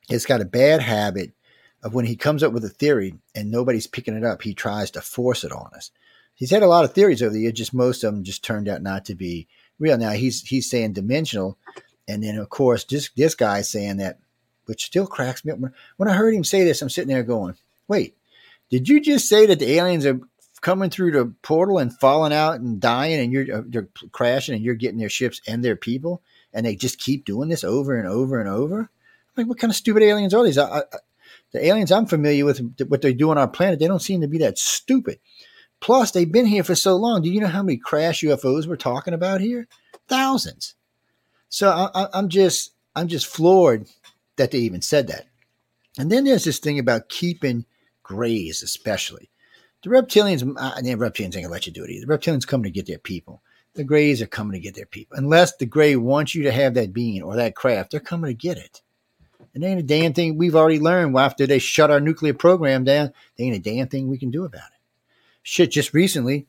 has 0.10 0.26
got 0.26 0.42
a 0.42 0.46
bad 0.46 0.82
habit 0.82 1.34
of 1.84 1.94
when 1.94 2.06
he 2.06 2.16
comes 2.16 2.44
up 2.44 2.54
with 2.54 2.66
a 2.66 2.70
theory 2.70 3.16
and 3.36 3.52
nobody's 3.52 3.88
picking 3.88 4.16
it 4.16 4.24
up, 4.24 4.42
he 4.42 4.54
tries 4.54 4.92
to 4.92 5.02
force 5.02 5.44
it 5.44 5.52
on 5.52 5.72
us. 5.76 5.92
He's 6.36 6.52
had 6.52 6.64
a 6.64 6.68
lot 6.68 6.86
of 6.86 6.94
theories 6.94 7.24
over 7.24 7.34
the 7.34 7.42
years, 7.42 7.54
just 7.54 7.74
most 7.74 8.04
of 8.04 8.14
them 8.14 8.24
just 8.24 8.44
turned 8.44 8.70
out 8.70 8.82
not 8.82 9.06
to 9.06 9.16
be 9.16 9.48
real. 9.80 9.98
Now 9.98 10.12
he's 10.12 10.44
he's 10.44 10.70
saying 10.70 10.94
dimensional, 10.94 11.58
and 12.08 12.24
then 12.24 12.38
of 12.38 12.50
course 12.50 12.84
this 12.84 13.10
this 13.16 13.34
guy's 13.34 13.70
saying 13.70 13.98
that 13.98 14.20
which 14.66 14.86
still 14.86 15.08
cracks 15.08 15.44
me 15.44 15.52
up. 15.52 15.60
When 15.98 16.10
I 16.10 16.14
heard 16.14 16.36
him 16.36 16.44
say 16.44 16.64
this, 16.64 16.82
I'm 16.82 16.90
sitting 16.90 17.10
there 17.10 17.24
going, 17.24 17.56
wait, 17.88 18.16
did 18.70 18.88
you 18.88 19.00
just 19.00 19.28
say 19.28 19.46
that 19.48 19.60
the 19.60 19.72
aliens 19.72 20.06
are 20.06 20.20
coming 20.62 20.90
through 20.90 21.12
the 21.12 21.34
portal 21.42 21.80
and 21.80 21.98
falling 21.98 22.34
out 22.34 22.60
and 22.60 22.80
dying 22.80 23.20
and 23.20 23.32
you're, 23.32 23.60
uh, 23.60 23.64
you're 23.70 23.88
crashing 24.12 24.56
and 24.56 24.64
you're 24.64 24.76
getting 24.76 24.98
their 24.98 25.10
ships 25.10 25.42
and 25.48 25.64
their 25.64 25.76
people 25.76 26.22
and 26.54 26.66
they 26.66 26.76
just 26.76 27.00
keep 27.00 27.26
doing 27.26 27.50
this 27.50 27.64
over 27.64 27.98
and 27.98 28.08
over 28.08 28.40
and 28.40 28.50
over? 28.50 28.80
I'm 28.80 28.88
like, 29.36 29.48
what 29.48 29.60
kind 29.60 29.72
of 29.72 29.78
stupid 29.78 30.04
aliens 30.04 30.34
are 30.34 30.44
these? 30.44 30.58
I, 30.58 30.80
I, 30.80 30.84
the 31.52 31.66
aliens 31.66 31.92
I'm 31.92 32.06
familiar 32.06 32.46
with, 32.46 32.62
what 32.88 33.02
they 33.02 33.14
do 33.14 33.30
on 33.30 33.38
our 33.38 33.48
planet, 33.48 33.80
they 33.80 33.88
don't 33.88 34.02
seem 34.02 34.22
to 34.22 34.28
be 34.28 34.40
that 34.40 34.58
stupid. 34.58 35.20
Plus, 35.80 36.12
they've 36.12 36.32
been 36.32 36.48
here 36.48 36.64
for 36.64 36.76
so 36.76 36.96
long. 36.96 37.22
Do 37.22 37.30
you 37.30 37.40
know 37.40 37.48
how 37.48 37.64
many 37.64 37.78
crash 37.78 38.22
UFOs 38.22 38.68
we're 38.68 38.76
talking 38.76 39.14
about 39.14 39.42
here? 39.42 39.68
Thousands. 40.08 40.76
So 41.50 41.70
I, 41.70 42.08
I'm 42.14 42.30
just, 42.30 42.74
I'm 42.96 43.08
just 43.08 43.28
floored 43.28 43.88
that 44.38 44.52
they 44.52 44.60
even 44.60 44.82
said 44.82 45.08
that. 45.08 45.28
And 45.98 46.12
then 46.12 46.24
there's 46.24 46.44
this 46.44 46.60
thing 46.60 46.80
about 46.80 47.10
keeping 47.10 47.66
grays, 48.04 48.64
especially. 48.64 49.30
The 49.84 49.90
reptilians, 49.90 50.42
uh, 50.58 50.82
the 50.82 50.96
reptilians 50.96 51.36
ain't 51.36 51.36
gonna 51.36 51.50
let 51.50 51.68
you 51.68 51.74
do 51.74 51.84
it 51.84 51.92
either. 51.92 52.06
The 52.06 52.18
reptilians 52.18 52.48
come 52.48 52.64
to 52.64 52.72
get 52.72 52.88
their 52.88 52.98
people. 52.98 53.42
The 53.78 53.84
grays 53.84 54.24
are 54.24 54.28
coming 54.28 54.54
to 54.54 54.60
get 54.60 54.74
their 54.74 54.88
people. 54.88 55.18
Unless 55.18 55.58
the 55.58 55.68
gray 55.68 55.96
wants 55.96 56.34
you 56.34 56.44
to 56.44 56.52
have 56.52 56.74
that 56.74 56.94
bean 56.94 57.22
or 57.22 57.36
that 57.36 57.56
craft, 57.56 57.92
they're 57.92 58.00
coming 58.00 58.30
to 58.30 58.34
get 58.34 58.58
it. 58.58 58.82
And 59.54 59.64
ain't 59.64 59.80
a 59.80 59.84
damn 59.84 60.14
thing 60.14 60.36
we've 60.36 60.56
already 60.56 60.80
learned 60.80 61.14
Well, 61.14 61.24
after 61.24 61.46
they 61.46 61.60
shut 61.60 61.92
our 61.92 62.00
nuclear 62.00 62.34
program 62.34 62.84
down. 62.84 63.14
There 63.38 63.46
ain't 63.46 63.56
a 63.56 63.60
damn 63.60 63.88
thing 63.88 64.08
we 64.08 64.18
can 64.18 64.32
do 64.32 64.46
about 64.46 64.66
it. 64.66 64.80
Shit, 65.44 65.72
just 65.72 65.94
recently, 65.94 66.48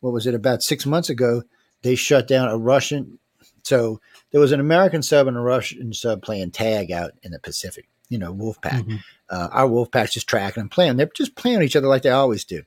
what 0.00 0.14
was 0.14 0.26
it, 0.26 0.34
about 0.34 0.62
six 0.62 0.86
months 0.86 1.10
ago, 1.10 1.42
they 1.82 1.94
shut 1.94 2.26
down 2.26 2.48
a 2.48 2.56
Russian. 2.56 3.18
So 3.62 4.00
there 4.30 4.40
was 4.40 4.52
an 4.52 4.60
American 4.60 5.02
sub 5.02 5.26
and 5.26 5.36
a 5.36 5.40
Russian 5.40 5.92
sub 5.92 6.22
playing 6.22 6.52
tag 6.52 6.90
out 6.90 7.12
in 7.22 7.32
the 7.32 7.38
Pacific, 7.38 7.88
you 8.08 8.18
know, 8.18 8.32
Wolfpack. 8.32 8.82
Mm-hmm. 8.82 8.96
Uh, 9.28 9.48
our 9.52 9.68
Wolfpack's 9.68 10.14
just 10.14 10.28
tracking 10.28 10.62
and 10.62 10.70
playing. 10.70 10.96
They're 10.96 11.10
just 11.14 11.36
playing 11.36 11.58
with 11.58 11.66
each 11.66 11.76
other 11.76 11.88
like 11.88 12.02
they 12.02 12.10
always 12.10 12.44
do. 12.46 12.62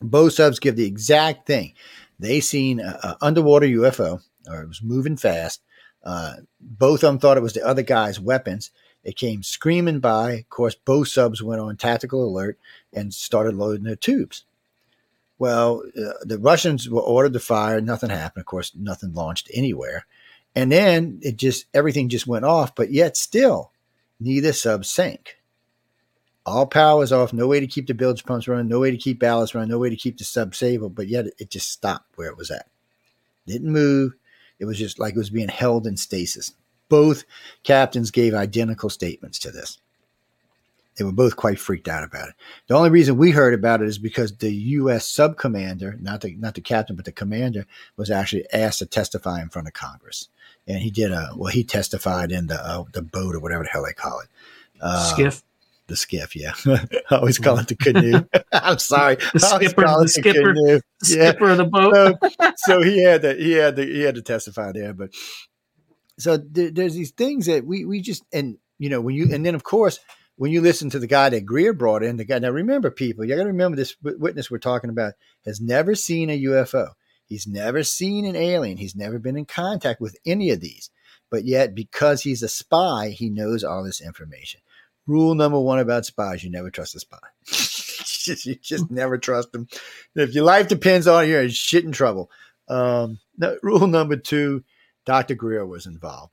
Both 0.00 0.34
subs 0.34 0.58
give 0.58 0.76
the 0.76 0.86
exact 0.86 1.46
thing. 1.46 1.74
They 2.18 2.40
seen 2.40 2.80
an 2.80 3.14
underwater 3.20 3.66
UFO, 3.66 4.20
or 4.48 4.62
it 4.62 4.68
was 4.68 4.82
moving 4.82 5.16
fast. 5.16 5.60
Uh, 6.02 6.34
both 6.60 7.02
of 7.02 7.08
them 7.08 7.18
thought 7.18 7.36
it 7.36 7.42
was 7.42 7.52
the 7.52 7.66
other 7.66 7.82
guy's 7.82 8.18
weapons. 8.20 8.70
It 9.04 9.16
came 9.16 9.42
screaming 9.42 10.00
by. 10.00 10.32
Of 10.32 10.48
course, 10.48 10.74
both 10.74 11.08
subs 11.08 11.42
went 11.42 11.60
on 11.60 11.76
tactical 11.76 12.24
alert 12.24 12.58
and 12.92 13.14
started 13.14 13.54
loading 13.54 13.84
their 13.84 13.96
tubes. 13.96 14.44
Well, 15.38 15.82
uh, 15.96 16.12
the 16.22 16.38
Russians 16.38 16.88
were 16.88 17.00
ordered 17.00 17.32
to 17.34 17.40
fire. 17.40 17.80
Nothing 17.80 18.10
happened. 18.10 18.42
Of 18.42 18.46
course, 18.46 18.72
nothing 18.74 19.14
launched 19.14 19.50
anywhere. 19.54 20.06
And 20.54 20.72
then 20.72 21.20
it 21.22 21.36
just, 21.36 21.66
everything 21.72 22.08
just 22.08 22.26
went 22.26 22.44
off. 22.44 22.74
But 22.74 22.90
yet, 22.90 23.16
still, 23.16 23.70
neither 24.18 24.52
sub 24.52 24.84
sank. 24.84 25.37
All 26.48 26.66
power 26.66 26.98
was 26.98 27.12
off. 27.12 27.32
No 27.32 27.46
way 27.46 27.60
to 27.60 27.66
keep 27.66 27.86
the 27.86 27.94
bilge 27.94 28.24
pumps 28.24 28.48
running. 28.48 28.68
No 28.68 28.80
way 28.80 28.90
to 28.90 28.96
keep 28.96 29.18
ballast 29.18 29.54
running. 29.54 29.70
No 29.70 29.78
way 29.78 29.90
to 29.90 29.96
keep 29.96 30.18
the 30.18 30.24
sub 30.24 30.54
stable. 30.54 30.88
But 30.88 31.08
yet, 31.08 31.26
it 31.38 31.50
just 31.50 31.70
stopped 31.70 32.16
where 32.16 32.28
it 32.28 32.36
was 32.36 32.50
at. 32.50 32.66
Didn't 33.46 33.72
move. 33.72 34.14
It 34.58 34.64
was 34.64 34.78
just 34.78 34.98
like 34.98 35.14
it 35.14 35.18
was 35.18 35.30
being 35.30 35.48
held 35.48 35.86
in 35.86 35.96
stasis. 35.96 36.52
Both 36.88 37.24
captains 37.62 38.10
gave 38.10 38.34
identical 38.34 38.90
statements 38.90 39.38
to 39.40 39.50
this. 39.50 39.78
They 40.96 41.04
were 41.04 41.12
both 41.12 41.36
quite 41.36 41.60
freaked 41.60 41.86
out 41.86 42.02
about 42.02 42.30
it. 42.30 42.34
The 42.66 42.74
only 42.74 42.90
reason 42.90 43.16
we 43.16 43.30
heard 43.30 43.54
about 43.54 43.80
it 43.80 43.88
is 43.88 43.98
because 43.98 44.36
the 44.36 44.52
U.S. 44.52 45.06
sub 45.06 45.36
commander, 45.36 45.96
not 46.00 46.22
the 46.22 46.34
not 46.34 46.54
the 46.54 46.60
captain, 46.60 46.96
but 46.96 47.04
the 47.04 47.12
commander, 47.12 47.66
was 47.96 48.10
actually 48.10 48.46
asked 48.52 48.80
to 48.80 48.86
testify 48.86 49.40
in 49.40 49.48
front 49.48 49.68
of 49.68 49.74
Congress, 49.74 50.28
and 50.66 50.78
he 50.78 50.90
did 50.90 51.12
a 51.12 51.30
well. 51.36 51.52
He 51.52 51.62
testified 51.62 52.32
in 52.32 52.48
the 52.48 52.60
uh, 52.60 52.82
the 52.92 53.02
boat 53.02 53.36
or 53.36 53.38
whatever 53.38 53.62
the 53.62 53.70
hell 53.70 53.84
they 53.84 53.92
call 53.92 54.18
it, 54.20 54.28
uh, 54.80 55.14
SCIF. 55.14 55.42
The 55.88 55.94
SCIF, 55.94 56.34
yeah. 56.34 56.52
I 57.10 57.16
always 57.16 57.38
call 57.38 57.58
it 57.58 57.68
the 57.68 57.74
canoe. 57.74 58.22
I'm 58.52 58.78
sorry, 58.78 59.16
the 59.32 59.40
skipper, 59.40 59.82
the 59.82 60.08
skipper, 60.08 60.54
the 60.54 60.82
yeah. 61.04 61.30
skipper 61.30 61.50
of 61.50 61.56
the 61.56 61.64
boat. 61.64 62.16
so, 62.40 62.52
so 62.56 62.82
he 62.82 63.02
had 63.02 63.22
to, 63.22 63.34
he 63.34 63.52
had 63.52 63.76
to, 63.76 63.86
he 63.86 64.02
had 64.02 64.14
to 64.16 64.22
testify 64.22 64.72
there. 64.72 64.92
But 64.92 65.10
so 66.18 66.36
there, 66.36 66.70
there's 66.70 66.94
these 66.94 67.12
things 67.12 67.46
that 67.46 67.64
we 67.64 67.86
we 67.86 68.02
just 68.02 68.22
and 68.32 68.58
you 68.78 68.90
know 68.90 69.00
when 69.00 69.14
you 69.14 69.32
and 69.32 69.46
then 69.46 69.54
of 69.54 69.64
course 69.64 69.98
when 70.36 70.52
you 70.52 70.60
listen 70.60 70.90
to 70.90 70.98
the 70.98 71.06
guy 71.06 71.30
that 71.30 71.46
Greer 71.46 71.72
brought 71.72 72.04
in, 72.04 72.16
the 72.16 72.24
guy 72.24 72.38
now 72.38 72.50
remember 72.50 72.92
people, 72.92 73.24
you 73.24 73.34
got 73.34 73.42
to 73.42 73.48
remember 73.48 73.76
this 73.76 73.96
witness 74.02 74.50
we're 74.50 74.58
talking 74.58 74.90
about 74.90 75.14
has 75.44 75.60
never 75.60 75.96
seen 75.96 76.30
a 76.30 76.42
UFO. 76.44 76.90
He's 77.24 77.46
never 77.46 77.82
seen 77.82 78.24
an 78.24 78.36
alien. 78.36 78.76
He's 78.76 78.94
never 78.94 79.18
been 79.18 79.36
in 79.36 79.46
contact 79.46 80.00
with 80.00 80.16
any 80.24 80.50
of 80.50 80.60
these. 80.60 80.90
But 81.28 81.44
yet, 81.44 81.74
because 81.74 82.22
he's 82.22 82.42
a 82.42 82.48
spy, 82.48 83.10
he 83.10 83.28
knows 83.28 83.64
all 83.64 83.84
this 83.84 84.00
information. 84.00 84.60
Rule 85.08 85.34
number 85.34 85.58
one 85.58 85.78
about 85.78 86.04
spies: 86.04 86.44
you 86.44 86.50
never 86.50 86.70
trust 86.70 86.94
a 86.94 87.00
spy. 87.00 87.18
you 88.44 88.54
just 88.56 88.90
never 88.90 89.16
trust 89.16 89.52
them. 89.52 89.66
If 90.14 90.34
your 90.34 90.44
life 90.44 90.68
depends 90.68 91.08
on 91.08 91.24
it, 91.24 91.28
you're 91.28 91.42
in 91.42 91.48
shit 91.48 91.84
in 91.84 91.92
trouble. 91.92 92.30
Um, 92.68 93.18
no, 93.38 93.56
rule 93.62 93.86
number 93.86 94.16
two: 94.16 94.64
Dr. 95.06 95.34
Greer 95.34 95.66
was 95.66 95.86
involved. 95.86 96.32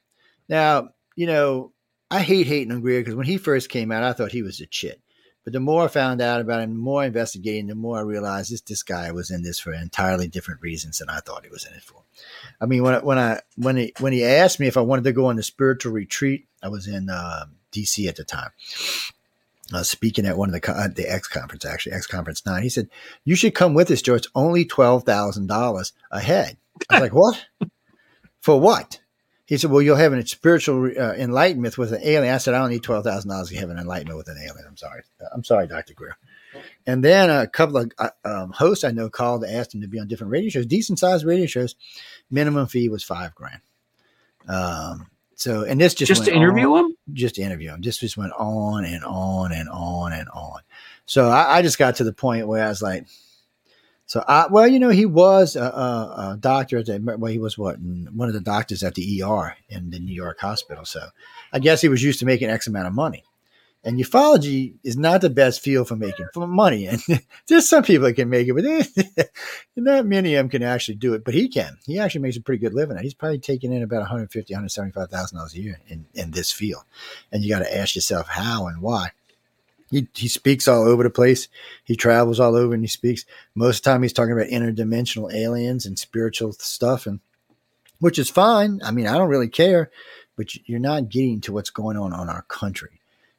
Now, 0.50 0.90
you 1.16 1.26
know, 1.26 1.72
I 2.12 2.20
hate 2.20 2.48
hating 2.48 2.74
on 2.74 2.82
Greer 2.82 3.00
because 3.00 3.16
when 3.16 3.26
he 3.26 3.38
first 3.38 3.70
came 3.70 3.94
out, 3.94 4.04
I 4.04 4.12
thought 4.12 4.34
he 4.34 4.44
was 4.44 4.60
a 4.60 4.66
chit. 4.66 5.02
But 5.46 5.54
the 5.54 5.60
more 5.60 5.84
I 5.86 5.88
found 5.88 6.22
out 6.22 6.42
about 6.42 6.62
him, 6.62 6.74
the 6.74 6.80
more 6.80 7.04
I 7.04 7.06
investigating, 7.06 7.68
the 7.68 7.76
more 7.76 7.98
I 7.98 8.02
realized 8.02 8.52
this 8.52 8.62
this 8.62 8.84
guy 8.84 9.12
was 9.12 9.32
in 9.32 9.44
this 9.44 9.60
for 9.60 9.72
entirely 9.72 10.28
different 10.28 10.62
reasons 10.62 10.98
than 10.98 11.08
I 11.08 11.20
thought 11.20 11.46
he 11.46 11.52
was 11.52 11.66
in 11.66 11.74
it 11.74 11.84
for. 11.84 12.04
I 12.60 12.66
mean, 12.66 12.84
when 12.84 13.06
when 13.06 13.20
I 13.20 13.42
when 13.56 13.78
he 13.78 13.94
when 14.00 14.12
he 14.12 14.26
asked 14.26 14.60
me 14.60 14.68
if 14.68 14.76
I 14.76 14.82
wanted 14.82 15.06
to 15.06 15.14
go 15.14 15.28
on 15.28 15.38
the 15.38 15.44
spiritual 15.44 15.94
retreat, 15.94 16.48
I 16.62 16.70
was 16.70 16.88
in 16.88 17.10
uh, 17.10 17.46
D.C. 17.76 18.08
at 18.08 18.16
the 18.16 18.24
time. 18.24 18.52
Uh, 19.74 19.84
speaking 19.84 20.26
at 20.26 20.38
one 20.38 20.54
of 20.54 20.62
the 20.62 20.72
uh, 20.72 20.88
the 20.88 21.12
X 21.12 21.28
conference, 21.28 21.66
actually 21.66 21.94
X 21.94 22.06
conference 22.06 22.46
nine, 22.46 22.62
he 22.62 22.70
said, 22.70 22.88
"You 23.24 23.36
should 23.36 23.56
come 23.56 23.74
with 23.74 23.90
us, 23.90 24.02
Joe. 24.02 24.14
It's 24.14 24.28
only 24.36 24.64
twelve 24.64 25.04
thousand 25.04 25.48
dollars 25.48 25.94
a 26.12 26.20
head." 26.20 26.58
I 26.90 26.96
was 26.96 27.02
like, 27.02 27.14
"What? 27.14 27.46
For 28.42 28.60
what?" 28.60 29.00
He 29.48 29.58
said, 29.58 29.72
"Well, 29.72 29.82
you'll 29.82 29.96
have 29.96 30.14
an 30.14 30.26
spiritual 30.28 30.86
uh, 30.86 31.14
enlightenment 31.14 31.80
with 31.80 31.94
an 31.94 32.02
alien." 32.04 32.34
I 32.34 32.38
said, 32.38 32.54
"I 32.54 32.60
don't 32.60 32.70
need 32.70 32.84
twelve 32.84 33.04
thousand 33.04 33.32
dollars 33.32 33.50
to 33.50 33.58
have 33.58 33.72
an 33.72 33.80
enlightenment 33.80 34.18
with 34.18 34.30
an 34.30 34.38
alien." 34.38 34.66
I'm 34.68 34.78
sorry. 34.78 35.02
I'm 35.34 35.44
sorry, 35.44 35.68
Doctor 35.68 35.96
Greer. 35.96 36.16
And 36.86 37.04
then 37.04 37.32
a 37.32 37.48
couple 37.48 37.78
of 37.78 37.92
uh, 37.98 38.10
um, 38.24 38.52
hosts 38.52 38.84
I 38.84 38.92
know 38.92 39.10
called 39.10 39.44
and 39.44 39.56
asked 39.56 39.74
him 39.74 39.82
to 39.82 39.88
be 39.88 40.00
on 40.00 40.08
different 40.08 40.32
radio 40.32 40.50
shows, 40.50 40.68
decent 40.68 41.00
sized 41.00 41.26
radio 41.26 41.48
shows. 41.48 41.76
Minimum 42.30 42.68
fee 42.68 42.88
was 42.88 43.04
five 43.04 43.34
grand. 43.34 43.62
Um, 44.48 45.08
so, 45.36 45.64
and 45.64 45.80
this 45.80 45.94
just 45.94 46.08
just 46.08 46.26
to 46.26 46.34
interview 46.34 46.74
on, 46.74 46.86
him, 46.86 46.98
just 47.14 47.36
to 47.36 47.42
interview 47.42 47.72
him. 47.72 47.82
This 47.82 47.98
just 47.98 48.18
went 48.18 48.34
on 48.34 48.86
and 48.86 49.04
on 49.04 49.52
and 49.52 49.70
on 49.70 50.14
and 50.14 50.30
on. 50.30 50.62
So 51.06 51.30
I, 51.30 51.58
I 51.58 51.62
just 51.62 51.78
got 51.78 51.98
to 51.98 52.04
the 52.04 52.14
point 52.14 52.48
where 52.48 52.66
I 52.66 52.70
was 52.70 52.82
like, 52.82 53.06
so, 54.08 54.24
I, 54.28 54.48
well, 54.48 54.68
you 54.68 54.80
know, 54.80 54.90
he 54.90 55.06
was 55.06 55.56
a, 55.56 55.64
a, 55.64 56.34
a 56.34 56.38
doctor 56.40 56.78
at 56.78 56.86
the, 56.86 57.00
well, 57.00 57.32
he 57.32 57.40
was 57.40 57.58
what, 57.58 57.80
one 57.80 58.28
of 58.28 58.36
the 58.36 58.40
doctors 58.40 58.84
at 58.84 58.94
the 58.94 59.24
ER 59.24 59.58
in 59.68 59.90
the 59.90 60.00
New 60.00 60.14
York 60.14 60.40
hospital. 60.40 60.86
So 60.86 61.08
I 61.52 61.60
guess 61.60 61.82
he 61.82 61.90
was 61.90 62.04
used 62.04 62.20
to 62.20 62.26
making 62.26 62.50
X 62.50 62.68
amount 62.68 62.88
of 62.88 62.94
money. 62.94 63.24
And 63.86 64.00
ufology 64.00 64.74
is 64.84 64.98
not 64.98 65.22
the 65.22 65.30
best 65.30 65.62
field 65.62 65.88
for 65.88 65.96
making 65.96 66.26
money. 66.36 66.88
And 66.96 67.02
there's 67.48 67.70
some 67.70 67.84
people 67.84 68.08
that 68.08 68.16
can 68.16 68.30
make 68.30 68.48
it, 68.48 68.54
but 68.56 69.30
not 69.76 70.08
many 70.08 70.34
of 70.34 70.40
them 70.40 70.50
can 70.50 70.64
actually 70.64 70.96
do 70.96 71.14
it. 71.14 71.24
But 71.24 71.36
he 71.36 71.48
can. 71.48 71.78
He 71.86 72.00
actually 72.00 72.22
makes 72.22 72.36
a 72.36 72.42
pretty 72.42 72.60
good 72.60 72.74
living. 72.74 72.98
He's 72.98 73.14
probably 73.14 73.38
taking 73.38 73.72
in 73.72 73.84
about 73.84 74.00
150, 74.00 74.52
175,000 74.52 75.38
dollars 75.38 75.54
a 75.54 75.62
year 75.62 75.80
in, 75.88 76.08
in 76.16 76.32
this 76.32 76.52
field. 76.52 76.84
And 77.32 77.44
you 77.44 77.50
got 77.50 77.60
to 77.60 77.78
ask 77.78 77.96
yourself 77.96 78.28
how 78.28 78.66
and 78.66 78.82
why. 78.82 79.12
He, 79.92 80.08
he 80.16 80.28
speaks 80.28 80.68
all 80.68 80.88
over 80.88 81.04
the 81.04 81.12
place. 81.12 81.48
He 81.84 81.96
travels 81.96 82.40
all 82.40 82.56
over 82.56 82.74
and 82.74 82.84
he 82.84 82.88
speaks. 82.88 83.24
Most 83.54 83.78
of 83.78 83.84
the 83.84 83.90
time, 83.92 84.02
he's 84.02 84.14
talking 84.14 84.34
about 84.34 84.48
interdimensional 84.48 85.32
aliens 85.32 85.86
and 85.86 86.00
spiritual 86.00 86.54
stuff, 86.54 87.06
and 87.06 87.20
which 88.00 88.18
is 88.18 88.32
fine. 88.32 88.82
I 88.84 88.90
mean, 88.90 89.06
I 89.06 89.16
don't 89.18 89.30
really 89.30 89.48
care, 89.48 89.92
but 90.36 90.56
you're 90.68 90.80
not 90.80 91.10
getting 91.10 91.40
to 91.42 91.54
what's 91.54 91.70
going 91.70 91.98
on 91.98 92.14
on 92.14 92.30
our 92.30 92.42
country. 92.44 92.95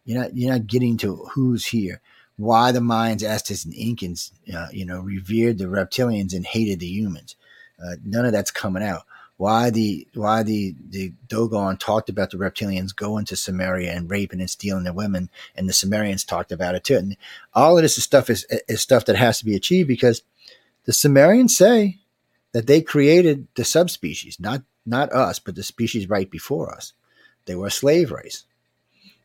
You're 0.06 0.22
not 0.22 0.34
you're 0.34 0.52
not 0.52 0.66
getting 0.66 0.96
to 0.98 1.16
who's 1.34 1.66
here, 1.66 2.00
why 2.36 2.72
the 2.72 2.80
Mayans, 2.80 3.22
Aztecs, 3.22 3.66
and 3.66 3.74
Incans, 3.74 4.32
uh, 4.54 4.68
you 4.72 4.86
know, 4.86 5.00
revered 5.00 5.58
the 5.58 5.66
reptilians 5.66 6.34
and 6.34 6.46
hated 6.46 6.80
the 6.80 6.86
humans. 6.86 7.36
Uh, 7.78 7.96
none 8.02 8.24
of 8.24 8.32
that's 8.32 8.50
coming 8.50 8.82
out 8.82 9.02
why 9.36 9.70
the 9.70 10.06
why 10.14 10.42
the 10.42 10.74
the 10.88 11.12
Dogon 11.28 11.76
talked 11.76 12.08
about 12.08 12.30
the 12.30 12.38
reptilians 12.38 12.96
going 12.96 13.24
to 13.26 13.36
Samaria 13.36 13.92
and 13.92 14.10
raping 14.10 14.40
and 14.40 14.48
stealing 14.48 14.84
their 14.84 14.92
women, 14.92 15.30
and 15.54 15.68
the 15.68 15.74
Sumerians 15.74 16.24
talked 16.24 16.52
about 16.52 16.74
it 16.74 16.84
too. 16.84 16.96
And 16.96 17.16
all 17.52 17.76
of 17.76 17.82
this 17.82 17.98
is 17.98 18.04
stuff 18.04 18.30
is, 18.30 18.46
is 18.68 18.80
stuff 18.80 19.04
that 19.06 19.16
has 19.16 19.38
to 19.38 19.44
be 19.44 19.54
achieved 19.54 19.88
because 19.88 20.22
the 20.84 20.92
Sumerians 20.92 21.56
say 21.56 21.98
that 22.52 22.66
they 22.66 22.80
created 22.80 23.46
the 23.56 23.64
subspecies, 23.64 24.40
not 24.40 24.62
not 24.86 25.12
us, 25.12 25.38
but 25.38 25.54
the 25.54 25.62
species 25.62 26.08
right 26.08 26.30
before 26.30 26.74
us. 26.74 26.94
They 27.44 27.54
were 27.54 27.66
a 27.66 27.70
slave 27.70 28.10
race. 28.10 28.44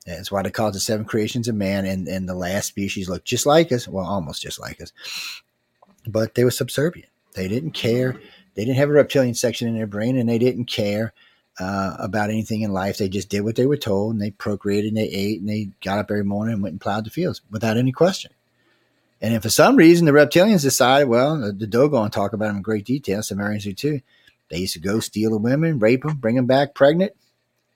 That's 0.06 0.32
why 0.32 0.42
they 0.42 0.50
call 0.50 0.70
it 0.70 0.74
the 0.74 0.80
seven 0.80 1.06
creations 1.06 1.48
of 1.48 1.56
man, 1.56 1.86
and, 1.86 2.08
and 2.08 2.28
the 2.28 2.36
last 2.36 2.68
species 2.68 3.08
looked 3.08 3.26
just 3.26 3.46
like 3.46 3.72
us, 3.72 3.88
well, 3.88 4.06
almost 4.06 4.42
just 4.42 4.60
like 4.60 4.82
us. 4.82 4.92
But 6.08 6.36
they 6.36 6.44
were 6.44 6.52
subservient. 6.52 7.10
They 7.34 7.48
didn't 7.48 7.72
care 7.72 8.20
they 8.56 8.66
didn't 8.66 8.78
have 8.78 8.90
a 8.90 8.94
reptilian 8.94 9.34
section 9.34 9.68
in 9.68 9.76
their 9.76 9.88
brain 9.88 10.18
and 10.18 10.28
they 10.28 10.38
didn't 10.38 10.66
care 10.66 11.14
uh, 11.60 11.96
about 12.00 12.30
anything 12.30 12.62
in 12.62 12.74
life. 12.74 12.98
They 12.98 13.10
just 13.10 13.30
did 13.30 13.42
what 13.42 13.56
they 13.56 13.66
were 13.66 13.78
told, 13.78 14.14
and 14.14 14.22
they 14.22 14.32
procreated, 14.32 14.88
and 14.88 14.98
they 14.98 15.10
ate, 15.10 15.42
and 15.42 15.50
they 15.50 15.70
got 15.84 16.00
up 16.00 16.10
every 16.10 16.24
morning 16.24 16.54
and 16.54 16.64
went 16.64 16.74
and 16.74 16.82
plowed 16.82 17.06
the 17.06 17.12
fields 17.12 17.42
without 17.52 17.78
any 17.78 17.92
question. 17.92 18.32
And 19.22 19.34
if 19.34 19.44
for 19.44 19.50
some 19.50 19.76
reason 19.76 20.06
the 20.06 20.12
reptilians 20.12 20.62
decided, 20.62 21.08
well, 21.08 21.40
the, 21.40 21.52
the 21.52 21.68
Dogon 21.68 22.10
talk 22.10 22.34
about 22.34 22.48
them 22.48 22.58
in 22.58 22.62
great 22.62 22.86
detail, 22.86 23.22
Sumerians 23.22 23.66
do 23.66 23.74
too. 23.74 24.02
They 24.50 24.60
used 24.60 24.74
to 24.74 24.80
go 24.80 25.00
steal 25.00 25.32
the 25.32 25.38
women, 25.38 25.78
rape 25.78 26.04
them, 26.04 26.18
bring 26.18 26.36
them 26.36 26.48
back 26.48 26.74
pregnant, 26.74 27.14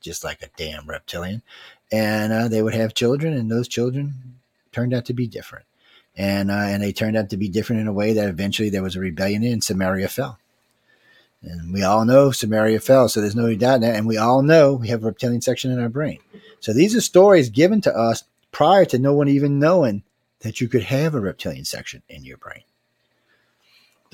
just 0.02 0.24
like 0.24 0.42
a 0.42 0.50
damn 0.58 0.88
reptilian, 0.88 1.44
and 1.92 2.34
uh, 2.34 2.48
they 2.48 2.62
would 2.62 2.74
have 2.74 2.94
children, 2.94 3.34
and 3.34 3.50
those 3.50 3.68
children 3.68 4.40
turned 4.72 4.94
out 4.94 5.06
to 5.06 5.14
be 5.14 5.28
different, 5.28 5.66
and 6.16 6.52
uh, 6.52 6.66
and 6.68 6.84
they 6.84 6.92
turned 6.92 7.18
out 7.18 7.30
to 7.30 7.38
be 7.38 7.50
different 7.50 7.82
in 7.82 7.88
a 7.88 7.94
way 7.94 8.14
that 8.14 8.30
eventually 8.30 8.70
there 8.70 8.84
was 8.84 8.96
a 8.96 9.00
rebellion 9.00 9.44
and 9.44 9.64
Samaria 9.64 10.08
fell. 10.08 10.40
And 11.42 11.72
we 11.72 11.84
all 11.84 12.06
know 12.06 12.32
Samaria 12.32 12.80
fell, 12.80 13.08
so 13.08 13.22
there's 13.22 13.36
no 13.36 13.54
doubt 13.54 13.82
that. 13.82 13.96
And 13.96 14.08
we 14.08 14.18
all 14.18 14.42
know 14.42 14.74
we 14.74 14.88
have 14.88 15.04
a 15.04 15.08
reptilian 15.08 15.42
section 15.42 15.72
in 15.72 15.80
our 15.80 15.90
brain. 15.90 16.20
So 16.60 16.74
these 16.74 16.96
are 16.96 17.02
stories 17.02 17.50
given 17.50 17.82
to 17.82 17.96
us 17.96 18.24
prior 18.52 18.86
to 18.86 18.98
no 18.98 19.14
one 19.14 19.28
even 19.28 19.60
knowing 19.60 20.04
that 20.40 20.60
you 20.60 20.68
could 20.68 20.84
have 20.84 21.14
a 21.14 21.20
reptilian 21.20 21.66
section 21.66 22.02
in 22.10 22.24
your 22.24 22.38
brain. 22.38 22.64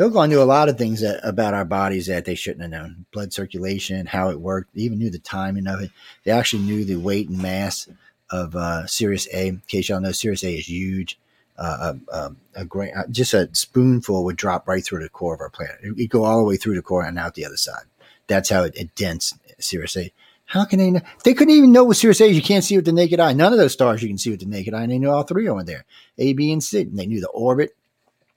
Dogon 0.01 0.29
knew 0.29 0.41
a 0.41 0.45
lot 0.45 0.67
of 0.67 0.79
things 0.79 1.01
that, 1.01 1.19
about 1.21 1.53
our 1.53 1.63
bodies 1.63 2.07
that 2.07 2.25
they 2.25 2.33
shouldn't 2.33 2.63
have 2.63 2.71
known. 2.71 3.05
Blood 3.11 3.31
circulation, 3.31 4.07
how 4.07 4.29
it 4.29 4.41
worked. 4.41 4.73
They 4.73 4.81
even 4.81 4.97
knew 4.97 5.11
the 5.11 5.19
timing 5.19 5.67
of 5.67 5.79
it. 5.79 5.91
They 6.23 6.31
actually 6.31 6.63
knew 6.63 6.83
the 6.83 6.95
weight 6.95 7.29
and 7.29 7.39
mass 7.39 7.87
of 8.31 8.55
uh, 8.55 8.87
Sirius 8.87 9.27
A. 9.31 9.49
In 9.49 9.61
case 9.67 9.89
y'all 9.89 10.01
know, 10.01 10.11
Sirius 10.11 10.43
A 10.43 10.55
is 10.55 10.67
huge. 10.67 11.19
Uh, 11.55 11.93
a, 12.11 12.15
a, 12.15 12.35
a 12.55 12.65
great, 12.65 12.95
uh, 12.95 13.05
just 13.11 13.35
a 13.35 13.47
spoonful 13.53 14.23
would 14.23 14.37
drop 14.37 14.67
right 14.67 14.83
through 14.83 15.03
the 15.03 15.09
core 15.09 15.35
of 15.35 15.39
our 15.39 15.51
planet. 15.51 15.77
It 15.83 15.95
would 15.95 16.09
go 16.09 16.23
all 16.23 16.39
the 16.39 16.45
way 16.45 16.57
through 16.57 16.77
the 16.77 16.81
core 16.81 17.03
and 17.05 17.19
out 17.19 17.35
the 17.35 17.45
other 17.45 17.55
side. 17.55 17.83
That's 18.25 18.49
how 18.49 18.63
it, 18.63 18.75
it 18.75 18.95
dense 18.95 19.35
Sirius 19.59 19.95
A. 19.97 20.11
How 20.45 20.65
can 20.65 20.79
they 20.79 20.89
know? 20.89 21.01
They 21.23 21.35
couldn't 21.35 21.53
even 21.53 21.71
know 21.71 21.83
what 21.83 21.97
Sirius 21.97 22.21
A 22.21 22.25
is. 22.25 22.35
You 22.35 22.41
can't 22.41 22.63
see 22.63 22.75
with 22.75 22.85
the 22.85 22.91
naked 22.91 23.19
eye. 23.19 23.33
None 23.33 23.53
of 23.53 23.59
those 23.59 23.73
stars 23.73 24.01
you 24.01 24.09
can 24.09 24.17
see 24.17 24.31
with 24.31 24.39
the 24.39 24.47
naked 24.47 24.73
eye. 24.73 24.81
And 24.81 24.91
they 24.91 24.97
knew 24.97 25.11
all 25.11 25.21
three 25.21 25.47
over 25.47 25.63
there 25.63 25.85
A, 26.17 26.33
B, 26.33 26.51
and 26.51 26.63
C. 26.63 26.81
And 26.81 26.97
they 26.97 27.05
knew 27.05 27.21
the 27.21 27.29
orbit. 27.29 27.75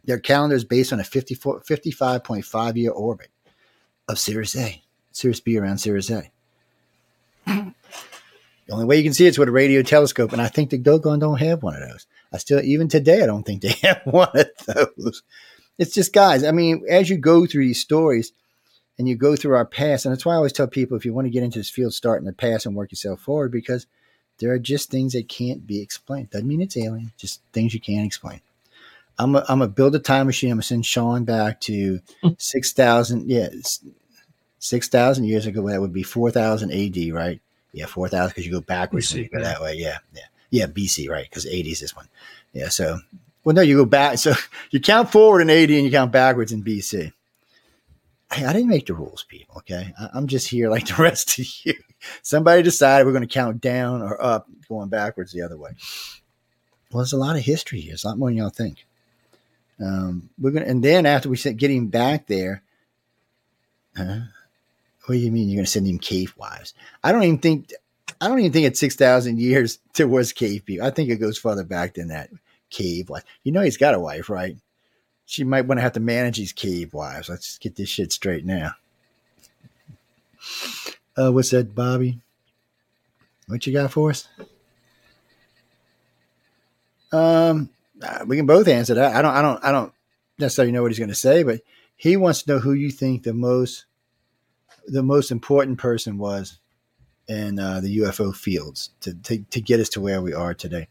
Their 0.04 0.18
calendar 0.18 0.56
is 0.56 0.64
based 0.64 0.92
on 0.92 1.00
a 1.00 1.04
54, 1.04 1.62
55.5 1.62 2.76
year 2.76 2.90
orbit 2.90 3.28
of 4.08 4.18
Sirius 4.18 4.56
A, 4.56 4.82
Sirius 5.12 5.40
B 5.40 5.56
around 5.56 5.78
Sirius 5.78 6.10
A. 6.10 6.30
the 7.46 7.74
only 8.70 8.84
way 8.84 8.96
you 8.96 9.02
can 9.02 9.14
see 9.14 9.26
it's 9.26 9.38
with 9.38 9.48
a 9.48 9.52
radio 9.52 9.82
telescope. 9.82 10.32
And 10.32 10.42
I 10.42 10.48
think 10.48 10.70
the 10.70 10.78
Dogon 10.78 11.20
don't 11.20 11.40
have 11.40 11.62
one 11.62 11.74
of 11.74 11.88
those. 11.88 12.06
I 12.32 12.38
still, 12.38 12.60
even 12.62 12.88
today, 12.88 13.22
I 13.22 13.26
don't 13.26 13.44
think 13.44 13.62
they 13.62 13.68
have 13.82 14.02
one 14.04 14.28
of 14.34 14.50
those. 14.66 15.22
It's 15.78 15.94
just, 15.94 16.12
guys, 16.12 16.44
I 16.44 16.52
mean, 16.52 16.84
as 16.88 17.08
you 17.08 17.16
go 17.16 17.46
through 17.46 17.66
these 17.66 17.80
stories, 17.80 18.32
and 18.98 19.08
you 19.08 19.16
go 19.16 19.36
through 19.36 19.54
our 19.54 19.64
past. 19.64 20.04
And 20.04 20.12
that's 20.12 20.24
why 20.24 20.34
I 20.34 20.36
always 20.36 20.52
tell 20.52 20.68
people 20.68 20.96
if 20.96 21.04
you 21.04 21.12
want 21.12 21.26
to 21.26 21.30
get 21.30 21.42
into 21.42 21.58
this 21.58 21.70
field, 21.70 21.94
start 21.94 22.20
in 22.20 22.26
the 22.26 22.32
past 22.32 22.66
and 22.66 22.76
work 22.76 22.92
yourself 22.92 23.20
forward 23.20 23.50
because 23.50 23.86
there 24.38 24.52
are 24.52 24.58
just 24.58 24.90
things 24.90 25.12
that 25.12 25.28
can't 25.28 25.66
be 25.66 25.80
explained. 25.80 26.30
Doesn't 26.30 26.46
mean 26.46 26.60
it's 26.60 26.76
alien, 26.76 27.12
just 27.16 27.40
things 27.52 27.74
you 27.74 27.80
can't 27.80 28.06
explain. 28.06 28.40
I'm 29.18 29.36
a, 29.36 29.44
I'm 29.48 29.62
a 29.62 29.68
build 29.68 29.94
a 29.94 29.98
time 29.98 30.26
machine. 30.26 30.50
I'm 30.50 30.56
gonna 30.56 30.62
send 30.62 30.86
Sean 30.86 31.24
back 31.24 31.60
to 31.62 32.00
six 32.38 32.72
thousand. 32.72 33.30
Yeah, 33.30 33.48
six 34.58 34.88
thousand 34.88 35.24
years 35.24 35.46
ago. 35.46 35.68
That 35.68 35.80
would 35.80 35.92
be 35.92 36.02
four 36.02 36.30
thousand 36.30 36.72
A.D. 36.72 37.12
Right? 37.12 37.40
Yeah, 37.72 37.86
four 37.86 38.08
thousand 38.08 38.30
because 38.30 38.46
you 38.46 38.52
go 38.52 38.60
backwards 38.60 39.12
BC, 39.12 39.16
you 39.16 39.28
go 39.28 39.38
yeah. 39.38 39.44
that 39.44 39.60
way. 39.60 39.74
Yeah, 39.74 39.98
yeah, 40.14 40.22
yeah. 40.50 40.66
BC, 40.66 41.08
right? 41.08 41.28
Because 41.28 41.46
A.D. 41.46 41.70
is 41.70 41.80
this 41.80 41.94
one. 41.94 42.08
Yeah. 42.52 42.68
So, 42.68 42.98
well, 43.44 43.54
no, 43.54 43.62
you 43.62 43.76
go 43.76 43.84
back. 43.84 44.18
So 44.18 44.34
you 44.70 44.80
count 44.80 45.10
forward 45.10 45.42
in 45.42 45.50
A.D. 45.50 45.76
and 45.76 45.84
you 45.84 45.92
count 45.92 46.12
backwards 46.12 46.52
in 46.52 46.64
BC. 46.64 47.12
Hey, 48.32 48.44
I 48.46 48.52
didn't 48.52 48.68
make 48.68 48.86
the 48.86 48.94
rules, 48.94 49.24
people. 49.28 49.58
Okay, 49.58 49.92
I, 49.98 50.08
I'm 50.14 50.26
just 50.26 50.48
here 50.48 50.70
like 50.70 50.86
the 50.86 51.02
rest 51.02 51.38
of 51.38 51.46
you. 51.64 51.74
Somebody 52.22 52.62
decided 52.62 53.06
we're 53.06 53.12
going 53.12 53.26
to 53.26 53.32
count 53.32 53.60
down 53.60 54.02
or 54.02 54.20
up, 54.22 54.48
going 54.68 54.88
backwards 54.88 55.32
the 55.32 55.42
other 55.42 55.56
way. 55.56 55.70
Well, 56.90 57.00
there's 57.02 57.12
a 57.12 57.18
lot 57.18 57.36
of 57.36 57.42
history 57.42 57.80
here. 57.80 57.94
It's 57.94 58.04
a 58.04 58.08
lot 58.08 58.18
more 58.18 58.28
than 58.28 58.38
y'all 58.38 58.50
think. 58.50 58.86
Um, 59.80 60.30
we're 60.38 60.50
gonna, 60.50 60.66
and 60.66 60.82
then 60.82 61.06
after 61.06 61.28
we 61.28 61.36
said 61.36 61.56
getting 61.56 61.88
back 61.88 62.26
there, 62.26 62.62
huh? 63.96 64.20
what 65.06 65.14
do 65.14 65.18
you 65.18 65.30
mean 65.30 65.48
you're 65.48 65.64
to 65.64 65.70
send 65.70 65.86
him 65.86 65.98
cave 65.98 66.34
wives? 66.36 66.74
I 67.02 67.12
don't 67.12 67.22
even 67.22 67.38
think, 67.38 67.72
I 68.20 68.28
don't 68.28 68.38
even 68.38 68.52
think 68.52 68.66
it's 68.66 68.80
six 68.80 68.94
thousand 68.94 69.40
years 69.40 69.78
to 69.94 70.06
was 70.06 70.32
cave 70.32 70.64
people. 70.64 70.86
I 70.86 70.90
think 70.90 71.10
it 71.10 71.16
goes 71.16 71.38
farther 71.38 71.64
back 71.64 71.94
than 71.94 72.08
that. 72.08 72.30
Cave 72.70 73.08
wife, 73.08 73.24
you 73.44 73.52
know, 73.52 73.60
he's 73.60 73.76
got 73.76 73.94
a 73.94 74.00
wife, 74.00 74.28
right? 74.28 74.56
She 75.26 75.44
might 75.44 75.66
want 75.66 75.78
to 75.78 75.82
have 75.82 75.92
to 75.92 76.00
manage 76.00 76.38
these 76.38 76.52
cave 76.52 76.92
wives. 76.92 77.28
Let's 77.28 77.58
get 77.58 77.76
this 77.76 77.88
shit 77.88 78.12
straight 78.12 78.44
now. 78.44 78.72
Uh, 81.16 81.32
what's 81.32 81.50
that, 81.50 81.74
Bobby? 81.74 82.20
What 83.46 83.66
you 83.66 83.72
got 83.72 83.92
for 83.92 84.10
us? 84.10 84.26
Um, 87.12 87.70
we 88.26 88.36
can 88.36 88.46
both 88.46 88.68
answer 88.68 88.94
that. 88.94 89.14
I 89.14 89.22
don't, 89.22 89.34
I 89.34 89.42
don't, 89.42 89.64
I 89.64 89.72
don't 89.72 89.92
necessarily 90.38 90.72
know 90.72 90.82
what 90.82 90.90
he's 90.90 90.98
going 90.98 91.08
to 91.08 91.14
say, 91.14 91.42
but 91.42 91.60
he 91.96 92.16
wants 92.16 92.42
to 92.42 92.52
know 92.52 92.58
who 92.58 92.72
you 92.72 92.90
think 92.90 93.22
the 93.22 93.34
most, 93.34 93.86
the 94.86 95.02
most 95.02 95.30
important 95.30 95.78
person 95.78 96.18
was 96.18 96.58
in 97.28 97.58
uh, 97.58 97.80
the 97.80 97.98
UFO 97.98 98.34
fields 98.34 98.90
to, 99.00 99.14
to 99.14 99.38
to 99.50 99.60
get 99.60 99.80
us 99.80 99.88
to 99.90 100.00
where 100.00 100.20
we 100.20 100.34
are 100.34 100.54
today. 100.54 100.88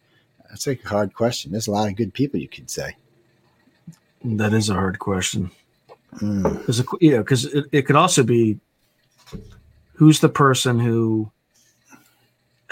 That's 0.50 0.68
a 0.68 0.76
hard 0.76 1.14
question. 1.14 1.52
There's 1.52 1.68
a 1.68 1.72
lot 1.72 1.90
of 1.90 1.96
good 1.96 2.14
people 2.14 2.40
you 2.40 2.48
could 2.48 2.70
say. 2.70 2.96
That 4.24 4.54
is 4.54 4.70
a 4.70 4.74
hard 4.74 5.00
question. 5.00 5.52
Mm. 6.16 6.60
Because 6.60 6.84
yeah, 7.02 7.18
because 7.18 7.46
it, 7.46 7.66
it 7.72 7.82
could 7.84 7.96
also 7.96 8.24
be 8.24 8.60
who's 9.94 10.20
the 10.20 10.30
person 10.30 10.80
who 10.80 11.32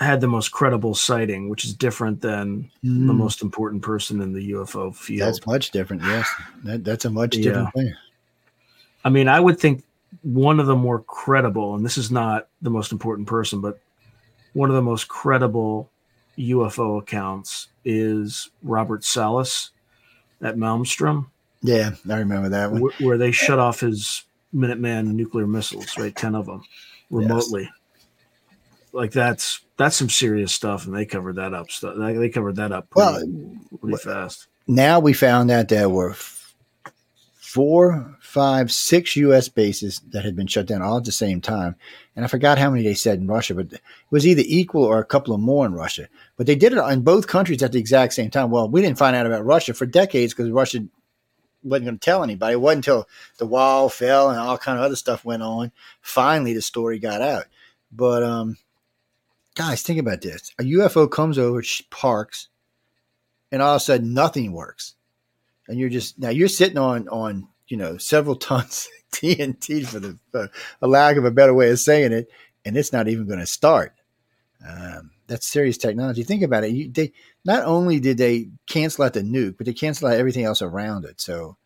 had 0.02 0.20
the 0.20 0.28
most 0.28 0.50
credible 0.52 0.96
sighting, 0.96 1.48
which 1.48 1.64
is 1.64 1.74
different 1.74 2.22
than 2.22 2.70
the 2.84 2.90
Mm. 2.90 3.16
most 3.18 3.42
important 3.42 3.84
person 3.84 4.20
in 4.22 4.34
the 4.34 4.50
UFO 4.52 4.92
field. 4.96 5.28
That's 5.28 5.46
much 5.46 5.72
different. 5.72 6.04
Yes, 6.04 6.28
that, 6.64 6.84
that's 6.84 7.06
a 7.06 7.10
much 7.10 7.36
Yeah. 7.38 7.44
different 7.44 7.74
thing. 7.74 7.94
I 9.06 9.10
mean, 9.10 9.28
I 9.28 9.40
would 9.40 9.60
think 9.60 9.84
one 10.24 10.60
of 10.60 10.66
the 10.66 10.76
more 10.76 11.00
credible, 11.04 11.76
and 11.76 11.86
this 11.86 11.98
is 11.98 12.12
not 12.12 12.48
the 12.62 12.70
most 12.70 12.92
important 12.92 13.28
person, 13.28 13.62
but 13.62 13.80
one 14.54 14.70
of 14.70 14.76
the 14.76 14.82
most 14.82 15.08
credible 15.08 15.90
UFO 16.38 16.98
accounts 17.00 17.68
is 17.86 18.50
Robert 18.64 19.04
Salas 19.04 19.70
at 20.42 20.56
Malmstrom, 20.58 21.28
Yeah, 21.62 21.92
I 22.10 22.16
remember 22.18 22.50
that 22.50 22.72
one. 22.72 22.82
wh- 22.82 23.02
where 23.02 23.18
they 23.18 23.32
shut 23.32 23.60
off 23.60 23.80
his 23.82 24.24
Minuteman 24.54 25.14
nuclear 25.14 25.46
missiles, 25.48 25.96
right? 25.98 26.16
10 26.16 26.34
of 26.36 26.48
them 26.48 26.64
remotely. 27.12 27.70
Like 28.94 29.12
that's 29.12 29.62
that's 29.82 29.96
some 29.98 30.10
serious 30.10 30.54
stuff, 30.54 30.86
and 30.86 30.96
they 30.96 31.06
covered 31.06 31.36
that 31.36 31.54
up. 31.54 31.72
Stuff 31.72 31.96
they 31.98 32.30
covered 32.30 32.56
that 32.58 32.72
up 32.72 32.90
pretty, 32.90 33.28
Well, 33.28 33.58
pretty 33.80 33.98
fast. 33.98 34.48
now 34.68 35.00
we 35.00 35.14
found 35.14 35.52
out 35.52 35.70
there 35.70 35.90
were 35.90 36.16
four, 37.52 38.16
five, 38.22 38.72
six 38.72 39.16
U.S. 39.18 39.50
bases 39.50 40.00
that 40.12 40.24
had 40.24 40.36
been 40.38 40.48
shut 40.48 40.66
down 40.68 40.82
all 40.82 40.98
at 40.98 41.04
the 41.04 41.12
same 41.12 41.42
time. 41.42 41.76
And 42.16 42.24
I 42.24 42.30
forgot 42.30 42.58
how 42.58 42.70
many 42.70 42.84
they 42.84 42.94
said 42.94 43.20
in 43.20 43.28
Russia, 43.28 43.56
but 43.56 43.74
it 43.74 43.82
was 44.10 44.26
either 44.26 44.44
equal 44.46 44.84
or 44.84 45.00
a 45.00 45.06
couple 45.06 45.34
of 45.34 45.42
more 45.42 45.66
in 45.66 45.74
Russia. 45.74 46.08
But 46.38 46.46
they 46.48 46.56
did 46.56 46.72
it 46.72 46.78
in 46.78 47.02
both 47.02 47.28
countries 47.28 47.62
at 47.62 47.74
the 47.74 47.80
exact 47.80 48.14
same 48.14 48.30
time. 48.30 48.52
Well, 48.52 48.70
we 48.70 48.82
didn't 48.82 48.98
find 48.98 49.16
out 49.18 49.26
about 49.26 49.46
Russia 49.46 49.74
for 49.74 49.86
decades 49.86 50.34
because 50.34 50.50
Russia 50.50 50.86
wasn't 51.64 51.86
going 51.86 52.00
to 52.00 52.06
tell 52.06 52.24
anybody. 52.24 52.54
It 52.54 52.62
wasn't 52.62 52.88
until 52.88 53.08
the 53.38 53.46
wall 53.46 53.90
fell 53.90 54.30
and 54.30 54.40
all 54.40 54.58
kind 54.58 54.78
of 54.80 54.86
other 54.86 54.96
stuff 54.96 55.26
went 55.26 55.44
on. 55.44 55.72
Finally, 56.02 56.54
the 56.54 56.62
story 56.62 57.00
got 57.00 57.22
out. 57.22 57.46
But 57.92 58.24
um, 58.24 58.58
guys, 59.62 59.82
think 59.82 60.00
about 60.00 60.22
this: 60.22 60.52
a 60.60 60.64
UFO 60.64 61.10
comes 61.10 61.38
over, 61.38 61.64
parks, 61.90 62.50
and 63.52 63.62
all 63.62 63.76
of 63.76 63.82
a 63.82 63.84
sudden 63.84 64.14
nothing 64.14 64.52
works 64.52 64.96
and 65.72 65.80
you're 65.80 65.90
just 65.90 66.20
now 66.20 66.30
you're 66.30 66.48
sitting 66.48 66.78
on 66.78 67.08
on 67.08 67.48
you 67.68 67.78
know 67.78 67.98
several 67.98 68.36
tons 68.48 68.88
of 68.88 69.20
TNT 69.20 69.86
for 69.88 70.00
the 70.00 70.18
for 70.32 70.50
a 70.82 70.88
lack 70.88 71.18
of 71.18 71.26
a 71.26 71.32
better 71.32 71.54
way 71.54 71.72
of 71.72 71.80
saying 71.80 72.12
it, 72.12 72.30
and 72.66 72.78
it's 72.78 72.94
not 72.94 73.08
even 73.08 73.26
going 73.26 73.40
to 73.40 73.48
start. 73.48 73.94
Um, 74.68 75.12
that's 75.28 75.48
serious 75.48 75.78
technology. 75.78 76.24
Think 76.24 76.44
about 76.44 76.66
it. 76.66 76.72
You, 76.72 76.92
they 76.92 77.14
not 77.46 77.64
only 77.64 78.00
did 78.00 78.18
they 78.18 78.50
cancel 78.68 79.06
out 79.06 79.14
the 79.14 79.22
nuke, 79.22 79.58
but 79.58 79.66
they 79.66 79.74
canceled 79.74 80.12
out 80.12 80.20
everything 80.20 80.44
else 80.44 80.62
around 80.62 81.06
it. 81.06 81.20
So, 81.20 81.58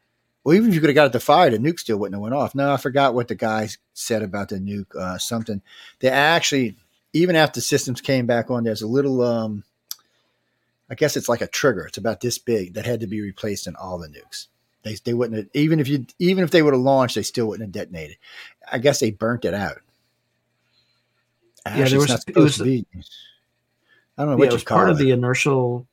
well, 0.44 0.56
even 0.56 0.70
if 0.70 0.76
you 0.76 0.80
could 0.80 0.92
have 0.92 0.96
got 0.96 1.08
it 1.08 1.14
to 1.14 1.20
fire, 1.20 1.50
the 1.50 1.58
nuke 1.58 1.80
still 1.80 1.98
wouldn't 1.98 2.14
have 2.14 2.22
went 2.22 2.36
off. 2.36 2.56
No, 2.56 2.72
I 2.72 2.78
forgot 2.78 3.16
what 3.16 3.28
the 3.28 3.36
guys 3.36 3.80
said 3.94 4.22
about 4.22 4.50
the 4.50 4.60
nuke. 4.60 4.96
Uh, 4.96 5.18
something 5.18 5.62
they 6.00 6.10
actually, 6.10 6.78
even 7.16 7.36
after 7.36 7.62
systems 7.62 8.02
came 8.02 8.26
back 8.26 8.52
on, 8.52 8.64
there's 8.64 8.82
a 8.82 8.88
little 8.88 9.22
um, 9.22 9.64
I 10.90 10.96
guess 10.96 11.16
it's 11.18 11.30
like 11.30 11.42
a 11.42 11.48
trigger. 11.48 11.86
It's 11.88 11.98
about 11.98 12.20
this 12.22 12.38
big 12.38 12.74
that 12.74 12.86
had 12.86 13.00
to 13.00 13.08
be 13.08 13.22
replaced 13.22 13.68
in 13.68 13.76
all 13.76 13.98
the 13.98 14.08
nukes. 14.10 14.48
They, 14.84 14.96
they 15.04 15.14
wouldn't 15.16 15.38
have, 15.38 15.48
even 15.54 15.80
if 15.80 15.88
you 15.88 16.06
even 16.20 16.44
if 16.44 16.52
they 16.52 16.62
would 16.62 16.74
have 16.74 16.82
launched, 16.82 17.16
they 17.16 17.24
still 17.24 17.48
wouldn't 17.48 17.68
have 17.68 17.72
detonated. 17.88 18.18
I 18.72 18.78
guess 18.78 19.00
they 19.00 19.12
burnt 19.12 19.46
it 19.46 19.54
out. 19.54 19.78
Yeah, 21.66 21.88
there 21.88 22.00
was- 22.00 22.24
it 22.28 22.36
was- 22.36 22.58
to 22.58 22.64
be. 22.64 22.86
I 24.18 24.22
don't 24.24 24.28
know 24.28 24.32
Yeah, 24.34 24.38
what 24.38 24.48
it 24.50 24.54
was 24.54 24.64
part 24.64 24.88
it. 24.88 24.92
of 24.92 24.98
the 24.98 25.12
inertial. 25.12 25.88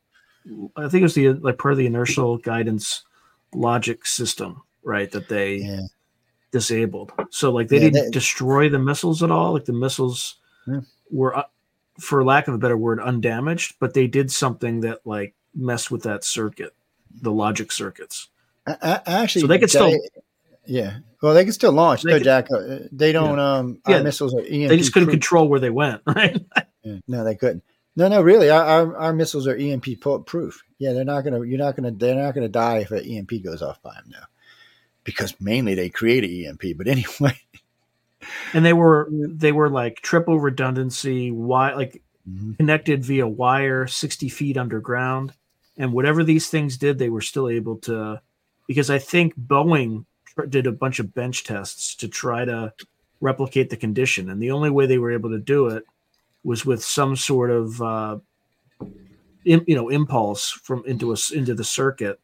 I 0.77 0.89
think 0.89 1.01
it 1.01 1.03
was 1.03 1.15
the 1.15 1.33
like 1.35 1.59
part 1.59 1.73
of 1.73 1.79
the 1.79 1.87
inertial 1.87 2.37
guidance 2.39 3.05
logic 3.55 4.07
system, 4.07 4.63
right? 4.85 5.11
That 5.11 5.29
they 5.29 5.57
yeah, 5.57 5.81
disabled. 6.51 7.13
So 7.31 7.51
like 7.51 7.69
they 7.69 7.77
Yeah, 7.77 7.85
didn't 7.91 8.05
they- 8.05 8.11
destroy 8.11 8.69
the 8.69 8.79
missiles 8.79 9.23
at 9.23 9.31
all. 9.31 9.53
Like 9.55 9.65
the 9.65 9.73
missiles 9.73 10.37
Yeah. 10.67 10.81
Were, 11.13 11.37
uh, 11.37 11.45
for 12.01 12.25
lack 12.25 12.49
of 12.49 12.55
a 12.55 12.59
better 12.59 12.77
word, 12.77 12.99
undamaged. 12.99 13.77
But 13.79 13.95
they 13.95 14.07
did 14.07 14.31
something 14.33 14.81
that 14.81 15.01
like 15.07 15.35
messed 15.55 15.91
with 15.91 16.03
that 16.05 16.25
circuit, 16.25 16.75
the 17.21 17.31
logic 17.33 17.71
circuits. 17.71 18.29
I, 18.67 18.77
I, 18.83 19.23
actually, 19.23 19.43
So 19.43 19.47
they 19.49 19.59
could 19.59 19.71
still- 19.71 19.97
yeah. 20.67 20.99
Well, 21.21 21.35
they 21.35 21.45
can 21.45 21.53
still 21.53 21.73
launch. 21.73 22.03
They 22.03 22.11
no, 22.11 22.17
could- 22.19 22.25
Jack. 22.25 22.49
They 22.93 23.13
don't. 23.13 23.39
Um, 23.39 23.81
Yeah. 23.89 23.99
our 23.99 24.03
missiles 24.03 24.35
are 24.35 24.41
EMP. 24.41 24.69
they 24.69 24.77
just 24.77 24.93
couldn't 24.93 25.07
proof. 25.09 25.15
control 25.15 25.49
where 25.49 25.61
they 25.61 25.71
went. 25.71 26.03
Right. 26.07 26.45
Yeah. 26.83 26.99
No, 27.07 27.23
they 27.25 27.37
couldn't. 27.37 27.63
No, 27.95 28.09
no, 28.09 28.23
really. 28.23 28.49
Our, 28.51 28.65
our 28.65 28.97
our 28.97 29.13
missiles 29.13 29.47
are 29.47 29.55
EMP 29.55 30.01
proof. 30.27 30.65
Yeah, 30.79 30.95
they're 30.95 31.05
not 31.05 31.23
gonna. 31.23 31.45
You're 31.45 31.59
not 31.59 31.77
gonna. 31.77 31.91
They're 31.93 32.15
not 32.15 32.35
gonna 32.35 32.49
die 32.49 32.79
if 32.79 32.91
an 32.91 33.05
EMP 33.05 33.45
goes 33.45 33.61
off 33.63 33.81
by 33.83 33.93
them 33.95 34.07
now, 34.09 34.25
because 35.05 35.39
mainly 35.41 35.75
they 35.75 35.91
create 35.91 36.25
an 36.25 36.47
EMP. 36.59 36.77
But 36.79 36.87
anyway, 36.89 37.39
and 38.55 38.65
they 38.65 38.73
were 38.73 39.09
they 39.11 39.53
were 39.53 39.69
like 39.71 40.01
triple 40.03 40.39
redundancy 40.41 41.31
why 41.31 41.75
like 41.75 42.03
Mhm. 42.29 42.57
connected 42.57 43.05
via 43.05 43.27
wire 43.27 43.89
60 43.89 44.29
feet 44.29 44.57
underground 44.57 45.33
and 45.77 45.93
whatever 45.93 46.23
these 46.23 46.49
things 46.49 46.77
did 46.77 46.99
they 46.99 47.09
were 47.09 47.21
still 47.21 47.49
able 47.49 47.79
to 47.79 48.21
because 48.69 48.91
i 48.91 48.99
think 48.99 49.35
boeing 49.37 50.05
did 50.49 50.69
a 50.69 50.73
bunch 50.73 51.01
of 51.01 51.13
bench 51.15 51.43
tests 51.43 51.97
to 51.97 52.07
try 52.07 52.45
to 52.45 52.73
replicate 53.21 53.71
the 53.71 53.77
condition 53.77 54.31
and 54.31 54.41
the 54.41 54.53
only 54.53 54.71
way 54.71 54.87
they 54.87 54.99
were 54.99 55.11
able 55.11 55.31
to 55.31 55.39
do 55.41 55.67
it 55.67 55.85
was 56.45 56.65
with 56.65 56.85
some 56.85 57.17
sort 57.17 57.51
of 57.51 57.83
uh 57.83 58.17
im- 59.45 59.65
you 59.67 59.75
know 59.75 59.89
impulse 59.89 60.51
from 60.51 60.85
into 60.87 61.13
us 61.13 61.31
into 61.33 61.55
the 61.55 61.65
circuit 61.65 62.21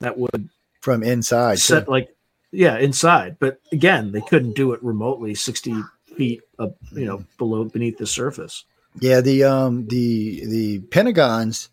that 0.00 0.18
would 0.18 0.48
from 0.80 1.02
inside. 1.02 1.58
set 1.60 1.84
too. 1.84 1.90
like 1.92 2.08
yeah 2.52 2.78
inside 2.78 3.36
but 3.38 3.60
again 3.72 4.12
they 4.12 4.20
couldn't 4.22 4.54
do 4.54 4.72
it 4.72 4.82
remotely 4.82 5.34
60 5.34 5.74
feet 6.16 6.40
up 6.58 6.76
you 6.92 7.04
know 7.04 7.24
below 7.36 7.64
beneath 7.64 7.98
the 7.98 8.06
surface 8.06 8.64
Yeah, 9.00 9.20
the 9.20 9.44
um 9.44 9.86
the 9.88 10.44
the 10.46 10.80
Pentagon's 10.90 11.68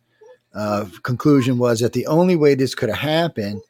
uh, 0.53 0.85
conclusion 1.01 1.57
was 1.57 1.79
that 1.79 1.93
the 1.93 2.07
only 2.07 2.35
way 2.35 2.55
this 2.55 2.75
could 2.75 2.89
have 2.89 2.99
happened 2.99 3.61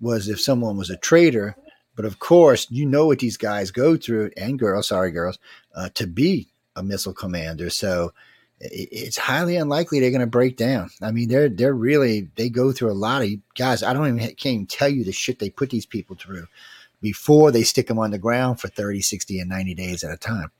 was 0.00 0.28
if 0.28 0.40
someone 0.40 0.76
was 0.76 0.90
a 0.90 0.96
traitor. 0.96 1.56
But 1.96 2.04
of 2.04 2.18
course, 2.18 2.66
you 2.70 2.86
know 2.86 3.06
what 3.06 3.18
these 3.18 3.36
guys 3.36 3.70
go 3.70 3.96
through, 3.96 4.30
and 4.36 4.58
girls, 4.58 4.88
sorry, 4.88 5.10
girls, 5.10 5.38
uh, 5.74 5.88
to 5.94 6.06
be 6.06 6.48
a 6.76 6.82
missile 6.82 7.12
commander. 7.12 7.68
So 7.70 8.12
it's 8.60 9.16
highly 9.16 9.56
unlikely 9.56 10.00
they're 10.00 10.10
going 10.10 10.20
to 10.20 10.26
break 10.26 10.56
down. 10.56 10.90
I 11.00 11.12
mean, 11.12 11.28
they're 11.28 11.48
they're 11.48 11.74
really 11.74 12.28
they 12.36 12.50
go 12.50 12.72
through 12.72 12.92
a 12.92 12.92
lot 12.92 13.22
of 13.22 13.28
guys. 13.56 13.82
I 13.82 13.92
don't 13.92 14.06
even 14.06 14.18
can't 14.18 14.46
even 14.46 14.66
tell 14.66 14.88
you 14.88 15.04
the 15.04 15.12
shit 15.12 15.38
they 15.38 15.50
put 15.50 15.70
these 15.70 15.86
people 15.86 16.16
through 16.16 16.46
before 17.00 17.50
they 17.50 17.62
stick 17.62 17.86
them 17.86 17.98
on 17.98 18.10
the 18.10 18.18
ground 18.18 18.60
for 18.60 18.68
30, 18.68 19.00
60, 19.00 19.40
and 19.40 19.48
90 19.48 19.74
days 19.74 20.04
at 20.04 20.12
a 20.12 20.16
time. 20.18 20.50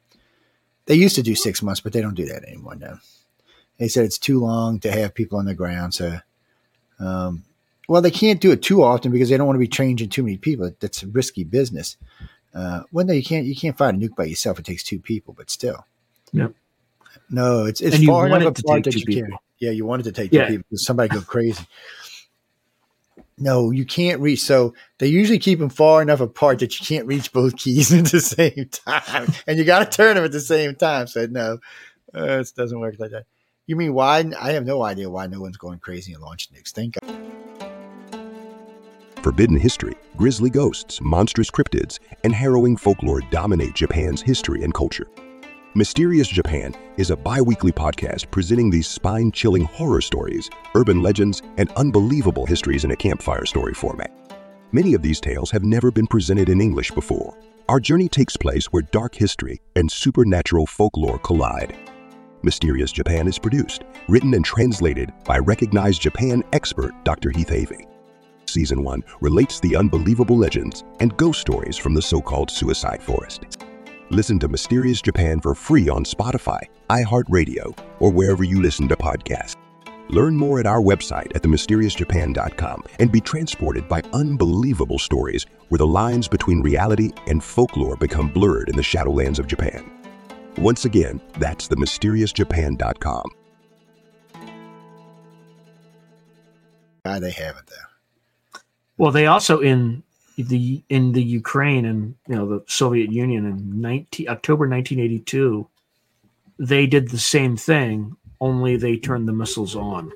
They 0.86 0.94
used 0.94 1.14
to 1.16 1.22
do 1.22 1.34
six 1.34 1.62
months, 1.62 1.80
but 1.80 1.92
they 1.92 2.00
don't 2.00 2.14
do 2.14 2.26
that 2.26 2.44
anymore 2.44 2.76
now. 2.76 3.00
They 3.76 3.88
said 3.88 4.04
it's 4.04 4.18
too 4.18 4.40
long 4.40 4.80
to 4.80 4.90
have 4.90 5.14
people 5.14 5.38
on 5.38 5.44
the 5.44 5.54
ground. 5.54 5.94
So, 5.94 6.18
um, 6.98 7.44
well, 7.88 8.02
they 8.02 8.10
can't 8.10 8.40
do 8.40 8.50
it 8.50 8.62
too 8.62 8.82
often 8.82 9.12
because 9.12 9.28
they 9.28 9.36
don't 9.36 9.46
want 9.46 9.56
to 9.56 9.60
be 9.60 9.68
changing 9.68 10.08
too 10.08 10.22
many 10.22 10.38
people. 10.38 10.70
That's 10.80 11.04
risky 11.04 11.44
business. 11.44 11.96
Uh, 12.54 12.82
well, 12.92 13.06
no, 13.06 13.12
you 13.12 13.22
can't. 13.22 13.46
You 13.46 13.54
can't 13.54 13.76
fight 13.76 13.94
a 13.94 13.98
nuke 13.98 14.16
by 14.16 14.24
yourself. 14.24 14.58
It 14.58 14.64
takes 14.64 14.82
two 14.82 14.98
people, 14.98 15.34
but 15.36 15.50
still. 15.50 15.86
Yep. 16.32 16.52
No, 17.30 17.64
it's 17.66 17.80
it's 17.80 17.96
And 17.96 18.06
far 18.06 18.26
enough 18.26 18.58
apart 18.58 18.84
that 18.84 18.94
two 18.94 19.00
you 19.00 19.06
can't. 19.06 19.34
Yeah, 19.58 19.70
you 19.70 19.86
wanted 19.86 20.02
to 20.04 20.12
take 20.12 20.32
two 20.32 20.38
Yeah. 20.38 20.48
people. 20.48 20.64
Somebody 20.74 21.14
go 21.14 21.20
crazy. 21.20 21.64
No, 23.38 23.70
you 23.70 23.86
can't 23.86 24.20
reach. 24.20 24.40
So 24.40 24.74
they 24.98 25.06
usually 25.06 25.38
keep 25.38 25.58
them 25.60 25.70
far 25.70 26.02
enough 26.02 26.20
apart 26.20 26.58
that 26.58 26.78
you 26.78 26.84
can't 26.84 27.06
reach 27.06 27.32
both 27.32 27.56
keys 27.56 27.92
at 27.98 28.06
the 28.06 28.20
same 28.20 28.68
time, 28.70 29.28
and 29.46 29.58
you 29.58 29.64
got 29.64 29.90
to 29.90 29.96
turn 29.96 30.16
them 30.16 30.24
at 30.24 30.32
the 30.32 30.40
same 30.40 30.74
time. 30.74 31.06
So 31.06 31.26
no, 31.26 31.58
uh, 32.14 32.40
it 32.40 32.52
doesn't 32.56 32.78
work 32.78 32.96
like 32.98 33.12
that. 33.12 33.24
You 33.66 33.76
mean 33.76 33.94
why? 33.94 34.24
I 34.38 34.52
have 34.52 34.66
no 34.66 34.82
idea 34.82 35.08
why 35.08 35.26
no 35.26 35.40
one's 35.40 35.56
going 35.56 35.78
crazy 35.78 36.12
and 36.12 36.22
launching 36.22 36.56
nukes. 36.56 36.72
Thank 36.72 36.98
God. 37.00 37.16
Forbidden 39.22 39.56
history, 39.58 39.94
grisly 40.16 40.50
ghosts, 40.50 41.00
monstrous 41.00 41.50
cryptids, 41.50 41.98
and 42.24 42.34
harrowing 42.34 42.76
folklore 42.76 43.20
dominate 43.30 43.74
Japan's 43.74 44.22
history 44.22 44.64
and 44.64 44.74
culture. 44.74 45.06
Mysterious 45.76 46.26
Japan 46.26 46.74
is 46.96 47.10
a 47.10 47.16
bi 47.16 47.40
weekly 47.40 47.70
podcast 47.70 48.28
presenting 48.32 48.70
these 48.70 48.88
spine 48.88 49.30
chilling 49.30 49.62
horror 49.62 50.00
stories, 50.00 50.50
urban 50.74 51.00
legends, 51.00 51.42
and 51.58 51.70
unbelievable 51.76 52.44
histories 52.44 52.82
in 52.82 52.90
a 52.90 52.96
campfire 52.96 53.46
story 53.46 53.72
format. 53.72 54.10
Many 54.72 54.94
of 54.94 55.02
these 55.02 55.20
tales 55.20 55.48
have 55.52 55.62
never 55.62 55.92
been 55.92 56.08
presented 56.08 56.48
in 56.48 56.60
English 56.60 56.90
before. 56.90 57.38
Our 57.68 57.78
journey 57.78 58.08
takes 58.08 58.36
place 58.36 58.66
where 58.72 58.82
dark 58.82 59.14
history 59.14 59.60
and 59.76 59.88
supernatural 59.88 60.66
folklore 60.66 61.20
collide. 61.20 61.76
Mysterious 62.42 62.90
Japan 62.90 63.28
is 63.28 63.38
produced, 63.38 63.84
written, 64.08 64.34
and 64.34 64.44
translated 64.44 65.12
by 65.24 65.38
recognized 65.38 66.02
Japan 66.02 66.42
expert 66.52 66.92
Dr. 67.04 67.30
Heath 67.30 67.50
Avey. 67.50 67.86
Season 68.44 68.82
1 68.82 69.04
relates 69.20 69.60
the 69.60 69.76
unbelievable 69.76 70.36
legends 70.36 70.82
and 70.98 71.16
ghost 71.16 71.40
stories 71.40 71.76
from 71.76 71.94
the 71.94 72.02
so 72.02 72.20
called 72.20 72.50
suicide 72.50 73.00
forest. 73.00 73.46
Listen 74.12 74.40
to 74.40 74.48
Mysterious 74.48 75.00
Japan 75.00 75.40
for 75.40 75.54
free 75.54 75.88
on 75.88 76.02
Spotify, 76.02 76.58
iHeartRadio, 76.88 77.78
or 78.00 78.10
wherever 78.10 78.42
you 78.42 78.60
listen 78.60 78.88
to 78.88 78.96
podcasts. 78.96 79.54
Learn 80.08 80.34
more 80.34 80.58
at 80.58 80.66
our 80.66 80.80
website 80.80 81.30
at 81.36 81.42
themysteriousjapan.com 81.42 82.82
and 82.98 83.12
be 83.12 83.20
transported 83.20 83.88
by 83.88 84.02
unbelievable 84.12 84.98
stories 84.98 85.46
where 85.68 85.78
the 85.78 85.86
lines 85.86 86.26
between 86.26 86.60
reality 86.60 87.12
and 87.28 87.44
folklore 87.44 87.94
become 87.94 88.28
blurred 88.28 88.68
in 88.68 88.74
the 88.74 88.82
shadowlands 88.82 89.38
of 89.38 89.46
Japan. 89.46 89.88
Once 90.58 90.84
again, 90.84 91.20
that's 91.38 91.68
themysteriousjapan.com. 91.68 93.30
Why 97.04 97.20
they 97.20 97.30
have 97.30 97.56
it 97.58 97.64
though. 97.68 98.60
well 98.98 99.12
they 99.12 99.26
also 99.26 99.60
in 99.60 100.02
the 100.42 100.82
in 100.88 101.12
the 101.12 101.22
ukraine 101.22 101.84
and 101.84 102.14
you 102.26 102.34
know 102.34 102.46
the 102.46 102.64
soviet 102.66 103.10
union 103.12 103.46
in 103.46 103.80
19 103.80 104.28
october 104.28 104.68
1982 104.68 105.66
they 106.58 106.86
did 106.86 107.10
the 107.10 107.18
same 107.18 107.56
thing 107.56 108.16
only 108.40 108.76
they 108.76 108.96
turned 108.96 109.28
the 109.28 109.32
missiles 109.32 109.76
on 109.76 110.12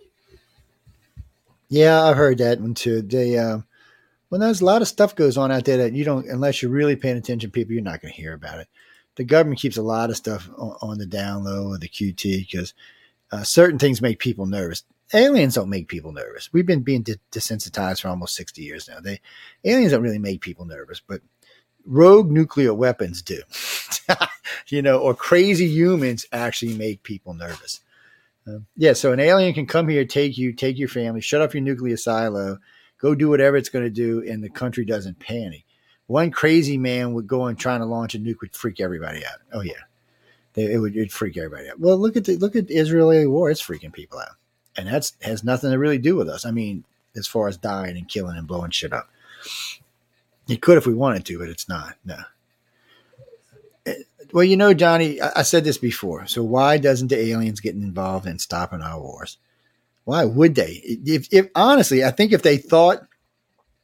Yeah, 1.69 2.05
I've 2.05 2.17
heard 2.17 2.39
that 2.39 2.61
one 2.61 2.75
too. 2.75 3.03
They, 3.03 3.37
um, 3.39 3.65
well, 4.31 4.41
there's 4.41 4.61
a 4.61 4.65
lot 4.65 4.83
of 4.83 4.89
stuff 4.89 5.17
goes 5.17 5.37
on 5.37 5.51
out 5.51 5.65
there 5.65 5.79
that 5.79 5.93
you 5.93 6.05
don't, 6.05 6.29
unless 6.29 6.63
you're 6.63 6.71
really 6.71 6.97
paying 6.97 7.17
attention, 7.17 7.51
people, 7.51 7.73
you're 7.73 7.83
not 7.83 8.01
going 8.01 8.13
to 8.13 8.21
hear 8.21 8.33
about 8.33 8.61
it. 8.61 8.69
The 9.17 9.25
government 9.25 9.61
keeps 9.61 9.77
a 9.77 9.83
lot 9.83 10.11
of 10.11 10.17
stuff 10.17 10.49
on, 10.57 10.77
on 10.81 10.99
the 10.99 11.07
down 11.07 11.45
low 11.45 11.69
or 11.69 11.79
the 11.79 11.89
QT 11.89 12.49
because 12.51 12.75
uh, 13.33 13.43
certain 13.43 13.79
things 13.79 14.03
make 14.03 14.19
people 14.19 14.47
nervous. 14.47 14.85
Aliens 15.15 15.55
don't 15.55 15.71
make 15.71 15.89
people 15.89 16.13
nervous. 16.13 16.53
We've 16.53 16.67
been 16.67 16.83
being 16.83 17.03
de- 17.03 17.19
desensitized 17.31 18.01
for 18.01 18.09
almost 18.09 18.35
60 18.35 18.63
years 18.63 18.89
now. 18.89 18.99
They 19.01 19.21
aliens 19.65 19.93
don't 19.93 20.03
really 20.03 20.19
make 20.19 20.41
people 20.41 20.65
nervous, 20.65 21.01
but 21.01 21.21
rogue 21.87 22.31
nuclear 22.31 22.75
weapons 22.75 23.23
do. 23.23 23.41
you 24.69 24.83
know, 24.83 24.99
or 24.99 25.15
crazy 25.15 25.67
humans 25.67 26.27
actually 26.33 26.77
make 26.77 27.03
people 27.03 27.35
nervous. 27.35 27.81
Um, 28.47 28.67
yeah, 28.77 28.93
so 28.93 29.13
an 29.13 29.21
alien 29.21 29.55
can 29.55 29.67
come 29.67 29.89
here, 29.89 30.05
take 30.05 30.37
you, 30.37 30.53
take 30.53 30.79
your 30.79 30.89
family, 30.89 31.21
shut 31.21 31.41
off 31.41 31.55
your 31.55 31.63
nuclear 31.63 31.97
silo, 31.97 32.59
go 32.99 33.15
do 33.15 33.31
whatever 33.31 33.57
it's 33.57 33.69
going 33.69 33.85
to 33.85 33.91
do, 33.91 34.23
and 34.29 34.43
the 34.43 34.51
country 34.51 34.85
doesn't 34.85 35.19
panic. 35.19 35.65
One 36.07 36.31
crazy 36.31 36.77
man 36.77 37.15
would 37.15 37.27
go 37.27 37.47
and 37.47 37.59
trying 37.59 37.81
to 37.81 37.87
launch 37.87 38.15
a 38.15 38.19
nuke 38.19 38.41
would 38.43 38.55
freak 38.55 38.81
everybody 38.81 39.25
out. 39.25 39.39
Oh 39.53 39.63
yeah, 39.63 39.73
they, 40.53 40.73
it 40.73 40.79
would 40.79 40.95
it'd 40.95 41.13
freak 41.13 41.39
everybody 41.39 41.71
out. 41.71 41.81
Well, 41.81 41.97
look 41.97 42.17
at 42.17 42.27
the 42.27 42.37
look 42.37 42.57
at 42.57 42.71
Israeli 42.71 43.27
war; 43.27 43.51
it's 43.51 43.63
freaking 43.63 43.93
people 43.93 44.19
out, 44.19 44.37
and 44.77 44.89
that's 44.89 45.15
has 45.23 45.45
nothing 45.45 45.71
to 45.71 45.79
really 45.79 45.99
do 45.99 46.17
with 46.17 46.29
us. 46.29 46.45
I 46.45 46.51
mean, 46.51 46.85
as 47.17 47.27
far 47.27 47.49
as 47.49 47.57
dying 47.57 47.97
and 47.97 48.09
killing 48.09 48.37
and 48.37 48.47
blowing 48.47 48.71
shit 48.71 48.93
up, 48.93 49.09
it 50.49 50.61
could 50.63 50.79
if 50.79 50.87
we 50.87 50.95
wanted 50.95 51.25
to, 51.27 51.39
but 51.39 51.49
it's 51.49 51.69
not. 51.69 51.97
No. 52.05 52.19
Eh, 53.87 53.95
Well, 54.33 54.45
you 54.45 54.57
know, 54.57 54.75
Johnny, 54.75 55.21
I, 55.21 55.31
I 55.37 55.43
said 55.43 55.65
this 55.65 55.79
before. 55.79 56.27
So 56.27 56.43
why 56.43 56.79
doesn't 56.79 57.09
the 57.09 57.19
aliens 57.19 57.61
get 57.61 57.75
involved 57.75 58.27
in 58.27 58.39
stopping 58.39 58.83
our 58.83 59.01
wars? 59.01 59.39
Why 60.05 60.25
would 60.25 60.55
they? 60.55 60.81
If, 60.85 61.33
if 61.33 61.49
honestly, 61.55 62.05
I 62.05 62.11
think 62.11 62.33
if 62.33 62.43
they 62.43 62.59
thought 62.59 63.07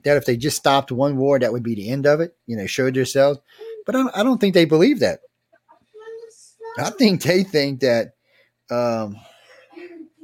that 0.03 0.17
if 0.17 0.27
they 0.27 0.37
just 0.37 0.57
stopped 0.57 0.93
one 0.93 1.17
war, 1.17 1.39
that 1.39 1.53
would 1.53 1.63
be 1.63 1.75
the 1.75 1.91
end 1.91 2.07
of 2.07 2.21
it. 2.21 2.37
You 2.47 2.57
know, 2.57 2.67
showed 2.67 2.95
themselves. 2.95 3.39
But 3.87 3.95
I 3.95 3.99
don't, 3.99 4.17
I 4.19 4.23
don't 4.23 4.39
think 4.41 4.55
they 4.55 4.67
believe 4.67 5.01
that. 5.01 5.21
I 6.79 6.91
think 6.91 7.23
they 7.23 7.43
think 7.43 7.81
that 7.81 8.15
um, 8.71 9.17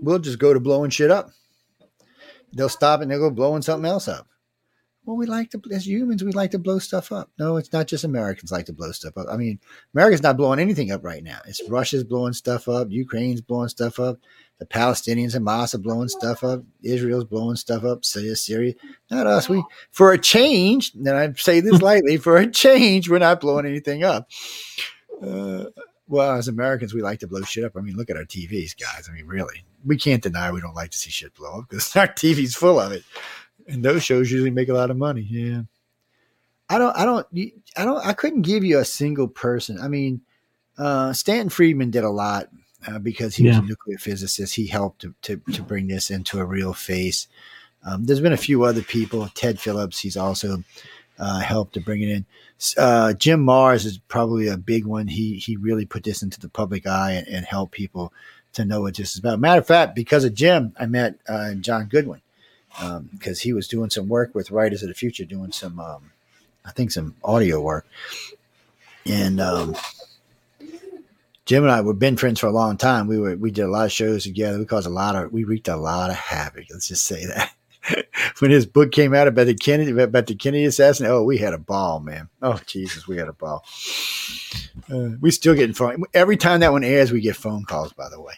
we'll 0.00 0.18
just 0.18 0.38
go 0.38 0.54
to 0.54 0.60
blowing 0.60 0.90
shit 0.90 1.10
up. 1.10 1.30
They'll 2.52 2.68
stop 2.68 3.00
and 3.00 3.10
they'll 3.10 3.18
go 3.18 3.30
blowing 3.30 3.62
something 3.62 3.90
else 3.90 4.08
up. 4.08 4.28
Well, 5.06 5.16
we 5.16 5.26
like 5.26 5.50
to, 5.50 5.62
as 5.72 5.86
humans, 5.86 6.24
we 6.24 6.32
like 6.32 6.50
to 6.50 6.58
blow 6.58 6.80
stuff 6.80 7.12
up. 7.12 7.30
No, 7.38 7.58
it's 7.58 7.72
not 7.72 7.86
just 7.86 8.02
Americans 8.02 8.50
like 8.50 8.66
to 8.66 8.72
blow 8.72 8.90
stuff 8.90 9.16
up. 9.16 9.26
I 9.30 9.36
mean, 9.36 9.60
America's 9.94 10.22
not 10.22 10.36
blowing 10.36 10.58
anything 10.58 10.90
up 10.90 11.04
right 11.04 11.22
now. 11.22 11.38
It's 11.46 11.62
Russia's 11.68 12.02
blowing 12.02 12.32
stuff 12.32 12.68
up. 12.68 12.90
Ukraine's 12.90 13.40
blowing 13.40 13.68
stuff 13.68 14.00
up. 14.00 14.18
The 14.58 14.66
Palestinians, 14.66 15.36
and 15.36 15.46
Hamas 15.46 15.74
are 15.74 15.78
blowing 15.78 16.08
stuff 16.08 16.42
up. 16.42 16.64
Israel's 16.82 17.24
blowing 17.24 17.54
stuff 17.54 17.84
up. 17.84 18.04
Syria, 18.04 18.34
Syria. 18.34 18.74
Not 19.08 19.28
us. 19.28 19.48
We, 19.48 19.62
for 19.92 20.12
a 20.12 20.18
change, 20.18 20.92
and 20.94 21.08
I 21.08 21.32
say 21.34 21.60
this 21.60 21.80
lightly, 21.82 22.16
for 22.16 22.38
a 22.38 22.46
change, 22.50 23.08
we're 23.08 23.18
not 23.18 23.40
blowing 23.40 23.66
anything 23.66 24.02
up. 24.02 24.28
Uh, 25.22 25.66
well, 26.08 26.32
as 26.32 26.48
Americans, 26.48 26.94
we 26.94 27.02
like 27.02 27.20
to 27.20 27.26
blow 27.26 27.42
shit 27.42 27.64
up. 27.64 27.76
I 27.76 27.80
mean, 27.80 27.96
look 27.96 28.10
at 28.10 28.16
our 28.16 28.24
TVs, 28.24 28.78
guys. 28.78 29.08
I 29.08 29.12
mean, 29.12 29.26
really, 29.26 29.64
we 29.84 29.96
can't 29.96 30.22
deny 30.22 30.50
we 30.52 30.60
don't 30.60 30.74
like 30.74 30.90
to 30.90 30.98
see 30.98 31.10
shit 31.10 31.34
blow 31.34 31.60
up 31.60 31.68
because 31.68 31.94
our 31.96 32.08
TV's 32.08 32.54
full 32.54 32.80
of 32.80 32.92
it, 32.92 33.04
and 33.66 33.84
those 33.84 34.04
shows 34.04 34.30
usually 34.30 34.50
make 34.50 34.68
a 34.68 34.74
lot 34.74 34.90
of 34.90 34.96
money. 34.96 35.26
Yeah, 35.28 35.62
I 36.68 36.78
don't, 36.78 36.96
I 36.96 37.04
don't, 37.04 37.26
I 37.76 37.84
don't, 37.84 38.06
I 38.06 38.12
couldn't 38.12 38.42
give 38.42 38.64
you 38.64 38.78
a 38.78 38.84
single 38.84 39.28
person. 39.28 39.78
I 39.80 39.88
mean, 39.88 40.22
uh, 40.78 41.12
Stanton 41.12 41.48
Friedman 41.48 41.90
did 41.90 42.04
a 42.04 42.10
lot 42.10 42.48
uh, 42.86 42.98
because 42.98 43.34
he 43.36 43.46
was 43.46 43.56
a 43.56 43.62
nuclear 43.62 43.98
physicist. 43.98 44.54
He 44.54 44.66
helped 44.66 45.02
to, 45.02 45.14
to, 45.22 45.36
to 45.52 45.62
bring 45.62 45.88
this 45.88 46.10
into 46.10 46.38
a 46.38 46.44
real 46.44 46.72
face. 46.72 47.28
Um, 47.84 48.04
there's 48.04 48.20
been 48.20 48.32
a 48.32 48.38
few 48.38 48.64
other 48.64 48.82
people. 48.82 49.28
Ted 49.34 49.60
Phillips, 49.60 50.00
he's 50.00 50.16
also 50.16 50.64
uh, 51.18 51.40
helped 51.40 51.74
to 51.74 51.80
bring 51.80 52.02
it 52.02 52.08
in. 52.08 52.26
Uh, 52.76 53.12
Jim 53.12 53.44
Marrs 53.44 53.84
is 53.84 53.98
probably 54.08 54.48
a 54.48 54.56
big 54.56 54.86
one. 54.86 55.08
He 55.08 55.36
he 55.36 55.56
really 55.56 55.86
put 55.86 56.04
this 56.04 56.22
into 56.22 56.40
the 56.40 56.48
public 56.48 56.86
eye 56.86 57.12
and, 57.12 57.28
and 57.28 57.46
helped 57.46 57.72
people 57.72 58.12
to 58.54 58.64
know 58.64 58.82
what 58.82 58.96
this 58.96 59.12
is 59.12 59.18
about. 59.18 59.38
Matter 59.38 59.60
of 59.60 59.66
fact, 59.66 59.94
because 59.94 60.24
of 60.24 60.34
Jim, 60.34 60.74
I 60.78 60.86
met 60.86 61.18
uh, 61.28 61.54
John 61.54 61.86
Goodwin 61.86 62.22
because 63.12 63.40
he 63.40 63.52
was 63.52 63.68
doing 63.68 63.90
some 63.90 64.08
work 64.08 64.34
with 64.34 64.50
Writers 64.50 64.82
of 64.82 64.88
the 64.88 64.94
Future, 64.94 65.24
doing 65.24 65.52
some, 65.52 65.80
um, 65.80 66.10
I 66.64 66.72
think, 66.72 66.90
some 66.90 67.14
audio 67.24 67.60
work. 67.60 67.86
And 69.04 69.40
um, 69.40 69.76
Jim 71.44 71.62
and 71.62 71.72
I 71.72 71.80
were 71.80 71.94
been 71.94 72.16
friends 72.16 72.40
for 72.40 72.48
a 72.48 72.52
long 72.52 72.76
time. 72.76 73.06
We 73.06 73.18
were 73.18 73.36
we 73.36 73.50
did 73.50 73.64
a 73.64 73.70
lot 73.70 73.86
of 73.86 73.92
shows 73.92 74.24
together. 74.24 74.58
We 74.58 74.64
caused 74.64 74.86
a 74.86 74.90
lot 74.90 75.14
of 75.14 75.32
we 75.32 75.44
wreaked 75.44 75.68
a 75.68 75.76
lot 75.76 76.10
of 76.10 76.16
havoc. 76.16 76.64
Let's 76.70 76.88
just 76.88 77.04
say 77.04 77.24
that. 77.26 77.52
when 78.38 78.50
his 78.50 78.66
book 78.66 78.92
came 78.92 79.14
out 79.14 79.28
about 79.28 79.46
the 79.46 79.54
Kennedy 79.54 79.90
about 79.90 80.26
the 80.26 80.34
Kennedy 80.34 80.64
assassination, 80.64 81.14
oh, 81.14 81.22
we 81.22 81.38
had 81.38 81.54
a 81.54 81.58
ball, 81.58 82.00
man. 82.00 82.28
Oh 82.42 82.58
Jesus, 82.66 83.06
we 83.06 83.16
had 83.16 83.28
a 83.28 83.32
ball. 83.32 83.64
Uh, 84.90 85.10
we 85.20 85.30
still 85.30 85.54
getting 85.54 85.74
phone 85.74 86.02
every 86.14 86.36
time 86.36 86.60
that 86.60 86.72
one 86.72 86.84
airs. 86.84 87.12
We 87.12 87.20
get 87.20 87.36
phone 87.36 87.64
calls. 87.64 87.92
By 87.92 88.08
the 88.08 88.20
way, 88.20 88.34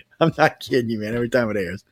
I'm 0.20 0.32
not 0.36 0.60
kidding 0.60 0.90
you, 0.90 0.98
man. 1.00 1.14
Every 1.14 1.28
time 1.28 1.50
it 1.50 1.56
airs, 1.56 1.84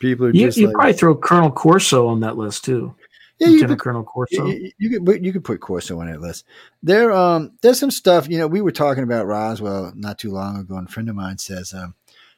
people 0.00 0.26
are 0.26 0.30
You, 0.30 0.46
just 0.46 0.58
you 0.58 0.66
like, 0.66 0.74
probably 0.74 0.92
throw 0.92 1.16
Colonel 1.16 1.50
Corso 1.50 2.06
on 2.08 2.20
that 2.20 2.36
list 2.36 2.64
too. 2.64 2.94
yeah, 3.38 3.48
you 3.48 3.54
Lieutenant 3.54 3.80
could 3.80 3.84
Colonel 3.84 4.04
Corso. 4.04 4.46
You, 4.46 4.70
you 4.78 4.90
could 4.90 5.04
put- 5.04 5.20
you 5.22 5.32
could 5.32 5.44
put 5.44 5.60
Corso 5.60 6.00
on 6.00 6.06
that 6.06 6.20
list. 6.20 6.44
There 6.82 7.12
um 7.12 7.52
there's 7.62 7.78
some 7.78 7.90
stuff 7.90 8.28
you 8.28 8.38
know 8.38 8.46
we 8.46 8.60
were 8.60 8.72
talking 8.72 9.04
about 9.04 9.26
Roswell 9.26 9.92
not 9.94 10.18
too 10.18 10.30
long 10.30 10.58
ago, 10.58 10.76
and 10.76 10.88
a 10.88 10.90
friend 10.90 11.08
of 11.08 11.16
mine 11.16 11.38
says 11.38 11.74
um 11.74 11.94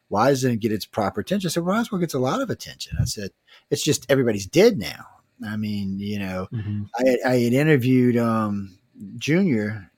why 0.09 0.29
doesn't 0.31 0.51
it 0.53 0.61
get 0.61 0.73
its 0.73 0.87
proper 0.87 1.21
attention? 1.21 1.49
I 1.49 1.51
said 1.51 1.65
Roswell 1.65 2.01
gets 2.01 2.15
a 2.15 2.19
lot 2.19 2.41
of 2.41 2.51
attention. 2.51 2.97
I 3.01 3.05
said 3.05 3.31
it's 3.71 3.83
just 3.85 4.11
everybody's 4.11 4.47
dead 4.47 4.79
now. 4.79 5.07
I 5.47 5.57
mean 5.57 5.99
you 6.01 6.19
know 6.19 6.49
Mhm. 6.53 6.89
I 6.99 7.09
had, 7.09 7.19
I 7.27 7.35
had 7.41 7.53
interviewed 7.53 8.17
um 8.17 8.79
Junior. 9.19 9.91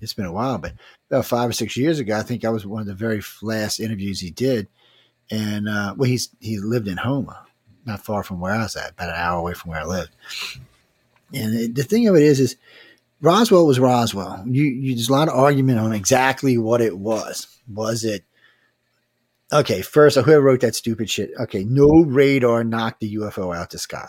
It's 0.00 0.12
been 0.14 0.26
a 0.26 0.32
while, 0.32 0.58
but 0.58 0.74
about 1.10 1.24
five 1.24 1.48
or 1.48 1.52
six 1.54 1.76
years 1.76 1.98
ago, 1.98 2.16
I 2.18 2.22
think 2.22 2.44
I 2.44 2.50
was 2.50 2.66
one 2.66 2.82
of 2.82 2.86
the 2.86 2.94
very 2.94 3.22
last 3.42 3.80
interviews 3.80 4.20
he 4.20 4.30
did, 4.30 4.68
and 5.30 5.68
uh, 5.68 5.94
well 5.96 6.08
he's 6.10 6.28
he 6.40 6.58
lived 6.58 6.88
in 6.88 6.98
Homa, 6.98 7.46
not 7.86 8.04
far 8.04 8.22
from 8.22 8.38
where 8.38 8.52
I 8.52 8.62
was 8.64 8.76
at, 8.76 8.90
about 8.90 9.08
an 9.08 9.14
hour 9.16 9.38
away 9.38 9.54
from 9.54 9.70
where 9.70 9.80
I 9.80 9.84
lived. 9.86 10.10
And 11.32 11.54
it- 11.54 11.74
the 11.74 11.82
thing 11.84 12.06
of 12.06 12.16
it 12.16 12.22
is, 12.22 12.38
is 12.40 12.56
Roswell 13.20 13.66
was 13.66 13.80
Roswell. 13.80 14.44
You, 14.46 14.64
you 14.64 14.94
there's 14.94 15.08
a 15.08 15.12
lot 15.12 15.28
of 15.28 15.34
argument 15.34 15.78
on 15.78 15.92
exactly 15.92 16.58
what 16.58 16.80
it 16.82 16.98
was. 16.98 17.46
Was 17.72 18.04
it 18.04 18.24
okay? 19.54 19.82
First, 19.82 20.18
whoever 20.18 20.42
wrote 20.42 20.60
that 20.60 20.74
stupid 20.74 21.08
shit. 21.08 21.30
Okay, 21.40 21.64
no 21.64 21.88
radar 22.06 22.64
knocked 22.64 23.00
the 23.00 23.14
UFO 23.16 23.56
out 23.56 23.70
the 23.70 23.78
sky. 23.78 24.06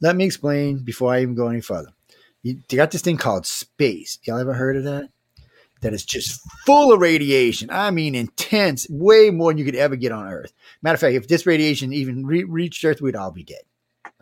Let 0.00 0.16
me 0.16 0.24
explain 0.24 0.78
before 0.78 1.12
I 1.12 1.22
even 1.22 1.34
go 1.34 1.48
any 1.48 1.60
further. 1.60 1.90
You, 2.42 2.60
you 2.70 2.76
got 2.76 2.90
this 2.90 3.02
thing 3.02 3.16
called 3.16 3.46
space. 3.46 4.18
Y'all 4.24 4.38
ever 4.38 4.54
heard 4.54 4.76
of 4.76 4.84
that? 4.84 5.08
That 5.80 5.92
is 5.92 6.04
just 6.04 6.40
full 6.64 6.92
of 6.92 7.00
radiation. 7.00 7.68
I 7.70 7.90
mean, 7.90 8.14
intense, 8.14 8.86
way 8.88 9.30
more 9.30 9.50
than 9.50 9.58
you 9.58 9.64
could 9.64 9.74
ever 9.74 9.96
get 9.96 10.12
on 10.12 10.26
Earth. 10.26 10.52
Matter 10.82 10.94
of 10.94 11.00
fact, 11.00 11.14
if 11.14 11.28
this 11.28 11.46
radiation 11.46 11.92
even 11.92 12.24
re- 12.24 12.44
reached 12.44 12.84
Earth, 12.84 13.02
we'd 13.02 13.16
all 13.16 13.30
be 13.30 13.44
dead. 13.44 13.62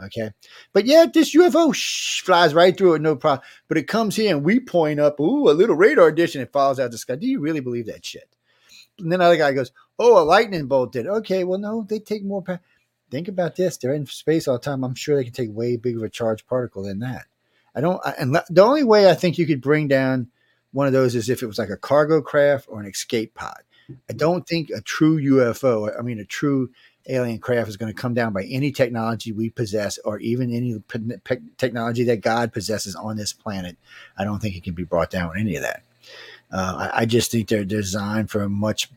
Okay. 0.02 0.30
But 0.72 0.86
yet 0.86 1.12
this 1.12 1.34
UFO 1.34 1.74
flies 2.22 2.54
right 2.54 2.76
through 2.76 2.94
it, 2.94 3.02
no 3.02 3.14
problem. 3.14 3.46
But 3.68 3.78
it 3.78 3.88
comes 3.88 4.16
here 4.16 4.34
and 4.34 4.44
we 4.44 4.58
point 4.58 4.98
up, 4.98 5.20
ooh, 5.20 5.50
a 5.50 5.52
little 5.52 5.76
radar 5.76 6.10
dish 6.10 6.34
and 6.34 6.42
it 6.42 6.52
falls 6.52 6.80
out 6.80 6.90
the 6.90 6.98
sky. 6.98 7.16
Do 7.16 7.26
you 7.26 7.40
really 7.40 7.60
believe 7.60 7.86
that 7.86 8.04
shit? 8.04 8.28
And 8.98 9.10
then 9.10 9.20
another 9.20 9.36
guy 9.36 9.52
goes, 9.52 9.72
oh, 9.98 10.20
a 10.20 10.24
lightning 10.24 10.66
bolt 10.66 10.92
did. 10.92 11.06
Okay, 11.06 11.44
well, 11.44 11.58
no, 11.58 11.86
they 11.88 11.98
take 11.98 12.24
more. 12.24 12.42
Pa- 12.42 12.58
Think 13.10 13.28
about 13.28 13.56
this. 13.56 13.76
They're 13.76 13.92
in 13.92 14.06
space 14.06 14.48
all 14.48 14.54
the 14.54 14.64
time. 14.64 14.82
I'm 14.82 14.94
sure 14.94 15.16
they 15.16 15.24
can 15.24 15.34
take 15.34 15.50
way 15.52 15.76
bigger 15.76 15.98
of 15.98 16.04
a 16.04 16.08
charged 16.08 16.46
particle 16.46 16.82
than 16.82 17.00
that. 17.00 17.26
I 17.74 17.82
don't, 17.82 18.00
I, 18.04 18.14
and 18.18 18.34
the 18.48 18.62
only 18.62 18.84
way 18.84 19.10
I 19.10 19.14
think 19.14 19.36
you 19.36 19.46
could 19.46 19.60
bring 19.60 19.86
down 19.86 20.28
one 20.72 20.86
of 20.86 20.94
those 20.94 21.14
is 21.14 21.28
if 21.28 21.42
it 21.42 21.46
was 21.46 21.58
like 21.58 21.68
a 21.68 21.76
cargo 21.76 22.22
craft 22.22 22.66
or 22.68 22.80
an 22.80 22.86
escape 22.86 23.34
pod. 23.34 23.62
I 24.08 24.14
don't 24.14 24.46
think 24.46 24.70
a 24.70 24.80
true 24.80 25.20
UFO, 25.20 25.92
I 25.98 26.00
mean, 26.00 26.18
a 26.18 26.24
true 26.24 26.70
alien 27.06 27.38
craft 27.38 27.68
is 27.68 27.76
going 27.76 27.92
to 27.92 28.00
come 28.00 28.14
down 28.14 28.32
by 28.32 28.44
any 28.44 28.72
technology 28.72 29.32
we 29.32 29.50
possess 29.50 29.98
or 29.98 30.18
even 30.20 30.50
any 30.50 30.82
technology 31.58 32.04
that 32.04 32.22
God 32.22 32.52
possesses 32.52 32.94
on 32.94 33.16
this 33.16 33.34
planet. 33.34 33.76
I 34.16 34.24
don't 34.24 34.40
think 34.40 34.56
it 34.56 34.64
can 34.64 34.74
be 34.74 34.84
brought 34.84 35.10
down 35.10 35.28
with 35.28 35.38
any 35.38 35.56
of 35.56 35.62
that. 35.62 35.82
Uh, 36.52 36.90
I, 36.92 37.02
I 37.02 37.06
just 37.06 37.30
think 37.30 37.48
they're 37.48 37.64
designed 37.64 38.30
for 38.30 38.42
a 38.42 38.48
much, 38.48 38.90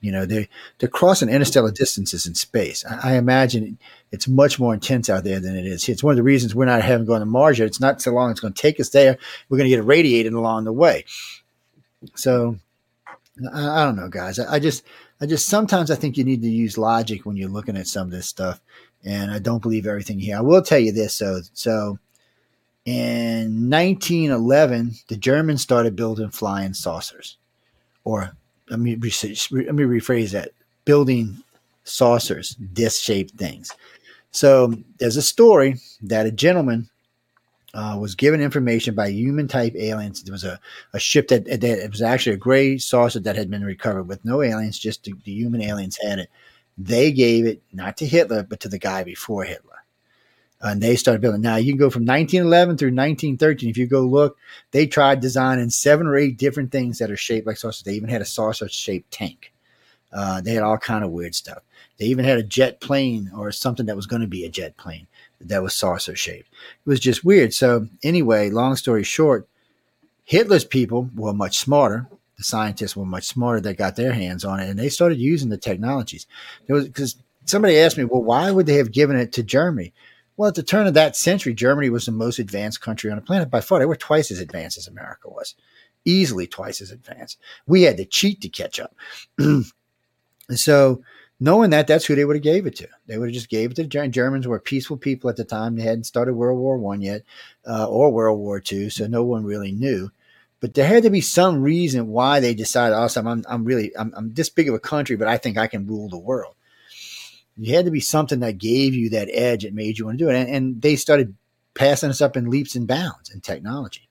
you 0.00 0.12
know, 0.12 0.26
they 0.26 0.48
they're 0.78 0.88
crossing 0.88 1.30
interstellar 1.30 1.70
distances 1.70 2.26
in 2.26 2.34
space. 2.34 2.84
I, 2.84 3.12
I 3.12 3.16
imagine 3.16 3.78
it's 4.10 4.28
much 4.28 4.58
more 4.58 4.74
intense 4.74 5.08
out 5.08 5.24
there 5.24 5.40
than 5.40 5.56
it 5.56 5.64
is. 5.64 5.88
It's 5.88 6.02
one 6.02 6.12
of 6.12 6.16
the 6.18 6.22
reasons 6.22 6.54
we're 6.54 6.66
not 6.66 6.82
having 6.82 7.06
gone 7.06 7.20
to 7.20 7.26
Mars 7.26 7.58
yet. 7.58 7.68
It's 7.68 7.80
not 7.80 8.02
so 8.02 8.12
long. 8.12 8.30
It's 8.30 8.40
going 8.40 8.52
to 8.52 8.60
take 8.60 8.78
us 8.80 8.90
there. 8.90 9.16
We're 9.48 9.56
going 9.56 9.70
to 9.70 9.74
get 9.74 9.78
irradiated 9.78 10.34
along 10.34 10.64
the 10.64 10.72
way. 10.72 11.06
So 12.16 12.58
I, 13.52 13.82
I 13.82 13.84
don't 13.84 13.96
know, 13.96 14.08
guys. 14.08 14.38
I 14.38 14.58
just, 14.58 14.84
I 15.20 15.26
just 15.26 15.48
sometimes 15.48 15.90
I 15.90 15.94
think 15.94 16.18
you 16.18 16.24
need 16.24 16.42
to 16.42 16.50
use 16.50 16.76
logic 16.76 17.24
when 17.24 17.36
you're 17.36 17.48
looking 17.48 17.78
at 17.78 17.86
some 17.86 18.08
of 18.08 18.12
this 18.12 18.26
stuff, 18.26 18.60
and 19.04 19.30
I 19.30 19.38
don't 19.38 19.62
believe 19.62 19.86
everything 19.86 20.18
here. 20.18 20.36
I 20.36 20.42
will 20.42 20.62
tell 20.62 20.80
you 20.80 20.92
this, 20.92 21.14
so 21.14 21.40
so. 21.54 21.98
In 22.84 23.70
1911, 23.70 24.92
the 25.08 25.16
Germans 25.16 25.62
started 25.62 25.94
building 25.94 26.30
flying 26.30 26.74
saucers, 26.74 27.36
or 28.04 28.32
let 28.68 28.80
me 28.80 28.96
re- 28.96 29.10
let 29.12 29.74
me 29.74 29.84
rephrase 29.84 30.32
that: 30.32 30.50
building 30.84 31.36
saucers, 31.84 32.56
disc-shaped 32.72 33.34
things. 33.38 33.70
So 34.32 34.74
there's 34.98 35.16
a 35.16 35.22
story 35.22 35.76
that 36.02 36.26
a 36.26 36.32
gentleman 36.32 36.88
uh, 37.74 37.96
was 38.00 38.14
given 38.14 38.40
information 38.40 38.94
by 38.94 39.08
human 39.08 39.48
type 39.48 39.74
aliens. 39.76 40.22
There 40.22 40.32
was 40.32 40.44
a, 40.44 40.58
a 40.92 40.98
ship 40.98 41.28
that, 41.28 41.44
that 41.46 41.64
it 41.64 41.90
was 41.90 42.02
actually 42.02 42.34
a 42.34 42.38
gray 42.38 42.78
saucer 42.78 43.20
that 43.20 43.36
had 43.36 43.50
been 43.50 43.64
recovered 43.64 44.04
with 44.04 44.24
no 44.24 44.42
aliens, 44.42 44.78
just 44.78 45.04
the, 45.04 45.14
the 45.24 45.32
human 45.32 45.62
aliens 45.62 45.98
had 46.02 46.18
it. 46.18 46.30
They 46.78 47.12
gave 47.12 47.46
it 47.46 47.62
not 47.72 47.96
to 47.98 48.06
Hitler, 48.06 48.42
but 48.42 48.60
to 48.60 48.68
the 48.68 48.78
guy 48.78 49.04
before 49.04 49.44
Hitler. 49.44 49.71
And 50.62 50.80
they 50.80 50.94
started 50.94 51.20
building. 51.20 51.40
Now 51.40 51.56
you 51.56 51.72
can 51.72 51.78
go 51.78 51.90
from 51.90 52.04
1911 52.04 52.76
through 52.78 52.88
1913. 52.88 53.68
If 53.68 53.76
you 53.76 53.86
go 53.86 54.02
look, 54.02 54.38
they 54.70 54.86
tried 54.86 55.20
designing 55.20 55.70
seven 55.70 56.06
or 56.06 56.16
eight 56.16 56.38
different 56.38 56.70
things 56.70 56.98
that 56.98 57.10
are 57.10 57.16
shaped 57.16 57.46
like 57.46 57.56
saucers. 57.56 57.82
They 57.82 57.94
even 57.94 58.08
had 58.08 58.22
a 58.22 58.26
saucer 58.26 58.68
shaped 58.68 59.10
tank. 59.10 59.52
Uh, 60.12 60.40
they 60.40 60.52
had 60.52 60.62
all 60.62 60.78
kind 60.78 61.04
of 61.04 61.10
weird 61.10 61.34
stuff. 61.34 61.62
They 61.98 62.06
even 62.06 62.24
had 62.24 62.38
a 62.38 62.42
jet 62.42 62.80
plane 62.80 63.30
or 63.36 63.50
something 63.50 63.86
that 63.86 63.96
was 63.96 64.06
going 64.06 64.22
to 64.22 64.28
be 64.28 64.44
a 64.44 64.50
jet 64.50 64.76
plane 64.76 65.06
that 65.40 65.62
was 65.62 65.74
saucer 65.74 66.14
shaped. 66.14 66.48
It 66.84 66.88
was 66.88 67.00
just 67.00 67.24
weird. 67.24 67.54
So 67.54 67.88
anyway, 68.02 68.50
long 68.50 68.76
story 68.76 69.02
short, 69.02 69.48
Hitler's 70.24 70.64
people 70.64 71.10
were 71.14 71.32
much 71.32 71.58
smarter. 71.58 72.06
The 72.36 72.44
scientists 72.44 72.96
were 72.96 73.04
much 73.04 73.24
smarter 73.24 73.60
that 73.62 73.78
got 73.78 73.96
their 73.96 74.12
hands 74.12 74.44
on 74.44 74.60
it, 74.60 74.68
and 74.68 74.78
they 74.78 74.88
started 74.88 75.18
using 75.18 75.48
the 75.48 75.58
technologies. 75.58 76.26
There 76.66 76.76
was 76.76 76.86
because 76.86 77.16
somebody 77.44 77.78
asked 77.78 77.98
me, 77.98 78.04
well, 78.04 78.22
why 78.22 78.50
would 78.50 78.66
they 78.66 78.76
have 78.76 78.92
given 78.92 79.16
it 79.16 79.32
to 79.32 79.42
Germany? 79.42 79.92
Well, 80.36 80.48
at 80.48 80.54
the 80.54 80.62
turn 80.62 80.86
of 80.86 80.94
that 80.94 81.16
century, 81.16 81.54
Germany 81.54 81.90
was 81.90 82.06
the 82.06 82.12
most 82.12 82.38
advanced 82.38 82.80
country 82.80 83.10
on 83.10 83.16
the 83.16 83.22
planet 83.22 83.50
by 83.50 83.60
far. 83.60 83.78
They 83.78 83.86
were 83.86 83.96
twice 83.96 84.30
as 84.30 84.40
advanced 84.40 84.78
as 84.78 84.88
America 84.88 85.28
was, 85.28 85.54
easily 86.04 86.46
twice 86.46 86.80
as 86.80 86.90
advanced. 86.90 87.38
We 87.66 87.82
had 87.82 87.98
to 87.98 88.04
cheat 88.04 88.40
to 88.40 88.48
catch 88.48 88.80
up. 88.80 88.94
and 89.38 89.64
so 90.50 91.02
knowing 91.38 91.70
that, 91.70 91.86
that's 91.86 92.06
who 92.06 92.14
they 92.14 92.24
would 92.24 92.36
have 92.36 92.42
gave 92.42 92.66
it 92.66 92.76
to. 92.76 92.88
They 93.06 93.18
would 93.18 93.28
have 93.28 93.34
just 93.34 93.50
gave 93.50 93.72
it 93.72 93.74
to 93.74 93.82
the 93.82 93.88
Ger- 93.88 94.08
Germans. 94.08 94.46
Were 94.48 94.58
peaceful 94.58 94.96
people 94.96 95.28
at 95.28 95.36
the 95.36 95.44
time. 95.44 95.76
They 95.76 95.82
hadn't 95.82 96.04
started 96.04 96.34
World 96.34 96.58
War 96.58 96.78
One 96.78 97.02
yet, 97.02 97.22
uh, 97.66 97.86
or 97.86 98.10
World 98.10 98.38
War 98.38 98.60
Two, 98.60 98.88
so 98.88 99.06
no 99.06 99.24
one 99.24 99.44
really 99.44 99.72
knew. 99.72 100.10
But 100.60 100.74
there 100.74 100.86
had 100.86 101.02
to 101.02 101.10
be 101.10 101.20
some 101.20 101.60
reason 101.60 102.08
why 102.08 102.40
they 102.40 102.54
decided, 102.54 102.94
"Awesome, 102.94 103.26
I'm, 103.26 103.44
I'm 103.48 103.64
really, 103.64 103.94
I'm, 103.96 104.14
I'm 104.16 104.32
this 104.32 104.48
big 104.48 104.68
of 104.68 104.74
a 104.74 104.80
country, 104.80 105.16
but 105.16 105.28
I 105.28 105.36
think 105.36 105.58
I 105.58 105.66
can 105.66 105.86
rule 105.86 106.08
the 106.08 106.16
world." 106.18 106.54
You 107.58 107.74
had 107.74 107.84
to 107.84 107.90
be 107.90 108.00
something 108.00 108.40
that 108.40 108.58
gave 108.58 108.94
you 108.94 109.10
that 109.10 109.28
edge 109.30 109.64
that 109.64 109.74
made 109.74 109.98
you 109.98 110.06
want 110.06 110.18
to 110.18 110.24
do 110.24 110.30
it, 110.30 110.36
and, 110.36 110.48
and 110.48 110.82
they 110.82 110.96
started 110.96 111.34
passing 111.74 112.10
us 112.10 112.20
up 112.20 112.36
in 112.36 112.50
leaps 112.50 112.74
and 112.74 112.86
bounds 112.86 113.30
in 113.30 113.40
technology. 113.40 114.08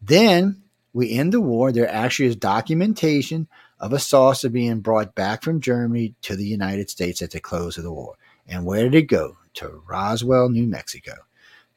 Then 0.00 0.62
we 0.92 1.12
end 1.12 1.32
the 1.32 1.40
war. 1.40 1.72
There 1.72 1.88
actually 1.88 2.26
is 2.26 2.36
documentation 2.36 3.48
of 3.80 3.92
a 3.92 3.98
saucer 3.98 4.48
being 4.48 4.80
brought 4.80 5.14
back 5.14 5.42
from 5.42 5.60
Germany 5.60 6.14
to 6.22 6.36
the 6.36 6.46
United 6.46 6.90
States 6.90 7.22
at 7.22 7.30
the 7.30 7.40
close 7.40 7.76
of 7.76 7.84
the 7.84 7.92
war. 7.92 8.16
And 8.46 8.64
where 8.64 8.82
did 8.84 8.94
it 8.94 9.02
go? 9.02 9.36
To 9.54 9.82
Roswell, 9.86 10.48
New 10.48 10.66
Mexico. 10.66 11.12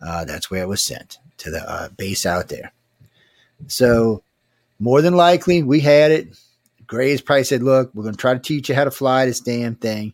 Uh, 0.01 0.25
that's 0.25 0.49
where 0.49 0.63
it 0.63 0.67
was 0.67 0.83
sent 0.83 1.19
to 1.37 1.51
the 1.51 1.69
uh, 1.69 1.89
base 1.89 2.25
out 2.25 2.47
there. 2.49 2.71
So, 3.67 4.23
more 4.79 5.01
than 5.01 5.15
likely, 5.15 5.61
we 5.61 5.79
had 5.79 6.11
it. 6.11 6.39
Gray's 6.87 7.21
probably 7.21 7.43
said, 7.43 7.61
Look, 7.61 7.93
we're 7.93 8.03
going 8.03 8.15
to 8.15 8.21
try 8.21 8.33
to 8.33 8.39
teach 8.39 8.69
you 8.69 8.75
how 8.75 8.83
to 8.83 8.91
fly 8.91 9.25
this 9.25 9.39
damn 9.39 9.75
thing. 9.75 10.13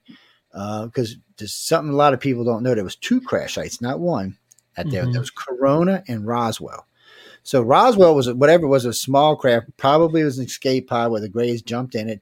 Because 0.58 1.14
uh, 1.14 1.20
there's 1.38 1.54
something 1.54 1.94
a 1.94 1.98
lot 1.98 2.14
of 2.14 2.20
people 2.20 2.44
don't 2.44 2.64
know. 2.64 2.74
There 2.74 2.84
was 2.84 2.96
two 2.96 3.22
crash 3.22 3.54
sites, 3.56 3.80
not 3.82 4.00
one, 4.00 4.38
at 4.76 4.90
there. 4.90 5.06
Mhm. 5.06 5.12
There 5.12 5.22
was 5.22 5.30
Corona 5.30 6.04
and 6.08 6.26
Roswell. 6.26 6.88
So 7.44 7.62
Roswell 7.62 8.16
was 8.16 8.32
whatever 8.34 8.66
it 8.66 8.70
was 8.70 8.86
a 8.86 8.94
small 8.94 9.36
craft, 9.36 9.68
probably 9.78 10.24
was 10.24 10.40
an 10.40 10.46
escape 10.46 10.90
pod 10.90 11.12
where 11.12 11.22
the 11.22 11.30
Grays 11.30 11.62
jumped 11.62 11.96
in 11.96 12.10
it, 12.10 12.22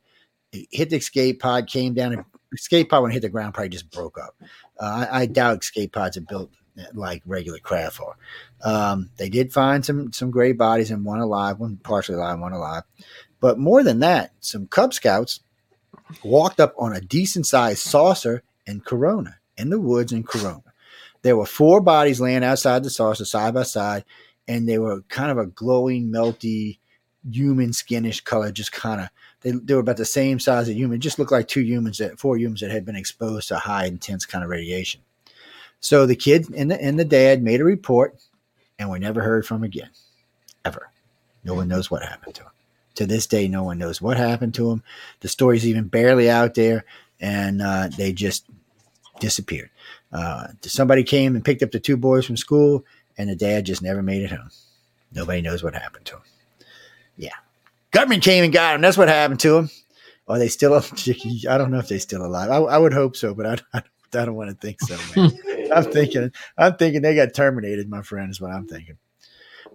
it 0.52 0.68
hit 0.72 0.90
the 0.90 0.98
escape 0.98 1.42
pod, 1.42 1.68
came 1.68 1.94
down, 1.94 2.14
and 2.14 2.26
escape 2.54 2.90
pod 2.90 3.04
when 3.04 3.12
it 3.12 3.16
hit 3.16 3.22
the 3.22 3.30
ground 3.30 3.54
probably 3.54 3.70
just 3.70 3.90
broke 3.92 4.18
up. 4.18 4.36
Uh, 4.80 5.08
I, 5.10 5.22
I 5.22 5.26
doubt 5.26 5.64
escape 5.64 5.94
pods 5.94 6.18
are 6.18 6.22
built 6.22 6.52
like 6.94 7.22
regular 7.26 7.60
craft 7.60 8.02
are. 8.02 8.18
Um, 8.64 9.10
they 9.18 9.30
did 9.30 9.54
find 9.54 9.86
some 9.86 10.12
some 10.12 10.30
gray 10.30 10.52
bodies 10.52 10.92
and 10.92 11.06
one 11.06 11.20
alive, 11.20 11.60
one 11.60 11.78
partially 11.78 12.16
alive, 12.16 12.40
one 12.40 12.54
alive. 12.54 12.84
But 13.40 13.60
more 13.60 13.84
than 13.84 14.00
that, 14.00 14.32
some 14.40 14.68
Cub 14.68 14.94
Scouts 14.94 15.40
walked 16.24 16.60
up 16.60 16.74
on 16.78 16.96
a 16.96 17.02
decent 17.02 17.46
sized 17.46 17.80
saucer 17.80 18.44
in 18.66 18.82
Corona, 18.82 19.38
in 19.58 19.70
the 19.70 19.80
woods 19.80 20.12
in 20.12 20.24
Corona. 20.24 20.64
There 21.22 21.38
were 21.38 21.46
four 21.46 21.82
bodies 21.82 22.22
laying 22.22 22.44
outside 22.44 22.84
the 22.84 22.90
saucer 22.90 23.26
side 23.26 23.54
by 23.54 23.64
side, 23.64 24.06
and 24.48 24.70
they 24.70 24.78
were 24.78 25.02
kind 25.04 25.32
of 25.32 25.38
a 25.38 25.48
glowing, 25.48 26.12
melty, 26.12 26.78
human 27.30 27.74
skinish 27.74 28.22
color, 28.22 28.52
just 28.52 28.72
kind 28.72 29.02
of 29.02 29.10
they, 29.42 29.52
they 29.52 29.74
were 29.74 29.80
about 29.80 29.98
the 29.98 30.06
same 30.06 30.40
size 30.40 30.70
as 30.70 30.76
human, 30.76 31.00
just 31.00 31.20
looked 31.20 31.32
like 31.32 31.48
two 31.48 31.62
humans 31.62 31.98
that 32.00 32.20
four 32.20 32.38
humans 32.38 32.62
that 32.62 32.72
had 32.72 32.86
been 32.86 32.96
exposed 32.96 33.48
to 33.50 33.58
high 33.58 33.86
intense 33.86 34.26
kind 34.26 34.44
of 34.44 34.50
radiation. 34.50 35.02
So 35.80 36.06
the 36.06 36.16
kid 36.16 36.50
and 36.56 36.72
the 36.72 36.82
and 36.82 37.00
the 37.00 37.06
dad 37.06 37.44
made 37.44 37.62
a 37.62 37.66
report, 37.66 38.16
and 38.80 38.90
we 38.90 39.00
never 39.00 39.22
heard 39.22 39.46
from 39.46 39.64
again, 39.64 39.90
ever. 40.64 40.90
No 41.44 41.54
one 41.54 41.68
knows 41.68 41.92
what 41.92 42.02
happened 42.04 42.36
to 42.36 42.44
him. 42.44 42.50
To 42.96 43.06
this 43.06 43.28
day, 43.28 43.48
no 43.48 43.64
one 43.64 43.78
knows 43.78 44.02
what 44.02 44.18
happened 44.18 44.54
to 44.56 44.72
him. 44.72 44.84
The 45.20 45.28
story's 45.28 45.68
even 45.68 45.88
barely 45.88 46.30
out 46.30 46.54
there, 46.54 46.86
and 47.20 47.62
uh, 47.62 47.90
they 47.96 48.14
just 48.14 48.46
disappeared. 49.20 49.70
Uh, 50.12 50.48
somebody 50.62 51.04
came 51.04 51.36
and 51.36 51.44
picked 51.44 51.64
up 51.64 51.72
the 51.72 51.80
two 51.80 51.98
boys 51.98 52.26
from 52.26 52.38
school, 52.38 52.86
and 53.18 53.30
the 53.30 53.36
dad 53.36 53.66
just 53.66 53.82
never 53.82 54.02
made 54.02 54.22
it 54.22 54.32
home. 54.32 54.50
Nobody 55.14 55.42
knows 55.42 55.64
what 55.64 55.74
happened 55.74 56.06
to 56.06 56.16
him. 56.16 56.22
Yeah, 57.18 57.36
government 57.92 58.24
came 58.24 58.44
and 58.44 58.54
got 58.54 58.76
him. 58.76 58.82
That's 58.82 58.98
what 58.98 59.08
happened 59.08 59.40
to 59.42 59.58
him. 59.58 59.70
Are 60.28 60.40
they 60.40 60.48
still? 60.48 60.74
I 61.50 61.58
don't 61.58 61.72
know 61.72 61.80
if 61.80 61.88
they're 61.88 62.00
still 62.00 62.26
alive. 62.26 62.50
I, 62.50 62.58
I 62.58 62.78
would 62.78 62.94
hope 62.94 63.16
so, 63.16 63.34
but 63.34 63.46
I, 63.46 63.78
I, 63.78 63.84
I 64.14 64.26
don't 64.26 64.36
want 64.36 64.50
to 64.50 64.56
think 64.56 64.82
so. 64.82 64.98
I'm 65.76 65.84
thinking, 65.84 66.32
I'm 66.58 66.76
thinking 66.78 67.02
they 67.02 67.16
got 67.16 67.34
terminated, 67.34 67.90
my 67.90 68.02
friend. 68.02 68.32
Is 68.32 68.42
what 68.42 68.52
I'm 68.52 68.68
thinking. 68.68 68.98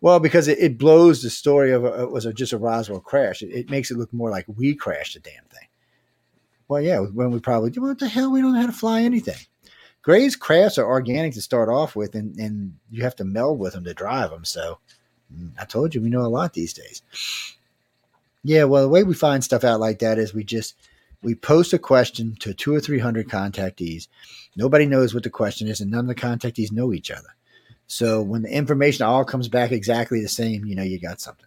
Well, 0.00 0.18
because 0.18 0.48
it, 0.48 0.58
it 0.58 0.78
blows 0.78 1.22
the 1.22 1.30
story 1.30 1.72
of 1.72 1.84
a, 1.84 2.02
it 2.02 2.10
was 2.10 2.26
a, 2.26 2.32
just 2.32 2.52
a 2.52 2.58
Roswell 2.58 3.00
crash. 3.00 3.42
It, 3.42 3.50
it 3.50 3.70
makes 3.70 3.90
it 3.90 3.98
look 3.98 4.12
more 4.12 4.30
like 4.30 4.46
we 4.48 4.74
crashed 4.74 5.14
the 5.14 5.20
damn 5.20 5.44
thing. 5.44 5.68
Well, 6.68 6.80
yeah, 6.80 7.00
when 7.00 7.30
we 7.32 7.40
probably 7.40 7.70
what 7.72 7.98
the 7.98 8.08
hell? 8.08 8.30
We 8.30 8.40
don't 8.40 8.52
know 8.54 8.60
how 8.60 8.66
to 8.66 8.72
fly 8.72 9.02
anything. 9.02 9.36
Gray's 10.02 10.36
crafts 10.36 10.78
are 10.78 10.86
organic 10.86 11.34
to 11.34 11.42
start 11.42 11.68
off 11.68 11.94
with, 11.94 12.14
and, 12.14 12.38
and 12.38 12.76
you 12.90 13.02
have 13.02 13.16
to 13.16 13.24
meld 13.24 13.58
with 13.58 13.74
them 13.74 13.84
to 13.84 13.92
drive 13.92 14.30
them. 14.30 14.44
So 14.44 14.78
mm, 15.34 15.50
I 15.58 15.64
told 15.64 15.94
you 15.94 16.00
we 16.00 16.08
know 16.08 16.22
a 16.22 16.28
lot 16.28 16.54
these 16.54 16.72
days. 16.72 17.02
Yeah, 18.42 18.64
well, 18.64 18.82
the 18.82 18.88
way 18.88 19.02
we 19.02 19.14
find 19.14 19.44
stuff 19.44 19.64
out 19.64 19.80
like 19.80 19.98
that 19.98 20.18
is 20.18 20.32
we 20.32 20.44
just 20.44 20.74
we 21.22 21.34
post 21.34 21.74
a 21.74 21.78
question 21.78 22.36
to 22.40 22.54
two 22.54 22.74
or 22.74 22.80
three 22.80 23.00
hundred 23.00 23.28
contactees. 23.28 24.08
Nobody 24.56 24.86
knows 24.86 25.12
what 25.12 25.24
the 25.24 25.30
question 25.30 25.68
is, 25.68 25.80
and 25.80 25.90
none 25.90 26.00
of 26.00 26.06
the 26.08 26.14
contactees 26.14 26.72
know 26.72 26.92
each 26.92 27.10
other. 27.10 27.34
So 27.90 28.22
when 28.22 28.42
the 28.42 28.50
information 28.54 29.04
all 29.04 29.24
comes 29.24 29.48
back 29.48 29.72
exactly 29.72 30.20
the 30.20 30.28
same, 30.28 30.64
you 30.64 30.76
know 30.76 30.84
you 30.84 31.00
got 31.00 31.20
something. 31.20 31.46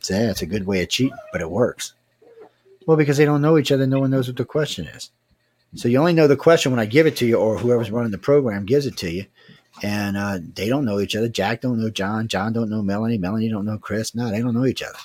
So 0.00 0.14
yeah, 0.14 0.30
it's 0.30 0.40
a 0.40 0.46
good 0.46 0.66
way 0.66 0.82
of 0.82 0.88
cheating, 0.88 1.16
but 1.30 1.42
it 1.42 1.50
works. 1.50 1.92
Well, 2.86 2.96
because 2.96 3.18
they 3.18 3.26
don't 3.26 3.42
know 3.42 3.58
each 3.58 3.70
other, 3.70 3.86
no 3.86 4.00
one 4.00 4.10
knows 4.10 4.28
what 4.28 4.38
the 4.38 4.46
question 4.46 4.86
is. 4.86 5.10
So 5.74 5.88
you 5.88 5.98
only 5.98 6.14
know 6.14 6.26
the 6.26 6.36
question 6.38 6.72
when 6.72 6.80
I 6.80 6.86
give 6.86 7.06
it 7.06 7.16
to 7.16 7.26
you, 7.26 7.36
or 7.36 7.58
whoever's 7.58 7.90
running 7.90 8.12
the 8.12 8.16
program 8.16 8.64
gives 8.64 8.86
it 8.86 8.96
to 8.96 9.10
you, 9.10 9.26
and 9.82 10.16
uh, 10.16 10.38
they 10.54 10.70
don't 10.70 10.86
know 10.86 11.00
each 11.00 11.14
other. 11.14 11.28
Jack 11.28 11.60
don't 11.60 11.78
know 11.78 11.90
John. 11.90 12.26
John 12.26 12.54
don't 12.54 12.70
know 12.70 12.80
Melanie. 12.80 13.18
Melanie 13.18 13.50
don't 13.50 13.66
know 13.66 13.76
Chris. 13.76 14.14
No, 14.14 14.30
they 14.30 14.40
don't 14.40 14.54
know 14.54 14.64
each 14.64 14.82
other. 14.82 14.98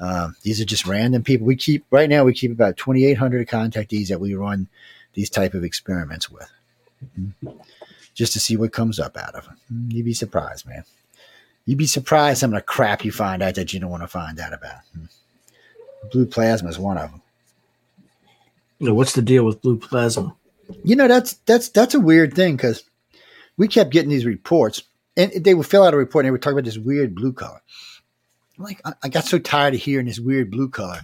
Um, 0.00 0.34
these 0.44 0.62
are 0.62 0.64
just 0.64 0.86
random 0.86 1.22
people. 1.22 1.46
We 1.46 1.56
keep 1.56 1.84
right 1.90 2.08
now. 2.08 2.24
We 2.24 2.32
keep 2.32 2.52
about 2.52 2.78
twenty 2.78 3.04
eight 3.04 3.18
hundred 3.18 3.46
contactees 3.48 4.08
that 4.08 4.18
we 4.20 4.34
run 4.34 4.66
these 5.12 5.28
type 5.28 5.52
of 5.52 5.62
experiments 5.62 6.30
with, 6.30 6.48
Mhm. 7.20 7.60
Just 8.20 8.34
to 8.34 8.38
see 8.38 8.54
what 8.54 8.70
comes 8.70 9.00
up 9.00 9.16
out 9.16 9.34
of 9.34 9.46
them. 9.46 9.56
Mm, 9.72 9.94
You'd 9.94 10.04
be 10.04 10.12
surprised, 10.12 10.68
man. 10.68 10.84
You'd 11.64 11.78
be 11.78 11.86
surprised 11.86 12.40
some 12.40 12.52
of 12.52 12.58
the 12.58 12.62
crap 12.62 13.02
you 13.02 13.10
find 13.10 13.42
out 13.42 13.54
that 13.54 13.72
you 13.72 13.80
don't 13.80 13.88
want 13.88 14.02
to 14.02 14.08
find 14.08 14.38
out 14.38 14.52
about. 14.52 14.80
Mm. 14.94 15.08
Blue 16.12 16.26
plasma 16.26 16.68
is 16.68 16.78
one 16.78 16.98
of 16.98 17.10
them. 17.10 17.22
You 18.78 18.88
know, 18.88 18.94
what's 18.94 19.14
the 19.14 19.22
deal 19.22 19.44
with 19.44 19.62
blue 19.62 19.78
plasma? 19.78 20.36
You 20.84 20.96
know 20.96 21.08
that's 21.08 21.32
that's 21.46 21.70
that's 21.70 21.94
a 21.94 22.00
weird 22.00 22.34
thing 22.34 22.56
because 22.56 22.84
we 23.56 23.68
kept 23.68 23.90
getting 23.90 24.10
these 24.10 24.26
reports, 24.26 24.82
and 25.16 25.32
they 25.32 25.54
would 25.54 25.66
fill 25.66 25.82
out 25.82 25.94
a 25.94 25.96
report 25.96 26.24
and 26.24 26.28
they 26.28 26.32
would 26.32 26.42
talk 26.42 26.52
about 26.52 26.64
this 26.64 26.76
weird 26.76 27.14
blue 27.14 27.32
color. 27.32 27.62
I'm 28.58 28.64
like 28.64 28.82
I, 28.84 28.92
I 29.04 29.08
got 29.08 29.24
so 29.24 29.38
tired 29.38 29.72
of 29.72 29.80
hearing 29.80 30.06
this 30.06 30.20
weird 30.20 30.50
blue 30.50 30.68
color, 30.68 31.00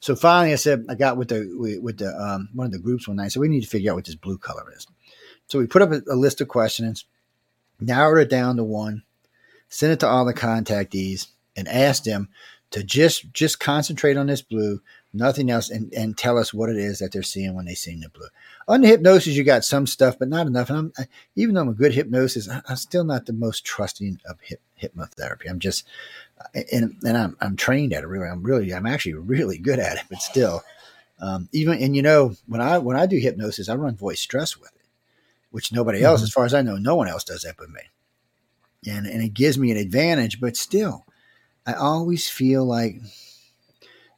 so 0.00 0.14
finally 0.14 0.52
I 0.52 0.56
said 0.56 0.84
I 0.90 0.94
got 0.96 1.16
with 1.16 1.28
the 1.28 1.50
with, 1.58 1.80
with 1.80 1.98
the 1.98 2.14
um, 2.14 2.50
one 2.52 2.66
of 2.66 2.72
the 2.72 2.78
groups 2.78 3.08
one 3.08 3.16
night. 3.16 3.32
So 3.32 3.40
we 3.40 3.48
need 3.48 3.62
to 3.62 3.68
figure 3.68 3.90
out 3.92 3.96
what 3.96 4.04
this 4.04 4.14
blue 4.14 4.36
color 4.36 4.70
is. 4.76 4.86
So 5.48 5.58
we 5.58 5.66
put 5.66 5.82
up 5.82 5.92
a, 5.92 6.02
a 6.10 6.16
list 6.16 6.40
of 6.40 6.48
questions, 6.48 7.04
narrowed 7.80 8.22
it 8.22 8.30
down 8.30 8.56
to 8.56 8.64
one, 8.64 9.02
sent 9.68 9.92
it 9.92 10.00
to 10.00 10.06
all 10.06 10.24
the 10.24 10.34
contactees, 10.34 11.28
and 11.56 11.66
asked 11.66 12.04
them 12.04 12.28
to 12.70 12.84
just 12.84 13.32
just 13.32 13.58
concentrate 13.58 14.16
on 14.16 14.26
this 14.26 14.42
blue, 14.42 14.80
nothing 15.12 15.50
else, 15.50 15.70
and, 15.70 15.92
and 15.94 16.16
tell 16.16 16.38
us 16.38 16.52
what 16.52 16.68
it 16.68 16.76
is 16.76 16.98
that 16.98 17.12
they're 17.12 17.22
seeing 17.22 17.54
when 17.54 17.64
they 17.64 17.74
see 17.74 17.98
the 17.98 18.10
blue. 18.10 18.28
On 18.68 18.82
the 18.82 18.88
hypnosis, 18.88 19.34
you 19.34 19.42
got 19.42 19.64
some 19.64 19.86
stuff, 19.86 20.18
but 20.18 20.28
not 20.28 20.46
enough. 20.46 20.68
And 20.68 20.78
I'm 20.78 20.92
I, 20.98 21.06
even 21.34 21.54
though 21.54 21.62
I'm 21.62 21.68
a 21.70 21.74
good 21.74 21.94
hypnosis, 21.94 22.48
I, 22.48 22.60
I'm 22.68 22.76
still 22.76 23.04
not 23.04 23.26
the 23.26 23.32
most 23.32 23.64
trusting 23.64 24.20
of 24.28 24.38
hip, 24.40 24.60
hypnotherapy. 24.80 25.48
I'm 25.48 25.58
just 25.58 25.86
and 26.54 26.96
and 27.04 27.16
I'm 27.16 27.36
I'm 27.40 27.56
trained 27.56 27.92
at 27.92 28.04
it. 28.04 28.06
Really, 28.06 28.28
I'm 28.28 28.42
really 28.42 28.72
I'm 28.72 28.86
actually 28.86 29.14
really 29.14 29.58
good 29.58 29.78
at 29.78 29.96
it, 29.96 30.04
but 30.10 30.20
still, 30.20 30.62
um, 31.20 31.48
even 31.52 31.82
and 31.82 31.96
you 31.96 32.02
know 32.02 32.34
when 32.46 32.60
I 32.60 32.78
when 32.78 32.96
I 32.96 33.06
do 33.06 33.16
hypnosis, 33.16 33.68
I 33.68 33.74
run 33.74 33.96
voice 33.96 34.20
stress 34.20 34.56
with 34.58 34.70
it, 34.74 34.77
which 35.50 35.72
nobody 35.72 36.02
else, 36.02 36.20
Mhm. 36.20 36.24
as 36.24 36.30
far 36.32 36.44
as 36.44 36.54
I 36.54 36.62
know, 36.62 36.76
no 36.76 36.94
one 36.96 37.08
else 37.08 37.24
does 37.24 37.42
that 37.42 37.56
but 37.56 37.70
me. 37.70 37.80
And 38.86 39.06
and 39.06 39.22
it 39.22 39.34
gives 39.34 39.58
me 39.58 39.70
an 39.70 39.76
advantage, 39.76 40.40
but 40.40 40.56
still, 40.56 41.04
I 41.66 41.72
always 41.74 42.28
feel 42.28 42.64
like 42.64 43.00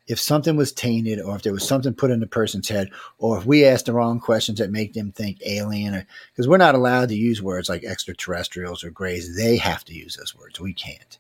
if 0.07 0.19
something 0.19 0.57
was 0.57 0.73
tainted 0.73 1.21
or 1.21 1.37
if 1.37 1.43
there 1.43 1.53
was 1.53 1.67
something 1.67 1.95
put 1.95 2.11
in 2.11 2.19
the 2.21 2.27
person's 2.27 2.69
head 2.69 2.91
or 3.19 3.39
if 3.39 3.47
we 3.47 3.65
asked 3.65 3.87
the 3.87 3.93
wrong 3.93 4.19
questions 4.19 4.59
that 4.59 4.71
make 4.73 4.93
them 4.93 5.13
think 5.13 5.39
alien 5.47 5.95
or 5.95 6.05
because 6.33 6.49
we're 6.49 6.57
not 6.57 6.75
allowed 6.75 7.09
to 7.09 7.15
use 7.15 7.41
words 7.41 7.69
like 7.69 7.85
extraterrestrials 7.85 8.83
or 8.83 8.91
grays 8.91 9.37
they 9.37 9.57
have 9.57 9.85
to 9.85 9.95
use 9.95 10.17
those 10.17 10.35
words. 10.35 10.59
We 10.61 10.73
can't. 10.75 11.17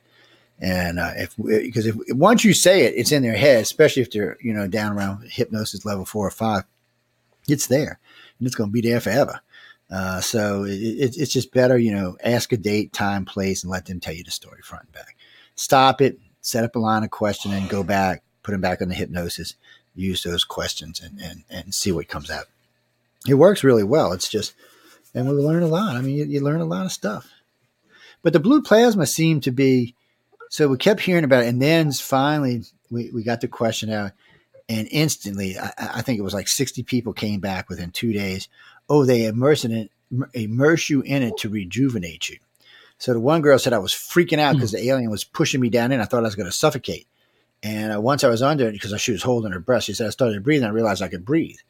And 0.58 0.98
uh, 0.98 1.12
if 1.16 1.36
because 1.36 1.86
if 1.86 1.94
once 2.10 2.44
you 2.44 2.52
say 2.52 2.82
it 2.82 2.94
it's 2.96 3.12
in 3.12 3.22
their 3.22 3.36
head 3.36 3.62
especially 3.62 4.02
if 4.02 4.10
they're 4.10 4.36
you 4.42 4.52
know 4.52 4.66
down 4.66 4.96
around 4.96 5.22
hypnosis 5.30 5.84
level 5.84 6.04
four 6.04 6.26
or 6.26 6.30
five 6.32 6.64
it's 7.48 7.68
there. 7.68 7.98
And 8.38 8.46
it's 8.46 8.56
going 8.56 8.70
to 8.70 8.72
be 8.72 8.80
there 8.80 9.00
forever 9.00 9.40
uh, 9.90 10.20
so 10.20 10.64
it, 10.64 10.72
it, 10.72 11.16
it's 11.16 11.32
just 11.32 11.52
better 11.52 11.78
you 11.78 11.92
know 11.92 12.16
ask 12.22 12.52
a 12.52 12.56
date 12.56 12.92
time 12.92 13.24
place 13.24 13.62
and 13.62 13.70
let 13.70 13.86
them 13.86 14.00
tell 14.00 14.14
you 14.14 14.24
the 14.24 14.30
story 14.30 14.60
front 14.62 14.84
and 14.84 14.92
back 14.92 15.16
stop 15.54 16.00
it 16.00 16.18
set 16.40 16.64
up 16.64 16.76
a 16.76 16.78
line 16.78 17.04
of 17.04 17.10
questioning 17.10 17.66
go 17.68 17.82
back 17.82 18.22
put 18.42 18.52
them 18.52 18.60
back 18.60 18.82
on 18.82 18.88
the 18.88 18.94
hypnosis, 18.94 19.54
use 19.94 20.22
those 20.22 20.44
questions 20.44 21.00
and, 21.00 21.20
and, 21.20 21.44
and 21.50 21.74
see 21.74 21.92
what 21.92 22.08
comes 22.08 22.30
out. 22.30 22.46
It 23.28 23.34
works 23.34 23.64
really 23.64 23.84
well. 23.84 24.12
It's 24.12 24.28
just, 24.28 24.54
and 25.14 25.28
we 25.28 25.34
learn 25.34 25.62
a 25.62 25.68
lot. 25.68 25.96
I 25.96 26.00
mean, 26.00 26.16
you, 26.16 26.24
you 26.24 26.40
learn 26.40 26.60
a 26.60 26.66
lot 26.66 26.86
of 26.86 26.92
stuff. 26.92 27.28
But 28.22 28.32
the 28.32 28.40
blue 28.40 28.62
plasma 28.62 29.06
seemed 29.06 29.42
to 29.44 29.50
be, 29.50 29.94
so 30.48 30.68
we 30.68 30.76
kept 30.76 31.00
hearing 31.00 31.24
about 31.24 31.44
it. 31.44 31.48
And 31.48 31.60
then 31.60 31.92
finally, 31.92 32.62
we, 32.90 33.10
we 33.10 33.22
got 33.22 33.40
the 33.40 33.48
question 33.48 33.90
out. 33.90 34.12
And 34.68 34.88
instantly, 34.90 35.58
I, 35.58 35.72
I 35.78 36.02
think 36.02 36.18
it 36.18 36.22
was 36.22 36.34
like 36.34 36.48
60 36.48 36.82
people 36.84 37.12
came 37.12 37.40
back 37.40 37.68
within 37.68 37.90
two 37.90 38.12
days. 38.12 38.48
Oh, 38.90 39.06
they 39.06 39.24
immerse, 39.24 39.64
in 39.64 39.72
it, 39.72 39.90
immerse 40.34 40.90
you 40.90 41.00
in 41.00 41.22
it 41.22 41.38
to 41.38 41.48
rejuvenate 41.48 42.28
you. 42.28 42.38
So 42.98 43.14
the 43.14 43.20
one 43.20 43.40
girl 43.40 43.58
said 43.58 43.72
I 43.72 43.78
was 43.78 43.94
freaking 43.94 44.38
out 44.38 44.56
because 44.56 44.72
the 44.72 44.86
alien 44.86 45.10
was 45.10 45.24
pushing 45.24 45.60
me 45.60 45.70
down 45.70 45.92
in. 45.92 46.00
I 46.00 46.04
thought 46.04 46.24
I 46.24 46.26
was 46.26 46.34
going 46.34 46.50
to 46.50 46.52
suffocate. 46.52 47.06
And 47.62 47.94
uh, 47.94 48.00
once 48.00 48.24
I 48.24 48.28
was 48.28 48.42
under 48.42 48.68
it, 48.68 48.72
because 48.72 49.00
she 49.00 49.12
was 49.12 49.22
holding 49.22 49.52
her 49.52 49.60
breath, 49.60 49.84
she 49.84 49.94
said, 49.94 50.06
I 50.06 50.10
started 50.10 50.42
breathing. 50.42 50.66
I 50.66 50.72
realized 50.72 51.02
I 51.02 51.08
could 51.08 51.24
breathe. 51.24 51.60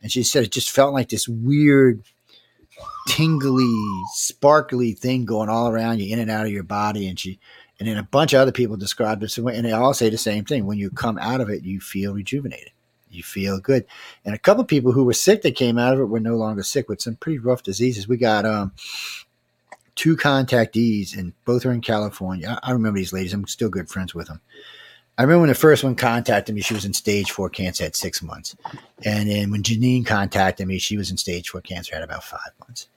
And 0.00 0.10
she 0.10 0.24
said 0.24 0.42
it 0.42 0.50
just 0.50 0.70
felt 0.72 0.94
like 0.94 1.08
this 1.08 1.28
weird, 1.28 2.02
tingly, 3.06 3.72
sparkly 4.14 4.92
thing 4.92 5.24
going 5.24 5.48
all 5.48 5.68
around 5.68 6.00
you, 6.00 6.12
in 6.12 6.18
and 6.18 6.30
out 6.30 6.46
of 6.46 6.52
your 6.52 6.64
body. 6.64 7.06
And 7.06 7.20
she, 7.20 7.38
And 7.78 7.88
then 7.88 7.96
a 7.96 8.02
bunch 8.02 8.32
of 8.32 8.40
other 8.40 8.52
people 8.52 8.76
described 8.76 9.22
it, 9.22 9.36
and 9.38 9.64
they 9.64 9.72
all 9.72 9.94
say 9.94 10.10
the 10.10 10.18
same 10.18 10.44
thing. 10.44 10.66
When 10.66 10.78
you 10.78 10.90
come 10.90 11.18
out 11.18 11.40
of 11.40 11.48
it, 11.50 11.62
you 11.62 11.80
feel 11.80 12.14
rejuvenated. 12.14 12.71
You 13.12 13.22
feel 13.22 13.60
good. 13.60 13.86
And 14.24 14.34
a 14.34 14.38
couple 14.38 14.64
people 14.64 14.92
who 14.92 15.04
were 15.04 15.12
sick 15.12 15.42
that 15.42 15.56
came 15.56 15.78
out 15.78 15.94
of 15.94 16.00
it 16.00 16.06
were 16.06 16.20
no 16.20 16.36
longer 16.36 16.62
sick 16.62 16.88
with 16.88 17.02
some 17.02 17.16
pretty 17.16 17.38
rough 17.38 17.62
diseases. 17.62 18.08
We 18.08 18.16
got 18.16 18.44
um, 18.46 18.72
two 19.94 20.16
contactees, 20.16 21.16
and 21.16 21.32
both 21.44 21.66
are 21.66 21.72
in 21.72 21.80
California. 21.80 22.58
I, 22.62 22.70
I 22.70 22.72
remember 22.72 22.98
these 22.98 23.12
ladies. 23.12 23.34
I'm 23.34 23.46
still 23.46 23.68
good 23.68 23.88
friends 23.88 24.14
with 24.14 24.28
them. 24.28 24.40
I 25.18 25.22
remember 25.22 25.40
when 25.40 25.48
the 25.50 25.54
first 25.54 25.84
one 25.84 25.94
contacted 25.94 26.54
me, 26.54 26.62
she 26.62 26.74
was 26.74 26.86
in 26.86 26.94
stage 26.94 27.30
four 27.30 27.50
cancer 27.50 27.84
at 27.84 27.94
six 27.94 28.22
months. 28.22 28.56
And 29.04 29.28
then 29.28 29.50
when 29.50 29.62
Janine 29.62 30.06
contacted 30.06 30.66
me, 30.66 30.78
she 30.78 30.96
was 30.96 31.10
in 31.10 31.18
stage 31.18 31.50
four 31.50 31.60
cancer 31.60 31.94
at 31.94 32.02
about 32.02 32.24
five 32.24 32.50
months. 32.60 32.88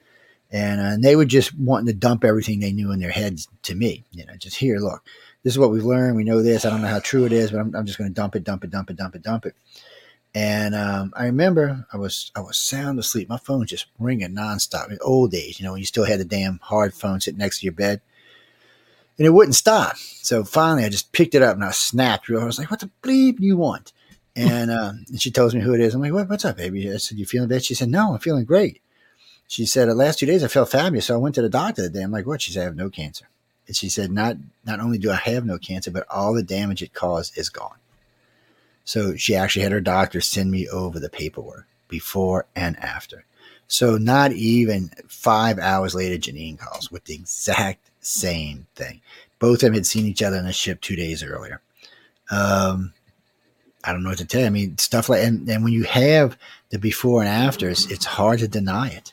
And, 0.50 0.80
uh, 0.80 0.84
and 0.84 1.04
they 1.04 1.14
were 1.14 1.26
just 1.26 1.56
wanting 1.58 1.86
to 1.86 1.92
dump 1.92 2.24
everything 2.24 2.60
they 2.60 2.72
knew 2.72 2.90
in 2.90 3.00
their 3.00 3.10
heads 3.10 3.48
to 3.64 3.74
me. 3.74 4.04
You 4.12 4.24
know, 4.24 4.34
just 4.36 4.56
here, 4.56 4.78
look, 4.78 5.04
this 5.42 5.52
is 5.52 5.58
what 5.58 5.70
we've 5.70 5.84
learned. 5.84 6.16
We 6.16 6.24
know 6.24 6.42
this. 6.42 6.64
I 6.64 6.70
don't 6.70 6.82
know 6.82 6.88
how 6.88 7.00
true 7.00 7.26
it 7.26 7.32
is, 7.32 7.50
but 7.50 7.60
I'm, 7.60 7.74
I'm 7.74 7.84
just 7.84 7.98
going 7.98 8.08
to 8.08 8.14
dump 8.14 8.34
it, 8.34 8.44
dump 8.44 8.64
it, 8.64 8.70
dump 8.70 8.90
it, 8.90 8.96
dump 8.96 9.14
it, 9.14 9.22
dump 9.22 9.44
it. 9.44 9.54
And 10.36 10.74
um, 10.74 11.14
I 11.16 11.24
remember 11.24 11.86
I 11.90 11.96
was 11.96 12.30
I 12.36 12.40
was 12.40 12.58
sound 12.58 12.98
asleep. 12.98 13.26
My 13.26 13.38
phone 13.38 13.60
was 13.60 13.70
just 13.70 13.86
ringing 13.98 14.34
nonstop. 14.34 14.90
In 14.90 14.98
old 15.00 15.30
days, 15.30 15.58
you 15.58 15.64
know, 15.64 15.72
when 15.72 15.80
you 15.80 15.86
still 15.86 16.04
had 16.04 16.20
the 16.20 16.26
damn 16.26 16.58
hard 16.58 16.92
phone 16.92 17.22
sitting 17.22 17.38
next 17.38 17.60
to 17.60 17.64
your 17.64 17.72
bed, 17.72 18.02
and 19.16 19.26
it 19.26 19.30
wouldn't 19.30 19.54
stop. 19.54 19.96
So 19.96 20.44
finally, 20.44 20.84
I 20.84 20.90
just 20.90 21.10
picked 21.12 21.34
it 21.34 21.40
up 21.40 21.54
and 21.54 21.64
I 21.64 21.70
snapped. 21.70 22.28
Real. 22.28 22.42
I 22.42 22.44
was 22.44 22.58
like, 22.58 22.70
"What 22.70 22.80
the 22.80 22.90
bleep 23.02 23.38
do 23.38 23.46
you 23.46 23.56
want?" 23.56 23.94
And, 24.38 24.70
um, 24.70 25.06
and 25.08 25.18
she 25.18 25.30
tells 25.30 25.54
me 25.54 25.62
who 25.62 25.72
it 25.72 25.80
is. 25.80 25.94
I'm 25.94 26.02
like, 26.02 26.12
what, 26.12 26.28
"What's 26.28 26.44
up, 26.44 26.58
baby?" 26.58 26.92
I 26.92 26.98
said, 26.98 27.16
"You 27.16 27.24
feeling 27.24 27.48
bad?" 27.48 27.64
She 27.64 27.72
said, 27.72 27.88
"No, 27.88 28.12
I'm 28.12 28.18
feeling 28.18 28.44
great." 28.44 28.82
She 29.48 29.64
said, 29.64 29.88
"The 29.88 29.94
last 29.94 30.18
two 30.18 30.26
days 30.26 30.44
I 30.44 30.48
felt 30.48 30.70
fabulous." 30.70 31.06
So 31.06 31.14
I 31.14 31.16
went 31.16 31.34
to 31.36 31.40
the 31.40 31.48
doctor 31.48 31.80
today. 31.80 32.02
I'm 32.02 32.10
like, 32.10 32.26
"What?" 32.26 32.42
She 32.42 32.52
said, 32.52 32.60
"I 32.60 32.64
have 32.64 32.76
no 32.76 32.90
cancer." 32.90 33.30
And 33.66 33.74
she 33.74 33.88
said, 33.88 34.12
"Not 34.12 34.36
not 34.66 34.80
only 34.80 34.98
do 34.98 35.10
I 35.10 35.14
have 35.14 35.46
no 35.46 35.56
cancer, 35.56 35.90
but 35.90 36.06
all 36.10 36.34
the 36.34 36.42
damage 36.42 36.82
it 36.82 36.92
caused 36.92 37.38
is 37.38 37.48
gone." 37.48 37.78
So 38.86 39.16
she 39.16 39.34
actually 39.34 39.64
had 39.64 39.72
her 39.72 39.80
doctor 39.80 40.20
send 40.20 40.50
me 40.50 40.68
over 40.68 41.00
the 41.00 41.10
paperwork 41.10 41.66
before 41.88 42.46
and 42.54 42.78
after. 42.78 43.24
So 43.66 43.98
not 43.98 44.30
even 44.30 44.90
five 45.08 45.58
hours 45.58 45.92
later, 45.94 46.16
Janine 46.16 46.56
calls 46.56 46.90
with 46.90 47.04
the 47.04 47.14
exact 47.14 47.90
same 48.00 48.68
thing. 48.76 49.00
Both 49.40 49.56
of 49.56 49.60
them 49.60 49.74
had 49.74 49.86
seen 49.86 50.06
each 50.06 50.22
other 50.22 50.38
on 50.38 50.46
a 50.46 50.52
ship 50.52 50.80
two 50.80 50.94
days 50.94 51.24
earlier. 51.24 51.60
Um, 52.30 52.94
I 53.82 53.90
don't 53.90 54.04
know 54.04 54.10
what 54.10 54.18
to 54.18 54.24
tell 54.24 54.42
you. 54.42 54.46
I 54.46 54.50
mean, 54.50 54.78
stuff 54.78 55.08
like, 55.08 55.24
and, 55.24 55.48
and 55.48 55.64
when 55.64 55.72
you 55.72 55.82
have 55.82 56.38
the 56.70 56.78
before 56.78 57.22
and 57.22 57.28
afters, 57.28 57.90
it's 57.90 58.04
hard 58.04 58.38
to 58.38 58.48
deny 58.48 58.90
it. 58.90 59.12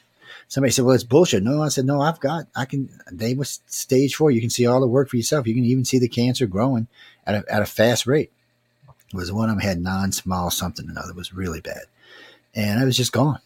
Somebody 0.50 0.72
said, 0.72 0.86
well, 0.86 0.94
it's 0.94 1.04
bullshit. 1.04 1.42
No, 1.42 1.64
I 1.64 1.70
said, 1.70 1.86
no, 1.86 2.00
I've 2.00 2.20
got, 2.20 2.46
I 2.56 2.66
can, 2.66 2.90
they 3.12 3.34
was 3.34 3.62
stage 3.66 4.14
four. 4.14 4.30
You 4.30 4.40
can 4.40 4.52
see 4.52 4.68
all 4.68 4.82
the 4.82 4.88
work 4.88 5.10
for 5.10 5.18
yourself. 5.18 5.48
You 5.48 5.56
can 5.56 5.66
even 5.66 5.84
see 5.84 5.98
the 5.98 6.08
cancer 6.08 6.46
growing 6.46 6.88
at 7.26 7.34
a, 7.34 7.52
at 7.52 7.64
a 7.64 7.66
fast 7.66 8.06
rate 8.06 8.32
was 9.14 9.32
one 9.32 9.49
of 9.49 9.55
them 9.55 9.66
had 9.66 9.82
non-small 9.82 10.49
something 10.51 10.89
another 10.89 11.14
was 11.14 11.34
really 11.34 11.61
bad, 11.61 11.84
and 12.53 12.80
I 12.80 12.86
was 12.86 12.97
just 12.97 13.11
gone. 13.11 13.39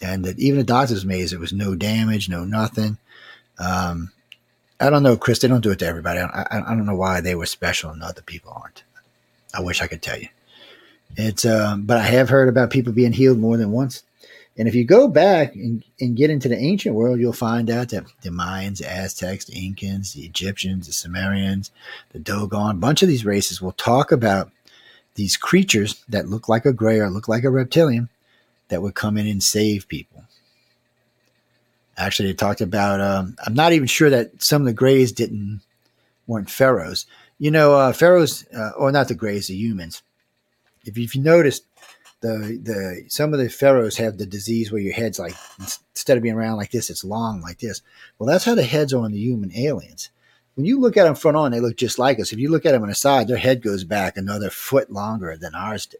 And 0.00 0.24
that 0.24 0.38
even 0.38 0.58
the 0.58 0.64
doctors 0.64 1.02
amazed 1.02 1.32
it 1.32 1.40
was 1.40 1.52
no 1.52 1.74
damage, 1.74 2.28
no 2.28 2.44
nothing. 2.44 2.98
Um, 3.58 4.12
I 4.80 4.90
don't 4.90 5.02
know, 5.02 5.16
Chris. 5.16 5.40
They 5.40 5.48
don't 5.48 5.60
do 5.60 5.72
it 5.72 5.80
to 5.80 5.86
everybody. 5.86 6.20
I, 6.20 6.26
I, 6.26 6.58
I, 6.60 6.76
don't 6.76 6.86
know 6.86 6.94
why 6.94 7.20
they 7.20 7.34
were 7.34 7.46
special 7.46 7.90
and 7.90 8.02
other 8.02 8.22
people 8.22 8.52
aren't. 8.54 8.84
I 9.52 9.60
wish 9.60 9.82
I 9.82 9.88
could 9.88 10.02
tell 10.02 10.18
you. 10.18 10.28
It's, 11.16 11.44
um, 11.44 11.82
but 11.82 11.96
I 11.96 12.02
have 12.02 12.28
heard 12.28 12.48
about 12.48 12.70
people 12.70 12.92
being 12.92 13.12
healed 13.12 13.38
more 13.38 13.56
than 13.56 13.72
once. 13.72 14.04
And 14.56 14.66
if 14.66 14.74
you 14.74 14.84
go 14.84 15.06
back 15.06 15.54
and, 15.54 15.84
and 16.00 16.16
get 16.16 16.30
into 16.30 16.48
the 16.48 16.58
ancient 16.58 16.94
world, 16.94 17.20
you'll 17.20 17.32
find 17.32 17.70
out 17.70 17.90
that 17.90 18.04
the 18.22 18.30
Mayans, 18.30 18.78
the 18.78 18.90
Aztecs, 18.90 19.44
the 19.44 19.54
Incans, 19.54 20.14
the 20.14 20.22
Egyptians, 20.22 20.86
the 20.86 20.92
Sumerians, 20.92 21.70
the 22.10 22.18
Dogon, 22.18 22.72
a 22.72 22.74
bunch 22.74 23.02
of 23.02 23.08
these 23.08 23.24
races 23.24 23.62
will 23.62 23.72
talk 23.72 24.10
about 24.10 24.50
these 25.18 25.36
creatures 25.36 26.02
that 26.08 26.28
look 26.28 26.48
like 26.48 26.64
a 26.64 26.72
gray 26.72 27.00
or 27.00 27.10
look 27.10 27.26
like 27.28 27.42
a 27.42 27.50
reptilian 27.50 28.08
that 28.68 28.80
would 28.80 28.94
come 28.94 29.18
in 29.18 29.26
and 29.26 29.42
save 29.42 29.88
people. 29.88 30.24
Actually, 31.96 32.28
they 32.28 32.34
talked 32.34 32.60
about. 32.60 33.00
Um, 33.00 33.36
I'm 33.44 33.54
not 33.54 33.72
even 33.72 33.88
sure 33.88 34.08
that 34.08 34.42
some 34.42 34.62
of 34.62 34.66
the 34.66 34.72
grays 34.72 35.10
didn't 35.10 35.60
weren't 36.28 36.48
pharaohs. 36.48 37.04
You 37.38 37.50
know, 37.50 37.74
uh, 37.74 37.92
pharaohs, 37.92 38.46
uh, 38.56 38.70
or 38.78 38.92
not 38.92 39.08
the 39.08 39.16
grays, 39.16 39.48
the 39.48 39.56
humans. 39.56 40.02
If 40.84 40.96
you, 40.96 41.08
you 41.12 41.20
noticed, 41.20 41.64
the 42.20 42.60
the 42.62 43.04
some 43.08 43.32
of 43.32 43.40
the 43.40 43.48
pharaohs 43.48 43.96
have 43.96 44.18
the 44.18 44.26
disease 44.26 44.70
where 44.70 44.80
your 44.80 44.94
head's 44.94 45.18
like 45.18 45.34
instead 45.58 46.16
of 46.16 46.22
being 46.22 46.36
around 46.36 46.58
like 46.58 46.70
this, 46.70 46.90
it's 46.90 47.04
long 47.04 47.40
like 47.40 47.58
this. 47.58 47.82
Well, 48.18 48.28
that's 48.28 48.44
how 48.44 48.54
the 48.54 48.62
heads 48.62 48.94
are 48.94 49.04
on 49.04 49.10
the 49.10 49.18
human 49.18 49.52
aliens 49.56 50.10
when 50.58 50.64
you 50.64 50.80
look 50.80 50.96
at 50.96 51.04
them 51.04 51.14
front 51.14 51.36
on, 51.36 51.52
they 51.52 51.60
look 51.60 51.76
just 51.76 52.00
like 52.00 52.18
us. 52.18 52.32
If 52.32 52.40
you 52.40 52.50
look 52.50 52.66
at 52.66 52.72
them 52.72 52.82
on 52.82 52.88
the 52.88 52.94
side, 52.96 53.28
their 53.28 53.36
head 53.36 53.62
goes 53.62 53.84
back 53.84 54.16
another 54.16 54.50
foot 54.50 54.90
longer 54.90 55.36
than 55.36 55.54
ours 55.54 55.86
do. 55.86 55.98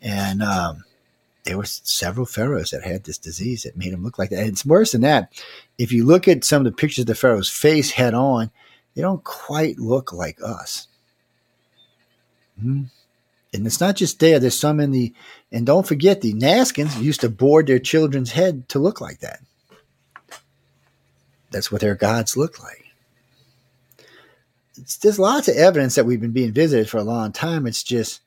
And 0.00 0.42
um, 0.42 0.84
there 1.44 1.58
were 1.58 1.66
several 1.66 2.24
pharaohs 2.24 2.70
that 2.70 2.84
had 2.84 3.04
this 3.04 3.18
disease 3.18 3.64
that 3.64 3.76
made 3.76 3.92
them 3.92 4.02
look 4.02 4.18
like 4.18 4.30
that. 4.30 4.38
And 4.38 4.48
it's 4.48 4.64
worse 4.64 4.92
than 4.92 5.02
that. 5.02 5.30
If 5.76 5.92
you 5.92 6.06
look 6.06 6.26
at 6.26 6.42
some 6.42 6.64
of 6.64 6.72
the 6.72 6.74
pictures 6.74 7.00
of 7.00 7.06
the 7.08 7.14
pharaoh's 7.14 7.50
face 7.50 7.90
head 7.90 8.14
on, 8.14 8.50
they 8.94 9.02
don't 9.02 9.22
quite 9.22 9.78
look 9.78 10.10
like 10.10 10.38
us. 10.42 10.88
Mm-hmm. 12.58 12.84
And 13.52 13.66
it's 13.66 13.80
not 13.80 13.96
just 13.96 14.20
there. 14.20 14.38
There's 14.38 14.58
some 14.58 14.80
in 14.80 14.90
the, 14.90 15.12
and 15.52 15.66
don't 15.66 15.86
forget 15.86 16.22
the 16.22 16.32
Naskins 16.32 16.98
used 16.98 17.20
to 17.20 17.28
board 17.28 17.66
their 17.66 17.78
children's 17.78 18.32
head 18.32 18.70
to 18.70 18.78
look 18.78 19.02
like 19.02 19.18
that. 19.18 19.40
That's 21.50 21.70
what 21.70 21.82
their 21.82 21.94
gods 21.94 22.38
look 22.38 22.62
like 22.62 22.85
there's 24.76 25.18
lots 25.18 25.48
of 25.48 25.56
evidence 25.56 25.94
that 25.94 26.04
we've 26.04 26.20
been 26.20 26.32
being 26.32 26.52
visited 26.52 26.88
for 26.88 26.98
a 26.98 27.04
long 27.04 27.32
time. 27.32 27.66
It's 27.66 27.82
just 27.82 28.20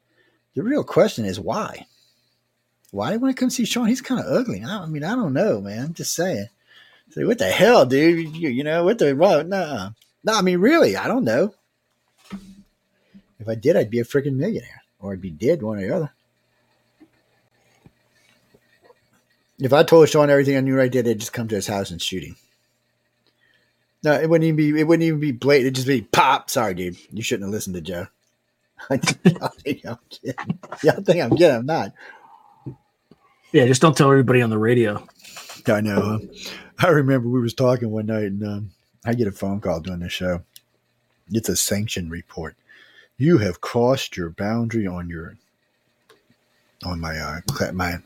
the 0.55 0.63
real 0.63 0.83
question 0.83 1.25
is 1.25 1.39
why? 1.39 1.85
Why 2.91 3.09
do 3.09 3.13
you 3.13 3.19
want 3.19 3.35
to 3.35 3.39
come 3.39 3.49
see 3.49 3.65
Sean? 3.65 3.87
He's 3.87 4.01
kind 4.01 4.19
of 4.19 4.27
ugly. 4.27 4.63
I, 4.63 4.83
I, 4.83 4.85
mean, 4.87 5.03
I 5.03 5.15
don't 5.15 5.33
know, 5.33 5.61
man. 5.61 5.85
I'm 5.85 5.93
just 5.93 6.13
saying. 6.13 6.47
Say, 7.11 7.23
what 7.23 7.37
the 7.37 7.49
hell, 7.49 7.85
dude? 7.85 8.35
You, 8.35 8.49
you 8.49 8.63
know 8.63 8.83
what 8.83 8.99
the 8.99 9.13
what? 9.13 9.47
No, 9.47 9.91
no. 10.23 10.33
I 10.33 10.41
mean, 10.41 10.59
really, 10.59 10.95
I 10.95 11.07
don't 11.07 11.23
know. 11.23 11.53
If 13.39 13.47
I 13.47 13.55
did, 13.55 13.77
I'd 13.77 13.89
be 13.89 13.99
a 13.99 14.03
freaking 14.03 14.35
millionaire, 14.35 14.83
or 14.99 15.13
I'd 15.13 15.21
be 15.21 15.31
dead, 15.31 15.61
one 15.61 15.77
or 15.77 15.81
the 15.81 15.95
other. 15.95 16.11
If 19.59 19.73
I 19.73 19.83
told 19.83 20.09
Sean 20.09 20.29
everything 20.29 20.57
I 20.57 20.61
knew 20.61 20.75
right 20.75 20.91
there, 20.91 21.03
they'd 21.03 21.19
just 21.19 21.33
come 21.33 21.47
to 21.47 21.55
his 21.55 21.67
house 21.67 21.91
and 21.91 22.01
shoot 22.01 22.23
him. 22.23 22.35
No, 24.03 24.13
it 24.13 24.29
wouldn't 24.29 24.45
even 24.45 24.55
be. 24.55 24.79
It 24.79 24.87
wouldn't 24.87 25.05
even 25.05 25.19
be 25.19 25.31
blatant. 25.31 25.67
It'd 25.67 25.75
just 25.75 25.87
be 25.87 26.01
pop. 26.01 26.49
Sorry, 26.49 26.73
dude. 26.73 26.97
You 27.11 27.21
shouldn't 27.21 27.47
have 27.47 27.53
listened 27.53 27.75
to 27.75 27.81
Joe. 27.81 28.07
y'all 28.89 29.49
think 29.49 29.85
I'm 29.85 29.97
kidding. 30.09 30.59
Y'all 30.83 31.01
think 31.01 31.21
I'm 31.21 31.35
kidding. 31.35 31.57
I'm 31.57 31.65
not. 31.65 31.93
Yeah, 33.51 33.65
just 33.65 33.81
don't 33.81 33.97
tell 33.97 34.11
everybody 34.11 34.41
on 34.41 34.49
the 34.49 34.57
radio. 34.57 35.05
I 35.67 35.81
know. 35.81 36.19
I 36.77 36.87
remember 36.87 37.27
we 37.27 37.41
was 37.41 37.53
talking 37.53 37.89
one 37.89 38.05
night, 38.05 38.25
and 38.25 38.43
um, 38.43 38.71
I 39.05 39.13
get 39.13 39.27
a 39.27 39.31
phone 39.31 39.59
call 39.59 39.81
during 39.81 39.99
the 39.99 40.09
show. 40.09 40.43
It's 41.31 41.49
a 41.49 41.55
sanction 41.55 42.09
report. 42.09 42.55
You 43.17 43.39
have 43.39 43.59
crossed 43.59 44.15
your 44.15 44.29
boundary 44.29 44.87
on 44.87 45.09
your 45.09 45.35
on 46.85 46.99
my 46.99 47.19
uh, 47.19 47.41
my 47.73 47.97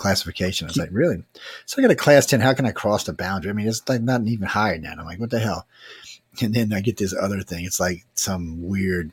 classification. 0.00 0.66
I 0.66 0.70
was 0.70 0.78
like, 0.78 0.88
really? 0.92 1.22
So 1.66 1.78
I 1.78 1.82
got 1.82 1.90
a 1.90 1.96
class 1.96 2.24
10. 2.24 2.40
How 2.40 2.54
can 2.54 2.64
I 2.64 2.72
cross 2.72 3.04
the 3.04 3.12
boundary? 3.12 3.50
I 3.50 3.52
mean, 3.52 3.68
it's 3.68 3.86
like 3.86 4.00
not 4.00 4.26
even 4.26 4.46
higher 4.46 4.78
that. 4.78 4.98
I'm 4.98 5.04
like, 5.04 5.20
what 5.20 5.30
the 5.30 5.38
hell? 5.38 5.66
And 6.40 6.54
then 6.54 6.72
I 6.72 6.80
get 6.80 6.96
this 6.96 7.14
other 7.14 7.42
thing. 7.42 7.66
It's 7.66 7.78
like 7.78 8.06
some 8.14 8.66
weird 8.66 9.12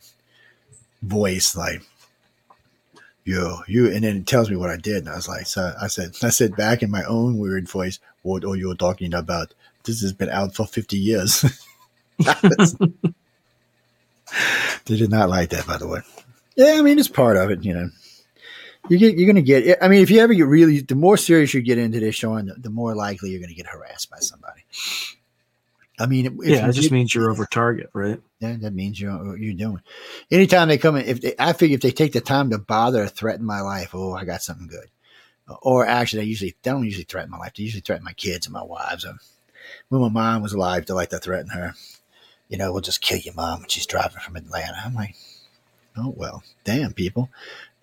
voice, 1.02 1.58
like, 1.58 1.82
yo, 3.26 3.60
you, 3.68 3.92
and 3.92 4.06
then 4.06 4.18
it 4.18 4.28
tells 4.28 4.50
me 4.50 4.56
what 4.56 4.70
I 4.70 4.78
did. 4.78 4.98
And 5.00 5.10
I 5.10 5.18
was 5.18 5.28
like, 5.28 5.46
so 5.46 5.74
I 5.80 5.88
said, 5.88 6.16
I 6.24 6.30
said 6.30 6.56
back 6.56 6.82
in 6.82 6.90
my 6.90 7.04
own 7.04 7.38
weird 7.38 7.68
voice, 7.68 8.00
what 8.22 8.46
are 8.46 8.56
you 8.56 8.74
talking 8.76 9.14
about? 9.14 9.54
This 9.84 10.02
has 10.02 10.14
been 10.14 10.30
out 10.30 10.56
for 10.56 10.66
50 10.66 10.98
years. 10.98 11.42
they 12.18 12.28
did 14.86 15.12
not 15.12 15.30
like 15.30 15.50
that, 15.50 15.68
by 15.68 15.78
the 15.78 15.88
way. 15.88 16.00
Yeah, 16.56 16.76
I 16.78 16.82
mean, 16.82 16.98
it's 16.98 17.10
part 17.10 17.36
of 17.36 17.52
it, 17.52 17.66
you 17.66 17.74
know 17.74 17.90
you 18.90 18.98
get, 18.98 19.18
you're 19.18 19.32
going 19.32 19.36
to 19.36 19.42
get. 19.42 19.82
I 19.82 19.88
mean, 19.88 20.02
if 20.02 20.10
you 20.10 20.20
ever 20.20 20.34
get 20.34 20.48
really, 20.48 20.82
the 20.82 20.96
more 20.96 21.18
serious 21.18 21.54
you 21.54 21.62
get 21.62 21.78
into 21.78 22.00
this, 22.00 22.16
Sean, 22.16 22.46
the, 22.48 22.56
the 22.56 22.70
more 22.70 22.96
likely 22.96 23.30
you're 23.32 23.40
going 23.40 23.50
to 23.50 23.56
get 23.56 23.68
harassed 23.68 24.10
by 24.10 24.20
somebody. 24.20 24.64
I 26.00 26.06
mean, 26.06 26.40
yeah, 26.44 26.70
it 26.70 26.74
just 26.74 26.92
means 26.92 27.14
you're 27.16 27.32
over 27.32 27.46
target, 27.48 27.90
right? 27.94 28.22
Yeah, 28.40 28.56
that 28.62 28.74
means 28.74 29.02
you're 29.02 29.36
you're 29.38 29.56
doing. 29.56 29.82
Anytime 30.30 30.68
they 30.68 30.78
come 30.78 30.96
in, 30.96 31.06
if 31.06 31.22
they, 31.22 31.34
I 31.40 31.54
figure 31.54 31.76
if 31.76 31.82
they 31.82 31.92
take 31.92 32.14
the 32.14 32.22
time 32.22 32.52
to 32.52 32.60
bother 32.60 33.04
or 33.04 33.08
threaten 33.08 33.46
my 33.46 33.62
life, 33.62 33.96
oh, 33.96 34.14
I 34.14 34.24
got 34.24 34.44
something 34.44 34.68
good. 34.68 34.90
Or 35.62 35.88
actually, 35.88 36.24
they 36.24 36.30
usually 36.30 36.56
they 36.62 36.70
don't 36.70 36.86
usually 36.86 37.06
threaten 37.06 37.32
my 37.32 37.38
life. 37.38 37.54
They 37.56 37.64
usually 37.64 37.82
threaten 37.82 38.06
my 38.06 38.14
kids 38.14 38.46
and 38.46 38.54
my 38.54 38.64
wives. 38.64 39.06
And 39.06 39.18
when 39.90 40.02
my 40.02 40.10
mom 40.10 40.44
was 40.44 40.54
alive, 40.54 40.86
they 40.86 40.94
like 40.94 41.10
to 41.10 41.18
threaten 41.18 41.50
her. 41.50 41.74
You 42.48 42.58
know, 42.58 42.72
we'll 42.72 42.82
just 42.82 43.02
kill 43.02 43.18
your 43.18 43.34
mom 43.34 43.62
when 43.62 43.70
she's 43.70 43.88
driving 43.88 44.20
from 44.20 44.36
Atlanta. 44.36 44.78
I'm 44.86 44.94
like, 44.94 45.16
oh 45.98 46.14
well, 46.16 46.44
damn 46.64 46.94
people. 46.94 47.30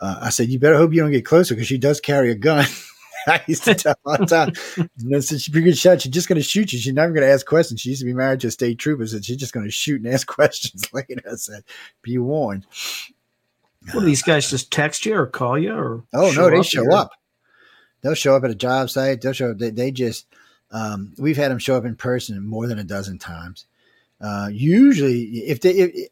Uh, 0.04 0.18
I 0.20 0.28
said, 0.28 0.48
you 0.48 0.58
better 0.58 0.76
hope 0.76 0.92
you 0.92 1.00
don't 1.00 1.10
get 1.10 1.24
closer 1.24 1.54
because 1.54 1.66
she 1.66 1.78
does 1.78 1.98
carry 1.98 2.30
a 2.30 2.34
gun. 2.34 2.66
I 3.26 3.42
used 3.46 3.64
to 3.64 3.74
tell 3.74 3.94
all 4.04 4.18
the 4.18 4.26
time. 4.26 4.52
You 4.76 5.08
know, 5.08 5.20
since 5.20 5.42
she's 5.42 5.56
a 5.56 5.60
good 5.62 5.78
shot, 5.78 6.02
she's 6.02 6.12
just 6.12 6.28
going 6.28 6.38
to 6.38 6.46
shoot 6.46 6.74
you. 6.74 6.78
She's 6.78 6.92
never 6.92 7.14
going 7.14 7.26
to 7.26 7.32
ask 7.32 7.46
questions. 7.46 7.80
She 7.80 7.88
used 7.88 8.02
to 8.02 8.04
be 8.04 8.12
married 8.12 8.40
to 8.40 8.48
a 8.48 8.50
state 8.50 8.78
trooper, 8.78 9.06
so 9.06 9.18
she's 9.22 9.38
just 9.38 9.54
going 9.54 9.64
to 9.64 9.72
shoot 9.72 10.02
and 10.02 10.12
ask 10.12 10.26
questions 10.26 10.92
later. 10.92 11.22
I 11.30 11.36
said, 11.36 11.64
"Be 12.02 12.18
warned." 12.18 12.66
What 13.92 14.00
do 14.00 14.06
these 14.06 14.22
guys 14.22 14.50
just 14.50 14.70
text 14.70 15.06
you 15.06 15.14
or 15.14 15.26
call 15.26 15.58
you 15.58 15.74
or? 15.74 16.04
Oh 16.12 16.32
no, 16.36 16.50
they 16.50 16.58
up 16.58 16.66
show 16.66 16.82
here? 16.82 16.92
up. 16.92 17.12
They'll 18.02 18.14
show 18.14 18.36
up 18.36 18.44
at 18.44 18.50
a 18.50 18.54
job 18.54 18.90
site. 18.90 19.22
They'll 19.22 19.32
show. 19.32 19.54
They, 19.54 19.70
they 19.70 19.90
just. 19.90 20.26
Um, 20.70 21.14
we've 21.16 21.36
had 21.36 21.50
them 21.50 21.58
show 21.58 21.76
up 21.76 21.86
in 21.86 21.96
person 21.96 22.46
more 22.46 22.66
than 22.66 22.78
a 22.78 22.84
dozen 22.84 23.18
times. 23.18 23.66
Uh, 24.20 24.48
usually, 24.50 25.22
if 25.46 25.60
they 25.60 25.70
if, 25.70 26.10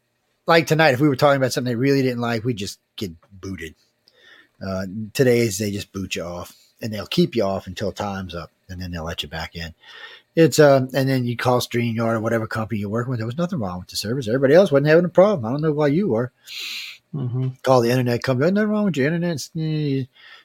like 0.53 0.67
tonight, 0.67 0.95
if 0.95 1.01
we 1.01 1.09
were 1.09 1.17
talking 1.17 1.37
about 1.37 1.53
something 1.53 1.71
they 1.71 1.77
really 1.77 2.03
didn't 2.03 2.21
like, 2.21 2.45
we 2.45 2.55
just 2.55 2.79
get 2.97 3.13
booted. 3.33 3.75
Uh, 4.65 4.87
today's 5.13 5.59
they 5.59 5.71
just 5.71 5.93
boot 5.93 6.15
you 6.17 6.23
off, 6.23 6.55
and 6.81 6.93
they'll 6.93 7.07
keep 7.07 7.35
you 7.35 7.43
off 7.45 7.67
until 7.67 7.91
time's 7.93 8.35
up, 8.35 8.51
and 8.69 8.81
then 8.81 8.91
they'll 8.91 9.05
let 9.05 9.23
you 9.23 9.29
back 9.29 9.57
in. 9.57 9.75
It's 10.35 10.59
um, 10.59 10.89
and 10.95 11.09
then 11.09 11.25
you 11.25 11.37
call 11.37 11.61
StreamYard 11.61 12.15
or 12.15 12.21
whatever 12.21 12.47
company 12.47 12.81
you're 12.81 12.89
working 12.89 13.11
with. 13.11 13.19
There 13.19 13.27
was 13.27 13.37
nothing 13.37 13.59
wrong 13.59 13.81
with 13.81 13.89
the 13.89 13.97
service. 13.97 14.29
Everybody 14.29 14.55
else 14.55 14.71
wasn't 14.73 14.87
having 14.89 15.05
a 15.05 15.09
problem. 15.11 15.45
I 15.45 15.51
don't 15.51 15.61
know 15.63 15.73
why 15.73 15.89
you 15.89 16.09
were 16.09 16.33
Mhm. 17.15 17.63
call 17.63 17.83
the 17.83 17.91
internet 17.91 18.23
company. 18.23 18.51
Nothing 18.51 18.71
wrong 18.71 18.85
with 18.87 18.97
your 18.97 19.07
internet. 19.07 19.49
Eh, 19.57 20.05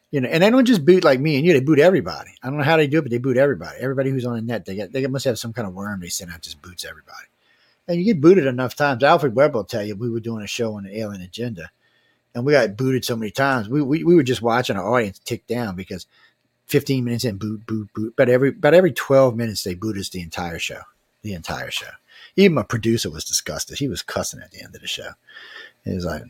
You 0.09 0.21
know, 0.21 0.29
and 0.29 0.41
they 0.41 0.49
don't 0.49 0.65
just 0.65 0.85
boot 0.85 1.03
like 1.03 1.19
me 1.19 1.35
and 1.35 1.45
you. 1.45 1.51
They 1.53 1.59
boot 1.59 1.79
everybody. 1.79 2.31
I 2.41 2.47
don't 2.47 2.57
know 2.57 2.63
how 2.63 2.77
they 2.77 2.87
do 2.87 2.99
it, 2.99 3.01
but 3.01 3.11
they 3.11 3.17
boot 3.17 3.37
everybody. 3.37 3.77
Everybody 3.79 4.09
who's 4.09 4.25
on 4.25 4.35
the 4.35 4.41
net, 4.41 4.65
they 4.65 4.75
get 4.75 4.91
they 4.93 5.05
must 5.07 5.25
have 5.25 5.37
some 5.37 5.51
kind 5.53 5.67
of 5.67 5.73
worm 5.73 5.99
they 5.99 6.07
send 6.09 6.31
out 6.31 6.41
just 6.41 6.61
boots 6.61 6.85
everybody. 6.85 7.27
And 7.87 7.97
you 7.97 8.05
get 8.05 8.21
booted 8.21 8.45
enough 8.45 8.75
times. 8.75 9.03
Alfred 9.03 9.35
Webb 9.35 9.53
will 9.53 9.63
tell 9.63 9.83
you 9.83 9.95
we 9.95 10.09
were 10.09 10.19
doing 10.19 10.43
a 10.43 10.47
show 10.47 10.75
on 10.75 10.83
the 10.83 10.99
Alien 10.99 11.21
Agenda, 11.21 11.69
and 12.35 12.45
we 12.45 12.51
got 12.53 12.75
booted 12.75 13.05
so 13.05 13.15
many 13.15 13.31
times. 13.31 13.69
We 13.69 13.81
we, 13.81 14.03
we 14.03 14.15
were 14.15 14.23
just 14.23 14.41
watching 14.41 14.75
our 14.75 14.93
audience 14.93 15.19
tick 15.19 15.47
down 15.47 15.75
because 15.75 16.05
15 16.67 17.03
minutes 17.03 17.23
in, 17.23 17.37
boot, 17.37 17.65
boot, 17.65 17.89
boot. 17.93 18.13
But 18.15 18.29
every 18.29 18.51
but 18.51 18.73
every 18.73 18.91
12 18.91 19.35
minutes 19.35 19.63
they 19.63 19.73
boot 19.73 19.97
us 19.97 20.09
the 20.09 20.21
entire 20.21 20.59
show, 20.59 20.81
the 21.21 21.33
entire 21.33 21.71
show. 21.71 21.87
Even 22.35 22.55
my 22.55 22.63
producer 22.63 23.09
was 23.09 23.25
disgusted. 23.25 23.79
He 23.79 23.87
was 23.87 24.01
cussing 24.01 24.41
at 24.41 24.51
the 24.51 24.61
end 24.61 24.75
of 24.75 24.81
the 24.81 24.87
show. 24.87 25.11
It 25.85 25.95
was 25.95 26.05
like, 26.05 26.23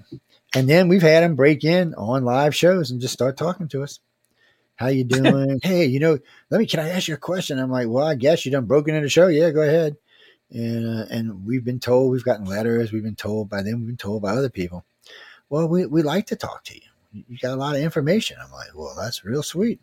and 0.54 0.70
then 0.70 0.88
we've 0.88 1.02
had 1.02 1.24
him 1.24 1.36
break 1.36 1.64
in 1.64 1.94
on 1.96 2.24
live 2.24 2.56
shows 2.56 2.92
and 2.92 3.02
just 3.02 3.14
start 3.14 3.36
talking 3.36 3.68
to 3.70 3.84
us. 3.84 4.00
How 4.76 4.88
you 4.88 5.04
doing? 5.06 5.60
hey, 5.64 5.86
you 5.86 6.00
know, 6.00 6.20
let 6.50 6.60
me. 6.60 6.68
Can 6.68 6.80
I 6.80 6.90
ask 6.90 7.08
you 7.08 7.16
a 7.16 7.18
question? 7.18 7.60
I'm 7.60 7.72
like, 7.72 7.88
well, 7.88 8.06
I 8.06 8.16
guess 8.16 8.46
you 8.46 8.52
done 8.52 8.66
broken 8.66 8.96
into 8.96 9.06
the 9.06 9.10
show. 9.10 9.28
Yeah, 9.28 9.50
go 9.52 9.62
ahead. 9.62 9.98
And 10.52 10.88
uh, 10.88 11.06
and 11.10 11.46
we've 11.46 11.66
been 11.66 11.80
told, 11.80 12.12
we've 12.12 12.24
gotten 12.24 12.46
letters. 12.46 12.92
We've 12.92 13.04
been 13.04 13.16
told 13.16 13.50
by 13.50 13.62
them. 13.62 13.80
We've 13.80 13.88
been 13.88 13.98
told 13.98 14.22
by 14.22 14.32
other 14.32 14.50
people. 14.50 14.86
Well, 15.50 15.68
we 15.68 15.86
we 15.86 16.02
like 16.04 16.28
to 16.28 16.36
talk 16.36 16.64
to 16.66 16.76
you. 16.76 16.82
You 17.12 17.38
got 17.42 17.54
a 17.54 17.56
lot 17.56 17.76
of 17.76 17.82
information. 17.82 18.38
I'm 18.42 18.52
like, 18.52 18.70
well, 18.76 18.96
that's 18.98 19.26
real 19.26 19.44
sweet. 19.44 19.80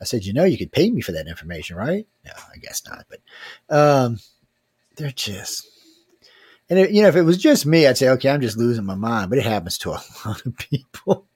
I 0.00 0.04
said, 0.04 0.24
you 0.24 0.32
know, 0.32 0.44
you 0.44 0.58
could 0.58 0.72
pay 0.72 0.90
me 0.90 1.00
for 1.00 1.12
that 1.12 1.28
information, 1.28 1.76
right? 1.76 2.06
No, 2.24 2.32
I 2.52 2.58
guess 2.58 2.82
not. 2.86 3.06
But 3.08 3.20
um, 3.74 4.18
they're 4.96 5.10
just 5.10 5.68
and 6.70 6.78
it, 6.78 6.90
you 6.92 7.02
know, 7.02 7.08
if 7.08 7.16
it 7.16 7.22
was 7.22 7.38
just 7.38 7.66
me, 7.66 7.86
I'd 7.86 7.98
say, 7.98 8.08
okay, 8.10 8.30
I'm 8.30 8.40
just 8.40 8.56
losing 8.56 8.84
my 8.84 8.94
mind. 8.94 9.30
But 9.30 9.38
it 9.38 9.44
happens 9.44 9.78
to 9.78 9.90
a 9.90 10.00
lot 10.26 10.44
of 10.46 10.56
people. 10.56 11.26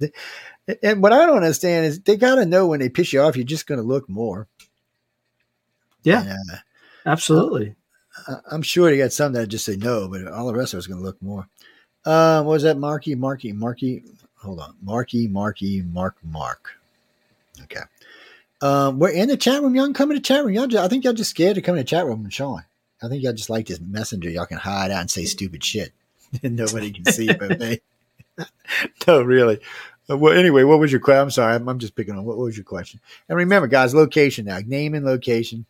and 0.82 1.02
what 1.02 1.12
I 1.12 1.26
don't 1.26 1.36
understand 1.36 1.86
is 1.86 2.00
they 2.00 2.16
got 2.16 2.36
to 2.36 2.46
know 2.46 2.66
when 2.66 2.80
they 2.80 2.88
piss 2.88 3.12
you 3.12 3.22
off, 3.22 3.36
you're 3.36 3.44
just 3.44 3.66
going 3.66 3.80
to 3.80 3.86
look 3.86 4.08
more. 4.08 4.46
Yeah, 6.02 6.20
And, 6.20 6.30
uh, 6.30 6.56
absolutely. 7.06 7.76
I'm 8.50 8.62
sure 8.62 8.90
they 8.90 8.98
got 8.98 9.12
some 9.12 9.32
that 9.32 9.48
just 9.48 9.64
say 9.64 9.76
no, 9.76 10.08
but 10.08 10.26
all 10.26 10.46
the 10.46 10.54
rest 10.54 10.74
of 10.74 10.78
us 10.78 10.86
going 10.86 11.00
to 11.00 11.04
look 11.04 11.20
more. 11.22 11.48
Uh, 12.04 12.42
what 12.42 12.52
was 12.52 12.62
that? 12.62 12.78
Marky, 12.78 13.14
Marky, 13.14 13.52
Marky. 13.52 14.04
Hold 14.36 14.60
on. 14.60 14.74
Marky, 14.82 15.26
Marky, 15.26 15.82
Mark, 15.82 16.16
Mark. 16.22 16.78
Okay. 17.62 17.80
Um, 18.60 18.98
we're 18.98 19.10
in 19.10 19.28
the 19.28 19.36
chat 19.36 19.62
room. 19.62 19.74
Y'all 19.74 19.86
in 19.86 19.92
the 19.92 20.20
chat 20.20 20.44
room. 20.44 20.54
Y'all 20.54 20.66
just, 20.66 20.84
I 20.84 20.88
think 20.88 21.04
y'all 21.04 21.12
just 21.12 21.30
scared 21.30 21.56
to 21.56 21.62
come 21.62 21.74
in 21.74 21.80
the 21.80 21.84
chat 21.84 22.06
room 22.06 22.24
and 22.24 22.32
Sean. 22.32 22.64
I 23.02 23.08
think 23.08 23.22
y'all 23.22 23.32
just 23.32 23.50
like 23.50 23.66
this 23.66 23.80
messenger. 23.80 24.30
Y'all 24.30 24.46
can 24.46 24.58
hide 24.58 24.90
out 24.90 25.00
and 25.00 25.10
say 25.10 25.24
stupid 25.24 25.64
shit. 25.64 25.92
and 26.42 26.56
nobody 26.56 26.90
can 26.90 27.04
see 27.06 27.32
but 27.32 27.58
me. 27.58 27.80
no, 29.06 29.22
really. 29.22 29.60
Uh, 30.08 30.16
well, 30.18 30.36
anyway, 30.36 30.62
what 30.64 30.78
was 30.78 30.92
your 30.92 31.00
question? 31.00 31.22
I'm 31.22 31.30
sorry. 31.30 31.54
I'm, 31.54 31.68
I'm 31.68 31.78
just 31.78 31.94
picking 31.94 32.14
on. 32.14 32.24
What, 32.24 32.36
what 32.36 32.44
was 32.44 32.56
your 32.56 32.64
question? 32.64 33.00
And 33.28 33.36
remember, 33.36 33.66
guys, 33.66 33.94
location 33.94 34.46
now. 34.46 34.58
Name 34.64 34.94
and 34.94 35.04
location. 35.04 35.66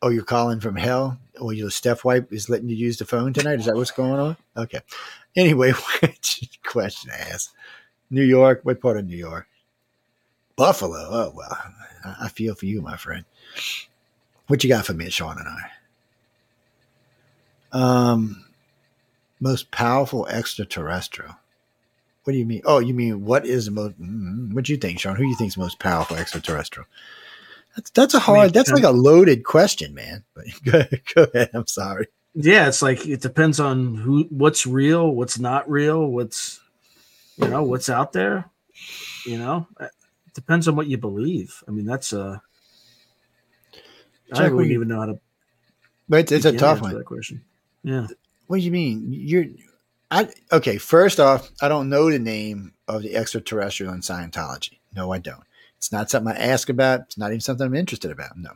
Oh, 0.00 0.10
you're 0.10 0.22
calling 0.24 0.60
from 0.60 0.76
hell? 0.76 1.18
Or 1.40 1.52
your 1.52 1.70
Steph 1.70 2.04
Wipe 2.04 2.32
is 2.32 2.48
letting 2.48 2.68
you 2.68 2.76
use 2.76 2.98
the 2.98 3.04
phone 3.04 3.32
tonight? 3.32 3.58
Is 3.60 3.66
that 3.66 3.76
what's 3.76 3.90
going 3.90 4.18
on? 4.18 4.36
Okay. 4.56 4.80
Anyway, 5.36 5.72
question 6.64 7.10
to 7.10 7.20
ask? 7.20 7.52
New 8.10 8.22
York. 8.22 8.60
What 8.62 8.80
part 8.80 8.96
of 8.96 9.06
New 9.06 9.16
York? 9.16 9.46
Buffalo. 10.56 10.98
Oh, 10.98 11.32
well, 11.34 11.58
I, 12.20 12.28
feel 12.28 12.54
for 12.54 12.66
you, 12.66 12.80
my 12.80 12.96
friend. 12.96 13.24
What 14.48 14.64
you 14.64 14.70
got 14.70 14.86
for 14.86 14.94
me, 14.94 15.08
Sean 15.10 15.38
and 15.38 15.48
I? 15.48 15.70
Um, 17.72 18.46
most 19.40 19.70
powerful 19.70 20.26
extraterrestrial. 20.26 21.36
What 22.24 22.32
do 22.32 22.38
you 22.38 22.46
mean? 22.46 22.62
Oh, 22.64 22.78
you 22.80 22.92
mean 22.92 23.24
what 23.24 23.46
is 23.46 23.66
the 23.66 23.70
most? 23.70 24.00
Mm, 24.00 24.52
what 24.52 24.64
do 24.64 24.72
you 24.72 24.78
think, 24.78 24.98
Sean? 24.98 25.16
Who 25.16 25.22
do 25.22 25.28
you 25.28 25.36
think 25.36 25.48
is 25.48 25.56
most 25.56 25.78
powerful 25.78 26.16
extraterrestrial? 26.16 26.88
That's 27.78 27.90
that's 27.90 28.14
a 28.14 28.18
hard. 28.18 28.52
That's 28.52 28.72
like 28.72 28.82
a 28.82 28.90
loaded 28.90 29.44
question, 29.44 29.94
man. 29.94 30.24
But 30.34 30.46
go, 30.64 30.82
go 31.14 31.30
ahead. 31.32 31.50
I'm 31.54 31.68
sorry. 31.68 32.08
Yeah, 32.34 32.66
it's 32.66 32.82
like 32.82 33.06
it 33.06 33.20
depends 33.20 33.60
on 33.60 33.94
who, 33.94 34.24
what's 34.30 34.66
real, 34.66 35.08
what's 35.12 35.38
not 35.38 35.70
real, 35.70 36.04
what's 36.04 36.60
you 37.36 37.46
know, 37.46 37.62
what's 37.62 37.88
out 37.88 38.12
there. 38.12 38.50
You 39.24 39.38
know, 39.38 39.68
uh, 39.78 39.84
it 39.84 40.34
depends 40.34 40.66
on 40.66 40.74
what 40.74 40.88
you 40.88 40.98
believe. 40.98 41.62
I 41.68 41.70
mean, 41.70 41.86
that's 41.86 42.12
a. 42.12 42.42
I 43.74 43.78
Jack, 44.34 44.44
what 44.46 44.54
wouldn't 44.54 44.70
you- 44.70 44.74
even 44.74 44.88
know 44.88 44.98
how 44.98 45.06
to. 45.06 45.20
But 46.08 46.20
it's, 46.20 46.32
it's 46.32 46.44
a 46.46 46.56
tough 46.56 46.80
one. 46.80 46.94
That 46.94 47.04
question. 47.04 47.44
Yeah. 47.84 48.08
What 48.48 48.56
do 48.56 48.62
you 48.62 48.72
mean? 48.72 49.06
You're, 49.12 49.44
I 50.10 50.28
okay. 50.50 50.78
First 50.78 51.20
off, 51.20 51.48
I 51.62 51.68
don't 51.68 51.90
know 51.90 52.10
the 52.10 52.18
name 52.18 52.72
of 52.88 53.02
the 53.02 53.14
extraterrestrial 53.14 53.92
in 53.92 54.00
Scientology. 54.00 54.78
No, 54.96 55.12
I 55.12 55.18
don't. 55.18 55.44
It's 55.78 55.92
not 55.92 56.10
something 56.10 56.32
I 56.32 56.38
ask 56.38 56.68
about. 56.68 57.00
It's 57.02 57.18
not 57.18 57.30
even 57.30 57.40
something 57.40 57.66
I'm 57.66 57.74
interested 57.74 58.10
about. 58.10 58.36
No, 58.36 58.50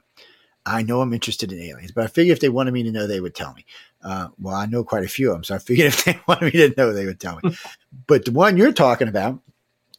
I 0.66 0.82
know 0.82 1.00
I'm 1.00 1.12
interested 1.12 1.52
in 1.52 1.60
aliens, 1.60 1.92
but 1.92 2.04
I 2.04 2.08
figured 2.08 2.36
if 2.36 2.40
they 2.40 2.48
wanted 2.48 2.74
me 2.74 2.82
to 2.84 2.92
know, 2.92 3.06
they 3.06 3.20
would 3.20 3.34
tell 3.34 3.54
me. 3.54 3.64
Uh, 4.02 4.28
well, 4.38 4.54
I 4.54 4.66
know 4.66 4.84
quite 4.84 5.04
a 5.04 5.08
few 5.08 5.30
of 5.30 5.36
them, 5.36 5.44
so 5.44 5.54
I 5.54 5.58
figured 5.58 5.86
if 5.92 6.04
they 6.04 6.20
wanted 6.28 6.52
me 6.52 6.68
to 6.68 6.74
know, 6.76 6.92
they 6.92 7.06
would 7.06 7.20
tell 7.20 7.38
me. 7.42 7.56
but 8.06 8.24
the 8.24 8.32
one 8.32 8.56
you're 8.56 8.72
talking 8.72 9.08
about 9.08 9.40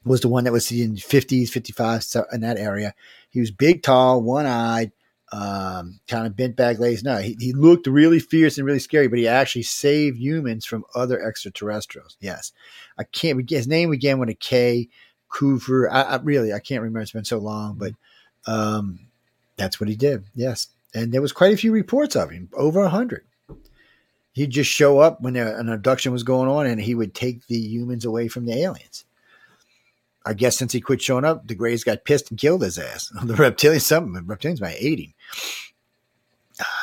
was 0.06 0.22
the 0.22 0.28
one 0.28 0.44
that 0.44 0.54
was 0.54 0.72
in 0.72 0.96
50s, 0.96 1.50
55 1.50 2.04
so 2.04 2.26
in 2.32 2.42
that 2.42 2.58
area. 2.58 2.94
He 3.30 3.40
was 3.40 3.52
big, 3.52 3.84
tall, 3.84 4.22
one 4.22 4.46
eyed, 4.46 4.92
um, 5.32 6.00
kind 6.08 6.28
of 6.28 6.36
bent 6.36 6.56
back 6.56 6.78
legs. 6.80 7.04
No, 7.04 7.18
he, 7.18 7.36
he 7.40 7.54
looked 7.54 7.88
really 7.88 8.20
fierce 8.20 8.58
and 8.58 8.68
really 8.68 8.80
scary, 8.80 9.08
but 9.08 9.20
he 9.20 9.28
actually 9.28 9.64
saved 9.64 10.18
humans 10.18 10.66
from 10.66 10.84
other 10.94 11.26
extraterrestrials. 11.26 12.18
Yes, 12.20 12.52
I 12.98 13.04
can't. 13.04 13.50
His 13.50 13.68
name 13.68 13.92
began 13.92 14.20
with 14.20 14.30
a 14.30 14.36
K. 14.36 14.90
Coover. 15.34 15.90
I, 15.92 16.02
I 16.04 16.16
really 16.18 16.54
I 16.54 16.60
can't 16.60 16.82
remember. 16.82 17.02
It's 17.02 17.12
been 17.12 17.26
so 17.26 17.40
long, 17.40 17.76
but 17.76 17.94
um, 18.46 19.00
that's 19.58 19.80
what 19.80 19.90
he 19.90 19.96
did. 19.96 20.26
Yes, 20.36 20.68
and 20.94 21.12
there 21.12 21.22
was 21.22 21.32
quite 21.32 21.54
a 21.54 21.58
few 21.58 21.72
reports 21.72 22.16
of 22.16 22.32
him, 22.32 22.50
over 22.54 22.82
a 22.82 22.90
hundred. 22.90 23.26
He'd 24.34 24.50
just 24.50 24.72
show 24.72 25.00
up 25.00 25.22
when 25.22 25.36
an 25.36 25.70
abduction 25.70 26.12
was 26.12 26.24
going 26.24 26.50
on, 26.50 26.66
and 26.66 26.82
he 26.82 26.96
would 26.96 27.14
take 27.14 27.46
the 27.48 27.58
humans 27.58 28.04
away 28.04 28.28
from 28.28 28.46
the 28.46 28.54
aliens. 28.54 29.06
I 30.26 30.34
guess 30.34 30.58
since 30.58 30.72
he 30.72 30.82
quit 30.82 31.02
showing 31.02 31.26
up, 31.26 31.48
the 31.48 31.56
Greys 31.56 31.84
got 31.84 32.06
pissed 32.06 32.32
and 32.32 32.40
killed 32.40 32.62
his 32.62 32.80
ass. 32.80 33.12
The 33.26 33.34
reptilians, 33.34 33.82
something. 33.82 34.14
the 34.14 34.22
reptilians 34.22 34.62
might 34.62 34.78
hate 34.78 35.00
him. 35.00 35.14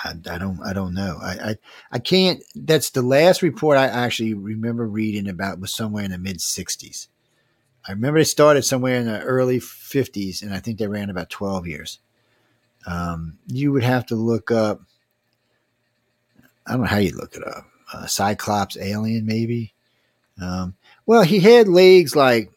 I, 0.05 0.15
I 0.31 0.39
don't, 0.39 0.61
I 0.63 0.73
don't 0.73 0.95
know. 0.95 1.19
I, 1.23 1.51
I, 1.51 1.57
I 1.93 1.99
can't. 1.99 2.43
That's 2.55 2.91
the 2.91 3.03
last 3.03 3.43
report 3.43 3.79
I 3.79 3.87
actually 3.87 4.35
remember 4.35 4.87
reading 4.87 5.29
about 5.29 5.61
was 5.61 5.75
somewhere 5.75 6.05
in 6.05 6.11
the 6.11 6.19
mid 6.19 6.39
'60s. 6.39 7.09
I 7.87 7.93
remember 7.93 8.21
they 8.21 8.25
started 8.25 8.63
somewhere 8.63 8.97
in 8.97 9.07
the 9.07 9.21
early 9.23 9.59
'50s, 9.59 10.43
and 10.43 10.53
I 10.53 10.61
think 10.61 10.79
they 10.79 10.87
ran 10.87 11.11
about 11.11 11.31
12 11.31 11.67
years. 11.67 11.99
Um, 12.87 13.39
you 13.47 13.73
would 13.73 13.83
have 13.83 14.07
to 14.07 14.15
look 14.15 14.51
up. 14.51 14.83
I 16.67 16.73
don't 16.73 16.83
know 16.83 16.87
how 16.87 16.99
you 16.99 17.17
look 17.17 17.35
it 17.35 17.47
up. 17.47 17.65
Uh, 17.93 18.07
Cyclops 18.07 18.77
alien, 18.77 19.27
maybe. 19.27 19.73
Um, 20.41 20.75
well, 21.07 21.23
he 21.23 21.41
had 21.41 21.69
legs 21.69 22.15
like 22.15 22.51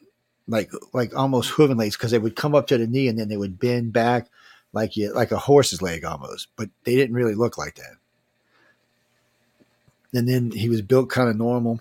like 0.47 0.71
like 0.93 1.15
almost 1.15 1.51
hooven 1.51 1.77
legs 1.77 1.95
because 1.95 2.11
they 2.11 2.19
would 2.19 2.35
come 2.35 2.55
up 2.55 2.67
to 2.67 2.77
the 2.77 2.87
knee 2.87 3.07
and 3.07 3.17
then 3.17 3.29
they 3.29 3.37
would 3.37 3.59
bend 3.59 3.93
back 3.93 4.27
like 4.73 4.97
you 4.97 5.13
like 5.13 5.31
a 5.31 5.37
horse's 5.37 5.81
leg 5.81 6.03
almost, 6.03 6.47
but 6.55 6.69
they 6.83 6.95
didn't 6.95 7.15
really 7.15 7.35
look 7.35 7.57
like 7.57 7.75
that. 7.75 7.95
And 10.13 10.27
then 10.27 10.51
he 10.51 10.69
was 10.69 10.81
built 10.81 11.09
kind 11.09 11.29
of 11.29 11.37
normal, 11.37 11.79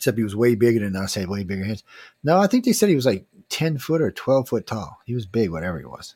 except 0.00 0.16
he 0.16 0.24
was 0.24 0.34
way 0.34 0.54
bigger 0.54 0.80
than 0.80 0.96
us. 0.96 1.14
Had 1.14 1.28
way 1.28 1.44
bigger 1.44 1.64
hands. 1.64 1.84
No, 2.24 2.38
I 2.38 2.46
think 2.46 2.64
they 2.64 2.72
said 2.72 2.88
he 2.88 2.94
was 2.96 3.04
like 3.04 3.26
ten 3.50 3.76
foot 3.76 4.00
or 4.00 4.10
twelve 4.10 4.48
foot 4.48 4.66
tall. 4.66 4.98
He 5.04 5.14
was 5.14 5.26
big, 5.26 5.50
whatever 5.50 5.78
he 5.78 5.84
was. 5.84 6.14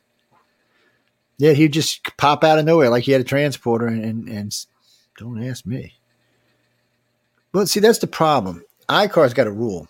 Yeah, 1.37 1.51
he'd 1.51 1.73
just 1.73 2.17
pop 2.17 2.43
out 2.43 2.57
of 2.57 2.65
nowhere 2.65 2.89
like 2.89 3.03
he 3.03 3.11
had 3.11 3.21
a 3.21 3.25
transporter, 3.25 3.85
and 3.85 4.03
and, 4.03 4.27
and 4.27 4.65
don't 5.19 5.43
ask 5.43 5.67
me. 5.67 5.93
But 7.51 7.69
see, 7.69 7.79
that's 7.79 7.99
the 7.99 8.07
problem. 8.07 8.63
ICAR's 8.89 9.35
got 9.35 9.47
a 9.47 9.51
rule. 9.51 9.87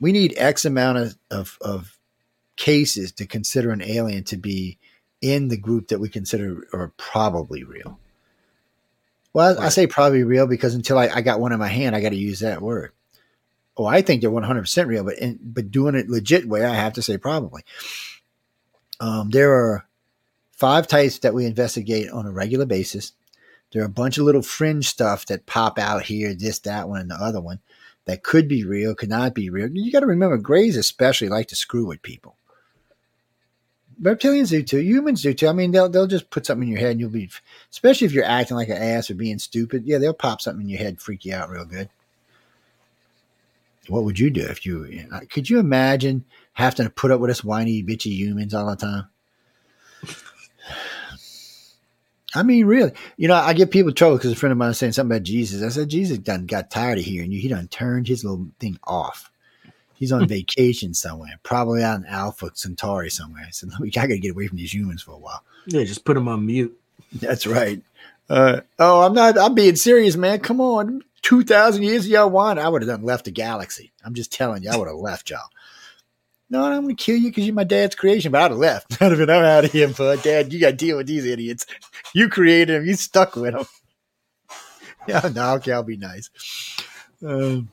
We 0.00 0.12
need 0.12 0.34
X 0.36 0.64
amount 0.64 0.98
of, 0.98 1.18
of, 1.30 1.58
of 1.60 1.98
cases 2.56 3.12
to 3.12 3.26
consider 3.26 3.70
an 3.70 3.82
alien 3.82 4.24
to 4.24 4.36
be 4.36 4.78
in 5.20 5.48
the 5.48 5.56
group 5.56 5.88
that 5.88 6.00
we 6.00 6.08
consider 6.08 6.66
are 6.72 6.92
probably 6.96 7.64
real. 7.64 7.98
Well, 9.34 9.60
I, 9.60 9.66
I 9.66 9.68
say 9.68 9.86
probably 9.86 10.24
real 10.24 10.46
because 10.46 10.74
until 10.74 10.98
I, 10.98 11.08
I 11.08 11.20
got 11.20 11.40
one 11.40 11.52
in 11.52 11.58
my 11.58 11.68
hand, 11.68 11.94
I 11.94 12.00
got 12.00 12.10
to 12.10 12.16
use 12.16 12.40
that 12.40 12.62
word. 12.62 12.92
Oh, 13.76 13.86
I 13.86 14.02
think 14.02 14.20
they're 14.20 14.30
100% 14.30 14.86
real, 14.86 15.04
but 15.04 15.18
in, 15.18 15.38
but 15.42 15.70
doing 15.70 15.94
it 15.94 16.08
legit 16.08 16.46
way, 16.46 16.64
I 16.64 16.74
have 16.74 16.92
to 16.94 17.02
say 17.02 17.16
probably. 17.16 17.62
Um, 19.00 19.30
there 19.30 19.52
are 19.52 19.86
five 20.52 20.86
types 20.86 21.18
that 21.20 21.34
we 21.34 21.46
investigate 21.46 22.10
on 22.10 22.26
a 22.26 22.30
regular 22.30 22.66
basis. 22.66 23.12
There 23.72 23.82
are 23.82 23.86
a 23.86 23.90
bunch 23.90 24.18
of 24.18 24.24
little 24.24 24.42
fringe 24.42 24.88
stuff 24.88 25.26
that 25.26 25.46
pop 25.46 25.78
out 25.78 26.04
here, 26.04 26.34
this, 26.34 26.58
that 26.60 26.88
one, 26.88 27.00
and 27.00 27.10
the 27.10 27.14
other 27.14 27.40
one 27.40 27.60
that 28.04 28.22
could 28.22 28.48
be 28.48 28.64
real, 28.64 28.94
could 28.94 29.08
not 29.08 29.34
be 29.34 29.48
real. 29.48 29.70
You 29.70 29.90
got 29.90 30.00
to 30.00 30.06
remember, 30.06 30.36
Greys 30.36 30.76
especially 30.76 31.28
like 31.28 31.48
to 31.48 31.56
screw 31.56 31.86
with 31.86 32.02
people. 32.02 32.36
Reptilians 34.00 34.50
do 34.50 34.62
too. 34.62 34.78
Humans 34.78 35.22
do 35.22 35.32
too. 35.32 35.48
I 35.48 35.52
mean, 35.52 35.70
they'll 35.70 35.88
they'll 35.88 36.08
just 36.08 36.30
put 36.30 36.44
something 36.44 36.66
in 36.66 36.72
your 36.72 36.80
head, 36.80 36.92
and 36.92 37.00
you'll 37.00 37.10
be, 37.10 37.30
especially 37.70 38.06
if 38.06 38.12
you're 38.12 38.24
acting 38.24 38.56
like 38.56 38.68
an 38.68 38.76
ass 38.76 39.10
or 39.10 39.14
being 39.14 39.38
stupid. 39.38 39.84
Yeah, 39.84 39.98
they'll 39.98 40.12
pop 40.12 40.40
something 40.40 40.62
in 40.62 40.68
your 40.68 40.80
head, 40.80 41.00
freak 41.00 41.24
you 41.24 41.34
out 41.34 41.50
real 41.50 41.64
good. 41.64 41.88
What 43.88 44.04
would 44.04 44.18
you 44.18 44.30
do 44.30 44.42
if 44.42 44.64
you? 44.64 45.06
Could 45.30 45.50
you 45.50 45.58
imagine 45.58 46.24
having 46.52 46.86
to 46.86 46.90
put 46.90 47.10
up 47.10 47.20
with 47.20 47.30
us 47.30 47.42
whiny, 47.42 47.82
bitchy 47.82 48.12
humans 48.12 48.54
all 48.54 48.70
the 48.70 48.76
time? 48.76 49.08
I 52.34 52.42
mean, 52.42 52.64
really, 52.64 52.92
you 53.18 53.28
know, 53.28 53.34
I 53.34 53.52
give 53.52 53.70
people 53.70 53.92
trouble 53.92 54.16
because 54.16 54.32
a 54.32 54.36
friend 54.36 54.52
of 54.52 54.58
mine 54.58 54.68
was 54.68 54.78
saying 54.78 54.92
something 54.92 55.14
about 55.14 55.24
Jesus. 55.24 55.62
I 55.62 55.68
said, 55.68 55.90
Jesus 55.90 56.16
done 56.16 56.46
got 56.46 56.70
tired 56.70 56.98
of 56.98 57.04
hearing 57.04 57.30
you. 57.30 57.38
He 57.38 57.48
done 57.48 57.68
turned 57.68 58.08
his 58.08 58.24
little 58.24 58.46
thing 58.58 58.78
off. 58.84 59.30
He's 59.94 60.12
on 60.12 60.26
vacation 60.26 60.94
somewhere, 60.94 61.38
probably 61.42 61.82
out 61.82 62.00
in 62.00 62.06
Alpha 62.06 62.50
Centauri 62.54 63.10
somewhere. 63.10 63.44
I 63.46 63.50
said, 63.50 63.68
we 63.78 63.90
got 63.90 64.06
to 64.06 64.18
get 64.18 64.30
away 64.30 64.46
from 64.46 64.56
these 64.56 64.72
humans 64.74 65.02
for 65.02 65.12
a 65.12 65.18
while. 65.18 65.44
Yeah, 65.66 65.84
just 65.84 66.04
put 66.04 66.16
him 66.16 66.26
on 66.26 66.46
mute. 66.46 66.76
That's 67.12 67.46
right. 67.46 67.82
Uh, 68.30 68.62
oh, 68.78 69.02
I'm 69.02 69.12
not, 69.12 69.38
I'm 69.38 69.54
being 69.54 69.76
serious, 69.76 70.16
man. 70.16 70.40
Come 70.40 70.60
on. 70.60 71.02
2,000 71.22 71.82
years 71.82 72.08
y'all 72.08 72.28
want, 72.30 72.58
I 72.58 72.68
would 72.68 72.82
have 72.82 72.88
done 72.88 73.02
left 73.02 73.24
the 73.24 73.30
galaxy. 73.30 73.92
I'm 74.04 74.14
just 74.14 74.32
telling 74.32 74.62
you, 74.62 74.70
I 74.70 74.76
would 74.76 74.88
have 74.88 74.96
left 74.96 75.30
y'all. 75.30 75.48
No, 76.50 76.64
I'm 76.64 76.86
to 76.86 76.94
kill 76.94 77.16
you 77.16 77.30
because 77.30 77.46
you're 77.46 77.54
my 77.54 77.64
dad's 77.64 77.94
creation, 77.94 78.30
but 78.30 78.42
I'd 78.42 78.50
have 78.50 78.60
left. 78.60 78.92
I'd 79.02 79.10
have 79.10 79.18
been, 79.18 79.30
I'm 79.30 79.42
out 79.42 79.64
of 79.64 79.72
here, 79.72 79.88
bud. 79.88 80.22
Dad, 80.22 80.52
you 80.52 80.60
got 80.60 80.70
to 80.70 80.76
deal 80.76 80.98
with 80.98 81.06
these 81.06 81.24
idiots. 81.24 81.64
You 82.14 82.28
created 82.28 82.76
them. 82.76 82.86
You 82.86 82.94
stuck 82.94 83.36
with 83.36 83.54
them. 83.54 83.66
Yeah, 85.08 85.28
no, 85.34 85.54
okay, 85.54 85.72
I'll 85.72 85.82
be 85.82 85.96
nice. 85.96 86.30
Um, 87.26 87.70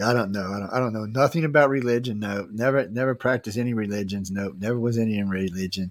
I 0.00 0.12
don't 0.12 0.30
know. 0.30 0.52
I 0.52 0.60
don't, 0.60 0.70
I 0.74 0.78
don't 0.78 0.92
know 0.92 1.04
nothing 1.04 1.44
about 1.44 1.70
religion. 1.70 2.20
No, 2.20 2.46
never, 2.52 2.86
never 2.88 3.16
practiced 3.16 3.58
any 3.58 3.74
religions. 3.74 4.30
No, 4.30 4.54
never 4.56 4.78
was 4.78 4.96
any 4.96 5.18
in 5.18 5.28
religion. 5.28 5.90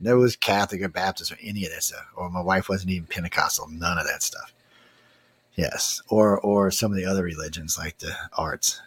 Never 0.00 0.18
was 0.18 0.34
Catholic 0.34 0.82
or 0.82 0.88
Baptist 0.88 1.30
or 1.30 1.38
any 1.40 1.64
of 1.66 1.72
that 1.72 1.84
stuff. 1.84 2.04
Or 2.16 2.28
my 2.30 2.40
wife 2.40 2.68
wasn't 2.68 2.90
even 2.90 3.06
Pentecostal. 3.06 3.68
None 3.68 3.96
of 3.96 4.08
that 4.08 4.24
stuff. 4.24 4.52
Yes, 5.56 6.02
or 6.08 6.38
or 6.38 6.70
some 6.70 6.92
of 6.92 6.96
the 6.96 7.06
other 7.06 7.22
religions 7.24 7.78
like 7.78 7.98
the 7.98 8.14
arts. 8.34 8.80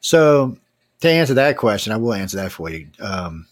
So 0.00 0.58
to 1.00 1.08
answer 1.08 1.34
that 1.34 1.56
question, 1.56 1.92
I 1.92 1.96
will 1.96 2.12
answer 2.12 2.36
that 2.36 2.52
for 2.52 2.70
you. 2.70 2.88
Um, 3.00 3.46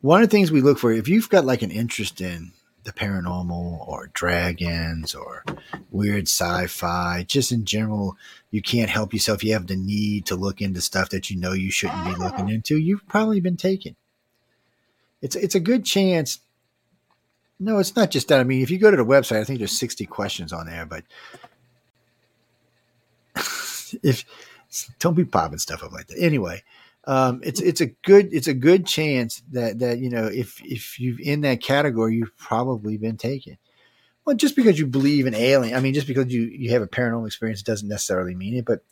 one 0.00 0.22
of 0.22 0.28
the 0.28 0.36
things 0.36 0.52
we 0.52 0.60
look 0.60 0.78
for, 0.78 0.92
if 0.92 1.08
you've 1.08 1.28
got 1.28 1.44
like 1.44 1.62
an 1.62 1.72
interest 1.72 2.20
in 2.20 2.52
the 2.84 2.92
paranormal 2.92 3.86
or 3.86 4.10
dragons 4.12 5.14
or 5.14 5.44
weird 5.90 6.28
sci-fi, 6.28 7.24
just 7.26 7.50
in 7.52 7.64
general, 7.64 8.16
you 8.50 8.62
can't 8.62 8.90
help 8.90 9.12
yourself. 9.12 9.42
You 9.42 9.52
have 9.54 9.66
the 9.66 9.76
need 9.76 10.26
to 10.26 10.36
look 10.36 10.62
into 10.62 10.80
stuff 10.80 11.10
that 11.10 11.28
you 11.28 11.36
know 11.36 11.52
you 11.52 11.70
shouldn't 11.70 12.04
be 12.04 12.14
looking 12.14 12.48
into. 12.48 12.78
You've 12.78 13.06
probably 13.08 13.40
been 13.40 13.56
taken. 13.56 13.96
It's 15.20 15.34
it's 15.34 15.56
a 15.56 15.60
good 15.60 15.84
chance. 15.84 16.38
No, 17.60 17.78
it's 17.78 17.96
not 17.96 18.10
just 18.10 18.28
that. 18.28 18.40
I 18.40 18.44
mean, 18.44 18.62
if 18.62 18.70
you 18.70 18.78
go 18.78 18.90
to 18.90 18.96
the 18.96 19.04
website, 19.04 19.40
I 19.40 19.44
think 19.44 19.58
there's 19.58 19.78
60 19.78 20.06
questions 20.06 20.52
on 20.52 20.66
there, 20.66 20.86
but 20.86 21.04
if 24.02 24.24
don't 24.98 25.14
be 25.14 25.24
popping 25.24 25.58
stuff 25.58 25.82
up 25.82 25.92
like 25.92 26.06
that. 26.08 26.18
Anyway, 26.18 26.62
um, 27.04 27.40
it's 27.42 27.60
it's 27.60 27.80
a 27.80 27.86
good 27.86 28.28
it's 28.32 28.48
a 28.48 28.54
good 28.54 28.86
chance 28.86 29.42
that 29.52 29.78
that 29.78 29.98
you 29.98 30.10
know 30.10 30.26
if 30.26 30.60
if 30.62 31.00
you've 31.00 31.20
in 31.20 31.40
that 31.40 31.62
category, 31.62 32.16
you've 32.16 32.36
probably 32.36 32.96
been 32.96 33.16
taken. 33.16 33.58
Well, 34.24 34.36
just 34.36 34.56
because 34.56 34.78
you 34.78 34.86
believe 34.86 35.26
in 35.26 35.34
alien, 35.34 35.74
I 35.74 35.80
mean, 35.80 35.94
just 35.94 36.06
because 36.06 36.32
you 36.32 36.42
you 36.42 36.70
have 36.72 36.82
a 36.82 36.86
paranormal 36.86 37.26
experience 37.26 37.62
doesn't 37.62 37.88
necessarily 37.88 38.34
mean 38.34 38.54
it. 38.54 38.66
But 38.66 38.82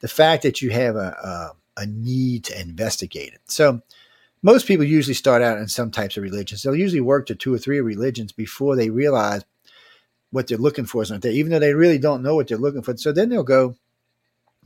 the 0.00 0.08
fact 0.08 0.42
that 0.42 0.62
you 0.62 0.70
have 0.70 0.96
a 0.96 1.52
a, 1.76 1.82
a 1.82 1.86
need 1.86 2.44
to 2.44 2.60
investigate 2.60 3.34
it. 3.34 3.40
So 3.44 3.82
most 4.42 4.66
people 4.66 4.84
usually 4.84 5.14
start 5.14 5.42
out 5.42 5.58
in 5.58 5.68
some 5.68 5.90
types 5.90 6.16
of 6.16 6.22
religions. 6.22 6.62
They'll 6.62 6.76
usually 6.76 7.00
work 7.00 7.26
to 7.26 7.34
two 7.34 7.54
or 7.54 7.58
three 7.58 7.80
religions 7.80 8.32
before 8.32 8.76
they 8.76 8.90
realize 8.90 9.44
what 10.30 10.48
they're 10.48 10.58
looking 10.58 10.84
for 10.84 11.02
is 11.02 11.10
not 11.10 11.22
there, 11.22 11.32
even 11.32 11.50
though 11.52 11.58
they 11.58 11.74
really 11.74 11.98
don't 11.98 12.22
know 12.22 12.34
what 12.34 12.48
they're 12.48 12.58
looking 12.58 12.82
for. 12.82 12.96
So 12.96 13.12
then 13.12 13.28
they'll 13.28 13.42
go 13.42 13.76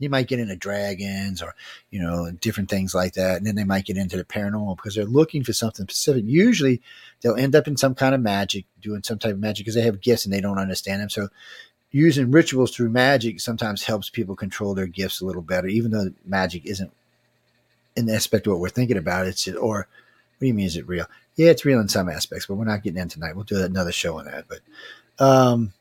you 0.01 0.09
might 0.09 0.27
get 0.27 0.39
into 0.39 0.55
dragons 0.55 1.41
or 1.41 1.53
you 1.91 2.01
know 2.01 2.31
different 2.41 2.69
things 2.69 2.95
like 2.95 3.13
that 3.13 3.37
and 3.37 3.45
then 3.45 3.55
they 3.55 3.63
might 3.63 3.85
get 3.85 3.97
into 3.97 4.17
the 4.17 4.25
paranormal 4.25 4.75
because 4.75 4.95
they're 4.95 5.05
looking 5.05 5.43
for 5.43 5.53
something 5.53 5.85
specific 5.85 6.23
usually 6.25 6.81
they'll 7.21 7.35
end 7.35 7.55
up 7.55 7.67
in 7.67 7.77
some 7.77 7.93
kind 7.93 8.15
of 8.15 8.21
magic 8.21 8.65
doing 8.81 9.03
some 9.03 9.19
type 9.19 9.33
of 9.33 9.39
magic 9.39 9.63
because 9.63 9.75
they 9.75 9.83
have 9.83 10.01
gifts 10.01 10.25
and 10.25 10.33
they 10.33 10.41
don't 10.41 10.57
understand 10.57 11.01
them 11.01 11.09
so 11.09 11.29
using 11.91 12.31
rituals 12.31 12.75
through 12.75 12.89
magic 12.89 13.39
sometimes 13.39 13.83
helps 13.83 14.09
people 14.09 14.35
control 14.35 14.73
their 14.73 14.87
gifts 14.87 15.21
a 15.21 15.25
little 15.25 15.41
better 15.41 15.67
even 15.67 15.91
though 15.91 16.09
magic 16.25 16.65
isn't 16.65 16.91
in 17.95 18.05
the 18.05 18.15
aspect 18.15 18.47
of 18.47 18.53
what 18.53 18.59
we're 18.59 18.69
thinking 18.69 18.97
about 18.97 19.27
it's 19.27 19.47
or 19.47 19.77
what 19.77 20.39
do 20.39 20.47
you 20.47 20.53
mean 20.53 20.65
is 20.65 20.77
it 20.77 20.87
real 20.87 21.05
yeah 21.35 21.49
it's 21.49 21.65
real 21.65 21.79
in 21.79 21.89
some 21.89 22.09
aspects 22.09 22.45
but 22.45 22.55
we're 22.55 22.65
not 22.65 22.83
getting 22.83 23.01
in 23.01 23.09
tonight 23.09 23.35
we'll 23.35 23.43
do 23.43 23.63
another 23.63 23.91
show 23.91 24.19
on 24.19 24.25
that 24.25 24.45
but 24.47 24.59
um 25.23 25.73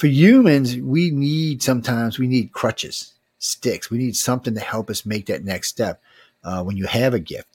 for 0.00 0.06
humans, 0.06 0.78
we 0.78 1.10
need 1.10 1.62
sometimes 1.62 2.18
we 2.18 2.26
need 2.26 2.52
crutches 2.52 3.12
sticks. 3.38 3.90
We 3.90 3.98
need 3.98 4.16
something 4.16 4.54
to 4.54 4.60
help 4.60 4.88
us 4.88 5.04
make 5.04 5.26
that 5.26 5.44
next 5.44 5.68
step 5.68 6.00
uh, 6.42 6.62
when 6.64 6.78
you 6.78 6.86
have 6.86 7.12
a 7.12 7.18
gift. 7.18 7.48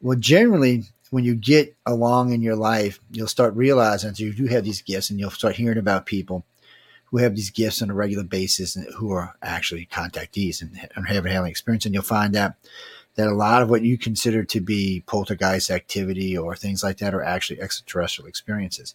Well, 0.00 0.16
generally, 0.16 0.84
when 1.10 1.24
you 1.24 1.34
get 1.34 1.74
along 1.84 2.32
in 2.32 2.40
your 2.40 2.54
life, 2.54 3.00
you'll 3.10 3.26
start 3.26 3.56
realizing 3.56 4.10
that 4.10 4.20
you 4.20 4.32
do 4.32 4.46
have 4.46 4.62
these 4.62 4.80
gifts 4.80 5.10
and 5.10 5.18
you'll 5.18 5.30
start 5.30 5.56
hearing 5.56 5.76
about 5.76 6.06
people 6.06 6.44
who 7.06 7.16
have 7.16 7.34
these 7.34 7.50
gifts 7.50 7.82
on 7.82 7.90
a 7.90 7.94
regular 7.94 8.22
basis 8.22 8.76
and 8.76 8.86
who 8.94 9.10
are 9.10 9.34
actually 9.42 9.86
contactees 9.86 10.62
and 10.62 10.78
are 10.94 11.02
having 11.02 11.32
having 11.32 11.50
experience. 11.50 11.84
And 11.84 11.94
you'll 11.94 12.04
find 12.04 12.36
out 12.36 12.52
that 13.18 13.26
a 13.26 13.34
lot 13.34 13.62
of 13.62 13.68
what 13.68 13.82
you 13.82 13.98
consider 13.98 14.44
to 14.44 14.60
be 14.60 15.02
poltergeist 15.04 15.72
activity 15.72 16.38
or 16.38 16.54
things 16.54 16.84
like 16.84 16.98
that 16.98 17.14
are 17.14 17.22
actually 17.22 17.60
extraterrestrial 17.60 18.28
experiences. 18.28 18.94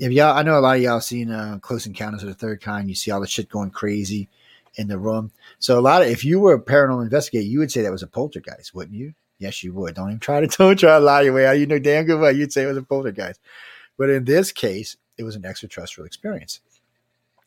If 0.00 0.10
y'all, 0.10 0.36
I 0.36 0.42
know 0.42 0.58
a 0.58 0.60
lot 0.60 0.78
of 0.78 0.82
y'all 0.82 1.00
seen 1.00 1.30
uh, 1.30 1.60
Close 1.62 1.86
Encounters 1.86 2.24
of 2.24 2.28
the 2.28 2.34
Third 2.34 2.60
Kind. 2.60 2.88
You 2.88 2.96
see 2.96 3.12
all 3.12 3.20
the 3.20 3.28
shit 3.28 3.48
going 3.48 3.70
crazy 3.70 4.28
in 4.74 4.88
the 4.88 4.98
room. 4.98 5.30
So 5.60 5.78
a 5.78 5.80
lot 5.80 6.02
of 6.02 6.08
if 6.08 6.24
you 6.24 6.40
were 6.40 6.54
a 6.54 6.60
paranormal 6.60 7.04
investigator, 7.04 7.44
you 7.44 7.60
would 7.60 7.70
say 7.70 7.82
that 7.82 7.92
was 7.92 8.02
a 8.02 8.08
poltergeist, 8.08 8.74
wouldn't 8.74 8.96
you? 8.96 9.14
Yes, 9.38 9.62
you 9.62 9.72
would. 9.74 9.94
Don't 9.94 10.08
even 10.08 10.18
try 10.18 10.40
to 10.40 10.46
don't 10.58 10.76
try 10.76 10.98
to 10.98 11.04
lie 11.04 11.20
your 11.20 11.34
way 11.34 11.46
out. 11.46 11.52
You 11.52 11.66
know 11.66 11.78
damn 11.78 12.04
good 12.04 12.18
well 12.18 12.34
you'd 12.34 12.52
say 12.52 12.64
it 12.64 12.66
was 12.66 12.76
a 12.76 12.82
poltergeist. 12.82 13.40
But 13.96 14.10
in 14.10 14.24
this 14.24 14.50
case, 14.50 14.96
it 15.16 15.22
was 15.22 15.36
an 15.36 15.44
extraterrestrial 15.44 16.06
experience. 16.06 16.58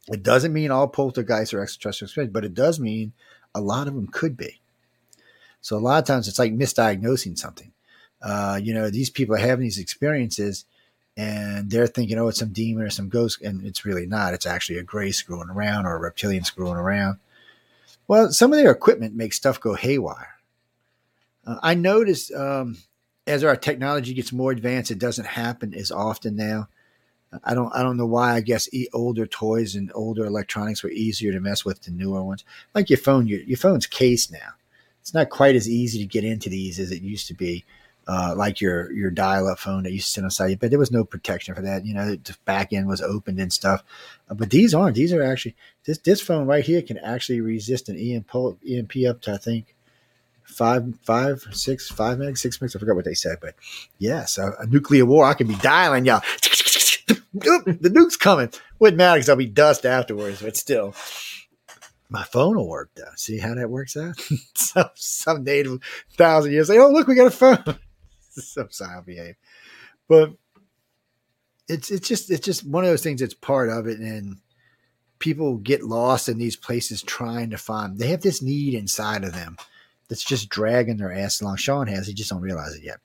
It 0.07 0.23
doesn't 0.23 0.53
mean 0.53 0.71
all 0.71 0.87
poltergeists 0.87 1.53
are 1.53 1.61
extraterrestrial 1.61 2.07
experience, 2.07 2.31
but 2.31 2.45
it 2.45 2.53
does 2.53 2.79
mean 2.79 3.11
a 3.53 3.59
lot 3.59 3.89
of 3.89 3.95
them 3.95 4.07
could 4.07 4.37
be. 4.37 4.61
So 5.65 5.75
a 5.75 5.79
lot 5.79 5.97
of 5.97 6.05
times 6.05 6.27
it's 6.27 6.37
like 6.37 6.53
misdiagnosing 6.53 7.39
something. 7.39 7.71
Uh, 8.21 8.59
you 8.61 8.71
know, 8.71 8.91
these 8.91 9.09
people 9.09 9.33
are 9.33 9.39
having 9.39 9.63
these 9.63 9.79
experiences 9.79 10.63
and 11.17 11.71
they're 11.71 11.87
thinking, 11.87 12.19
oh, 12.19 12.27
it's 12.27 12.37
some 12.37 12.53
demon 12.53 12.83
or 12.83 12.91
some 12.91 13.09
ghost, 13.09 13.41
and 13.41 13.65
it's 13.65 13.83
really 13.83 14.05
not. 14.05 14.35
It's 14.35 14.45
actually 14.45 14.77
a 14.77 14.83
gray 14.83 15.11
screwing 15.11 15.49
around 15.49 15.87
or 15.87 15.95
a 15.95 15.99
reptilian 15.99 16.43
screwing 16.43 16.75
around. 16.75 17.17
Well, 18.07 18.31
some 18.31 18.53
of 18.53 18.59
their 18.59 18.69
equipment 18.69 19.15
makes 19.15 19.37
stuff 19.37 19.59
go 19.59 19.73
haywire. 19.73 20.35
Uh, 21.47 21.57
I 21.63 21.73
noticed 21.73 22.31
um, 22.31 22.77
as 23.25 23.43
our 23.43 23.55
technology 23.55 24.13
gets 24.13 24.31
more 24.31 24.51
advanced, 24.51 24.91
it 24.91 24.99
doesn't 24.99 25.25
happen 25.25 25.73
as 25.73 25.89
often 25.89 26.35
now. 26.35 26.67
I 27.43 27.55
don't 27.55 27.73
I 27.73 27.81
don't 27.81 27.97
know 27.97 28.05
why. 28.05 28.35
I 28.35 28.41
guess 28.41 28.69
older 28.93 29.25
toys 29.25 29.73
and 29.73 29.91
older 29.95 30.25
electronics 30.25 30.83
were 30.83 30.91
easier 30.91 31.31
to 31.31 31.39
mess 31.39 31.65
with 31.65 31.81
than 31.81 31.97
newer 31.97 32.23
ones. 32.23 32.45
Like 32.75 32.91
your 32.91 32.99
phone, 32.99 33.25
your, 33.25 33.39
your 33.39 33.57
phone's 33.57 33.87
case 33.87 34.29
now. 34.29 34.53
It's 35.05 35.13
not 35.13 35.29
quite 35.29 35.55
as 35.55 35.69
easy 35.69 35.99
to 35.99 36.05
get 36.07 36.23
into 36.23 36.49
these 36.49 36.79
as 36.79 36.89
it 36.89 37.03
used 37.03 37.27
to 37.27 37.35
be 37.35 37.63
uh, 38.07 38.33
like 38.35 38.59
your 38.59 38.91
your 38.91 39.11
dial-up 39.11 39.59
phone 39.59 39.83
that 39.83 39.95
sit 39.99 40.23
on 40.23 40.31
site, 40.31 40.59
but 40.59 40.71
there 40.71 40.79
was 40.79 40.91
no 40.91 41.03
protection 41.03 41.53
for 41.53 41.61
that. 41.61 41.85
You 41.85 41.93
know, 41.93 42.15
the 42.15 42.35
back 42.43 42.73
end 42.73 42.87
was 42.87 43.03
opened 43.03 43.39
and 43.39 43.53
stuff. 43.53 43.83
Uh, 44.27 44.33
but 44.33 44.49
these 44.49 44.73
aren't. 44.73 44.95
These 44.95 45.13
are 45.13 45.21
actually 45.21 45.55
this 45.85 45.99
this 45.99 46.21
phone 46.21 46.47
right 46.47 46.65
here 46.65 46.81
can 46.81 46.97
actually 46.97 47.39
resist 47.39 47.87
an 47.87 47.99
EMP 47.99 48.31
EMP 48.67 48.93
up 49.07 49.21
to 49.21 49.33
I 49.33 49.37
think 49.37 49.75
five 50.41 50.91
five 51.03 51.45
six 51.51 51.87
five 51.87 52.17
megs 52.17 52.39
six 52.39 52.57
megs. 52.57 52.75
I 52.75 52.79
forgot 52.79 52.95
what 52.95 53.05
they 53.05 53.13
said, 53.13 53.37
but 53.39 53.53
yes, 53.99 54.39
a, 54.39 54.53
a 54.57 54.65
nuclear 54.65 55.05
war. 55.05 55.25
I 55.25 55.35
can 55.35 55.45
be 55.45 55.55
dialing 55.57 56.05
y'all. 56.05 56.23
the 57.33 57.91
nuke's 57.93 58.17
coming. 58.17 58.51
Wouldn't 58.79 58.97
matter 58.97 59.19
because 59.19 59.29
I'll 59.29 59.35
be 59.35 59.45
dust 59.45 59.85
afterwards, 59.85 60.41
but 60.41 60.57
still. 60.57 60.95
My 62.09 62.23
phone 62.23 62.55
will 62.55 62.69
work 62.69 62.91
though. 62.95 63.03
See 63.15 63.39
how 63.39 63.55
that 63.55 63.69
works 63.69 63.97
out? 63.97 64.19
some 64.55 64.89
some 64.95 65.43
native 65.43 65.79
thousand 66.11 66.51
years 66.51 66.69
like, 66.69 66.79
oh 66.79 66.89
look, 66.89 67.07
we 67.07 67.15
got 67.15 67.27
a 67.27 67.31
phone. 67.31 67.79
so 68.29 68.67
sorry, 68.69 68.95
I'll 68.95 69.01
behave. 69.01 69.35
But 70.07 70.33
it's 71.67 71.89
it's 71.91 72.07
just 72.07 72.29
it's 72.29 72.45
just 72.45 72.65
one 72.65 72.83
of 72.83 72.89
those 72.89 73.03
things 73.03 73.21
that's 73.21 73.33
part 73.33 73.69
of 73.69 73.87
it, 73.87 73.99
and 73.99 74.37
people 75.19 75.57
get 75.57 75.83
lost 75.83 76.29
in 76.29 76.37
these 76.37 76.55
places 76.55 77.01
trying 77.01 77.49
to 77.49 77.57
find. 77.57 77.97
They 77.97 78.07
have 78.07 78.21
this 78.21 78.41
need 78.41 78.73
inside 78.73 79.23
of 79.23 79.33
them 79.33 79.57
that's 80.07 80.23
just 80.23 80.49
dragging 80.49 80.97
their 80.97 81.11
ass 81.11 81.41
along. 81.41 81.57
Sean 81.57 81.87
has, 81.87 82.07
he 82.07 82.13
just 82.13 82.29
don't 82.29 82.41
realize 82.41 82.75
it 82.75 82.83
yet. 82.83 82.99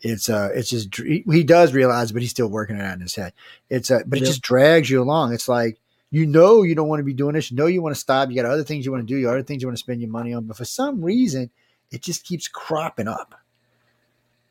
It's 0.00 0.28
uh, 0.28 0.50
it's 0.54 0.70
just 0.70 0.94
he 0.96 1.44
does 1.44 1.72
realize, 1.72 2.10
but 2.10 2.22
he's 2.22 2.30
still 2.30 2.48
working 2.48 2.76
it 2.76 2.82
out 2.82 2.94
in 2.94 3.00
his 3.00 3.14
head. 3.14 3.32
It's 3.68 3.90
uh, 3.90 4.00
but 4.06 4.18
it 4.18 4.24
just 4.24 4.42
drags 4.42 4.90
you 4.90 5.02
along. 5.02 5.32
It's 5.32 5.48
like 5.48 5.78
you 6.10 6.26
know 6.26 6.62
you 6.62 6.74
don't 6.74 6.88
want 6.88 7.00
to 7.00 7.04
be 7.04 7.14
doing 7.14 7.34
this. 7.34 7.50
You 7.50 7.56
know 7.56 7.66
you 7.66 7.82
want 7.82 7.94
to 7.94 8.00
stop. 8.00 8.28
You 8.30 8.36
got 8.36 8.44
other 8.44 8.64
things 8.64 8.84
you 8.84 8.92
want 8.92 9.06
to 9.06 9.12
do. 9.12 9.18
You 9.18 9.28
other 9.28 9.42
things 9.42 9.62
you 9.62 9.68
want 9.68 9.78
to 9.78 9.82
spend 9.82 10.00
your 10.00 10.10
money 10.10 10.34
on. 10.34 10.44
But 10.44 10.56
for 10.56 10.64
some 10.64 11.02
reason, 11.02 11.50
it 11.90 12.02
just 12.02 12.24
keeps 12.24 12.48
cropping 12.48 13.08
up. 13.08 13.34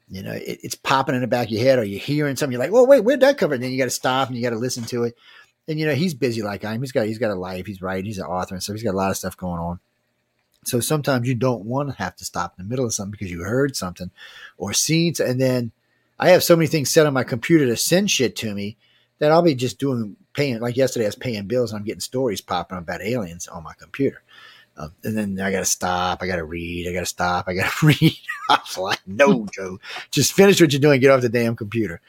You 0.10 0.24
know, 0.24 0.32
it, 0.32 0.60
it's 0.64 0.76
popping 0.76 1.16
in 1.16 1.22
the 1.22 1.28
back 1.28 1.48
of 1.48 1.52
your 1.52 1.64
head, 1.64 1.78
or 1.78 1.84
you're 1.84 2.00
hearing 2.00 2.36
something. 2.36 2.54
You're 2.54 2.62
like, 2.62 2.72
"Well, 2.72 2.88
wait, 2.88 3.04
where'd 3.04 3.20
that 3.22 3.38
come 3.38 3.50
from?" 3.50 3.56
And 3.56 3.64
then 3.64 3.72
you 3.72 3.78
got 3.78 3.86
to 3.86 3.90
stop 3.92 4.28
and 4.28 4.38
you 4.38 4.44
got 4.44 4.52
to 4.52 4.58
listen 4.58 4.84
to 4.86 5.04
it. 5.04 5.18
And 5.68 5.80
you 5.80 5.86
know, 5.86 5.94
he's 5.94 6.14
busy 6.14 6.42
like 6.42 6.66
I 6.66 6.74
am. 6.74 6.82
He's 6.82 6.94
got 6.94 7.06
he's 7.06 7.20
got 7.20 7.32
a 7.32 7.36
life. 7.36 7.66
He's 7.66 7.82
writing. 7.82 8.06
He's 8.06 8.18
an 8.18 8.26
author 8.26 8.56
and 8.56 8.64
stuff. 8.64 8.76
He's 8.76 8.84
got 8.84 8.96
a 8.96 8.98
lot 8.98 9.12
of 9.12 9.18
stuff 9.18 9.38
going 9.38 9.60
on. 9.60 9.80
So 10.64 10.80
sometimes 10.80 11.28
you 11.28 11.36
don't 11.36 11.66
want 11.66 11.90
to 11.90 11.96
have 11.96 12.16
to 12.18 12.26
stop 12.26 12.56
in 12.58 12.66
the 12.66 12.70
middle 12.70 12.86
of 12.86 12.94
something 12.94 13.12
because 13.12 13.32
you 13.32 13.44
heard 13.44 13.76
something 13.76 14.12
or 14.58 14.74
seen, 14.74 15.14
and 15.20 15.40
then 15.40 15.72
I 16.18 16.30
have 16.30 16.44
so 16.44 16.56
many 16.56 16.68
things 16.68 16.90
set 16.90 17.06
on 17.06 17.14
my 17.14 17.24
computer 17.24 17.66
to 17.66 17.78
send 17.78 18.12
shit 18.12 18.36
to 18.38 18.54
me 18.54 18.78
that 19.20 19.32
I'll 19.32 19.42
be 19.42 19.56
just 19.56 19.80
doing 19.80 20.16
paying. 20.34 20.60
Like 20.60 20.78
yesterday, 20.78 21.06
I 21.06 21.10
was 21.10 21.16
paying 21.16 21.48
bills 21.48 21.72
and 21.72 21.80
I'm 21.80 21.86
getting 21.86 22.00
stories 22.00 22.42
popping 22.42 22.78
up 22.78 22.84
about 22.84 23.02
aliens 23.02 23.48
on 23.48 23.64
my 23.64 23.74
computer. 23.74 24.22
Um, 24.78 24.94
and 25.04 25.18
then 25.18 25.40
I 25.42 25.52
got 25.52 25.60
to 25.60 25.66
stop. 25.66 26.22
I 26.22 26.28
got 26.28 26.38
to 26.38 26.46
read. 26.46 26.88
I 26.88 26.94
got 26.94 27.02
to 27.02 27.06
stop. 27.06 27.46
I 27.48 27.54
got 27.54 27.72
to 27.72 27.86
read. 27.86 28.18
I 28.50 28.60
was 28.64 28.78
like, 28.78 29.02
no, 29.06 29.46
Joe, 29.54 29.80
just 30.10 30.34
finish 30.34 30.60
what 30.60 30.72
you're 30.72 30.80
doing. 30.80 31.02
Get 31.02 31.12
off 31.12 31.22
the 31.22 31.30
damn 31.30 31.56
computer. 31.56 32.02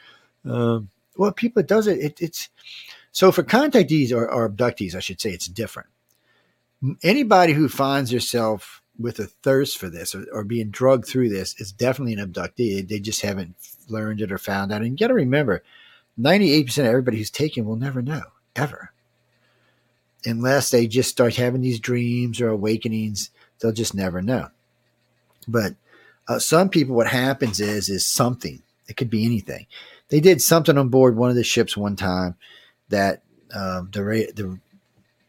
Um, 0.45 0.89
well, 1.17 1.31
people, 1.31 1.59
it 1.59 1.67
does 1.67 1.87
it, 1.87 1.99
it. 1.99 2.21
It's 2.21 2.49
so 3.11 3.31
for 3.31 3.43
contactees 3.43 4.11
or, 4.11 4.29
or 4.29 4.49
abductees, 4.49 4.95
I 4.95 4.99
should 4.99 5.19
say, 5.19 5.31
it's 5.31 5.47
different. 5.47 5.89
Anybody 7.03 7.53
who 7.53 7.67
finds 7.69 8.11
yourself 8.11 8.81
with 8.97 9.19
a 9.19 9.25
thirst 9.25 9.77
for 9.77 9.89
this 9.89 10.15
or, 10.15 10.25
or 10.31 10.43
being 10.43 10.69
drugged 10.69 11.05
through 11.05 11.29
this 11.29 11.59
is 11.59 11.71
definitely 11.71 12.13
an 12.13 12.31
abductee. 12.31 12.87
They 12.87 12.99
just 12.99 13.21
haven't 13.21 13.55
learned 13.87 14.21
it 14.21 14.31
or 14.31 14.37
found 14.37 14.71
out. 14.71 14.81
And 14.81 14.91
you 14.91 14.97
got 14.97 15.09
to 15.09 15.13
remember, 15.13 15.63
98% 16.19 16.77
of 16.79 16.85
everybody 16.85 17.17
who's 17.17 17.29
taken 17.31 17.65
will 17.65 17.75
never 17.75 18.01
know, 18.01 18.23
ever 18.55 18.91
unless 20.25 20.69
they 20.69 20.87
just 20.87 21.09
start 21.09 21.35
having 21.35 21.61
these 21.61 21.79
dreams 21.79 22.41
or 22.41 22.49
awakenings, 22.49 23.29
they'll 23.59 23.71
just 23.71 23.95
never 23.95 24.21
know. 24.21 24.49
But 25.47 25.75
uh, 26.27 26.39
some 26.39 26.69
people, 26.69 26.95
what 26.95 27.07
happens 27.07 27.59
is 27.59 27.89
is 27.89 28.05
something. 28.05 28.61
It 28.87 28.97
could 28.97 29.09
be 29.09 29.25
anything. 29.25 29.67
They 30.09 30.19
did 30.19 30.41
something 30.41 30.77
on 30.77 30.89
board 30.89 31.15
one 31.15 31.29
of 31.29 31.35
the 31.35 31.43
ships 31.43 31.77
one 31.77 31.95
time 31.95 32.35
that 32.89 33.23
um, 33.53 33.89
the 33.91 34.01
the 34.35 34.59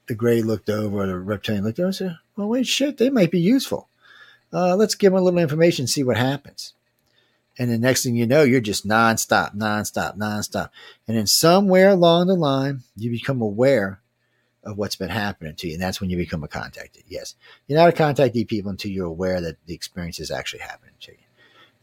the 0.08 0.14
gray 0.14 0.42
looked 0.42 0.68
over, 0.68 1.06
the 1.06 1.18
reptilian 1.18 1.64
looked 1.64 1.78
over 1.78 1.86
and 1.86 1.94
said, 1.94 2.18
"Well, 2.36 2.48
wait, 2.48 2.66
shit, 2.66 2.98
they 2.98 3.10
might 3.10 3.30
be 3.30 3.40
useful. 3.40 3.88
Uh, 4.52 4.76
let's 4.76 4.94
give 4.94 5.12
them 5.12 5.20
a 5.20 5.24
little 5.24 5.40
information, 5.40 5.86
see 5.86 6.02
what 6.02 6.16
happens." 6.16 6.74
And 7.58 7.70
the 7.70 7.78
next 7.78 8.02
thing 8.02 8.16
you 8.16 8.26
know, 8.26 8.42
you're 8.42 8.60
just 8.60 8.86
nonstop, 8.86 9.54
nonstop, 9.54 10.16
nonstop. 10.16 10.70
And 11.06 11.16
then 11.16 11.26
somewhere 11.26 11.90
along 11.90 12.28
the 12.28 12.34
line, 12.34 12.82
you 12.96 13.10
become 13.10 13.42
aware 13.42 14.00
of 14.64 14.78
what's 14.78 14.96
been 14.96 15.10
happening 15.10 15.54
to 15.56 15.68
you. 15.68 15.74
And 15.74 15.82
that's 15.82 16.00
when 16.00 16.08
you 16.08 16.16
become 16.16 16.44
a 16.44 16.48
contactee. 16.48 17.04
Yes. 17.08 17.34
You're 17.66 17.78
not 17.78 17.88
a 17.88 17.92
contactee 17.92 18.48
people 18.48 18.70
until 18.70 18.90
you're 18.90 19.06
aware 19.06 19.40
that 19.40 19.56
the 19.66 19.74
experience 19.74 20.20
is 20.20 20.30
actually 20.30 20.60
happening 20.60 20.94
to 21.00 21.12
you. 21.12 21.18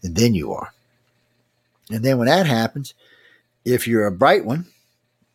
And 0.02 0.16
then 0.16 0.34
you 0.34 0.54
are. 0.54 0.74
And 1.92 2.04
then 2.04 2.18
when 2.18 2.28
that 2.28 2.46
happens, 2.46 2.94
if 3.66 3.88
you're 3.88 4.08
a 4.08 4.12
bright 4.12 4.46
one, 4.46 4.66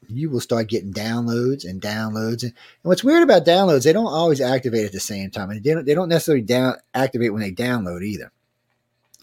you 0.08 0.30
will 0.30 0.40
start 0.40 0.68
getting 0.68 0.92
downloads 0.92 1.68
and 1.68 1.80
downloads. 1.80 2.42
And, 2.42 2.52
what's 2.82 3.04
weird 3.04 3.22
about 3.22 3.46
downloads, 3.46 3.84
they 3.84 3.92
don't 3.92 4.06
always 4.06 4.40
activate 4.40 4.86
at 4.86 4.92
the 4.92 5.00
same 5.00 5.30
time. 5.30 5.50
And 5.50 5.62
they 5.62 5.74
don't, 5.74 5.84
they 5.86 5.94
don't 5.94 6.08
necessarily 6.08 6.42
down, 6.42 6.76
activate 6.92 7.32
when 7.32 7.42
they 7.42 7.52
download 7.52 8.02
either. 8.02 8.32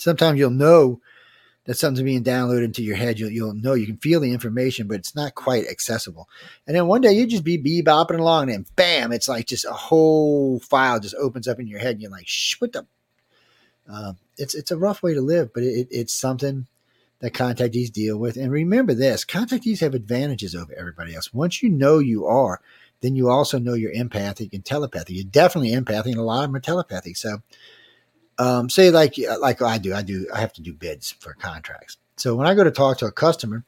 Sometimes 0.02 0.40
you'll 0.40 0.49
know 0.49 0.99
that 1.65 1.78
something's 1.78 2.03
being 2.03 2.23
downloaded 2.23 2.64
into 2.64 2.84
your 2.84 2.95
head, 2.95 3.19
you'll, 3.19 3.30
you'll 3.30 3.53
know 3.53 3.76
you 3.76 3.86
can 3.86 3.98
feel 3.98 4.19
the 4.19 4.34
information, 4.34 4.88
but 4.88 4.95
it's 4.95 5.15
not 5.15 5.36
quite 5.36 5.68
accessible. 5.68 6.28
And 6.65 6.76
then 6.76 6.88
one 6.88 7.02
day 7.02 7.14
you 7.14 7.28
just 7.28 7.44
be 7.44 7.60
bebopping 7.60 8.18
along, 8.18 8.49
and 8.49 8.65
bam, 8.76 9.11
it's 9.11 9.30
like 9.30 9.45
just 9.45 9.65
a 9.65 9.73
whole 9.73 10.60
file 10.60 10.99
just 10.99 11.14
opens 11.15 11.48
up 11.48 11.60
in 11.60 11.68
your 11.68 11.80
head, 11.80 11.91
and 11.91 12.02
you're 12.02 12.10
like, 12.10 12.28
Shh, 12.28 12.56
what 12.60 12.73
the? 12.73 12.88
Uh, 13.91 14.14
it's 14.38 14.56
it's 14.56 14.72
a 14.72 14.78
rough 14.78 15.03
way 15.03 15.14
to 15.14 15.22
live, 15.22 15.53
but 15.53 15.61
it, 15.61 15.88
it's 15.91 16.14
something 16.14 16.65
that 17.19 17.34
contactees 17.34 17.91
deal 17.91 18.18
with. 18.18 18.38
And 18.38 18.52
remember 18.52 18.95
this: 18.95 19.23
contactees 19.23 19.82
have 19.82 19.94
advantages 19.94 20.56
over 20.56 20.73
everybody 20.73 21.14
else. 21.14 21.32
Once 21.32 21.61
you 21.61 21.69
know 21.69 21.99
you 21.99 22.26
are, 22.26 22.60
then 23.02 23.15
you 23.15 23.30
also 23.30 23.60
know 23.60 23.76
you're 23.76 23.91
empathic 23.91 24.53
and 24.53 24.65
telepathic. 24.65 25.15
You're 25.15 25.26
definitely 25.26 25.73
empathic, 25.73 26.14
and 26.14 26.22
a 26.22 26.23
lot 26.23 26.44
of 26.44 26.49
them 26.49 26.56
are 26.56 26.60
telepathic. 26.60 27.18
So 27.18 27.44
um, 28.41 28.69
say 28.72 28.89
like 28.89 29.15
like 29.39 29.61
I 29.61 29.77
do, 29.77 29.93
I 29.93 30.01
do, 30.01 30.27
I 30.34 30.39
have 30.39 30.51
to 30.53 30.61
do 30.61 30.73
bids 30.73 31.11
for 31.11 31.34
contracts. 31.35 31.97
So 32.18 32.35
when 32.35 32.47
I 32.47 32.55
go 32.55 32.63
to 32.63 32.72
talk 32.72 32.97
to 32.97 33.05
a 33.05 33.11
customer, 33.11 33.63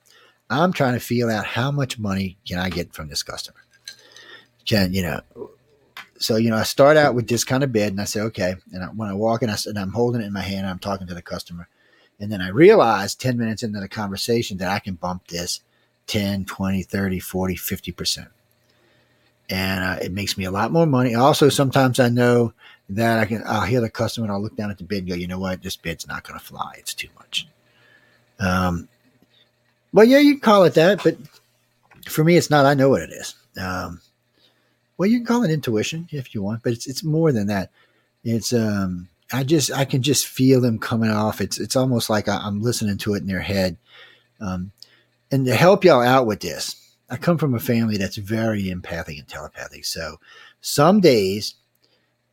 I'm 0.49 0.73
trying 0.73 0.93
to 0.93 0.99
feel 0.99 1.29
out 1.29 1.45
how 1.45 1.69
much 1.69 1.99
money 1.99 2.37
can 2.47 2.57
I 2.57 2.69
get 2.69 2.91
from 2.91 3.07
this 3.07 3.21
customer. 3.21 3.59
Can 4.65 4.91
you 4.91 5.03
know? 5.03 5.21
So 6.17 6.37
you 6.37 6.49
know, 6.49 6.57
I 6.57 6.63
start 6.63 6.97
out 6.97 7.13
with 7.13 7.27
this 7.27 7.43
kind 7.43 7.63
of 7.63 7.71
bid, 7.71 7.89
and 7.89 8.01
I 8.01 8.05
say 8.05 8.21
okay. 8.21 8.55
And 8.71 8.83
I, 8.83 8.87
when 8.87 9.09
I 9.09 9.13
walk 9.13 9.43
in, 9.43 9.51
I 9.51 9.57
and 9.67 9.77
I'm 9.77 9.91
holding 9.91 10.21
it 10.21 10.25
in 10.25 10.33
my 10.33 10.41
hand, 10.41 10.65
I'm 10.65 10.79
talking 10.79 11.05
to 11.05 11.13
the 11.13 11.21
customer, 11.21 11.67
and 12.19 12.31
then 12.31 12.41
I 12.41 12.49
realize 12.49 13.13
10 13.13 13.37
minutes 13.37 13.61
into 13.61 13.79
the 13.79 13.87
conversation 13.87 14.57
that 14.57 14.71
I 14.71 14.79
can 14.79 14.95
bump 14.95 15.27
this 15.27 15.61
10, 16.07 16.45
20, 16.45 16.81
30, 16.81 17.19
40, 17.19 17.55
50 17.55 17.91
percent 17.91 18.27
and 19.49 19.83
uh, 19.83 19.97
it 20.01 20.11
makes 20.11 20.37
me 20.37 20.45
a 20.45 20.51
lot 20.51 20.71
more 20.71 20.85
money. 20.85 21.15
Also, 21.15 21.49
sometimes 21.49 21.99
I 21.99 22.09
know 22.09 22.53
that 22.89 23.19
I 23.19 23.26
can. 23.26 23.43
I'll 23.45 23.61
hear 23.61 23.81
the 23.81 23.89
customer 23.89 24.26
and 24.26 24.31
I'll 24.34 24.41
look 24.41 24.55
down 24.55 24.72
at 24.72 24.77
the 24.77 24.84
bid 24.84 24.99
and 24.99 25.10
go, 25.10 25.15
you 25.15 25.27
know 25.27 25.39
what, 25.39 25.61
this 25.61 25.76
bid's 25.76 26.07
not 26.07 26.23
going 26.23 26.39
to 26.39 26.45
fly. 26.45 26.73
It's 26.77 26.93
too 26.93 27.10
much. 27.18 27.47
Um, 28.39 28.88
well, 29.93 30.05
yeah, 30.05 30.19
you 30.19 30.34
can 30.34 30.41
call 30.41 30.64
it 30.64 30.73
that, 30.73 31.03
but 31.03 31.18
for 32.07 32.23
me, 32.23 32.35
it's 32.35 32.49
not. 32.49 32.65
I 32.65 32.73
know 32.73 32.89
what 32.89 33.01
it 33.01 33.11
is. 33.11 33.35
Um, 33.57 34.01
well, 34.97 35.10
you 35.10 35.19
can 35.19 35.26
call 35.26 35.43
it 35.43 35.51
intuition 35.51 36.07
if 36.11 36.34
you 36.34 36.41
want, 36.41 36.64
but 36.64 36.73
it's 36.73 36.88
it's 36.88 37.03
more 37.03 37.31
than 37.31 37.47
that. 37.47 37.69
It's 38.23 38.53
um, 38.53 39.10
I 39.31 39.43
just 39.43 39.72
I 39.72 39.85
can 39.85 40.01
just 40.01 40.27
feel 40.27 40.61
them 40.61 40.80
coming 40.80 41.10
off. 41.10 41.41
It's 41.41 41.60
it's 41.60 41.76
almost 41.76 42.10
like 42.10 42.27
I, 42.27 42.45
am 42.47 42.61
listening 42.61 42.97
to 42.99 43.14
it 43.14 43.22
in 43.22 43.27
their 43.27 43.41
head. 43.41 43.77
Um, 44.39 44.72
and 45.31 45.45
to 45.45 45.55
help 45.55 45.84
y'all 45.84 46.01
out 46.01 46.27
with 46.27 46.41
this, 46.41 46.95
I 47.10 47.18
come 47.18 47.38
from 47.38 47.53
a 47.53 47.60
family 47.60 47.97
that's 47.97 48.18
very 48.18 48.69
empathic 48.69 49.18
and 49.18 49.27
telepathic. 49.27 49.85
So 49.85 50.19
some 50.61 50.99
days 50.99 51.55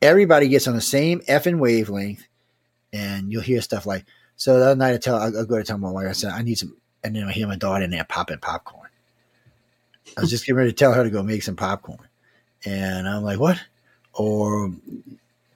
everybody 0.02 0.48
gets 0.48 0.68
on 0.68 0.74
the 0.74 0.80
same 0.80 1.20
effing 1.20 1.58
wavelength, 1.58 2.26
and 2.92 3.30
you'll 3.32 3.42
hear 3.42 3.60
stuff 3.60 3.86
like. 3.86 4.04
So 4.36 4.58
the 4.58 4.66
other 4.66 4.76
night 4.76 4.94
I 4.94 4.98
tell 4.98 5.16
I'll 5.16 5.44
go 5.44 5.58
to 5.58 5.64
tell 5.64 5.78
my 5.78 5.90
wife 5.90 6.08
I 6.08 6.12
said 6.12 6.32
I 6.32 6.42
need 6.42 6.56
some, 6.56 6.76
and 7.04 7.14
then 7.14 7.24
I 7.24 7.32
hear 7.32 7.46
my 7.46 7.56
daughter 7.56 7.84
in 7.84 7.90
there 7.90 8.04
popping 8.04 8.38
popcorn. 8.38 8.88
I 10.16 10.22
was 10.22 10.30
just 10.30 10.44
getting 10.44 10.56
ready 10.56 10.70
to 10.70 10.76
tell 10.76 10.92
her 10.92 11.04
to 11.04 11.10
go 11.10 11.22
make 11.22 11.42
some 11.42 11.56
popcorn, 11.56 12.08
and 12.64 13.08
I'm 13.08 13.22
like, 13.22 13.38
what? 13.38 13.60
Or 14.14 14.72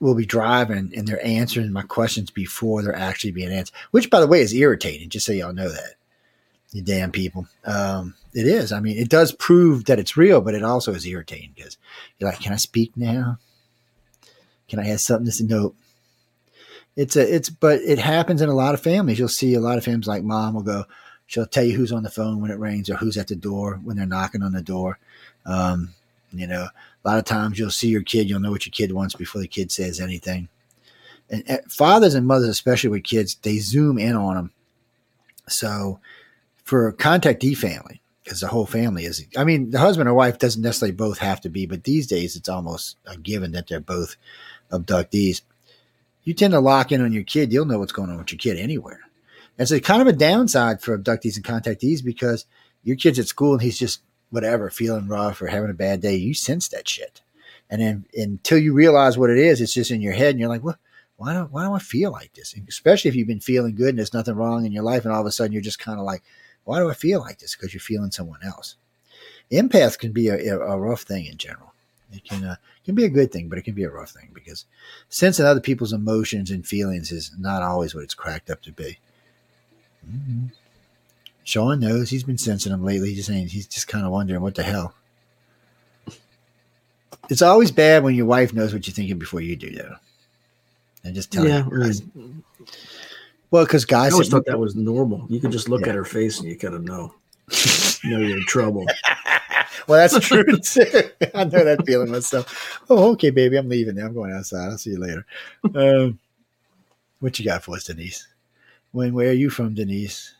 we'll 0.00 0.14
be 0.14 0.26
driving 0.26 0.92
and 0.94 1.08
they're 1.08 1.24
answering 1.24 1.72
my 1.72 1.82
questions 1.82 2.30
before 2.30 2.82
they're 2.82 2.94
actually 2.94 3.30
being 3.30 3.50
answered, 3.50 3.74
which 3.90 4.10
by 4.10 4.20
the 4.20 4.26
way 4.26 4.40
is 4.40 4.52
irritating. 4.52 5.08
Just 5.08 5.26
so 5.26 5.32
y'all 5.32 5.52
know 5.52 5.68
that 5.68 5.94
you 6.72 6.82
damn 6.82 7.10
people. 7.10 7.46
Um, 7.64 8.14
it 8.34 8.46
is. 8.46 8.72
I 8.72 8.80
mean, 8.80 8.98
it 8.98 9.08
does 9.08 9.32
prove 9.32 9.84
that 9.84 9.98
it's 9.98 10.16
real, 10.16 10.40
but 10.40 10.54
it 10.54 10.62
also 10.62 10.92
is 10.92 11.06
irritating 11.06 11.52
because 11.54 11.78
you're 12.18 12.28
like, 12.28 12.40
can 12.40 12.52
I 12.52 12.56
speak 12.56 12.96
now? 12.96 13.38
Can 14.68 14.78
I 14.78 14.84
have 14.84 15.00
something 15.00 15.26
to 15.26 15.32
say? 15.32 15.44
Nope. 15.44 15.76
It's 16.96 17.16
a, 17.16 17.34
it's, 17.34 17.50
but 17.50 17.80
it 17.80 17.98
happens 17.98 18.40
in 18.40 18.48
a 18.48 18.54
lot 18.54 18.74
of 18.74 18.82
families. 18.82 19.18
You'll 19.18 19.28
see 19.28 19.54
a 19.54 19.60
lot 19.60 19.78
of 19.78 19.84
families 19.84 20.06
like 20.06 20.22
mom 20.22 20.54
will 20.54 20.62
go, 20.62 20.84
she'll 21.26 21.46
tell 21.46 21.64
you 21.64 21.76
who's 21.76 21.92
on 21.92 22.02
the 22.02 22.10
phone 22.10 22.40
when 22.40 22.50
it 22.50 22.58
rings 22.58 22.88
or 22.88 22.94
who's 22.94 23.16
at 23.16 23.28
the 23.28 23.36
door 23.36 23.80
when 23.82 23.96
they're 23.96 24.06
knocking 24.06 24.42
on 24.42 24.52
the 24.52 24.62
door. 24.62 24.98
Um, 25.44 25.90
you 26.32 26.46
know, 26.46 26.68
a 27.04 27.08
lot 27.08 27.18
of 27.18 27.24
times 27.24 27.58
you'll 27.58 27.70
see 27.70 27.88
your 27.88 28.02
kid, 28.02 28.28
you'll 28.28 28.40
know 28.40 28.50
what 28.50 28.66
your 28.66 28.72
kid 28.72 28.92
wants 28.92 29.14
before 29.14 29.40
the 29.40 29.48
kid 29.48 29.72
says 29.72 30.00
anything. 30.00 30.48
And, 31.30 31.60
fathers 31.68 32.14
and 32.14 32.26
mothers, 32.26 32.48
especially 32.50 32.90
with 32.90 33.04
kids, 33.04 33.36
they 33.36 33.58
zoom 33.58 33.98
in 33.98 34.14
on 34.14 34.36
them. 34.36 34.52
So 35.48 36.00
for 36.62 36.92
contactee 36.92 37.56
family, 37.56 38.00
because 38.24 38.40
the 38.40 38.48
whole 38.48 38.66
family 38.66 39.04
is. 39.04 39.26
I 39.36 39.44
mean, 39.44 39.70
the 39.70 39.78
husband 39.78 40.08
or 40.08 40.14
wife 40.14 40.38
doesn't 40.38 40.62
necessarily 40.62 40.94
both 40.94 41.18
have 41.18 41.42
to 41.42 41.50
be, 41.50 41.66
but 41.66 41.84
these 41.84 42.06
days 42.06 42.36
it's 42.36 42.48
almost 42.48 42.96
a 43.06 43.18
given 43.18 43.52
that 43.52 43.68
they're 43.68 43.80
both 43.80 44.16
abductees. 44.78 45.42
You 46.24 46.34
tend 46.34 46.52
to 46.52 46.60
lock 46.60 46.92
in 46.92 47.02
on 47.02 47.12
your 47.12 47.24
kid. 47.24 47.52
You'll 47.52 47.66
know 47.66 47.78
what's 47.78 47.92
going 47.92 48.10
on 48.10 48.18
with 48.18 48.32
your 48.32 48.38
kid 48.38 48.58
anywhere. 48.58 49.00
And 49.58 49.68
so, 49.68 49.78
kind 49.78 50.00
of 50.02 50.08
a 50.08 50.12
downside 50.12 50.80
for 50.82 50.96
abductees 50.98 51.36
and 51.36 51.44
contactees 51.44 52.04
because 52.04 52.44
your 52.82 52.96
kid's 52.96 53.18
at 53.18 53.26
school 53.26 53.52
and 53.52 53.62
he's 53.62 53.78
just 53.78 54.00
whatever, 54.30 54.68
feeling 54.70 55.06
rough 55.06 55.40
or 55.40 55.46
having 55.46 55.70
a 55.70 55.74
bad 55.74 56.00
day. 56.00 56.16
You 56.16 56.34
sense 56.34 56.68
that 56.68 56.88
shit. 56.88 57.20
and 57.70 57.80
then 57.80 58.04
until 58.16 58.58
you 58.58 58.72
realize 58.72 59.16
what 59.16 59.30
it 59.30 59.38
is, 59.38 59.60
it's 59.60 59.72
just 59.74 59.90
in 59.90 60.02
your 60.02 60.12
head, 60.12 60.30
and 60.30 60.40
you're 60.40 60.48
like, 60.48 60.64
"What? 60.64 60.78
Why 61.16 61.32
don't, 61.32 61.52
Why 61.52 61.64
do 61.66 61.72
I 61.72 61.78
feel 61.78 62.10
like 62.10 62.32
this?" 62.34 62.52
And 62.54 62.68
especially 62.68 63.08
if 63.08 63.14
you've 63.14 63.28
been 63.28 63.40
feeling 63.40 63.74
good 63.74 63.90
and 63.90 63.98
there's 63.98 64.12
nothing 64.14 64.34
wrong 64.34 64.66
in 64.66 64.72
your 64.72 64.82
life, 64.82 65.04
and 65.04 65.14
all 65.14 65.20
of 65.20 65.26
a 65.26 65.32
sudden 65.32 65.52
you're 65.52 65.62
just 65.62 65.78
kind 65.78 65.98
of 65.98 66.04
like, 66.04 66.22
"Why 66.64 66.78
do 66.78 66.90
I 66.90 66.94
feel 66.94 67.20
like 67.20 67.38
this?" 67.38 67.54
Because 67.54 67.72
you're 67.72 67.80
feeling 67.80 68.10
someone 68.10 68.40
else. 68.44 68.76
Empath 69.52 69.98
can 69.98 70.12
be 70.12 70.28
a, 70.28 70.58
a 70.58 70.78
rough 70.78 71.02
thing 71.02 71.26
in 71.26 71.36
general. 71.36 71.72
It 72.12 72.24
can 72.24 72.44
uh, 72.44 72.56
can 72.84 72.94
be 72.94 73.04
a 73.04 73.08
good 73.10 73.32
thing, 73.32 73.48
but 73.48 73.58
it 73.58 73.62
can 73.62 73.74
be 73.74 73.84
a 73.84 73.90
rough 73.90 74.10
thing 74.10 74.30
because 74.32 74.64
sensing 75.08 75.46
other 75.46 75.60
people's 75.60 75.92
emotions 75.92 76.50
and 76.50 76.66
feelings 76.66 77.10
is 77.12 77.32
not 77.38 77.62
always 77.62 77.94
what 77.94 78.04
it's 78.04 78.14
cracked 78.14 78.50
up 78.50 78.62
to 78.62 78.72
be. 78.72 78.98
Mm-hmm. 80.08 80.46
Sean 81.44 81.80
knows 81.80 82.10
he's 82.10 82.24
been 82.24 82.38
sensing 82.38 82.72
them 82.72 82.84
lately. 82.84 83.12
He's 83.14 83.26
saying 83.26 83.48
he's 83.48 83.66
just 83.66 83.88
kind 83.88 84.04
of 84.06 84.12
wondering 84.12 84.40
what 84.40 84.54
the 84.54 84.62
hell. 84.62 84.94
It's 87.30 87.42
always 87.42 87.70
bad 87.70 88.02
when 88.02 88.14
your 88.14 88.26
wife 88.26 88.52
knows 88.52 88.72
what 88.72 88.86
you're 88.86 88.94
thinking 88.94 89.18
before 89.18 89.40
you 89.40 89.56
do, 89.56 89.70
though. 89.70 89.96
And 91.04 91.14
just 91.14 91.32
tell 91.32 91.46
Yeah, 91.46 91.66
you. 91.70 92.42
Well, 93.50 93.64
because 93.64 93.84
guys, 93.84 94.12
I 94.12 94.14
always 94.14 94.28
thought 94.28 94.46
that 94.46 94.58
was 94.58 94.74
normal. 94.74 95.26
You 95.28 95.40
could 95.40 95.52
just 95.52 95.68
look 95.68 95.82
Yeah. 95.82 95.90
at 95.90 95.94
her 95.94 96.04
face 96.04 96.40
and 96.40 96.48
you 96.48 96.56
kind 96.56 96.74
of 96.74 96.82
know. 96.82 97.14
Know 98.06 98.18
you're 98.18 98.36
in 98.36 98.44
trouble. 98.44 98.84
Well, 99.86 100.06
that's 100.08 100.18
true 100.26 100.44
too. 100.58 101.10
I 101.34 101.44
know 101.44 101.64
that 101.64 101.84
feeling 101.86 102.10
myself. 102.10 102.80
Oh, 102.90 103.12
okay, 103.12 103.30
baby, 103.30 103.56
I'm 103.56 103.68
leaving 103.68 103.96
now. 103.96 104.06
I'm 104.06 104.14
going 104.14 104.32
outside. 104.32 104.70
I'll 104.70 104.78
see 104.78 104.90
you 104.90 104.98
later. 104.98 105.26
Um, 105.74 106.18
what 107.20 107.38
you 107.38 107.44
got 107.44 107.62
for 107.64 107.76
us, 107.76 107.84
Denise? 107.84 108.26
When? 108.92 109.14
Where 109.14 109.30
are 109.30 109.32
you 109.32 109.50
from, 109.50 109.74
Denise? 109.74 110.34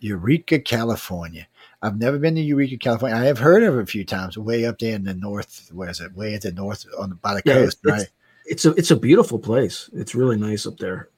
Eureka, 0.00 0.58
California. 0.60 1.46
I've 1.82 1.98
never 1.98 2.18
been 2.18 2.34
to 2.36 2.40
Eureka, 2.40 2.78
California. 2.78 3.16
I 3.18 3.24
have 3.24 3.38
heard 3.38 3.62
of 3.62 3.76
it 3.78 3.82
a 3.82 3.86
few 3.86 4.04
times. 4.04 4.38
Way 4.38 4.64
up 4.64 4.78
there 4.78 4.94
in 4.94 5.04
the 5.04 5.14
north. 5.14 5.68
Where 5.72 5.90
is 5.90 6.00
it? 6.00 6.14
Way 6.14 6.34
at 6.34 6.42
the 6.42 6.52
north 6.52 6.86
on 6.98 7.10
the, 7.10 7.14
by 7.16 7.34
the 7.34 7.42
Yeah, 7.44 7.54
coast, 7.54 7.78
it's- 7.84 8.00
right? 8.00 8.08
It's 8.46 8.64
a 8.64 8.70
it's 8.72 8.90
a 8.90 8.96
beautiful 8.96 9.38
place. 9.38 9.88
It's 9.92 10.14
really 10.14 10.36
nice 10.36 10.66
up 10.66 10.78
there. 10.78 11.08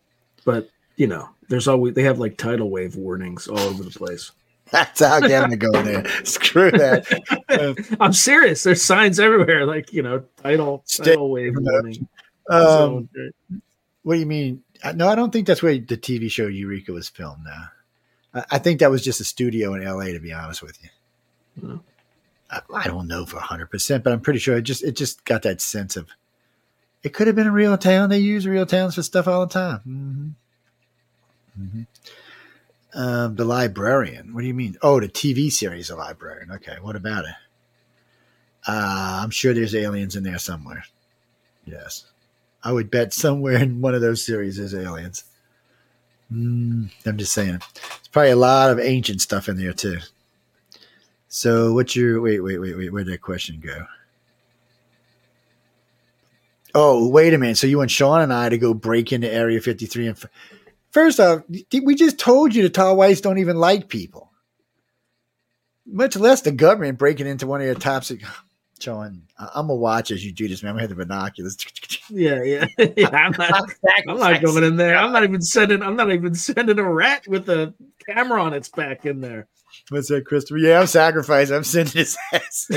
But 0.44 0.68
you 0.96 1.06
know, 1.06 1.30
there's 1.48 1.66
always 1.66 1.94
they 1.94 2.02
have 2.02 2.18
like 2.18 2.36
tidal 2.36 2.68
wave 2.68 2.94
warnings 2.96 3.48
all 3.48 3.58
over 3.58 3.82
the 3.82 3.90
place. 3.90 4.32
That's 4.72 5.00
how 5.00 5.16
I'm 5.16 5.28
gonna 5.28 5.56
go 5.56 5.70
there. 5.82 6.04
Screw 6.24 6.70
that. 6.70 7.06
Uh, 7.50 7.74
I'm 8.00 8.14
serious. 8.14 8.62
There's 8.62 8.82
signs 8.82 9.20
everywhere, 9.20 9.66
like 9.66 9.92
you 9.92 10.02
know, 10.02 10.24
tidal 10.42 10.82
Stay 10.86 11.04
tidal 11.12 11.30
wave 11.30 11.52
warning. 11.58 12.08
um, 12.48 13.08
So, 13.14 13.30
What 14.02 14.14
do 14.14 14.20
you 14.20 14.26
mean? 14.26 14.62
No, 14.94 15.08
I 15.08 15.14
don't 15.14 15.30
think 15.30 15.46
that's 15.46 15.62
where 15.62 15.74
the 15.74 15.98
TV 15.98 16.30
show 16.30 16.46
Eureka 16.46 16.90
was 16.92 17.08
filmed. 17.08 17.44
Now, 17.44 18.44
I, 18.50 18.58
think 18.58 18.80
that 18.80 18.90
was 18.90 19.04
just 19.04 19.20
a 19.20 19.24
studio 19.24 19.74
in 19.74 19.82
L.A. 19.82 20.12
To 20.14 20.20
be 20.20 20.32
honest 20.32 20.62
with 20.62 20.78
you, 20.82 20.88
Hmm. 21.60 21.76
I, 22.50 22.60
I 22.74 22.86
don't 22.86 23.06
know 23.08 23.26
for 23.26 23.38
hundred 23.40 23.70
percent, 23.70 24.02
but 24.04 24.12
I'm 24.14 24.20
pretty 24.20 24.38
sure 24.38 24.56
it 24.56 24.62
just 24.62 24.82
it 24.82 24.96
just 24.96 25.24
got 25.26 25.42
that 25.42 25.60
sense 25.60 25.96
of 25.98 26.08
it 27.02 27.12
could 27.12 27.26
have 27.26 27.36
been 27.36 27.46
a 27.46 27.52
real 27.52 27.76
town. 27.76 28.08
They 28.08 28.18
use 28.20 28.46
real 28.46 28.64
towns 28.64 28.94
for 28.94 29.02
stuff 29.02 29.28
all 29.28 29.46
the 29.46 29.52
time. 29.52 29.80
hmm 29.80 30.28
hmm 31.68 31.82
Um, 32.94 33.36
the 33.36 33.44
Librarian. 33.44 34.34
What 34.34 34.42
do 34.42 34.46
you 34.46 34.54
mean? 34.54 34.76
Oh, 34.82 35.00
the 35.00 35.08
TV 35.08 35.50
series, 35.50 35.88
The 35.88 35.96
Librarian. 35.96 36.50
Okay, 36.52 36.76
what 36.80 36.96
about 36.96 37.24
it? 37.24 37.34
Uh, 38.66 39.20
I'm 39.22 39.30
sure 39.30 39.54
there's 39.54 39.74
aliens 39.74 40.14
in 40.14 40.24
there 40.24 40.38
somewhere. 40.38 40.84
Yes. 41.64 42.04
I 42.62 42.72
would 42.72 42.90
bet 42.90 43.12
somewhere 43.12 43.56
in 43.62 43.80
one 43.80 43.94
of 43.94 44.00
those 44.00 44.24
series 44.24 44.58
is 44.58 44.74
aliens. 44.74 45.24
Mm, 46.32 46.90
I'm 47.04 47.18
just 47.18 47.32
saying. 47.32 47.58
There's 47.58 48.08
probably 48.10 48.30
a 48.30 48.36
lot 48.36 48.70
of 48.70 48.78
ancient 48.78 49.20
stuff 49.20 49.48
in 49.48 49.56
there 49.56 49.72
too. 49.72 49.98
So 51.28 51.72
what's 51.72 51.96
your 51.96 52.20
wait, 52.20 52.40
wait, 52.40 52.58
wait, 52.58 52.76
wait, 52.76 52.92
where'd 52.92 53.06
that 53.06 53.22
question 53.22 53.60
go? 53.60 53.86
Oh, 56.74 57.08
wait 57.08 57.34
a 57.34 57.38
minute. 57.38 57.58
So 57.58 57.66
you 57.66 57.78
want 57.78 57.90
Sean 57.90 58.22
and 58.22 58.32
I 58.32 58.48
to 58.48 58.56
go 58.56 58.72
break 58.72 59.12
into 59.12 59.30
Area 59.30 59.60
53 59.60 60.08
and 60.08 60.24
first 60.92 61.18
off, 61.20 61.42
we 61.48 61.94
just 61.94 62.18
told 62.18 62.54
you 62.54 62.62
the 62.62 62.70
tall 62.70 62.96
whites 62.96 63.20
don't 63.20 63.38
even 63.38 63.56
like 63.56 63.88
people. 63.88 64.30
Much 65.84 66.16
less 66.16 66.42
the 66.42 66.52
government 66.52 66.98
breaking 66.98 67.26
into 67.26 67.46
one 67.46 67.60
of 67.60 67.66
your 67.66 67.74
top 67.74 68.04
sec- 68.04 68.20
Sean, 68.80 69.22
I- 69.38 69.50
I'm 69.54 69.66
gonna 69.68 69.76
watch 69.76 70.10
as 70.10 70.24
you 70.24 70.32
do 70.32 70.48
this, 70.48 70.62
man. 70.62 70.70
I'm 70.70 70.76
gonna 70.76 70.82
have 70.88 70.90
the 70.90 71.04
binoculars. 71.04 71.56
yeah, 72.10 72.42
yeah, 72.42 72.66
yeah. 72.96 73.08
I'm 73.12 73.32
not, 73.32 73.70
I'm 74.08 74.18
not 74.18 74.42
going 74.42 74.64
in 74.64 74.76
there. 74.76 74.96
I'm 74.96 75.12
not 75.12 75.22
even 75.24 75.40
sending. 75.42 75.82
I'm 75.82 75.96
not 75.96 76.10
even 76.12 76.34
sending 76.34 76.78
a 76.78 76.92
rat 76.92 77.26
with 77.28 77.48
a 77.48 77.74
camera 78.08 78.42
on 78.42 78.54
its 78.54 78.68
back 78.68 79.06
in 79.06 79.20
there. 79.20 79.48
What's 79.88 80.08
that, 80.08 80.26
Christopher? 80.26 80.58
Yeah, 80.58 80.80
I'm 80.80 80.86
sacrificing. 80.86 81.54
I'm 81.56 81.64
sending 81.64 81.92
his 81.94 82.16
ass. 82.32 82.70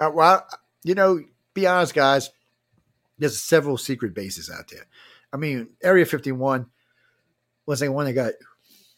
uh, 0.00 0.10
well, 0.12 0.46
you 0.84 0.94
know, 0.94 1.20
be 1.54 1.66
honest, 1.66 1.94
guys. 1.94 2.30
There's 3.18 3.42
several 3.42 3.76
secret 3.76 4.14
bases 4.14 4.50
out 4.50 4.68
there. 4.70 4.86
I 5.32 5.36
mean, 5.36 5.70
Area 5.82 6.04
51 6.04 6.66
was 7.66 7.80
the 7.80 7.92
one 7.92 8.06
that 8.06 8.12
got 8.14 8.32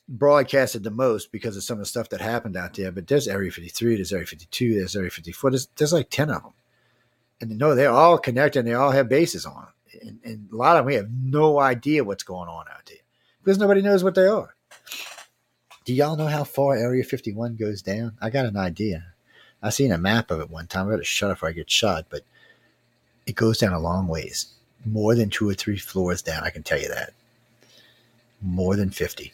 broadcasted 0.09 0.83
the 0.83 0.91
most 0.91 1.33
because 1.33 1.57
of 1.57 1.63
some 1.63 1.75
of 1.75 1.81
the 1.81 1.87
stuff 1.87 2.09
that 2.11 2.21
happened 2.21 2.57
out 2.57 2.75
there. 2.75 2.93
But 2.93 3.07
there's 3.07 3.29
Area 3.29 3.51
53, 3.51 3.97
there's 3.97 4.13
Area 4.13 4.27
52, 4.27 4.75
there's 4.75 4.97
Area 4.97 5.11
54. 5.11 5.51
There's, 5.51 5.67
there's 5.77 5.93
like 5.93 6.11
10 6.11 6.31
of 6.31 6.43
them. 6.43 6.53
And 7.41 7.59
no, 7.59 7.75
they're 7.75 7.91
all 7.91 8.19
connected 8.19 8.61
and 8.61 8.69
they 8.69 8.75
all 8.75 8.93
have 8.93 9.09
bases 9.09 9.47
on. 9.47 9.67
And, 10.01 10.21
and 10.25 10.49
a 10.53 10.57
lot 10.57 10.77
of 10.77 10.81
them, 10.81 10.87
we 10.87 10.95
have 10.95 11.11
no 11.11 11.59
idea 11.59 12.05
what's 12.05 12.23
going 12.23 12.49
on 12.49 12.67
out 12.71 12.87
there 12.87 12.99
because 13.43 13.59
nobody 13.59 13.83
knows 13.83 14.05
what 14.05 14.15
they 14.15 14.27
are. 14.27 14.55
Do 15.85 15.93
y'all 15.93 16.17
know 16.17 16.29
how 16.29 16.45
far 16.45 16.77
Area 16.77 17.03
51 17.03 17.57
goes 17.57 17.83
down? 17.83 18.17
I 18.21 18.31
got 18.31 18.47
an 18.47 18.57
idea. 18.57 19.07
I 19.61 19.71
seen 19.71 19.93
a 19.93 19.99
map 19.99 20.31
of 20.31 20.41
it 20.41 20.51
one 20.51 20.67
time. 20.67 20.87
I 20.87 20.93
got 20.93 20.97
to 20.99 21.05
shut 21.05 21.31
up 21.31 21.39
if 21.39 21.45
I 21.45 21.53
get 21.53 21.71
shot, 21.71 22.07
but 22.09 22.23
it 23.27 23.35
goes 23.35 23.59
down 23.59 23.73
a 23.73 23.81
long 23.81 24.07
ways. 24.07 24.55
More 24.85 25.15
than 25.15 25.31
two 25.31 25.49
or 25.49 25.55
three 25.55 25.79
floors 25.79 26.23
down, 26.23 26.45
I 26.45 26.51
can 26.51 26.63
tell 26.63 26.81
you 26.81 26.89
that. 26.89 27.13
More 28.41 28.77
than 28.77 28.91
50. 28.91 29.33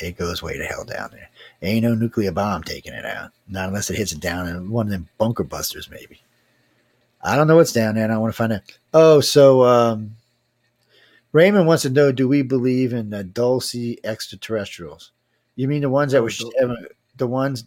It 0.00 0.16
goes 0.16 0.42
way 0.42 0.56
to 0.56 0.64
hell 0.64 0.84
down 0.84 1.10
there. 1.12 1.28
Ain't 1.62 1.84
no 1.84 1.94
nuclear 1.94 2.30
bomb 2.30 2.62
taking 2.62 2.92
it 2.92 3.04
out. 3.04 3.32
Not 3.48 3.68
unless 3.68 3.90
it 3.90 3.96
hits 3.96 4.12
it 4.12 4.20
down 4.20 4.46
in 4.46 4.70
one 4.70 4.86
of 4.86 4.92
them 4.92 5.08
bunker 5.18 5.44
busters, 5.44 5.90
maybe. 5.90 6.20
I 7.22 7.34
don't 7.36 7.48
know 7.48 7.56
what's 7.56 7.72
down 7.72 7.96
there, 7.96 8.04
and 8.04 8.12
I 8.12 8.18
want 8.18 8.32
to 8.32 8.36
find 8.36 8.52
out. 8.52 8.62
Oh, 8.94 9.20
so 9.20 9.64
um, 9.64 10.16
Raymond 11.32 11.66
wants 11.66 11.82
to 11.82 11.90
know: 11.90 12.12
Do 12.12 12.28
we 12.28 12.42
believe 12.42 12.92
in 12.92 13.10
the 13.10 13.24
Dulce 13.24 13.96
extraterrestrials? 14.04 15.10
You 15.56 15.66
mean 15.66 15.82
the 15.82 15.90
ones 15.90 16.12
that 16.12 16.22
were 16.22 16.30
sh- 16.30 16.44
the 17.16 17.26
ones 17.26 17.64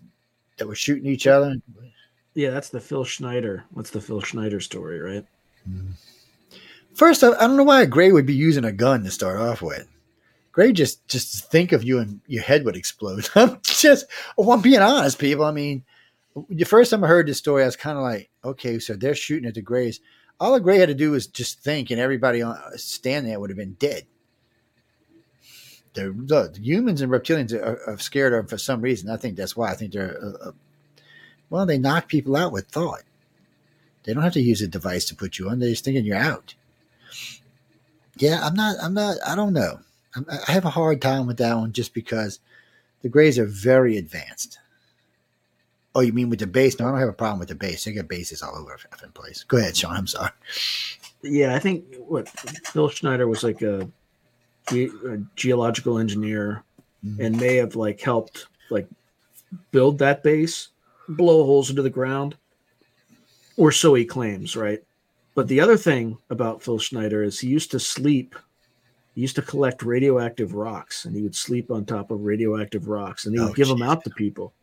that 0.57 0.67
were 0.67 0.75
shooting 0.75 1.07
each 1.07 1.27
other? 1.27 1.55
Yeah, 2.33 2.51
that's 2.51 2.69
the 2.69 2.79
Phil 2.79 3.03
Schneider. 3.03 3.65
What's 3.71 3.89
the 3.89 3.99
Phil 3.99 4.21
Schneider 4.21 4.61
story, 4.61 4.99
right? 4.99 5.25
First, 6.93 7.23
I, 7.23 7.29
I 7.29 7.47
don't 7.47 7.57
know 7.57 7.63
why 7.63 7.85
Gray 7.85 8.11
would 8.11 8.25
be 8.25 8.33
using 8.33 8.65
a 8.65 8.71
gun 8.71 9.03
to 9.03 9.11
start 9.11 9.37
off 9.37 9.61
with. 9.61 9.87
Gray 10.51 10.73
just 10.73 11.07
just 11.07 11.49
think 11.49 11.71
of 11.71 11.83
you 11.83 11.99
and 11.99 12.19
your 12.27 12.43
head 12.43 12.65
would 12.65 12.75
explode. 12.75 13.29
I'm 13.35 13.59
just, 13.63 14.05
well, 14.37 14.51
I'm 14.51 14.61
being 14.61 14.81
honest, 14.81 15.17
people. 15.17 15.45
I 15.45 15.51
mean, 15.51 15.83
the 16.49 16.65
first 16.65 16.91
time 16.91 17.03
I 17.03 17.07
heard 17.07 17.27
this 17.27 17.37
story, 17.37 17.63
I 17.63 17.67
was 17.67 17.75
kind 17.75 17.97
of 17.97 18.03
like, 18.03 18.29
okay, 18.43 18.79
so 18.79 18.95
they're 18.95 19.15
shooting 19.15 19.47
at 19.47 19.55
the 19.55 19.61
Grays. 19.61 20.01
All 20.39 20.53
the 20.53 20.59
Gray 20.59 20.79
had 20.79 20.89
to 20.89 20.95
do 20.95 21.11
was 21.11 21.27
just 21.27 21.61
think, 21.61 21.91
and 21.91 21.99
everybody 21.99 22.41
on 22.41 22.57
standing 22.77 23.29
there 23.29 23.39
would 23.39 23.49
have 23.49 23.57
been 23.57 23.73
dead. 23.73 24.03
The, 25.93 26.03
the 26.03 26.59
humans 26.59 27.01
and 27.01 27.11
reptilians 27.11 27.53
are, 27.53 27.79
are 27.85 27.97
scared 27.99 28.33
of 28.33 28.39
them 28.39 28.47
for 28.47 28.57
some 28.57 28.81
reason. 28.81 29.09
I 29.09 29.17
think 29.17 29.35
that's 29.35 29.57
why. 29.57 29.71
I 29.71 29.75
think 29.75 29.91
they're, 29.91 30.17
uh, 30.23 30.47
uh, 30.47 30.51
well, 31.49 31.65
they 31.65 31.77
knock 31.77 32.07
people 32.07 32.35
out 32.35 32.53
with 32.53 32.67
thought. 32.67 33.03
They 34.03 34.13
don't 34.13 34.23
have 34.23 34.33
to 34.33 34.41
use 34.41 34.61
a 34.61 34.67
device 34.67 35.05
to 35.05 35.15
put 35.15 35.37
you 35.37 35.49
on. 35.49 35.59
They're 35.59 35.69
just 35.69 35.83
thinking 35.83 36.05
you're 36.05 36.17
out. 36.17 36.55
Yeah, 38.17 38.39
I'm 38.45 38.53
not. 38.55 38.75
I'm 38.81 38.93
not. 38.93 39.17
I 39.25 39.35
don't 39.35 39.53
know. 39.53 39.79
I'm, 40.15 40.25
I 40.47 40.51
have 40.51 40.65
a 40.65 40.69
hard 40.69 41.01
time 41.01 41.27
with 41.27 41.37
that 41.37 41.55
one 41.55 41.71
just 41.71 41.93
because 41.93 42.39
the 43.01 43.09
Grays 43.09 43.39
are 43.39 43.45
very 43.45 43.97
advanced. 43.97 44.59
Oh, 45.95 46.01
you 46.01 46.13
mean 46.13 46.29
with 46.29 46.39
the 46.39 46.47
base? 46.47 46.79
No, 46.79 46.87
I 46.87 46.91
don't 46.91 46.99
have 46.99 47.09
a 47.09 47.13
problem 47.13 47.39
with 47.39 47.49
the 47.49 47.55
base. 47.55 47.83
They 47.83 47.91
got 47.93 48.07
bases 48.07 48.41
all 48.41 48.55
over 48.57 48.77
the 48.81 48.95
effing 48.95 49.13
place. 49.13 49.43
Go 49.43 49.57
ahead, 49.57 49.75
Sean. 49.75 49.95
I'm 49.95 50.07
sorry. 50.07 50.31
Yeah, 51.21 51.53
I 51.55 51.59
think 51.59 51.83
what 52.07 52.29
Bill 52.73 52.89
Schneider 52.89 53.27
was 53.27 53.43
like 53.43 53.61
a, 53.61 53.87
ge- 54.69 54.89
a 55.05 55.21
geological 55.35 55.97
engineer, 55.99 56.63
Mhm. 57.05 57.19
and 57.25 57.37
may 57.39 57.55
have 57.57 57.75
like 57.75 57.99
helped 57.99 58.47
like 58.69 58.87
build 59.71 59.97
that 59.99 60.23
base, 60.23 60.69
blow 61.09 61.43
holes 61.43 61.69
into 61.69 61.81
the 61.81 61.89
ground, 61.89 62.35
or 63.57 63.71
so 63.71 63.93
he 63.95 64.05
claims, 64.05 64.55
right? 64.55 64.81
But 65.35 65.47
the 65.47 65.59
other 65.61 65.77
thing 65.77 66.17
about 66.29 66.61
Phil 66.61 66.79
Schneider 66.79 67.23
is 67.23 67.39
he 67.39 67.47
used 67.47 67.71
to 67.71 67.79
sleep. 67.79 68.35
He 69.15 69.21
used 69.21 69.35
to 69.35 69.41
collect 69.41 69.83
radioactive 69.83 70.53
rocks, 70.53 71.05
and 71.05 71.15
he 71.15 71.21
would 71.21 71.35
sleep 71.35 71.71
on 71.71 71.85
top 71.85 72.11
of 72.11 72.21
radioactive 72.21 72.87
rocks, 72.87 73.25
and 73.25 73.35
he 73.35 73.39
would 73.41 73.51
Oh, 73.51 73.53
give 73.53 73.67
them 73.67 73.81
out 73.81 74.03
to 74.03 74.09
people 74.09 74.53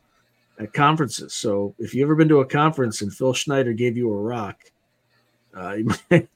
at 0.59 0.73
conferences. 0.73 1.32
So 1.35 1.74
if 1.78 1.95
you 1.95 2.03
ever 2.03 2.15
been 2.15 2.28
to 2.28 2.40
a 2.40 2.47
conference 2.47 3.01
and 3.03 3.12
Phil 3.12 3.32
Schneider 3.32 3.73
gave 3.73 3.97
you 3.97 4.11
a 4.12 4.16
rock, 4.16 4.59
uh, 5.57 5.73
you 5.78 5.89
might 6.11 6.28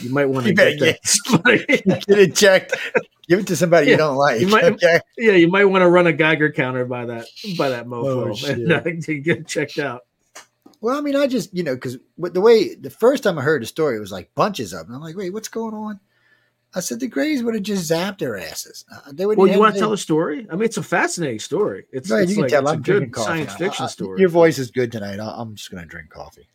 you 0.00 0.10
might 0.10 0.26
want 0.26 0.46
to 0.46 0.52
get 0.54 0.98
somebody. 1.06 1.64
Get 1.66 2.08
it 2.08 2.34
checked. 2.36 2.76
Give 3.28 3.38
it 3.38 3.46
to 3.46 3.56
somebody 3.56 3.86
Yeah, 3.86 3.92
you 3.92 3.96
don't 3.98 4.16
like. 4.16 4.40
you 4.40 4.48
might- 4.48 4.64
okay. 4.64 5.00
yeah, 5.16 5.32
you 5.32 5.48
might 5.48 5.64
want 5.64 5.82
to 5.82 5.88
run 5.88 6.06
a 6.06 6.12
Geiger 6.12 6.50
counter 6.52 6.84
by 6.84 7.06
that 7.06 7.26
by 7.56 7.70
that 7.70 7.86
mofo 7.86 8.44
Oh, 8.44 8.50
and 8.50 8.72
uh, 8.72 8.80
get 9.22 9.46
checked 9.46 9.78
out. 9.78 10.02
Well, 10.80 10.96
I 10.96 11.00
mean, 11.00 11.16
I 11.16 11.26
just 11.26 11.54
you 11.54 11.62
know 11.62 11.74
because 11.74 11.98
the 12.18 12.40
way 12.40 12.74
the 12.74 12.90
first 12.90 13.22
time 13.22 13.38
I 13.38 13.42
heard 13.42 13.62
the 13.62 13.66
story, 13.66 13.96
it 13.96 14.00
was 14.00 14.12
like 14.12 14.34
bunches 14.34 14.72
of 14.72 14.86
them. 14.86 14.96
I'm 14.96 15.02
like, 15.02 15.16
wait, 15.16 15.32
what's 15.32 15.48
going 15.48 15.74
on? 15.74 16.00
I 16.74 16.80
said 16.80 17.00
the 17.00 17.08
Greys 17.08 17.42
would 17.42 17.54
have 17.54 17.64
just 17.64 17.90
zapped 17.90 18.18
their 18.18 18.36
asses. 18.38 18.84
Uh, 18.92 19.10
they 19.12 19.26
would. 19.26 19.36
Well, 19.36 19.48
you 19.48 19.58
want 19.58 19.74
to 19.74 19.80
tell 19.80 19.92
a 19.92 19.98
story? 19.98 20.46
I 20.50 20.54
mean, 20.54 20.64
it's 20.64 20.76
a 20.76 20.82
fascinating 20.82 21.40
story. 21.40 21.86
It's, 21.90 22.10
ahead, 22.10 22.24
it's 22.24 22.30
you 22.30 22.36
can 22.36 22.42
like 22.42 22.50
tell. 22.50 22.68
I'm 22.68 22.80
drinking 22.80 23.10
coffee. 23.10 23.26
science 23.26 23.54
fiction 23.54 23.84
I- 23.86 23.88
story. 23.88 24.20
Your 24.20 24.28
voice 24.28 24.58
is 24.58 24.70
good 24.70 24.92
tonight. 24.92 25.18
I- 25.18 25.34
I'm 25.36 25.56
just 25.56 25.70
going 25.70 25.82
to 25.82 25.88
drink 25.88 26.10
coffee. 26.10 26.48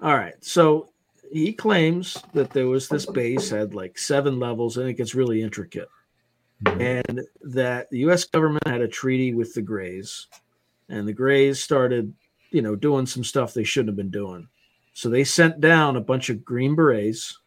All 0.00 0.16
right. 0.16 0.34
So 0.44 0.90
he 1.32 1.52
claims 1.52 2.16
that 2.34 2.50
there 2.50 2.68
was 2.68 2.88
this 2.88 3.06
base 3.06 3.50
had 3.50 3.74
like 3.74 3.98
seven 3.98 4.38
levels 4.38 4.76
and 4.76 4.88
it 4.88 4.94
gets 4.94 5.14
really 5.14 5.42
intricate. 5.42 5.88
And 6.64 7.22
that 7.42 7.90
the 7.90 7.98
US 8.00 8.24
government 8.24 8.66
had 8.66 8.80
a 8.80 8.88
treaty 8.88 9.34
with 9.34 9.54
the 9.54 9.62
Greys 9.62 10.28
and 10.88 11.08
the 11.08 11.12
Greys 11.12 11.62
started, 11.62 12.14
you 12.52 12.62
know, 12.62 12.76
doing 12.76 13.06
some 13.06 13.24
stuff 13.24 13.54
they 13.54 13.64
shouldn't 13.64 13.88
have 13.88 13.96
been 13.96 14.10
doing. 14.10 14.48
So 14.94 15.08
they 15.08 15.24
sent 15.24 15.60
down 15.60 15.96
a 15.96 16.00
bunch 16.00 16.28
of 16.30 16.44
Green 16.44 16.74
Berets. 16.74 17.38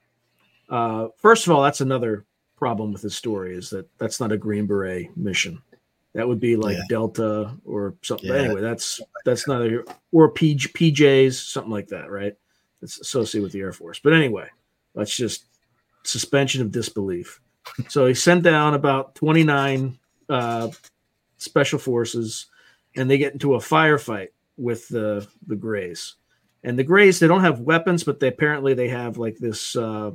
Uh, 0.70 1.08
first 1.18 1.46
of 1.46 1.54
all, 1.54 1.62
that's 1.62 1.82
another 1.82 2.26
problem 2.58 2.92
with 2.92 3.02
the 3.02 3.10
story 3.10 3.56
is 3.56 3.70
that 3.70 3.88
that's 3.98 4.20
not 4.20 4.32
a 4.32 4.38
Green 4.38 4.66
Beret 4.66 5.16
mission. 5.16 5.62
That 6.14 6.28
would 6.28 6.40
be 6.40 6.56
like 6.56 6.78
Yeah. 6.78 6.84
Delta 6.90 7.56
or 7.66 7.96
something. 8.02 8.30
Yeah. 8.30 8.38
Anyway, 8.38 8.62
that's 8.62 9.00
that's 9.26 9.48
not 9.48 9.62
a 9.62 9.84
or 10.12 10.32
PJ, 10.34 10.72
PJs, 10.72 11.34
something 11.52 11.72
like 11.72 11.90
that, 11.90 12.10
right? 12.10 12.36
It's 12.82 13.00
associated 13.00 13.44
with 13.44 13.52
the 13.52 13.60
Air 13.60 13.74
Force. 13.74 14.00
But 14.04 14.14
anyway, 14.14 14.48
that's 14.96 15.16
just 15.16 15.46
suspension 16.04 16.62
of 16.62 16.72
disbelief. 16.72 17.42
So 17.90 18.06
he 18.06 18.14
sent 18.14 18.44
down 18.44 18.76
about 18.76 19.16
29 19.16 19.98
uh, 20.30 20.70
special 21.38 21.80
forces, 21.80 22.46
and 22.96 23.10
they 23.10 23.18
get 23.18 23.34
into 23.34 23.56
a 23.56 23.60
firefight 23.60 24.30
with 24.58 24.88
the 24.88 25.28
the 25.48 25.56
Greys. 25.56 26.16
And 26.64 26.80
the 26.80 26.84
Greys, 26.84 27.20
they 27.20 27.28
don't 27.28 27.42
have 27.42 27.60
weapons, 27.60 28.04
but 28.04 28.20
they 28.20 28.28
apparently 28.28 28.74
they 28.74 28.88
have 28.88 29.18
like 29.18 29.38
this 29.38 29.76
uh, 29.76 30.12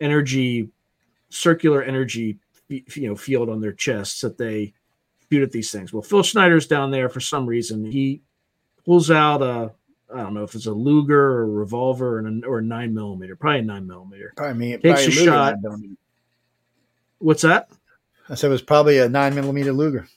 energy, 0.00 0.70
circular 1.28 1.82
energy, 1.82 2.38
you 2.68 3.08
know, 3.08 3.16
field 3.16 3.50
on 3.50 3.60
their 3.60 3.72
chests 3.72 4.22
that 4.22 4.38
they 4.38 4.72
shoot 5.30 5.42
at 5.42 5.52
these 5.52 5.70
things. 5.70 5.92
Well, 5.92 6.02
Phil 6.02 6.22
Schneider's 6.22 6.66
down 6.66 6.90
there 6.90 7.08
for 7.08 7.20
some 7.20 7.46
reason. 7.46 7.84
He 7.84 8.22
pulls 8.84 9.10
out 9.10 9.42
a 9.42 9.72
I 10.14 10.18
don't 10.18 10.34
know 10.34 10.42
if 10.42 10.54
it's 10.54 10.66
a 10.66 10.72
Luger 10.72 11.20
or 11.20 11.42
a 11.42 11.46
revolver 11.46 12.18
and 12.18 12.44
a, 12.44 12.46
or 12.46 12.58
a 12.58 12.62
nine 12.62 12.94
millimeter, 12.94 13.36
probably 13.36 13.60
a 13.60 13.62
nine 13.62 13.86
millimeter. 13.86 14.32
Probably 14.36 14.58
me. 14.58 14.72
Takes 14.72 15.04
probably 15.04 15.22
a 15.22 15.24
shot. 15.24 15.54
What's 17.18 17.42
that? 17.42 17.68
I 18.28 18.34
said 18.34 18.48
it 18.48 18.52
was 18.52 18.62
probably 18.62 18.98
a 18.98 19.08
nine 19.08 19.34
millimeter 19.34 19.72
Luger. 19.72 20.08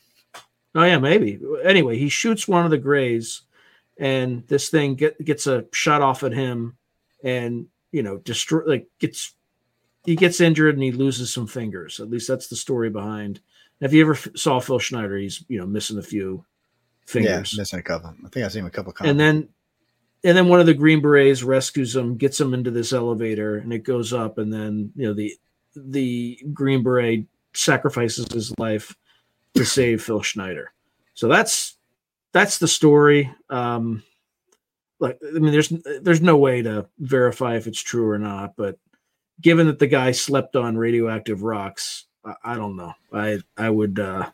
Oh 0.75 0.83
yeah, 0.83 0.99
maybe. 0.99 1.39
Anyway, 1.63 1.97
he 1.97 2.09
shoots 2.09 2.47
one 2.47 2.65
of 2.65 2.71
the 2.71 2.77
grays, 2.77 3.41
and 3.97 4.45
this 4.47 4.69
thing 4.69 4.95
get, 4.95 5.23
gets 5.23 5.47
a 5.47 5.65
shot 5.71 6.01
off 6.01 6.23
at 6.23 6.33
him, 6.33 6.77
and 7.23 7.67
you 7.91 8.03
know, 8.03 8.17
destroy 8.17 8.63
like 8.65 8.87
gets 8.99 9.33
he 10.03 10.15
gets 10.15 10.41
injured 10.41 10.75
and 10.75 10.83
he 10.83 10.91
loses 10.91 11.33
some 11.33 11.47
fingers. 11.47 11.99
At 11.99 12.09
least 12.09 12.27
that's 12.27 12.47
the 12.47 12.55
story 12.55 12.89
behind. 12.89 13.39
If 13.79 13.93
you 13.93 14.01
ever 14.01 14.13
f- 14.13 14.27
saw 14.35 14.59
Phil 14.59 14.79
Schneider, 14.79 15.17
he's 15.17 15.43
you 15.47 15.57
know 15.57 15.65
missing 15.65 15.97
a 15.97 16.03
few 16.03 16.45
fingers. 17.05 17.53
Yeah, 17.53 17.61
missing 17.61 17.79
a 17.79 17.83
couple. 17.83 18.13
I 18.25 18.29
think 18.29 18.45
I've 18.45 18.51
seen 18.51 18.61
him 18.61 18.67
a 18.67 18.71
couple. 18.71 18.93
and 18.99 19.19
then 19.19 19.49
and 20.25 20.35
then 20.35 20.47
one 20.49 20.59
of 20.59 20.65
the 20.65 20.73
green 20.73 21.01
berets 21.01 21.43
rescues 21.43 21.95
him 21.95 22.17
gets 22.17 22.41
him 22.41 22.53
into 22.53 22.71
this 22.71 22.91
elevator 22.91 23.57
and 23.57 23.71
it 23.71 23.83
goes 23.83 24.11
up 24.11 24.39
and 24.39 24.51
then 24.51 24.91
you 24.95 25.07
know 25.07 25.13
the 25.13 25.33
the 25.75 26.39
green 26.51 26.83
beret 26.83 27.25
sacrifices 27.53 28.27
his 28.31 28.53
life 28.57 28.95
to 29.55 29.65
save 29.65 30.03
phil 30.03 30.21
schneider 30.21 30.71
so 31.13 31.27
that's 31.27 31.77
that's 32.33 32.57
the 32.57 32.67
story 32.67 33.31
um 33.49 34.03
like 34.99 35.17
i 35.35 35.39
mean 35.39 35.51
there's 35.51 35.69
there's 36.01 36.21
no 36.21 36.37
way 36.37 36.61
to 36.61 36.87
verify 36.99 37.55
if 37.55 37.67
it's 37.67 37.81
true 37.81 38.09
or 38.09 38.17
not 38.19 38.55
but 38.55 38.77
given 39.41 39.67
that 39.67 39.79
the 39.79 39.87
guy 39.87 40.11
slept 40.11 40.55
on 40.55 40.77
radioactive 40.77 41.43
rocks 41.43 42.05
i, 42.25 42.33
I 42.43 42.55
don't 42.55 42.75
know 42.75 42.93
i 43.13 43.39
i 43.57 43.69
would 43.69 43.99
uh 43.99 44.29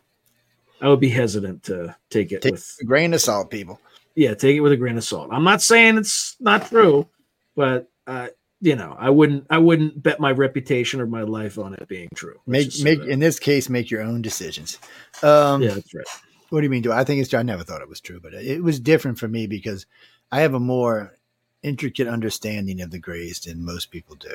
i 0.81 0.87
would 0.87 0.99
be 0.99 1.09
hesitant 1.09 1.63
to 1.63 1.95
take 2.09 2.31
it 2.31 2.41
Take 2.41 2.53
with 2.53 2.77
a 2.81 2.85
grain 2.85 3.13
of 3.13 3.21
salt, 3.21 3.49
people. 3.51 3.79
yeah, 4.15 4.33
take 4.33 4.55
it 4.55 4.61
with 4.61 4.71
a 4.71 4.77
grain 4.77 4.97
of 4.97 5.03
salt. 5.03 5.29
I'm 5.31 5.43
not 5.43 5.61
saying 5.61 5.97
it's 5.97 6.35
not 6.39 6.67
true, 6.67 7.07
but 7.55 7.87
uh, 8.07 8.27
you 8.61 8.75
know, 8.75 8.95
I 8.97 9.09
wouldn't 9.09 9.47
I 9.49 9.57
wouldn't 9.57 10.01
bet 10.01 10.19
my 10.19 10.31
reputation 10.31 11.01
or 11.01 11.07
my 11.07 11.23
life 11.23 11.57
on 11.57 11.73
it 11.73 11.87
being 11.87 12.09
true. 12.15 12.39
Make 12.45 12.79
make 12.81 13.01
in 13.01 13.19
this 13.19 13.39
case, 13.39 13.69
make 13.69 13.89
your 13.89 14.01
own 14.01 14.21
decisions. 14.21 14.77
Um, 15.23 15.61
yeah, 15.61 15.73
that's 15.73 15.93
right. 15.93 16.05
What 16.49 16.59
do 16.59 16.65
you 16.65 16.69
mean? 16.69 16.83
Do 16.83 16.91
I 16.91 17.03
think 17.03 17.19
it's 17.19 17.29
true? 17.29 17.39
I 17.39 17.43
never 17.43 17.63
thought 17.63 17.81
it 17.81 17.89
was 17.89 18.01
true, 18.01 18.19
but 18.21 18.33
it 18.33 18.63
was 18.63 18.79
different 18.79 19.19
for 19.19 19.27
me 19.27 19.47
because 19.47 19.85
I 20.31 20.41
have 20.41 20.53
a 20.53 20.59
more 20.59 21.17
intricate 21.63 22.07
understanding 22.07 22.81
of 22.81 22.91
the 22.91 22.99
Greys 22.99 23.39
than 23.39 23.65
most 23.65 23.89
people 23.89 24.15
do. 24.15 24.33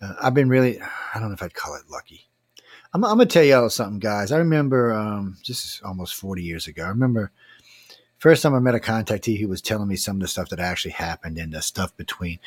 Uh, 0.00 0.14
I've 0.20 0.34
been 0.34 0.48
really, 0.48 0.80
I 0.80 1.18
don't 1.18 1.28
know 1.28 1.34
if 1.34 1.42
I'd 1.42 1.54
call 1.54 1.74
it 1.76 1.90
lucky. 1.90 2.26
I'm, 2.92 3.04
I'm 3.04 3.18
gonna 3.18 3.26
tell 3.26 3.44
y'all 3.44 3.70
something, 3.70 3.98
guys. 3.98 4.32
I 4.32 4.38
remember 4.38 4.92
um, 4.92 5.36
just 5.42 5.82
almost 5.82 6.14
40 6.14 6.42
years 6.42 6.66
ago. 6.66 6.84
I 6.84 6.88
remember 6.88 7.30
first 8.18 8.42
time 8.42 8.54
I 8.54 8.58
met 8.58 8.74
a 8.74 8.80
contactee 8.80 9.40
who 9.40 9.48
was 9.48 9.62
telling 9.62 9.88
me 9.88 9.96
some 9.96 10.16
of 10.16 10.22
the 10.22 10.28
stuff 10.28 10.48
that 10.50 10.60
actually 10.60 10.92
happened 10.92 11.38
and 11.38 11.52
the 11.52 11.62
stuff 11.62 11.96
between 11.96 12.38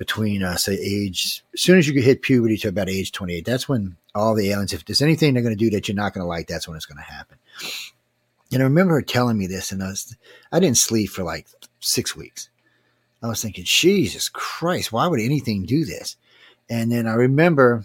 between 0.00 0.42
uh, 0.42 0.56
say 0.56 0.72
age 0.72 1.44
as 1.52 1.60
soon 1.60 1.78
as 1.78 1.86
you 1.86 2.00
hit 2.00 2.22
puberty 2.22 2.56
to 2.56 2.68
about 2.68 2.88
age 2.88 3.12
28 3.12 3.44
that's 3.44 3.68
when 3.68 3.94
all 4.14 4.34
the 4.34 4.48
aliens 4.48 4.72
if 4.72 4.82
there's 4.86 5.02
anything 5.02 5.34
they're 5.34 5.42
going 5.42 5.54
to 5.54 5.64
do 5.64 5.68
that 5.68 5.86
you're 5.86 5.94
not 5.94 6.14
going 6.14 6.24
to 6.24 6.26
like 6.26 6.46
that's 6.46 6.66
when 6.66 6.74
it's 6.74 6.86
going 6.86 6.96
to 6.96 7.04
happen. 7.04 7.36
And 8.50 8.62
i 8.62 8.64
remember 8.64 8.94
her 8.94 9.02
telling 9.02 9.36
me 9.36 9.46
this 9.46 9.72
and 9.72 9.82
I, 9.82 9.88
was, 9.88 10.16
I 10.50 10.58
didn't 10.58 10.78
sleep 10.78 11.10
for 11.10 11.22
like 11.22 11.48
six 11.80 12.16
weeks. 12.16 12.48
I 13.22 13.28
was 13.28 13.42
thinking 13.42 13.64
jesus 13.66 14.30
christ 14.30 14.90
why 14.90 15.06
would 15.06 15.20
anything 15.20 15.66
do 15.66 15.84
this? 15.84 16.16
And 16.70 16.90
then 16.90 17.06
i 17.06 17.12
remember 17.12 17.84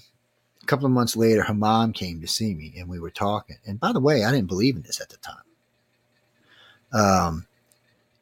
a 0.64 0.66
couple 0.68 0.86
of 0.86 0.94
months 0.94 1.18
later 1.18 1.44
her 1.44 1.54
mom 1.54 1.92
came 1.92 2.22
to 2.22 2.28
see 2.28 2.56
me 2.56 2.76
and 2.78 2.88
we 2.88 2.98
were 2.98 3.12
talking. 3.12 3.58
And 3.66 3.78
by 3.78 3.92
the 3.92 4.00
way 4.00 4.24
i 4.24 4.32
didn't 4.32 4.48
believe 4.48 4.78
in 4.78 4.84
this 4.84 5.02
at 5.02 5.10
the 5.10 5.18
time. 5.18 5.36
Um, 6.94 7.48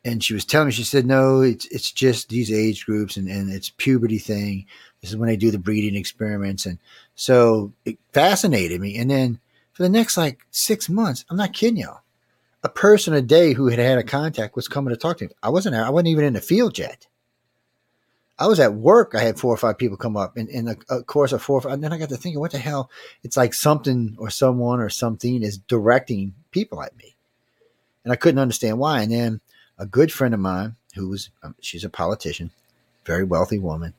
and 0.06 0.24
she 0.24 0.34
was 0.34 0.46
telling 0.46 0.68
me, 0.68 0.74
she 0.74 0.84
said, 0.84 1.06
no, 1.06 1.42
it's 1.42 1.66
it's 1.68 1.92
just 1.92 2.30
these 2.30 2.52
age 2.52 2.86
groups 2.86 3.16
and, 3.16 3.28
and 3.28 3.52
it's 3.52 3.70
puberty 3.70 4.18
thing. 4.18 4.66
This 5.02 5.12
is 5.12 5.18
when 5.18 5.30
they 5.30 5.38
do 5.38 5.52
the 5.52 5.58
breeding 5.58 5.96
experiments. 5.96 6.66
And 6.66 6.80
so 7.16 7.74
it 7.86 7.98
fascinated 8.12 8.82
me. 8.82 8.98
And 8.98 9.10
then 9.10 9.40
for 9.72 9.84
the 9.84 9.90
next 9.90 10.18
like 10.18 10.46
six 10.52 10.90
months, 10.90 11.26
I'm 11.30 11.38
not 11.38 11.54
kidding 11.54 11.78
y'all, 11.78 12.02
a 12.64 12.70
person 12.70 13.14
a 13.14 13.22
day 13.22 13.54
who 13.54 13.68
had 13.68 13.80
had 13.80 13.98
a 13.98 14.04
contact 14.04 14.56
was 14.56 14.68
coming 14.68 14.94
to 14.94 15.00
talk 15.00 15.18
to 15.18 15.26
me. 15.26 15.32
I 15.42 15.50
wasn't, 15.50 15.76
I 15.76 15.90
wasn't 15.90 16.10
even 16.10 16.26
in 16.26 16.34
the 16.34 16.42
field 16.42 16.78
yet. 16.78 17.08
I 18.38 18.48
was 18.48 18.60
at 18.60 18.74
work. 18.74 19.14
I 19.16 19.22
had 19.22 19.40
four 19.40 19.54
or 19.54 19.58
five 19.58 19.78
people 19.78 19.96
come 19.96 20.18
up 20.18 20.38
in, 20.38 20.48
in 20.48 20.68
uh, 20.68 20.76
a, 20.90 20.98
a 20.98 21.04
course 21.04 21.32
of 21.32 21.42
four 21.42 21.60
or 21.60 21.62
five. 21.62 21.74
And 21.74 21.84
then 21.84 21.94
I 21.94 21.98
got 21.98 22.10
to 22.10 22.18
thinking, 22.18 22.40
what 22.40 22.52
the 22.52 22.58
hell? 22.58 22.90
It's 23.24 23.38
like 23.38 23.54
something 23.54 24.16
or 24.20 24.30
someone 24.30 24.80
or 24.82 24.90
something 24.90 25.44
is 25.44 25.58
directing 25.58 26.34
people 26.52 26.82
at 26.82 26.98
me 26.98 27.14
and 28.04 28.12
I 28.12 28.16
couldn't 28.16 28.40
understand 28.40 28.80
why. 28.80 29.02
And 29.02 29.12
then 29.12 29.42
a 29.78 29.86
good 29.86 30.12
friend 30.12 30.34
of 30.34 30.40
mine, 30.40 30.76
who 30.96 31.10
was 31.10 31.30
um, 31.42 31.56
she's 31.62 31.84
a 31.84 31.90
politician, 31.90 32.52
very 33.06 33.24
wealthy 33.24 33.60
woman, 33.60 33.94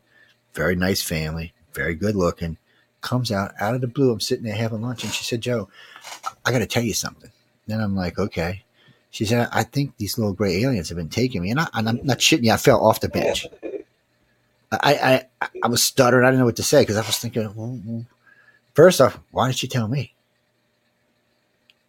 very 0.55 0.77
nice 0.77 1.03
family, 1.03 1.53
very 1.73 1.95
good 1.95 2.17
looking, 2.17 2.57
comes 3.01 3.31
out 3.33 3.53
out 3.61 3.75
of 3.75 3.81
the 3.81 3.87
blue. 3.87 4.13
I'm 4.13 4.21
sitting 4.21 4.45
there 4.45 4.55
having 4.55 4.83
lunch, 4.83 5.05
and 5.05 5.13
she 5.13 5.25
said, 5.25 5.41
"Joe, 5.41 5.69
I 6.45 6.53
got 6.53 6.61
to 6.61 6.67
tell 6.67 6.83
you 6.83 6.95
something." 6.95 7.31
Then 7.67 7.81
I'm 7.81 7.97
like, 7.97 8.19
"Okay." 8.19 8.63
She 9.11 9.25
said, 9.25 9.49
"I 9.53 9.63
think 9.63 9.97
these 9.97 10.19
little 10.19 10.33
gray 10.33 10.63
aliens 10.63 10.89
have 10.89 10.99
been 10.99 11.09
taking 11.09 11.43
me," 11.43 11.51
and, 11.51 11.61
I, 11.61 11.69
I'm 11.73 11.85
not 12.03 12.19
shitting 12.19 12.45
you. 12.45 12.53
I 12.53 12.57
fell 12.57 12.85
off 12.85 13.01
the 13.01 13.09
bench. 13.09 13.47
I 14.73 15.25
I 15.43 15.51
I 15.63 15.69
was 15.69 15.83
stuttering. 15.83 16.25
I 16.25 16.31
didn't 16.31 16.41
know 16.41 16.47
what 16.47 16.57
to 16.57 16.63
say 16.63 16.83
because 16.83 16.97
I 16.97 17.03
was 17.03 17.19
thinking, 17.19 17.53
well, 17.55 18.07
first 18.75 19.01
off, 19.01 19.19
why 19.31 19.49
did 19.49 19.59
she 19.59 19.69
tell 19.69 19.89
me? 19.89 20.14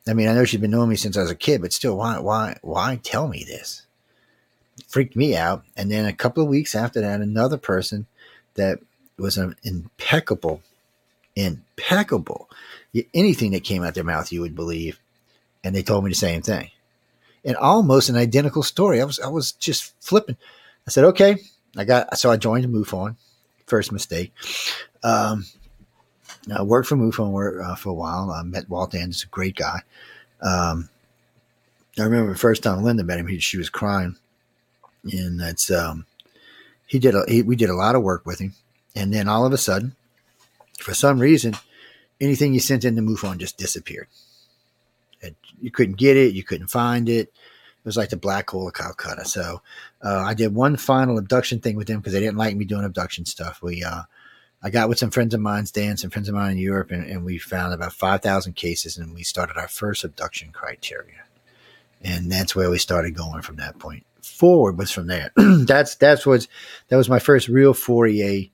I 0.08 0.14
mean, 0.14 0.28
I 0.28 0.34
know 0.34 0.46
she's 0.46 0.62
been 0.62 0.72
knowing 0.72 0.90
me 0.90 0.96
since 0.96 1.18
I 1.18 1.22
was 1.22 1.32
a 1.32 1.36
kid, 1.36 1.62
but 1.62 1.74
still, 1.74 1.98
why, 1.98 2.20
why, 2.20 2.58
why 2.62 3.00
tell 3.04 3.28
me 3.28 3.44
this? 3.44 3.86
freaked 4.88 5.16
me 5.16 5.36
out. 5.36 5.64
And 5.76 5.92
then 5.92 6.06
a 6.06 6.14
couple 6.14 6.44
of 6.44 6.50
weeks 6.50 6.76
after 6.76 7.02
that, 7.02 7.22
another 7.22 7.58
person 7.58 8.08
that 8.56 8.80
was 9.18 9.38
an 9.38 9.56
impeccable, 9.64 10.62
impeccable, 11.36 12.50
anything 13.14 13.52
that 13.52 13.64
came 13.64 13.84
out 13.84 13.94
their 13.94 14.04
mouth, 14.04 14.32
you 14.32 14.42
would 14.42 14.56
believe. 14.56 15.00
And 15.64 15.76
they 15.76 15.84
told 15.84 16.04
me 16.04 16.12
the 16.12 16.16
same 16.16 16.44
thing, 16.44 16.70
and 17.44 17.56
almost 17.56 18.08
an 18.10 18.16
identical 18.16 18.62
story. 18.62 19.02
I 19.02 19.06
was, 19.06 19.20
I 19.20 19.30
was 19.30 19.54
just 19.54 19.96
flipping. 20.00 20.38
I 20.88 20.92
said, 20.92 21.06
okay, 21.06 21.38
I 21.76 21.86
got. 21.86 22.20
So 22.20 22.30
I 22.30 22.38
joined 22.38 22.66
MUFON. 22.68 23.16
First 23.66 23.92
mistake. 23.92 24.32
Um, 25.04 25.46
I 26.54 26.62
worked 26.62 26.88
for 26.88 26.96
MUFON 26.96 27.64
uh, 27.64 27.76
for 27.76 27.90
a 27.90 27.94
while. 27.94 28.32
I 28.32 28.44
met 28.44 28.70
Walt 28.70 28.94
Andrus, 28.94 29.24
a 29.24 29.28
great 29.28 29.56
guy. 29.56 29.82
Um, 30.42 30.90
I 31.98 32.04
remember 32.04 32.32
the 32.32 32.38
first 32.38 32.64
time 32.64 32.84
Linda 32.84 33.04
met 33.04 33.20
him, 33.20 33.28
he, 33.28 33.40
she 33.40 33.58
was 33.58 33.70
crying, 33.70 34.18
and 35.12 35.40
that's 35.40 35.72
um, 35.72 36.06
he 36.86 37.00
did. 37.00 37.16
A, 37.16 37.24
he, 37.28 37.42
we 37.42 37.56
did 37.56 37.70
a 37.70 37.76
lot 37.76 37.96
of 37.96 38.04
work 38.04 38.26
with 38.26 38.40
him, 38.40 38.54
and 38.96 39.14
then 39.14 39.28
all 39.28 39.46
of 39.46 39.54
a 39.54 39.58
sudden, 39.58 39.96
for 40.80 40.94
some 40.94 41.20
reason, 41.20 41.56
anything 42.20 42.54
you 42.54 42.60
sent 42.60 42.86
into 42.86 43.02
MUFON 43.02 43.38
just 43.38 43.58
disappeared. 43.58 44.08
And 45.24 45.36
you 45.62 45.72
couldn't 45.72 45.98
get 45.98 46.18
it, 46.18 46.34
you 46.34 46.44
couldn't 46.44 46.68
find 46.68 47.08
it. 47.10 47.28
it, 47.30 47.34
was 47.86 47.98
like 47.98 48.10
the 48.10 48.18
black 48.18 48.50
hole 48.50 48.68
of 48.68 48.74
Calcutta. 48.74 49.26
So 49.26 49.62
uh, 50.04 50.20
I 50.20 50.34
did 50.34 50.54
one 50.54 50.76
final 50.76 51.18
abduction 51.18 51.60
thing 51.60 51.76
with 51.76 51.88
them 51.88 52.00
because 52.00 52.14
they 52.14 52.20
didn't 52.20 52.38
like 52.38 52.56
me 52.56 52.66
doing 52.66 52.84
abduction 52.84 53.26
stuff. 53.26 53.62
We 53.62 53.84
uh, 53.84 54.04
I 54.66 54.72
got 54.72 54.90
with 54.90 54.98
some 54.98 55.12
friends 55.12 55.36
of 55.36 55.42
mine, 55.42 55.68
Dan, 55.72 55.96
some 55.96 56.10
friends 56.10 56.28
of 56.28 56.34
mine 56.34 56.54
in 56.54 56.58
Europe, 56.58 56.90
and, 56.90 57.06
and 57.06 57.24
we 57.24 57.38
found 57.38 57.72
about 57.72 57.94
five 57.94 58.24
thousand 58.24 58.56
cases, 58.56 58.98
and 58.98 59.14
we 59.14 59.22
started 59.22 59.58
our 59.58 59.68
first 59.68 60.04
abduction 60.04 60.52
criteria, 60.52 61.22
and 62.02 62.32
that's 62.32 62.56
where 62.56 62.72
we 62.72 62.80
started 62.80 63.14
going 63.14 63.44
from 63.44 63.58
that 63.58 63.78
point 63.78 64.08
forward. 64.24 64.80
Was 64.80 64.90
from 64.90 65.06
there. 65.06 65.32
that's 65.36 65.94
that's 65.94 66.26
was 66.26 66.48
that 66.88 66.98
was 66.98 67.08
my 67.08 67.20
first 67.20 67.48
real 67.48 67.76
foray 67.76 68.50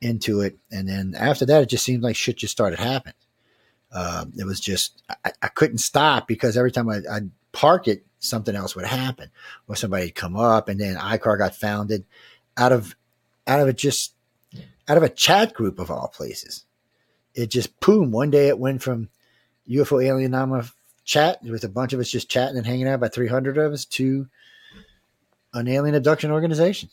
into 0.00 0.40
it, 0.40 0.58
and 0.72 0.88
then 0.88 1.14
after 1.16 1.46
that, 1.46 1.62
it 1.62 1.68
just 1.68 1.84
seemed 1.84 2.02
like 2.02 2.16
shit 2.16 2.38
just 2.38 2.50
started 2.50 2.80
happening. 2.80 3.14
Uh, 3.92 4.24
it 4.36 4.44
was 4.44 4.58
just 4.58 5.00
I, 5.24 5.30
I, 5.42 5.46
couldn't 5.46 5.78
stop 5.78 6.26
because 6.26 6.56
every 6.56 6.72
time 6.72 6.88
I, 6.88 7.02
I'd 7.08 7.30
park 7.52 7.86
it, 7.86 8.04
something 8.18 8.56
else 8.56 8.74
would 8.74 8.86
happen, 8.86 9.30
or 9.68 9.76
somebody'd 9.76 10.16
come 10.16 10.34
up, 10.34 10.68
and 10.68 10.80
then 10.80 10.96
ICAR 10.96 11.38
got 11.38 11.54
founded 11.54 12.04
out 12.56 12.72
of 12.72 12.96
out 13.46 13.60
of 13.60 13.68
it 13.68 13.76
just 13.76 14.11
out 14.92 14.98
of 14.98 15.02
a 15.02 15.08
chat 15.08 15.54
group 15.54 15.78
of 15.78 15.90
all 15.90 16.08
places. 16.08 16.66
It 17.34 17.46
just 17.50 17.80
boom. 17.80 18.10
One 18.10 18.30
day 18.30 18.48
it 18.48 18.58
went 18.58 18.82
from 18.82 19.08
UFO 19.66 20.04
Alien 20.04 20.32
Nama 20.32 20.70
chat 21.04 21.42
with 21.42 21.64
a 21.64 21.68
bunch 21.68 21.94
of 21.94 22.00
us 22.00 22.10
just 22.10 22.28
chatting 22.28 22.58
and 22.58 22.66
hanging 22.66 22.86
out, 22.86 23.00
by 23.00 23.08
three 23.08 23.26
hundred 23.26 23.56
of 23.56 23.72
us, 23.72 23.86
to 23.86 24.26
an 25.54 25.66
alien 25.66 25.94
abduction 25.94 26.30
organization. 26.30 26.90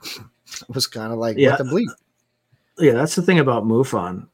it 0.04 0.22
was 0.72 0.86
kind 0.86 1.12
of 1.12 1.18
like 1.18 1.36
Yeah. 1.38 1.50
what 1.50 1.58
the 1.58 1.64
bleep. 1.64 1.88
Yeah, 2.78 2.92
that's 2.92 3.16
the 3.16 3.22
thing 3.22 3.40
about 3.40 3.64
MUFON. 3.64 4.28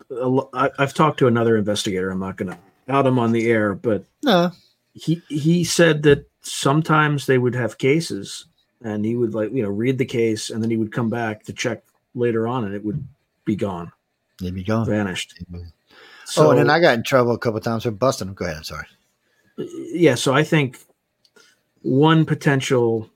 I, 0.53 0.71
I've 0.79 0.93
talked 0.95 1.19
to 1.21 1.27
another 1.27 1.57
investigator. 1.57 2.11
I'm 2.11 2.21
not 2.21 2.37
going 2.37 2.53
to 2.53 2.59
out 2.87 3.07
him 3.07 3.19
on 3.19 3.33
the 3.33 3.51
air, 3.51 3.75
but 3.75 4.05
No, 4.23 4.53
he 4.93 5.23
he 5.29 5.65
said 5.65 6.03
that 6.03 6.31
sometimes 6.43 7.25
they 7.27 7.39
would 7.39 7.55
have 7.55 7.79
cases, 7.79 8.45
and 8.87 9.05
he 9.05 9.17
would 9.17 9.35
like 9.35 9.53
you 9.53 9.63
know 9.63 9.69
read 9.69 9.99
the 9.99 10.05
case, 10.05 10.51
and 10.51 10.63
then 10.63 10.71
he 10.71 10.77
would 10.77 10.93
come 10.93 11.11
back 11.11 11.43
to 11.45 11.53
check 11.53 11.83
later 12.15 12.47
on, 12.49 12.65
and 12.65 12.75
it 12.75 12.85
would 12.85 13.07
be 13.45 13.57
gone, 13.57 13.91
there 14.41 14.53
you 14.57 14.65
go. 14.65 14.85
vanished. 14.85 15.35
oh, 15.55 15.63
So, 16.25 16.51
and 16.51 16.59
then 16.61 16.71
I 16.71 16.81
got 16.81 16.95
in 16.95 17.03
trouble 17.03 17.33
a 17.33 17.39
couple 17.39 17.61
times 17.61 17.83
for 17.85 17.91
busting 17.91 18.27
them. 18.29 18.35
Go 18.35 18.45
ahead. 18.45 18.57
I'm 18.59 18.65
sorry. 18.65 18.87
yeah, 19.59 20.15
so 20.15 20.33
I 20.35 20.43
think 20.45 20.79
one 21.83 22.25
potential 22.25 23.11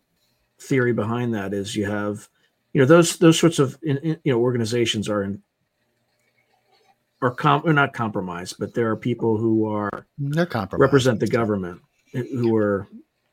theory 0.58 0.92
behind 0.92 1.34
that 1.34 1.52
is 1.54 1.74
you 1.76 1.86
have, 1.86 2.28
you 2.72 2.80
know, 2.80 2.86
those 2.86 3.16
those 3.18 3.38
sorts 3.38 3.58
of 3.58 3.78
in, 3.82 3.96
in- 3.98 4.20
you 4.24 4.32
know 4.32 4.40
organizations 4.40 5.08
are 5.08 5.22
in 5.22 5.42
are 7.22 7.30
com- 7.30 7.62
are 7.66 7.72
not 7.72 7.92
compromised, 7.92 8.56
but 8.58 8.74
there 8.74 8.90
are 8.90 8.96
people 8.96 9.36
who 9.36 9.66
are 9.68 10.06
They're 10.18 10.46
compromised. 10.46 10.80
represent 10.82 11.20
the 11.20 11.26
government 11.28 11.80
eh, 12.14 12.22
who 12.32 12.56
are, 12.56 12.86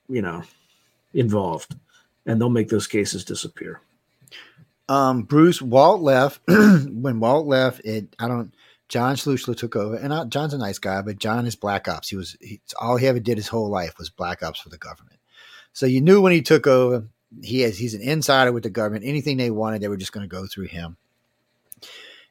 you 0.09 0.21
know, 0.21 0.43
involved, 1.13 1.75
and 2.27 2.41
they'll 2.41 2.49
make 2.49 2.69
those 2.69 2.87
cases 2.87 3.25
disappear. 3.25 3.81
um, 4.89 5.23
Bruce 5.23 5.61
Walt 5.61 6.01
left. 6.01 6.41
when 6.47 7.19
Walt 7.19 7.47
left, 7.47 7.81
it 7.85 8.15
I 8.19 8.27
don't. 8.27 8.53
John 8.89 9.15
Schuessler 9.17 9.57
took 9.57 9.75
over, 9.75 9.95
and 9.97 10.13
I, 10.13 10.25
John's 10.25 10.53
a 10.53 10.59
nice 10.59 10.79
guy, 10.79 11.01
but 11.01 11.19
John 11.19 11.45
is 11.47 11.55
black 11.57 11.87
ops. 11.89 12.09
He 12.09 12.15
was 12.15 12.37
he, 12.41 12.61
all 12.79 12.97
he 12.97 13.07
ever 13.07 13.19
did 13.19 13.37
his 13.37 13.49
whole 13.49 13.69
life 13.69 13.97
was 13.97 14.09
black 14.09 14.43
ops 14.43 14.61
for 14.61 14.69
the 14.69 14.77
government. 14.77 15.19
So 15.73 15.85
you 15.87 16.01
knew 16.01 16.21
when 16.21 16.33
he 16.33 16.41
took 16.41 16.67
over, 16.67 17.07
he 17.43 17.61
has 17.61 17.77
he's 17.77 17.95
an 17.95 18.01
insider 18.01 18.51
with 18.53 18.63
the 18.63 18.69
government. 18.69 19.05
Anything 19.05 19.37
they 19.37 19.51
wanted, 19.51 19.81
they 19.81 19.89
were 19.89 19.97
just 19.97 20.13
going 20.13 20.27
to 20.27 20.35
go 20.35 20.45
through 20.47 20.67
him. 20.67 20.97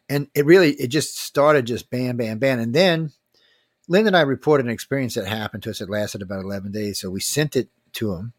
And 0.09 0.29
it 0.35 0.47
really 0.47 0.73
it 0.75 0.89
just 0.89 1.19
started 1.19 1.67
just 1.67 1.91
bam, 1.91 2.17
bam, 2.17 2.39
bam, 2.39 2.61
and 2.61 2.75
then 2.75 3.13
Lynn 3.89 4.07
and 4.07 4.17
I 4.17 4.23
reported 4.23 4.67
an 4.67 4.73
experience 4.73 5.15
that 5.15 5.27
happened 5.27 5.63
to 5.65 5.71
us 5.71 5.81
that 5.81 5.91
lasted 5.91 6.23
about 6.23 6.45
eleven 6.45 6.73
days. 6.73 7.01
So 7.01 7.11
we 7.11 7.21
sent 7.21 7.57
it 7.57 7.69
to 7.95 8.15
him 8.15 8.33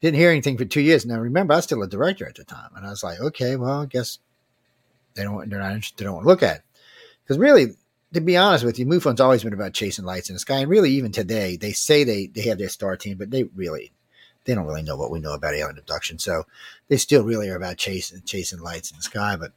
didn't 0.00 0.18
hear 0.18 0.30
anything 0.30 0.56
for 0.56 0.64
two 0.64 0.80
years. 0.80 1.04
Now, 1.04 1.18
remember, 1.18 1.52
I 1.52 1.56
was 1.56 1.64
still 1.64 1.82
a 1.82 1.88
director 1.88 2.26
at 2.26 2.36
the 2.36 2.44
time, 2.44 2.70
and 2.76 2.86
I 2.86 2.90
was 2.90 3.02
like, 3.02 3.20
okay, 3.20 3.56
well, 3.56 3.82
I 3.82 3.86
guess 3.86 4.18
they 5.14 5.22
don't. 5.24 5.48
They're 5.48 5.58
not 5.58 5.72
interested. 5.72 5.98
They 5.98 6.04
don't 6.04 6.14
want 6.14 6.24
to 6.24 6.28
look 6.28 6.42
at 6.42 6.56
it 6.56 6.62
because 7.24 7.38
really, 7.38 7.74
to 8.12 8.20
be 8.20 8.36
honest 8.36 8.64
with 8.64 8.78
you, 8.78 8.86
MUFON's 8.86 9.20
always 9.20 9.44
been 9.44 9.52
about 9.52 9.74
chasing 9.74 10.04
lights 10.04 10.30
in 10.30 10.34
the 10.34 10.40
sky, 10.40 10.58
and 10.58 10.70
really, 10.70 10.90
even 10.92 11.12
today, 11.12 11.56
they 11.56 11.72
say 11.72 12.04
they 12.04 12.26
they 12.26 12.42
have 12.42 12.58
their 12.58 12.68
star 12.68 12.96
team, 12.96 13.18
but 13.18 13.30
they 13.30 13.44
really 13.44 13.92
they 14.44 14.54
don't 14.54 14.66
really 14.66 14.82
know 14.82 14.96
what 14.96 15.10
we 15.10 15.20
know 15.20 15.34
about 15.34 15.54
alien 15.54 15.78
abduction. 15.78 16.18
So 16.18 16.44
they 16.88 16.96
still 16.96 17.22
really 17.22 17.50
are 17.50 17.56
about 17.56 17.76
chasing 17.76 18.22
chasing 18.24 18.60
lights 18.60 18.90
in 18.90 18.96
the 18.96 19.02
sky, 19.02 19.36
but 19.36 19.52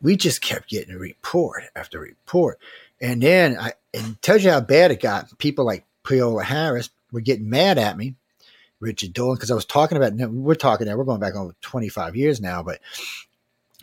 we 0.00 0.16
just 0.16 0.40
kept 0.40 0.70
getting 0.70 0.94
a 0.94 0.98
report 0.98 1.64
after 1.74 1.98
report. 1.98 2.58
And 3.00 3.22
then 3.22 3.58
I 3.58 3.72
and 3.92 4.20
tells 4.22 4.44
you 4.44 4.50
how 4.50 4.60
bad 4.60 4.92
it 4.92 5.00
got. 5.00 5.36
People 5.38 5.64
like 5.64 5.84
Paola 6.04 6.44
Harris 6.44 6.90
were 7.10 7.20
getting 7.20 7.50
mad 7.50 7.76
at 7.76 7.96
me, 7.96 8.14
Richard 8.80 9.12
Dolan, 9.12 9.36
because 9.36 9.50
I 9.50 9.54
was 9.54 9.64
talking 9.64 9.96
about 9.96 10.14
we're 10.14 10.54
talking 10.54 10.86
now, 10.86 10.96
we're 10.96 11.04
going 11.04 11.20
back 11.20 11.34
over 11.34 11.54
25 11.60 12.16
years 12.16 12.40
now, 12.40 12.62
but 12.62 12.80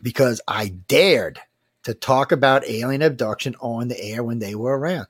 because 0.02 0.41
I 0.48 0.69
dared 0.69 1.40
to 1.84 1.94
talk 1.94 2.32
about 2.32 2.68
alien 2.68 3.02
abduction 3.02 3.56
on 3.61 3.88
the 3.88 4.02
air 4.02 4.24
when 4.24 4.40
they 4.40 4.56
were 4.56 4.78
around. 4.78 5.07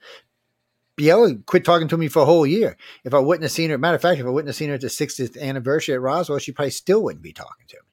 Biella 0.97 1.43
quit 1.45 1.65
talking 1.65 1.87
to 1.87 1.97
me 1.97 2.07
for 2.07 2.21
a 2.21 2.25
whole 2.25 2.45
year. 2.45 2.77
If 3.03 3.13
I 3.13 3.19
wouldn't 3.19 3.43
have 3.43 3.51
seen 3.51 3.69
her, 3.69 3.77
matter 3.77 3.95
of 3.95 4.01
fact, 4.01 4.19
if 4.19 4.25
I 4.25 4.29
wouldn't 4.29 4.49
have 4.49 4.55
seen 4.55 4.69
her 4.69 4.75
at 4.75 4.81
the 4.81 4.87
60th 4.87 5.39
anniversary 5.39 5.95
at 5.95 6.01
Roswell, 6.01 6.39
she 6.39 6.51
probably 6.51 6.71
still 6.71 7.03
wouldn't 7.03 7.23
be 7.23 7.33
talking 7.33 7.65
to 7.69 7.77
me. 7.77 7.89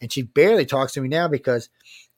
And 0.00 0.12
she 0.12 0.22
barely 0.22 0.66
talks 0.66 0.92
to 0.92 1.00
me 1.00 1.08
now 1.08 1.28
because 1.28 1.68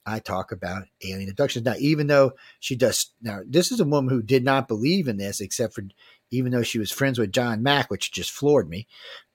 I 0.05 0.19
talk 0.19 0.51
about 0.51 0.83
alien 1.03 1.29
abductions. 1.29 1.65
Now, 1.65 1.75
even 1.79 2.07
though 2.07 2.33
she 2.59 2.75
does, 2.75 3.11
now 3.21 3.41
this 3.45 3.71
is 3.71 3.79
a 3.79 3.85
woman 3.85 4.13
who 4.13 4.21
did 4.21 4.43
not 4.43 4.67
believe 4.67 5.07
in 5.07 5.17
this, 5.17 5.41
except 5.41 5.73
for 5.73 5.83
even 6.31 6.51
though 6.51 6.63
she 6.63 6.79
was 6.79 6.91
friends 6.91 7.19
with 7.19 7.31
John 7.31 7.63
Mack, 7.63 7.89
which 7.89 8.11
just 8.11 8.31
floored 8.31 8.69
me. 8.69 8.87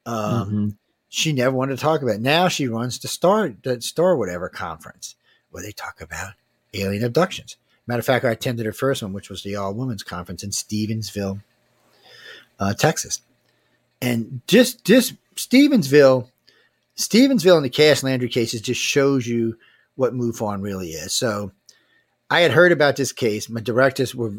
Um, 0.06 0.50
Mhm. 0.50 0.76
She 1.08 1.32
never 1.32 1.54
wanted 1.56 1.76
to 1.76 1.82
talk 1.82 2.02
about 2.02 2.16
it. 2.16 2.20
Now 2.20 2.46
she 2.48 2.68
runs 2.68 2.98
the 2.98 3.08
Star, 3.08 3.52
the 3.62 3.80
Star 3.80 4.16
whatever 4.16 4.48
conference 4.48 5.16
where 5.50 5.62
they 5.62 5.72
talk 5.72 6.00
about 6.00 6.34
alien 6.72 7.02
abductions. 7.02 7.56
Matter 7.86 7.98
of 7.98 8.06
fact, 8.06 8.24
I 8.24 8.30
attended 8.30 8.64
her 8.66 8.72
first 8.72 9.02
one, 9.02 9.12
which 9.12 9.28
was 9.28 9.42
the 9.42 9.56
all 9.56 9.74
women's 9.74 10.04
conference 10.04 10.44
in 10.44 10.50
Stephenville, 10.50 11.42
uh, 12.60 12.74
Texas. 12.74 13.22
And 14.00 14.42
just 14.46 14.84
just 14.84 15.14
Stephenville, 15.34 16.30
Stephenville 16.96 17.56
and 17.56 17.64
the 17.64 17.70
Cash-Landrum 17.70 18.30
cases 18.30 18.60
just 18.60 18.80
shows 18.80 19.26
you 19.26 19.58
what 19.96 20.14
MUFON 20.14 20.62
really 20.62 20.90
is. 20.90 21.12
So 21.12 21.50
I 22.30 22.40
had 22.42 22.52
heard 22.52 22.70
about 22.70 22.94
this 22.94 23.10
case. 23.12 23.48
My 23.48 23.60
directors 23.60 24.14
were 24.14 24.32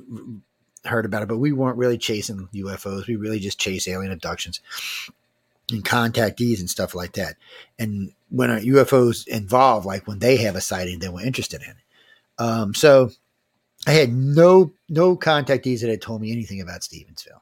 heard 0.85 1.05
about 1.05 1.23
it, 1.23 1.27
but 1.27 1.37
we 1.37 1.51
weren't 1.51 1.77
really 1.77 1.97
chasing 1.97 2.47
UFOs. 2.53 3.07
We 3.07 3.15
really 3.15 3.39
just 3.39 3.59
chase 3.59 3.87
alien 3.87 4.11
abductions 4.11 4.59
and 5.71 5.85
contactees 5.85 6.59
and 6.59 6.69
stuff 6.69 6.95
like 6.95 7.13
that. 7.13 7.35
And 7.79 8.11
when 8.29 8.49
a 8.49 8.59
UFOs 8.59 9.27
involved, 9.27 9.85
like 9.85 10.07
when 10.07 10.19
they 10.19 10.37
have 10.37 10.55
a 10.55 10.61
sighting, 10.61 10.99
then 10.99 11.13
we're 11.13 11.25
interested 11.25 11.61
in 11.61 11.69
it. 11.69 12.43
Um, 12.43 12.73
so 12.73 13.11
I 13.87 13.91
had 13.91 14.13
no 14.13 14.71
no 14.89 15.15
contactees 15.15 15.81
that 15.81 15.89
had 15.89 16.01
told 16.01 16.21
me 16.21 16.31
anything 16.31 16.61
about 16.61 16.81
Stephenville. 16.81 17.41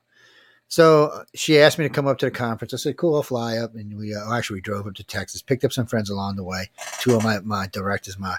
So 0.68 1.24
she 1.34 1.60
asked 1.60 1.80
me 1.80 1.86
to 1.88 1.94
come 1.94 2.06
up 2.08 2.20
to 2.20 2.28
the 2.28 2.32
conference. 2.32 2.74
I 2.74 2.78
said, 2.78 2.98
"Cool, 2.98 3.16
I'll 3.16 3.24
fly 3.24 3.58
up." 3.58 3.74
And 3.76 3.98
we 3.98 4.14
uh, 4.14 4.34
actually 4.34 4.58
we 4.58 4.62
drove 4.62 4.88
up 4.88 4.94
to 4.96 5.04
Texas, 5.04 5.42
picked 5.42 5.66
up 5.66 5.74
some 5.74 5.88
friends 5.88 6.10
along 6.10 6.36
the 6.36 6.44
way. 6.44 6.70
Two 7.00 7.16
of 7.16 7.24
my 7.24 7.40
my 7.40 7.68
directors, 7.68 8.20
my 8.20 8.38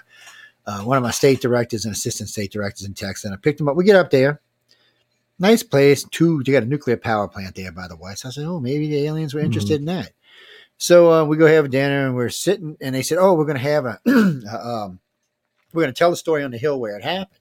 uh, 0.65 0.81
one 0.81 0.97
of 0.97 1.03
my 1.03 1.11
state 1.11 1.41
directors 1.41 1.85
and 1.85 1.93
assistant 1.93 2.29
state 2.29 2.51
directors 2.51 2.85
in 2.85 2.93
Texas, 2.93 3.25
and 3.25 3.33
I 3.33 3.37
picked 3.37 3.57
them 3.57 3.67
up. 3.67 3.75
We 3.75 3.83
get 3.83 3.95
up 3.95 4.11
there, 4.11 4.39
nice 5.41 5.63
place. 5.63 6.05
Two, 6.05 6.41
you 6.45 6.53
got 6.53 6.63
a 6.63 6.67
nuclear 6.67 6.95
power 6.95 7.27
plant 7.27 7.55
there, 7.55 7.71
by 7.71 7.87
the 7.87 7.97
way. 7.97 8.13
So 8.15 8.29
I 8.29 8.31
said, 8.31 8.45
"Oh, 8.45 8.59
maybe 8.59 8.87
the 8.87 9.05
aliens 9.05 9.33
were 9.33 9.41
interested 9.41 9.79
in 9.79 9.85
that." 9.87 10.11
So 10.77 11.11
uh, 11.11 11.25
we 11.25 11.37
go 11.37 11.47
have 11.47 11.69
dinner, 11.69 12.05
and 12.05 12.15
we're 12.15 12.29
sitting, 12.29 12.77
and 12.79 12.95
they 12.95 13.01
said, 13.01 13.17
"Oh, 13.17 13.33
we're 13.33 13.45
going 13.45 13.57
to 13.57 13.63
have 13.63 13.85
a, 13.85 13.99
um, 14.07 14.99
we're 15.73 15.83
going 15.83 15.93
to 15.93 15.97
tell 15.97 16.11
the 16.11 16.15
story 16.15 16.43
on 16.43 16.51
the 16.51 16.57
hill 16.57 16.79
where 16.79 16.95
it 16.95 17.03
happened." 17.03 17.39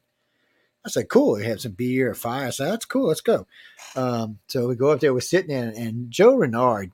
I 0.84 0.88
said, 0.88 1.08
"Cool." 1.08 1.34
We 1.34 1.44
have 1.44 1.60
some 1.60 1.72
beer, 1.72 2.10
a 2.10 2.14
fire. 2.14 2.50
So 2.50 2.64
"That's 2.64 2.86
cool. 2.86 3.08
Let's 3.08 3.20
go." 3.20 3.46
Um, 3.94 4.38
so 4.48 4.66
we 4.66 4.74
go 4.74 4.90
up 4.90 5.00
there. 5.00 5.14
We're 5.14 5.20
sitting 5.20 5.54
there, 5.54 5.72
and 5.76 6.10
Joe 6.10 6.34
Renard. 6.34 6.92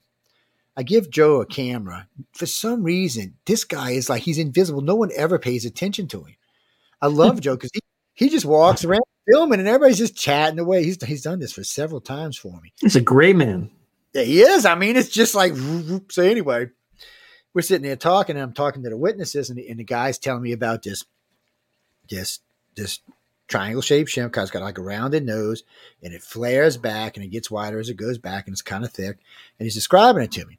I 0.78 0.82
give 0.82 1.08
Joe 1.08 1.40
a 1.40 1.46
camera. 1.46 2.06
For 2.34 2.44
some 2.44 2.82
reason, 2.82 3.36
this 3.46 3.64
guy 3.64 3.92
is 3.92 4.10
like 4.10 4.24
he's 4.24 4.36
invisible. 4.36 4.82
No 4.82 4.94
one 4.94 5.10
ever 5.16 5.38
pays 5.38 5.64
attention 5.64 6.06
to 6.08 6.24
him. 6.24 6.36
I 7.00 7.06
love 7.06 7.40
Joe 7.40 7.54
because 7.54 7.70
he, 7.72 7.80
he 8.12 8.28
just 8.28 8.44
walks 8.44 8.84
around 8.84 9.00
filming, 9.27 9.59
and 9.59 9.69
everybody's 9.69 9.98
just 9.98 10.16
chatting 10.16 10.59
away. 10.59 10.85
He's 10.85 11.03
he's 11.05 11.23
done 11.23 11.39
this 11.39 11.53
for 11.53 11.65
several 11.65 12.01
times 12.01 12.36
for 12.36 12.61
me. 12.61 12.73
He's 12.81 12.97
a 12.97 13.01
gray 13.01 13.32
man. 13.32 13.70
Yeah, 14.12 14.23
he 14.23 14.40
is. 14.40 14.65
I 14.65 14.74
mean, 14.74 14.97
it's 14.97 15.11
just 15.11 15.35
like 15.35 15.55
so. 16.09 16.23
Anyway, 16.23 16.70
we're 17.53 17.62
sitting 17.62 17.86
there 17.86 17.97
talking, 17.97 18.36
and 18.36 18.43
I'm 18.43 18.53
talking 18.53 18.82
to 18.82 18.90
the 18.90 18.97
witnesses, 18.97 19.51
and 19.51 19.59
the, 19.59 19.69
and 19.69 19.78
the 19.78 19.85
guy's 19.85 20.19
telling 20.19 20.43
me 20.43 20.53
about 20.53 20.82
this, 20.82 21.05
this, 22.09 22.40
this 22.74 23.01
triangle 23.48 23.82
shaped 23.82 24.11
shrimp. 24.11 24.32
Cause 24.32 24.44
it's 24.44 24.51
got 24.51 24.62
like 24.62 24.78
a 24.78 24.82
rounded 24.82 25.24
nose, 25.24 25.65
and 26.03 26.15
it 26.15 26.23
flares 26.23 26.77
back, 26.77 27.16
and 27.16 27.24
it 27.24 27.31
gets 27.31 27.51
wider 27.51 27.78
as 27.78 27.89
it 27.89 27.97
goes 27.97 28.19
back, 28.19 28.47
and 28.47 28.55
it's 28.55 28.62
kind 28.62 28.85
of 28.85 28.93
thick. 28.93 29.19
And 29.59 29.66
he's 29.66 29.74
describing 29.74 30.23
it 30.23 30.32
to 30.32 30.47
me. 30.47 30.59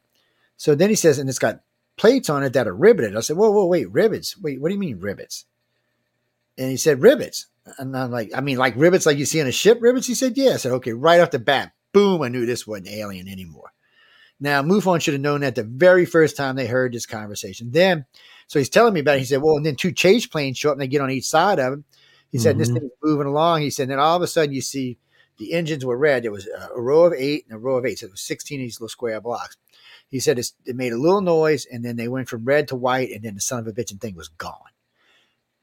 So 0.57 0.76
then 0.76 0.89
he 0.89 0.95
says, 0.95 1.19
and 1.19 1.30
it's 1.30 1.39
got 1.39 1.61
plates 1.98 2.30
on 2.30 2.44
it 2.44 2.53
that 2.53 2.68
are 2.68 2.76
riveted. 2.76 3.15
I 3.15 3.19
said, 3.22 3.38
whoa, 3.38 3.52
whoa, 3.52 3.65
wait, 3.65 3.91
rivets? 3.91 4.38
Wait, 4.39 4.60
what 4.60 4.69
do 4.69 4.73
you 4.73 4.80
mean 4.80 4.99
rivets? 4.99 5.45
And 6.57 6.69
he 6.72 6.77
said, 6.77 7.02
rivets. 7.02 7.48
And 7.77 7.95
I'm 7.95 8.11
like, 8.11 8.31
I 8.35 8.41
mean, 8.41 8.57
like 8.57 8.76
rivets, 8.76 9.06
like 9.06 9.18
you 9.18 9.26
see 9.26 9.41
on 9.41 9.48
a 9.48 9.52
ship, 9.52 9.80
rivets. 9.81 10.07
He 10.07 10.15
said, 10.15 10.38
yeah. 10.38 10.52
I 10.52 10.57
said, 10.57 10.72
okay, 10.73 10.94
right 10.94 11.19
off 11.19 11.31
the 11.31 11.39
bat, 11.39 11.73
boom, 11.94 12.22
I 12.22 12.30
knew 12.30 12.45
this 12.45 12.68
wasn't 12.68 12.89
alien 12.89 13.27
anymore. 13.27 13.72
Now, 14.39 14.61
MUFON 14.61 15.02
should 15.02 15.15
have 15.15 15.22
known 15.22 15.41
that 15.41 15.56
the 15.56 15.64
very 15.64 16.06
first 16.06 16.38
time 16.38 16.56
they 16.56 16.68
heard 16.68 16.94
this 16.94 17.07
conversation. 17.07 17.72
Then, 17.72 18.06
so 18.45 18.60
he's 18.60 18.69
telling 18.69 18.94
me 18.94 18.99
about 18.99 19.15
it. 19.15 19.19
He 19.19 19.26
said, 19.26 19.41
well, 19.41 19.57
and 19.57 19.65
then 19.65 19.76
two 19.76 19.91
chase 19.91 20.27
planes 20.27 20.57
show 20.57 20.69
up 20.69 20.73
and 20.73 20.81
they 20.81 20.88
get 20.88 21.02
on 21.02 21.10
each 21.10 21.27
side 21.27 21.60
of 21.60 21.73
him. 21.73 21.85
He 22.31 22.38
said, 22.38 22.57
this 22.57 22.69
Mhm. 22.69 22.73
thing's 22.80 22.91
moving 23.02 23.26
along. 23.27 23.61
He 23.61 23.69
said, 23.72 23.89
then 23.89 23.99
all 23.99 24.15
of 24.15 24.22
a 24.22 24.27
sudden 24.27 24.53
you 24.53 24.61
see 24.61 24.99
the 25.38 25.53
engines 25.53 25.85
were 25.85 25.98
red. 25.98 26.23
There 26.23 26.31
was 26.31 26.48
a, 26.48 26.80
row 26.80 27.06
of 27.06 27.14
eight 27.14 27.45
and 27.48 27.56
a 27.56 27.60
row 27.60 27.77
of 27.77 27.85
eight. 27.85 27.99
So 27.99 28.06
it 28.07 28.11
was 28.11 28.22
16 28.22 28.60
of 28.60 28.64
these 28.64 28.80
little 28.80 28.89
square 28.89 29.19
blocks. 29.22 29.57
He 30.10 30.19
said 30.19 30.38
it's, 30.38 30.53
it 30.65 30.76
made 30.76 30.94
a 30.94 30.98
little 30.98 31.22
noise 31.22 31.65
and 31.65 31.84
then 31.84 31.95
they 31.95 32.07
went 32.07 32.30
from 32.30 32.45
red 32.45 32.68
to 32.68 32.76
white 32.76 33.11
and 33.11 33.23
then 33.23 33.35
the 33.35 33.41
son 33.41 33.60
of 33.60 33.68
a 33.68 33.73
bitching 33.73 33.99
thing 33.99 34.15
was 34.15 34.30
gone. 34.30 34.53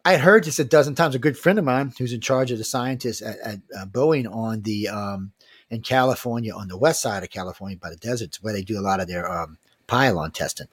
I 0.04 0.12
had 0.12 0.20
heard 0.20 0.44
this 0.44 0.58
a 0.58 0.64
dozen 0.64 0.94
times. 0.94 1.14
A 1.14 1.18
good 1.18 1.38
friend 1.38 1.58
of 1.58 1.64
mine 1.64 1.92
who's 1.98 2.12
in 2.12 2.20
charge 2.20 2.50
of 2.50 2.58
the 2.58 2.64
scientists 2.64 3.22
at, 3.22 3.38
at 3.38 3.60
uh, 3.76 3.86
Boeing 3.86 4.30
on 4.30 4.62
the 4.62 4.88
um, 4.88 5.32
in 5.70 5.80
California, 5.80 6.54
on 6.54 6.68
the 6.68 6.76
west 6.76 7.00
side 7.00 7.22
of 7.22 7.30
California 7.30 7.78
by 7.78 7.90
the 7.90 7.96
deserts, 7.96 8.42
where 8.42 8.52
they 8.52 8.62
do 8.62 8.78
a 8.78 8.82
lot 8.82 9.00
of 9.00 9.08
their 9.08 9.30
um, 9.30 9.56
pylon 9.86 10.30
testing. 10.30 10.66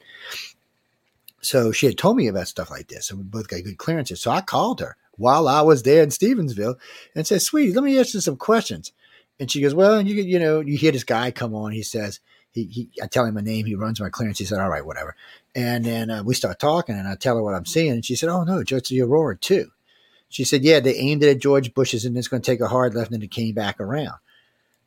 So 1.41 1.71
she 1.71 1.85
had 1.85 1.97
told 1.97 2.17
me 2.17 2.27
about 2.27 2.49
stuff 2.49 2.69
like 2.69 2.87
this, 2.87 3.09
and 3.09 3.19
we 3.19 3.25
both 3.25 3.47
got 3.47 3.63
good 3.63 3.77
clearances. 3.77 4.21
So 4.21 4.31
I 4.31 4.41
called 4.41 4.79
her 4.81 4.97
while 5.17 5.47
I 5.47 5.61
was 5.61 5.83
there 5.83 6.03
in 6.03 6.09
Stephenville 6.09 6.75
and 7.15 7.25
said, 7.25 7.41
"Sweetie, 7.41 7.73
let 7.73 7.83
me 7.83 7.99
ask 7.99 8.13
you 8.13 8.19
some 8.19 8.37
questions." 8.37 8.91
And 9.39 9.49
she 9.49 9.61
goes, 9.61 9.73
"Well, 9.73 10.01
you 10.01 10.21
you 10.21 10.39
know, 10.39 10.59
you 10.59 10.77
hear 10.77 10.91
this 10.91 11.05
guy 11.05 11.31
come 11.31 11.55
on. 11.55 11.71
He 11.71 11.83
says." 11.83 12.19
He, 12.53 12.65
he, 12.65 12.89
I 13.01 13.07
tell 13.07 13.25
him 13.25 13.35
my 13.35 13.41
name. 13.41 13.65
He 13.65 13.75
runs 13.75 14.01
my 14.01 14.09
clearance. 14.09 14.37
He 14.39 14.45
said, 14.45 14.59
"All 14.59 14.69
right, 14.69 14.85
whatever." 14.85 15.15
And 15.55 15.85
then 15.85 16.09
uh, 16.09 16.23
we 16.23 16.33
start 16.33 16.59
talking, 16.59 16.95
and 16.95 17.07
I 17.07 17.15
tell 17.15 17.35
her 17.37 17.43
what 17.43 17.55
I'm 17.55 17.65
seeing, 17.65 17.91
and 17.91 18.05
she 18.05 18.15
said, 18.15 18.29
"Oh 18.29 18.43
no, 18.43 18.59
it's 18.59 18.89
the 18.89 19.01
Aurora 19.01 19.37
too." 19.37 19.71
She 20.29 20.43
said, 20.43 20.63
"Yeah, 20.63 20.79
they 20.79 20.95
aimed 20.95 21.23
it 21.23 21.29
at 21.29 21.39
George 21.41 21.73
Bush's, 21.73 22.03
and 22.05 22.17
it's 22.17 22.27
going 22.27 22.41
to 22.41 22.51
take 22.51 22.59
a 22.61 22.67
hard 22.67 22.93
left, 22.93 23.11
and 23.11 23.23
it 23.23 23.31
came 23.31 23.53
back 23.55 23.79
around." 23.79 24.15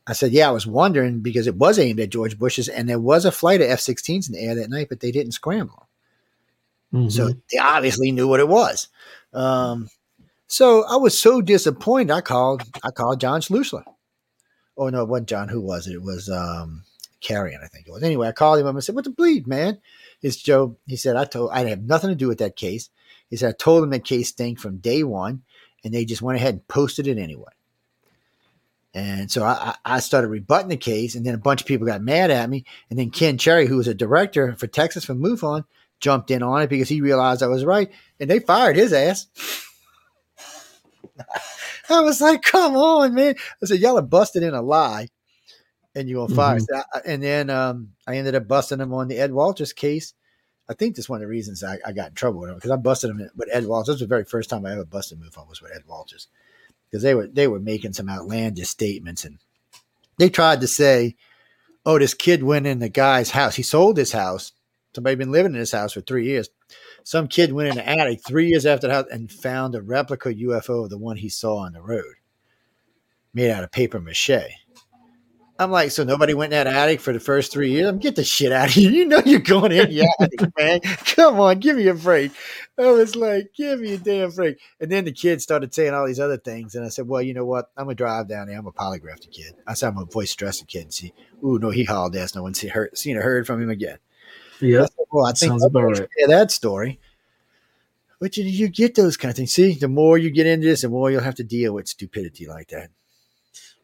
I 0.07 0.13
said, 0.13 0.33
"Yeah, 0.33 0.49
I 0.49 0.53
was 0.53 0.67
wondering 0.67 1.21
because 1.21 1.47
it 1.47 1.57
was 1.57 1.79
aimed 1.79 2.01
at 2.01 2.11
George 2.11 2.39
Bush's, 2.39 2.69
and 2.69 2.89
there 2.89 2.99
was 2.99 3.25
a 3.25 3.33
flight 3.33 3.63
of 3.63 3.71
F-16s 3.71 4.29
in 4.29 4.35
the 4.35 4.41
air 4.41 4.55
that 4.57 4.69
night, 4.71 4.89
but 4.91 5.01
they 5.01 5.11
didn't 5.11 5.33
scramble. 5.33 5.89
So 7.09 7.29
Mhm. 7.29 7.41
they 7.51 7.59
obviously 7.59 8.13
knew 8.13 8.29
what 8.29 8.41
it 8.41 8.49
was." 8.49 8.89
Um, 9.33 9.89
so 10.47 10.85
I 10.85 10.97
was 10.97 11.19
so 11.19 11.41
disappointed. 11.41 12.13
I 12.13 12.21
called. 12.21 12.63
I 12.83 12.91
called 12.91 13.21
John 13.21 13.41
Schuessler. 13.41 13.85
Oh 14.77 14.89
no, 14.91 15.03
it 15.03 15.09
wasn't 15.09 15.29
John. 15.29 15.49
Who 15.49 15.61
was 15.61 15.87
it? 15.87 15.95
It 15.95 16.03
was 16.03 16.29
um, 16.29 16.85
Carrion, 17.25 17.61
I 17.65 17.67
think 17.67 17.89
it 17.89 17.91
was. 17.91 18.03
Anyway, 18.03 18.29
I 18.29 18.33
called 18.33 18.61
him 18.61 18.67
up 18.67 18.75
and 18.75 18.85
said, 18.85 18.95
"What 18.95 19.05
the 19.05 19.11
bleed, 19.11 19.47
man?" 19.47 19.79
It's 20.23 20.37
Joe. 20.37 20.77
He 20.87 20.97
said, 20.97 21.17
"I 21.17 21.25
told. 21.25 21.51
I 21.53 21.65
have 21.67 21.83
nothing 21.83 22.11
to 22.11 22.17
do 22.17 22.29
with 22.29 22.39
that 22.39 22.55
case." 22.55 22.91
He 23.29 23.37
said, 23.37 23.49
"I 23.49 23.57
told 23.59 23.83
him 23.83 23.91
that 23.91 24.05
case 24.05 24.29
stank 24.29 24.61
from 24.61 24.77
day 24.77 25.03
one, 25.03 25.43
and 25.83 25.93
they 25.93 26.05
just 26.05 26.23
went 26.23 26.37
ahead 26.37 26.55
and 26.55 26.69
posted 26.69 27.09
it 27.09 27.19
anyway." 27.19 27.51
And 28.93 29.29
so 29.31 29.43
I, 29.43 29.75
I 29.85 29.99
started 29.99 30.29
rebutting 30.29 30.69
the 30.69 30.77
case, 30.77 31.17
and 31.17 31.27
then 31.27 31.35
a 31.35 31.39
bunch 31.39 31.61
of 31.63 31.67
people 31.67 31.87
got 31.87 32.01
mad 32.01 32.31
at 32.31 32.49
me. 32.49 32.65
And 32.91 32.99
then 32.99 33.11
Ken 33.11 33.39
Cherry, 33.39 33.67
who 33.67 33.79
was 33.79 33.89
a 33.89 33.95
director 33.95 34.55
for 34.55 34.69
Texas 34.69 35.05
from 35.05 35.21
MUFON, 35.21 35.65
jumped 35.99 36.31
in 36.31 36.45
on 36.45 36.63
it 36.63 36.71
because 36.71 36.89
he 36.89 37.01
realized 37.01 37.43
I 37.43 37.49
was 37.49 37.65
right, 37.65 37.91
and 38.21 38.31
they 38.31 38.39
fired 38.39 38.77
his 38.77 38.93
ass. 38.93 39.27
I 41.91 42.01
was 42.01 42.21
like, 42.21 42.43
"Come 42.43 42.77
on, 42.77 43.15
man!" 43.15 43.35
I 43.63 43.67
said, 43.67 43.81
"Y'all 43.81 43.99
are 43.99 44.03
busted 44.03 44.43
in 44.43 44.55
a 44.55 44.63
lie, 44.63 45.09
and 45.95 46.13
gonna 46.13 46.35
fire." 46.35 46.59
Mhm. 46.59 46.67
So 46.69 46.83
and 47.05 47.23
then 47.23 47.51
um, 47.51 47.93
I 48.07 48.17
ended 48.17 48.35
up 48.35 48.49
busting 48.49 48.81
him 48.81 48.93
on 48.93 49.09
the 49.09 49.19
Ed 49.19 49.33
Walters 49.33 49.73
case. 49.73 50.15
I 50.69 50.75
think 50.75 50.97
that's 50.97 51.09
one 51.09 51.19
of 51.19 51.21
the 51.21 51.29
reasons 51.29 51.63
I, 51.63 51.79
I 51.85 51.93
got 51.93 52.09
in 52.09 52.15
trouble 52.15 52.41
with 52.41 52.51
him 52.51 52.57
because 52.57 52.71
I 52.71 52.77
busted 52.77 53.11
him 53.11 53.29
with 53.37 53.49
Ed 53.53 53.67
Walters. 53.67 53.87
This 53.87 53.95
was 53.95 54.01
the 54.01 54.07
very 54.07 54.25
first 54.25 54.49
time 54.49 54.65
I 54.65 54.73
ever 54.73 54.85
busted 54.85 55.21
MUFON 55.21 55.49
was 55.49 55.61
with 55.61 55.73
Ed 55.75 55.83
Walters 55.87 56.29
because 56.91 57.03
they 57.03 57.15
were 57.15 57.27
they 57.27 57.49
were 57.49 57.61
making 57.61 57.93
some 57.93 58.09
outlandish 58.09 58.69
statements 58.69 59.25
and 59.25 59.39
they 60.17 60.31
tried 60.31 60.61
to 60.61 60.67
say, 60.69 61.17
"Oh, 61.85 61.99
this 61.99 62.15
kid 62.15 62.43
went 62.43 62.67
in 62.67 62.79
the 62.79 62.89
guy's 62.89 63.33
house. 63.33 63.57
He 63.57 63.63
sold 63.63 63.97
his 63.97 64.13
house. 64.13 64.53
Somebody 64.95 65.17
been 65.17 65.33
living 65.33 65.53
in 65.55 65.59
his 65.59 65.73
house 65.73 65.93
for 65.93 66.01
three 66.01 66.25
years. 66.27 66.49
Some 67.03 67.27
kid 67.29 67.53
went 67.53 67.71
in 67.71 67.75
the 67.75 67.89
attic 67.89 68.21
three 68.25 68.47
years 68.49 68.65
after 68.65 68.87
the 68.87 68.95
house 68.95 69.07
and 69.11 69.31
found 69.31 69.75
a 69.75 69.83
replica 69.83 70.33
UFO 70.33 70.85
of 70.85 70.91
the 70.91 70.99
one 70.99 71.17
he 71.17 71.29
saw 71.29 71.59
on 71.59 71.73
the 71.73 71.83
road, 71.83 72.15
made 73.35 73.51
out 73.51 73.65
of 73.65 73.73
paper 73.73 74.01
mache." 74.01 74.31
I'm 75.57 75.71
like, 75.71 75.93
so 75.93 76.03
nobody 76.03 76.35
went 76.35 76.53
in 76.53 76.65
that 76.65 76.75
attic 76.75 77.01
for 77.01 77.13
the 77.13 77.21
first 77.21 77.53
three 77.53 77.71
years? 77.71 77.87
I'm 77.89 77.99
get 77.99 78.17
the 78.17 78.25
shit 78.25 78.51
out 78.51 78.69
of 78.69 78.75
here. 78.75 78.91
You 78.91 79.05
know 79.05 79.23
you're 79.25 79.39
going 79.39 79.71
in 79.71 79.89
the 79.89 80.09
attic, 80.21 80.41
man. 80.59 80.81
Come 81.15 81.39
on, 81.39 81.61
give 81.61 81.77
me 81.77 81.87
a 81.87 81.95
break. 81.95 82.33
I 82.77 82.91
was 82.91 83.15
like, 83.15 83.53
give 83.57 83.79
me 83.79 83.95
a 83.95 83.99
damn 83.99 84.31
break. 84.31 84.59
And 84.81 84.91
then 84.91 85.05
the 85.05 85.13
kid 85.13 85.41
started 85.41 85.73
saying 85.73 85.95
all 85.95 86.07
these 86.09 86.19
other 86.19 86.39
things. 86.39 86.75
And 86.75 86.85
I 86.85 86.89
said, 86.89 87.07
well, 87.07 87.23
you 87.23 87.35
know 87.35 87.45
what? 87.45 87.71
I'm 87.77 87.85
going 87.85 87.97
to 87.97 88.03
drive 88.03 88.29
down 88.29 88.49
there. 88.49 88.59
I'm 88.59 88.65
to 88.65 88.73
polygraph 88.73 89.21
the 89.21 89.29
kid. 89.29 89.55
I 89.65 89.75
said, 89.75 89.91
I'm 89.91 89.99
to 90.05 90.13
voice 90.13 90.33
stress 90.33 90.59
the 90.59 90.67
kid 90.67 90.83
and 90.83 90.95
see, 90.95 91.13
ooh, 91.45 91.61
no, 91.61 91.71
he 91.71 91.85
hauled 91.85 92.17
ass. 92.17 92.35
No 92.35 92.43
one's 92.43 92.59
see, 92.59 92.67
heard, 92.69 92.99
seen 92.99 93.17
or 93.17 93.23
heard 93.23 93.47
from 93.47 93.63
him 93.63 93.71
again. 93.71 93.99
I 94.61 94.65
Yeah, 94.65 94.87
said, 94.87 95.07
well, 95.13 95.27
I 95.27 95.33
think 95.33 95.51
sounds 95.51 95.65
about 95.65 95.85
right. 95.85 96.09
that 96.27 96.51
story. 96.51 96.99
But 98.19 98.37
you, 98.37 98.45
you 98.45 98.69
get 98.69 98.97
those 98.97 99.17
kind 99.17 99.31
of 99.31 99.37
things. 99.37 99.53
See, 99.53 99.75
the 99.75 99.87
more 99.87 100.19
you 100.19 100.31
get 100.31 100.47
into 100.47 100.67
this, 100.67 100.83
the 100.83 100.89
more 100.89 101.13
you'll 101.13 101.21
have 101.21 101.35
to 101.37 101.45
deal 101.45 101.75
with 101.75 101.87
stupidity 101.87 102.47
like 102.47 102.69
that. 102.69 102.91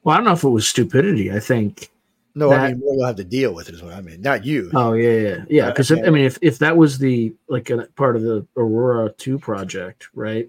Well, 0.03 0.15
I 0.15 0.19
don't 0.19 0.27
know 0.27 0.33
if 0.33 0.45
it 0.45 0.49
was 0.49 0.67
stupidity. 0.69 1.33
I 1.33 1.41
think. 1.41 1.91
No, 2.35 2.53
I 2.53 2.69
mean, 2.69 2.79
more 2.79 2.95
you'll 2.95 3.07
have 3.07 3.17
to 3.17 3.25
deal 3.25 3.53
with 3.53 3.69
it 3.69 3.75
is 3.75 3.83
what 3.83 3.93
I 3.93 4.01
mean. 4.01 4.23
Not 4.23 4.45
you. 4.45 4.71
Oh 4.73 4.93
yeah, 4.93 5.11
yeah, 5.13 5.45
yeah. 5.49 5.67
Because 5.71 5.91
I 5.91 5.97
mean, 6.11 6.25
if 6.25 6.39
if 6.41 6.59
that 6.61 6.77
was 6.77 6.99
the 6.99 7.35
like 7.49 7.71
a 7.71 7.89
part 7.97 8.15
of 8.15 8.23
the 8.23 8.47
Aurora 8.57 9.13
Two 9.13 9.39
project, 9.39 10.09
right? 10.15 10.49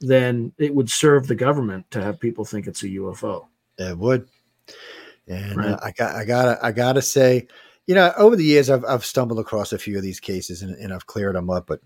Then 0.00 0.52
it 0.58 0.74
would 0.74 0.90
serve 0.90 1.28
the 1.28 1.36
government 1.36 1.90
to 1.92 2.02
have 2.02 2.18
people 2.18 2.44
think 2.44 2.66
it's 2.66 2.82
a 2.82 2.88
UFO. 2.88 3.46
It 3.78 3.96
would. 3.96 4.28
And 5.28 5.56
Right. 5.56 5.70
uh, 5.70 5.78
I 5.82 5.92
got, 5.92 6.14
I 6.16 6.24
gotta, 6.24 6.58
I 6.62 6.72
gotta 6.72 7.00
say, 7.00 7.46
you 7.86 7.94
know, 7.94 8.12
over 8.18 8.36
the 8.36 8.44
years, 8.44 8.68
I've, 8.68 8.84
I've 8.84 9.04
stumbled 9.04 9.38
across 9.38 9.72
a 9.72 9.78
few 9.78 9.96
of 9.96 10.02
these 10.02 10.20
cases 10.20 10.62
and, 10.62 10.74
and 10.76 10.92
I've 10.92 11.06
cleared 11.06 11.36
them 11.36 11.48
up. 11.48 11.66
But 11.66 11.80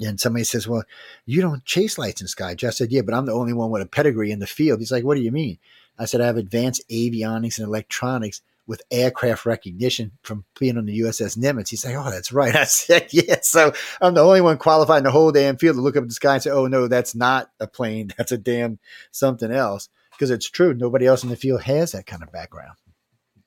and 0.00 0.18
somebody 0.20 0.44
says, 0.44 0.66
"Well, 0.66 0.84
you 1.26 1.40
don't 1.40 1.64
chase 1.64 1.96
lights 1.96 2.20
in 2.20 2.26
sky." 2.26 2.54
Just 2.54 2.78
said, 2.78 2.90
"Yeah, 2.90 3.02
but 3.02 3.14
I'm 3.14 3.26
the 3.26 3.32
only 3.32 3.52
one 3.52 3.70
with 3.70 3.82
a 3.82 3.86
pedigree 3.86 4.30
in 4.32 4.40
the 4.40 4.46
field." 4.46 4.80
He's 4.80 4.92
like, 4.92 5.04
"What 5.04 5.14
do 5.14 5.22
you 5.22 5.32
mean?" 5.32 5.58
I 6.02 6.06
said, 6.06 6.20
"I 6.20 6.26
have 6.26 6.36
advanced 6.36 6.82
avionics 6.90 7.58
and 7.58 7.66
electronics 7.66 8.42
with 8.66 8.82
aircraft 8.90 9.44
recognition 9.44 10.12
from 10.22 10.44
being 10.58 10.76
on 10.76 10.86
the 10.86 11.00
USS 11.00 11.36
Nimitz." 11.36 11.68
He's 11.68 11.84
like, 11.84 11.94
"Oh, 11.94 12.10
that's 12.10 12.32
right." 12.32 12.54
I 12.56 12.64
said, 12.64 13.08
"Yeah." 13.12 13.38
So 13.42 13.72
I'm 14.00 14.14
the 14.14 14.24
only 14.24 14.40
one 14.40 14.58
qualified 14.58 14.98
in 14.98 15.04
the 15.04 15.10
whole 15.10 15.32
damn 15.32 15.56
field 15.56 15.76
to 15.76 15.82
look 15.82 15.96
up 15.96 16.02
at 16.02 16.08
the 16.08 16.14
sky 16.14 16.34
and 16.34 16.42
say, 16.42 16.50
"Oh 16.50 16.66
no, 16.66 16.88
that's 16.88 17.14
not 17.14 17.50
a 17.60 17.66
plane. 17.66 18.12
That's 18.18 18.32
a 18.32 18.38
damn 18.38 18.78
something 19.10 19.50
else." 19.50 19.88
Because 20.10 20.30
it's 20.30 20.50
true, 20.50 20.74
nobody 20.74 21.06
else 21.06 21.22
in 21.22 21.30
the 21.30 21.36
field 21.36 21.62
has 21.62 21.92
that 21.92 22.06
kind 22.06 22.22
of 22.22 22.30
background. 22.30 22.76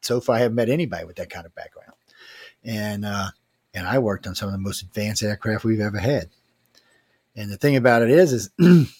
So 0.01 0.19
far, 0.19 0.35
I 0.35 0.39
haven't 0.39 0.55
met 0.55 0.69
anybody 0.69 1.05
with 1.05 1.15
that 1.17 1.29
kind 1.29 1.45
of 1.45 1.55
background. 1.55 1.93
And 2.63 3.05
uh, 3.05 3.29
and 3.73 3.85
I 3.85 3.99
worked 3.99 4.25
on 4.25 4.35
some 4.35 4.47
of 4.47 4.53
the 4.53 4.59
most 4.59 4.81
advanced 4.81 5.21
aircraft 5.21 5.65
we've 5.65 5.81
ever 5.81 5.99
had. 5.99 6.29
And 7.35 7.51
the 7.51 7.57
thing 7.57 7.75
about 7.75 8.01
it 8.01 8.09
is, 8.09 8.31
is 8.31 8.49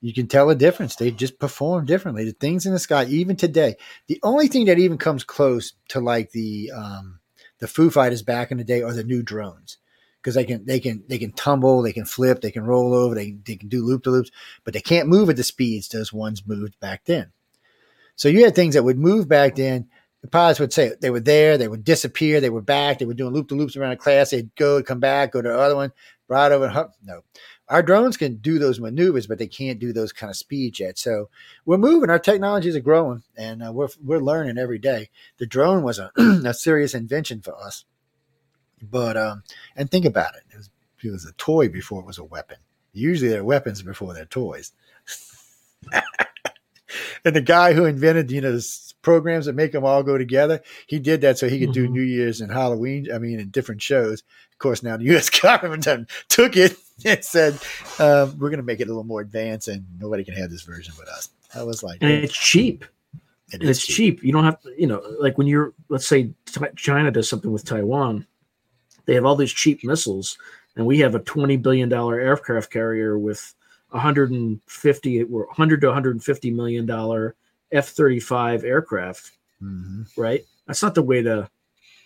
you 0.00 0.12
can 0.12 0.26
tell 0.26 0.50
a 0.50 0.54
difference. 0.54 0.96
They 0.96 1.10
just 1.10 1.38
perform 1.38 1.86
differently. 1.86 2.24
The 2.24 2.32
things 2.32 2.66
in 2.66 2.72
the 2.72 2.78
sky, 2.78 3.04
even 3.06 3.36
today, 3.36 3.76
the 4.06 4.20
only 4.22 4.48
thing 4.48 4.66
that 4.66 4.78
even 4.78 4.98
comes 4.98 5.24
close 5.24 5.72
to 5.88 6.00
like 6.00 6.30
the 6.32 6.70
um, 6.74 7.20
the 7.58 7.68
Foo 7.68 7.90
Fighters 7.90 8.22
back 8.22 8.50
in 8.50 8.58
the 8.58 8.64
day 8.64 8.82
are 8.82 8.92
the 8.92 9.04
new 9.04 9.22
drones 9.22 9.78
because 10.20 10.34
they 10.34 10.44
can 10.44 10.64
they 10.66 10.80
can 10.80 11.04
they 11.08 11.18
can 11.18 11.32
tumble, 11.32 11.82
they 11.82 11.92
can 11.92 12.04
flip, 12.04 12.40
they 12.40 12.50
can 12.50 12.64
roll 12.64 12.94
over, 12.94 13.14
they 13.14 13.36
they 13.46 13.56
can 13.56 13.68
do 13.68 13.84
loop 13.84 14.02
to 14.04 14.10
loops, 14.10 14.30
but 14.64 14.74
they 14.74 14.80
can't 14.80 15.08
move 15.08 15.30
at 15.30 15.36
the 15.36 15.44
speeds 15.44 15.88
those 15.88 16.12
ones 16.12 16.46
moved 16.46 16.78
back 16.80 17.04
then. 17.04 17.32
So 18.16 18.28
you 18.28 18.44
had 18.44 18.54
things 18.54 18.74
that 18.74 18.82
would 18.82 18.98
move 18.98 19.28
back 19.28 19.54
then. 19.54 19.88
The 20.22 20.28
pilots 20.28 20.58
would 20.58 20.72
say 20.72 20.92
they 21.00 21.10
were 21.10 21.20
there, 21.20 21.56
they 21.56 21.68
would 21.68 21.84
disappear, 21.84 22.40
they 22.40 22.50
were 22.50 22.62
back, 22.62 22.98
they 22.98 23.04
were 23.04 23.14
doing 23.14 23.32
loop 23.32 23.48
to 23.48 23.54
loops 23.54 23.76
around 23.76 23.92
a 23.92 23.96
class. 23.96 24.30
They'd 24.30 24.52
go, 24.56 24.82
come 24.82 24.98
back, 24.98 25.32
go 25.32 25.42
to 25.42 25.48
the 25.48 25.58
other 25.58 25.76
one, 25.76 25.92
right 26.26 26.50
over. 26.50 26.90
No, 27.04 27.20
our 27.68 27.82
drones 27.82 28.16
can 28.16 28.36
do 28.36 28.58
those 28.58 28.78
maneuvers, 28.80 29.26
but 29.26 29.38
they 29.38 29.46
can't 29.46 29.78
do 29.78 29.92
those 29.92 30.12
kind 30.12 30.30
of 30.30 30.36
speeds 30.36 30.78
yet. 30.80 30.98
So 30.98 31.28
we're 31.64 31.78
moving. 31.78 32.10
Our 32.10 32.18
technologies 32.18 32.76
are 32.76 32.80
growing, 32.80 33.22
and 33.36 33.62
uh, 33.62 33.72
we're 33.72 33.88
we're 34.02 34.20
learning 34.20 34.58
every 34.58 34.78
day. 34.78 35.10
The 35.38 35.46
drone 35.46 35.82
was 35.82 35.98
a, 35.98 36.10
a 36.44 36.54
serious 36.54 36.94
invention 36.94 37.40
for 37.40 37.56
us, 37.56 37.84
but 38.80 39.16
um, 39.16 39.42
and 39.74 39.90
think 39.90 40.04
about 40.04 40.34
it, 40.36 40.42
it 40.52 40.56
was, 40.56 40.70
it 41.02 41.10
was 41.10 41.24
a 41.26 41.32
toy 41.32 41.68
before 41.68 42.00
it 42.00 42.06
was 42.06 42.18
a 42.18 42.24
weapon. 42.24 42.58
Usually 42.92 43.30
they're 43.30 43.44
weapons 43.44 43.82
before 43.82 44.14
they're 44.14 44.24
toys. 44.24 44.72
and 47.24 47.36
the 47.36 47.40
guy 47.40 47.72
who 47.72 47.84
invented, 47.84 48.30
you 48.30 48.40
know, 48.40 48.52
the 48.52 48.92
programs 49.02 49.46
that 49.46 49.54
make 49.54 49.72
them 49.72 49.84
all 49.84 50.02
go 50.02 50.16
together, 50.16 50.62
he 50.86 50.98
did 50.98 51.20
that 51.20 51.38
so 51.38 51.48
he 51.48 51.58
could 51.58 51.72
do 51.72 51.88
Mhm. 51.88 51.92
New 51.92 52.02
Year's 52.02 52.40
and 52.40 52.50
Halloween. 52.50 53.08
I 53.12 53.18
mean, 53.18 53.38
in 53.40 53.50
different 53.50 53.82
shows. 53.82 54.22
Of 54.52 54.58
course, 54.58 54.82
now 54.82 54.96
the 54.96 55.04
U.S. 55.04 55.28
government 55.40 55.86
took 56.28 56.56
it 56.56 56.76
and 57.04 57.24
said, 57.24 57.54
um, 57.98 58.38
"We're 58.38 58.50
going 58.50 58.58
to 58.58 58.62
make 58.62 58.80
it 58.80 58.84
a 58.84 58.86
little 58.86 59.04
more 59.04 59.20
advanced, 59.20 59.68
and 59.68 59.84
nobody 59.98 60.24
can 60.24 60.34
have 60.34 60.50
this 60.50 60.62
version 60.62 60.94
but 60.98 61.08
us." 61.08 61.30
I 61.54 61.62
was 61.62 61.82
like, 61.82 61.98
And 62.00 62.10
it's 62.10 62.34
cheap. 62.34 62.84
"It 63.52 63.60
And 63.60 63.70
it's 63.70 63.84
cheap. 63.86 64.22
You 64.22 64.32
don't 64.32 64.44
have 64.44 64.60
to, 64.62 64.74
you 64.80 64.86
know, 64.86 65.02
like 65.20 65.38
when 65.38 65.46
you're, 65.46 65.72
let's 65.88 66.06
say 66.06 66.32
China 66.76 67.10
does 67.10 67.28
something 67.28 67.52
with 67.52 67.64
Taiwan, 67.64 68.26
they 69.04 69.14
have 69.14 69.24
all 69.24 69.36
these 69.36 69.52
cheap 69.52 69.84
missiles, 69.84 70.38
and 70.76 70.86
we 70.86 70.98
have 71.00 71.14
a 71.14 71.20
$20 71.20 71.60
billion 71.62 71.92
aircraft 71.92 72.72
carrier 72.72 73.18
with 73.18 73.54
150, 73.90 75.22
or 75.24 75.46
100 75.46 75.80
to 75.80 75.86
150 75.86 76.50
million 76.50 76.86
dollar 76.86 77.36
F 77.72 77.88
35 77.88 78.64
aircraft 78.64 79.32
hmm 79.60 80.02
right? 80.16 80.44
That's 80.66 80.82
not 80.82 80.94
the 80.94 81.02
way 81.02 81.22
to 81.22 81.48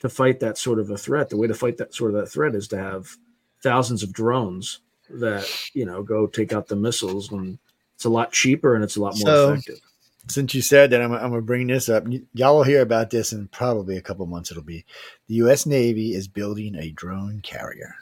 to 0.01 0.09
fight 0.09 0.41
that 0.41 0.57
sort 0.57 0.79
of 0.79 0.91
a 0.91 0.97
threat. 0.97 1.29
The 1.29 1.37
way 1.37 1.47
to 1.47 1.55
fight 1.55 1.77
that 1.79 1.95
sort 1.95 2.15
of 2.15 2.21
that 2.21 2.29
threat 2.29 2.55
is 2.55 2.69
to 2.69 2.79
have 2.79 3.17
thousands 3.63 4.03
of 4.03 4.13
drones 4.13 4.81
that 5.11 5.49
you 5.75 5.85
know 5.85 6.03
go 6.03 6.27
take 6.27 6.53
out 6.53 6.69
the 6.69 6.77
missiles, 6.77 7.31
and 7.33 7.59
it's 7.95 8.05
a 8.05 8.11
lot 8.11 8.33
cheaper 8.33 8.75
and 8.75 8.85
it's 8.85 8.97
a 8.97 9.01
lot 9.01 9.15
more 9.19 9.27
So- 9.27 9.53
effective. 9.53 9.81
Since 10.29 10.55
you 10.55 10.61
said 10.61 10.91
that, 10.91 11.01
I'm, 11.01 11.13
I'm 11.13 11.31
going 11.31 11.41
to 11.41 11.41
bring 11.41 11.67
this 11.67 11.89
up. 11.89 12.05
Y'all 12.35 12.55
will 12.57 12.63
hear 12.63 12.83
about 12.83 13.09
this 13.11 13.33
in 13.33 13.49
probably 13.49 13.97
a 13.97 14.03
couple 14.03 14.27
months. 14.27 14.51
It'll 14.51 14.63
be 14.63 14.85
the 15.27 15.35
U.S. 15.37 15.65
Navy 15.65 16.13
is 16.15 16.29
building 16.29 16.77
a 16.77 16.91
drone 16.91 17.41
carrier, 17.41 17.95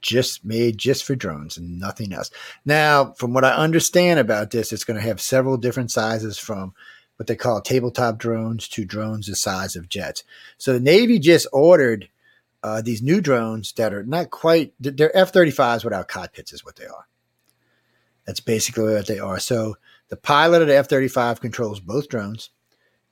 just 0.00 0.44
made 0.44 0.78
just 0.78 1.04
for 1.04 1.14
drones 1.14 1.56
and 1.56 1.78
nothing 1.78 2.12
else. 2.14 2.30
Now, 2.64 3.12
from 3.12 3.32
what 3.34 3.44
I 3.44 3.52
understand 3.54 4.18
about 4.18 4.50
this, 4.50 4.72
it's 4.72 4.82
going 4.82 4.98
to 4.98 5.06
have 5.06 5.20
several 5.20 5.58
different 5.58 5.90
sizes 5.90 6.38
from 6.38 6.74
what 7.16 7.26
they 7.26 7.36
call 7.36 7.60
tabletop 7.60 8.18
drones 8.18 8.66
to 8.68 8.84
drones 8.86 9.26
the 9.26 9.36
size 9.36 9.76
of 9.76 9.90
jets. 9.90 10.24
So 10.58 10.72
the 10.72 10.80
Navy 10.80 11.18
just 11.18 11.46
ordered 11.52 12.08
uh, 12.64 12.80
these 12.80 13.02
new 13.02 13.20
drones 13.20 13.72
that 13.74 13.92
are 13.92 14.02
not 14.02 14.30
quite 14.30 14.72
they're 14.80 15.14
F-35s 15.14 15.84
without 15.84 16.08
cockpits 16.08 16.50
is 16.50 16.64
what 16.64 16.76
they 16.76 16.86
are. 16.86 17.06
That's 18.26 18.40
basically 18.40 18.94
what 18.94 19.06
they 19.06 19.18
are. 19.18 19.38
So 19.38 19.76
the 20.08 20.16
pilot 20.16 20.62
of 20.62 20.68
the 20.68 20.76
F-35 20.78 21.42
controls 21.42 21.78
both 21.78 22.08
drones, 22.08 22.48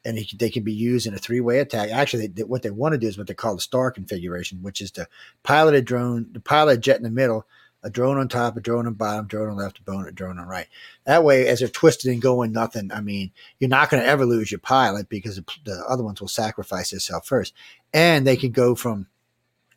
and 0.06 0.16
he, 0.16 0.36
they 0.38 0.48
can 0.48 0.62
be 0.64 0.72
used 0.72 1.06
in 1.06 1.12
a 1.12 1.18
three-way 1.18 1.58
attack. 1.58 1.90
Actually, 1.90 2.28
they, 2.28 2.44
what 2.44 2.62
they 2.62 2.70
want 2.70 2.94
to 2.94 2.98
do 2.98 3.06
is 3.06 3.18
what 3.18 3.26
they 3.26 3.34
call 3.34 3.54
the 3.54 3.60
star 3.60 3.90
configuration, 3.90 4.62
which 4.62 4.80
is 4.80 4.90
the 4.90 5.06
piloted 5.42 5.84
drone, 5.84 6.28
the 6.32 6.40
pilot 6.40 6.80
jet 6.80 6.96
in 6.96 7.02
the 7.02 7.10
middle, 7.10 7.46
a 7.82 7.90
drone 7.90 8.16
on 8.16 8.28
top, 8.28 8.56
a 8.56 8.60
drone 8.62 8.86
on 8.86 8.94
bottom, 8.94 9.26
drone 9.26 9.50
on 9.50 9.56
left, 9.56 9.80
a 9.80 9.82
drone, 9.82 10.08
a 10.08 10.12
drone 10.12 10.38
on 10.38 10.48
right. 10.48 10.68
That 11.04 11.24
way, 11.24 11.46
as 11.46 11.58
they're 11.58 11.68
twisted 11.68 12.10
and 12.10 12.22
going 12.22 12.52
nothing, 12.52 12.90
I 12.90 13.02
mean, 13.02 13.32
you're 13.58 13.68
not 13.68 13.90
going 13.90 14.02
to 14.02 14.08
ever 14.08 14.24
lose 14.24 14.50
your 14.50 14.60
pilot 14.60 15.10
because 15.10 15.36
the, 15.36 15.44
the 15.66 15.84
other 15.86 16.02
ones 16.02 16.22
will 16.22 16.28
sacrifice 16.28 16.88
themselves 16.88 17.28
first, 17.28 17.52
and 17.92 18.26
they 18.26 18.36
can 18.36 18.52
go 18.52 18.74
from 18.74 19.08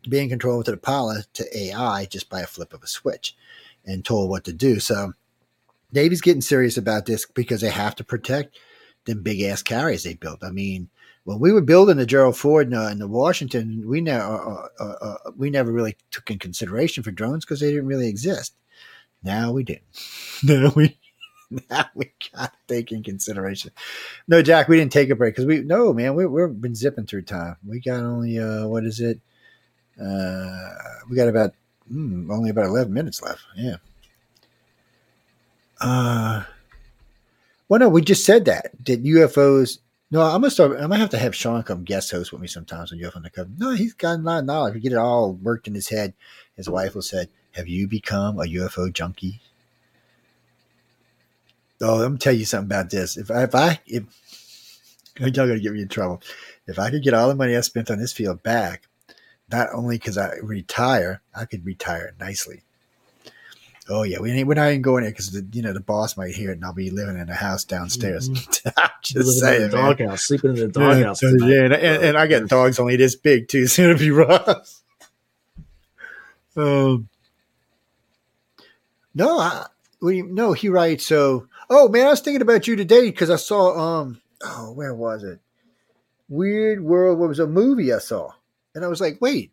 being 0.09 0.29
controlled 0.29 0.65
to 0.65 0.71
the 0.71 0.77
pilot 0.77 1.27
to 1.33 1.57
AI 1.57 2.05
just 2.05 2.29
by 2.29 2.41
a 2.41 2.47
flip 2.47 2.73
of 2.73 2.83
a 2.83 2.87
switch 2.87 3.35
and 3.85 4.03
told 4.03 4.29
what 4.29 4.43
to 4.45 4.53
do. 4.53 4.79
So 4.79 5.13
Navy's 5.91 6.21
getting 6.21 6.41
serious 6.41 6.77
about 6.77 7.05
this 7.05 7.25
because 7.25 7.61
they 7.61 7.69
have 7.69 7.95
to 7.95 8.03
protect 8.03 8.57
them 9.05 9.21
big 9.23 9.41
ass 9.41 9.63
carriers 9.63 10.03
they 10.03 10.15
built. 10.15 10.43
I 10.43 10.51
mean, 10.51 10.89
when 11.23 11.39
we 11.39 11.51
were 11.51 11.61
building 11.61 11.97
the 11.97 12.05
Gerald 12.05 12.37
Ford 12.37 12.67
and, 12.67 12.75
uh, 12.75 12.87
and 12.87 13.01
the 13.01 13.07
Washington, 13.07 13.83
we 13.87 14.01
never 14.01 14.23
uh, 14.23 14.67
uh, 14.79 14.95
uh, 15.01 15.31
we 15.35 15.49
never 15.49 15.71
really 15.71 15.97
took 16.11 16.29
in 16.29 16.39
consideration 16.39 17.03
for 17.03 17.11
drones 17.11 17.45
because 17.45 17.59
they 17.59 17.71
didn't 17.71 17.87
really 17.87 18.07
exist. 18.07 18.55
Now 19.23 19.51
we 19.51 19.63
do. 19.63 19.77
Now 20.43 20.71
we 20.75 20.97
now 21.69 21.85
we 21.95 22.11
got 22.35 22.53
to 22.53 22.59
take 22.67 22.91
in 22.91 23.03
consideration. 23.03 23.71
No, 24.27 24.41
Jack, 24.41 24.67
we 24.67 24.77
didn't 24.77 24.91
take 24.91 25.09
a 25.09 25.15
break 25.15 25.33
because 25.33 25.45
we 25.45 25.61
no 25.61 25.93
man, 25.93 26.15
we 26.15 26.25
we've 26.25 26.59
been 26.59 26.75
zipping 26.75 27.05
through 27.05 27.23
time. 27.23 27.57
We 27.65 27.79
got 27.79 28.03
only 28.03 28.39
uh 28.39 28.67
what 28.67 28.85
is 28.85 28.99
it? 28.99 29.19
Uh, 30.01 30.69
we 31.09 31.15
got 31.15 31.27
about 31.27 31.53
mm, 31.91 32.29
only 32.31 32.49
about 32.49 32.65
eleven 32.65 32.93
minutes 32.93 33.21
left. 33.21 33.43
Yeah. 33.55 33.77
Uh, 35.79 36.43
well, 37.67 37.79
no, 37.79 37.89
we 37.89 38.01
just 38.01 38.25
said 38.25 38.45
that. 38.45 38.83
Did 38.83 39.03
UFOs? 39.03 39.79
No, 40.11 40.21
I'm 40.21 40.41
gonna 40.41 40.51
start. 40.51 40.73
I'm 40.73 40.89
gonna 40.89 40.97
have 40.97 41.09
to 41.11 41.17
have 41.17 41.35
Sean 41.35 41.63
come 41.63 41.83
guest 41.83 42.11
host 42.11 42.31
with 42.31 42.41
me 42.41 42.47
sometimes 42.47 42.91
on 42.91 42.99
UFO 42.99 43.15
Undercover. 43.15 43.49
No, 43.57 43.71
he's 43.71 43.93
got 43.93 44.19
a 44.19 44.21
lot 44.21 44.39
of 44.39 44.45
knowledge. 44.45 44.75
We 44.75 44.79
get 44.79 44.91
it 44.91 44.97
all 44.97 45.33
worked 45.33 45.67
in 45.67 45.73
his 45.73 45.89
head. 45.89 46.13
His 46.55 46.69
wife 46.69 46.93
will 46.93 47.01
said, 47.01 47.29
"Have 47.53 47.67
you 47.67 47.87
become 47.87 48.39
a 48.39 48.43
UFO 48.43 48.93
junkie?" 48.93 49.41
Oh, 51.81 52.03
I'm 52.03 52.17
tell 52.17 52.33
you 52.33 52.45
something 52.45 52.67
about 52.67 52.89
this. 52.89 53.17
If 53.17 53.29
I, 53.29 53.43
if 53.43 53.55
I, 53.55 53.79
if 53.85 54.03
y'all 55.19 55.31
gonna 55.31 55.59
get 55.59 55.73
me 55.73 55.81
in 55.81 55.87
trouble, 55.87 56.21
if 56.67 56.79
I 56.79 56.91
could 56.91 57.03
get 57.03 57.13
all 57.13 57.27
the 57.27 57.35
money 57.35 57.55
I 57.55 57.61
spent 57.61 57.91
on 57.91 57.99
this 57.99 58.13
field 58.13 58.43
back, 58.43 58.83
not 59.51 59.69
only 59.73 59.97
because 59.97 60.17
I 60.17 60.35
retire, 60.41 61.21
I 61.35 61.45
could 61.45 61.65
retire 61.65 62.13
nicely. 62.19 62.63
Oh 63.87 64.01
yeah, 64.01 64.19
we 64.19 64.31
ain't, 64.31 64.47
we're 64.47 64.55
not 64.55 64.69
even 64.69 64.81
going 64.81 65.03
there 65.03 65.11
because 65.11 65.39
you 65.53 65.61
know 65.61 65.73
the 65.73 65.79
boss 65.79 66.17
might 66.17 66.33
hear 66.33 66.49
it, 66.49 66.55
and 66.55 66.65
I'll 66.65 66.73
be 66.73 66.89
living 66.89 67.19
in 67.19 67.29
a 67.29 67.35
house 67.35 67.63
downstairs. 67.63 68.29
I'm 68.77 68.89
just 69.03 69.15
Living 69.15 69.31
saying, 69.33 69.61
in 69.61 69.69
the 69.69 69.77
doghouse, 69.77 70.23
sleeping 70.23 70.51
in 70.51 70.55
the 70.55 70.61
Yeah, 70.67 70.71
doghouse. 70.71 71.19
tonight. 71.19 71.47
yeah, 71.47 71.63
and, 71.65 71.73
and, 71.73 72.03
and 72.03 72.17
I 72.17 72.25
got 72.25 72.47
dogs 72.47 72.79
only 72.79 72.95
this 72.95 73.15
big 73.15 73.47
too, 73.47 73.67
so 73.67 73.83
it'll 73.83 73.99
be 73.99 74.09
rough. 74.11 74.81
Um, 76.57 77.09
no, 79.13 79.39
I, 79.39 79.67
you, 80.01 80.23
no, 80.23 80.53
he 80.53 80.69
writes. 80.69 81.05
So, 81.05 81.47
oh 81.69 81.87
man, 81.87 82.07
I 82.07 82.09
was 82.11 82.21
thinking 82.21 82.41
about 82.41 82.67
you 82.67 82.75
today 82.75 83.11
because 83.11 83.29
I 83.29 83.35
saw 83.35 83.77
um, 84.01 84.19
oh, 84.43 84.71
where 84.71 84.95
was 84.95 85.23
it? 85.23 85.39
Weird 86.27 86.81
World. 86.81 87.19
What 87.19 87.29
was 87.29 87.39
a 87.39 87.45
movie 87.45 87.93
I 87.93 87.99
saw, 87.99 88.31
and 88.75 88.85
I 88.85 88.87
was 88.87 89.01
like, 89.01 89.19
wait, 89.21 89.51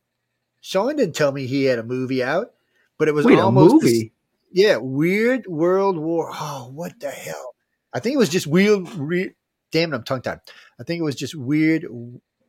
Sean 0.61 0.97
didn't 0.97 1.15
tell 1.17 1.33
me 1.33 1.47
he 1.47 1.65
had 1.65 1.79
a 1.79 1.83
movie 1.85 2.23
out, 2.23 2.53
but 2.99 3.09
it 3.09 3.15
was 3.15 3.25
Wait, 3.25 3.39
a 3.39 3.43
almost 3.43 3.81
the- 3.81 3.87
movie? 3.87 4.13
yeah, 4.53 4.77
Weird 4.77 5.47
World 5.47 5.97
War. 5.97 6.29
Oh, 6.33 6.71
what 6.75 7.01
the 7.01 7.11
hell? 7.11 7.55
I 7.95 8.01
think 8.01 8.15
it 8.15 8.19
was 8.19 8.29
just 8.29 8.47
weird. 8.47 8.89
Re- 8.95 9.35
damn 9.71 9.93
it, 9.93 9.97
I'm 9.97 10.03
tongue 10.05 10.23
tied. 10.23 10.41
I 10.79 10.85
think 10.85 11.01
it 11.01 11.05
was 11.05 11.17
just 11.17 11.35
weird, 11.35 11.87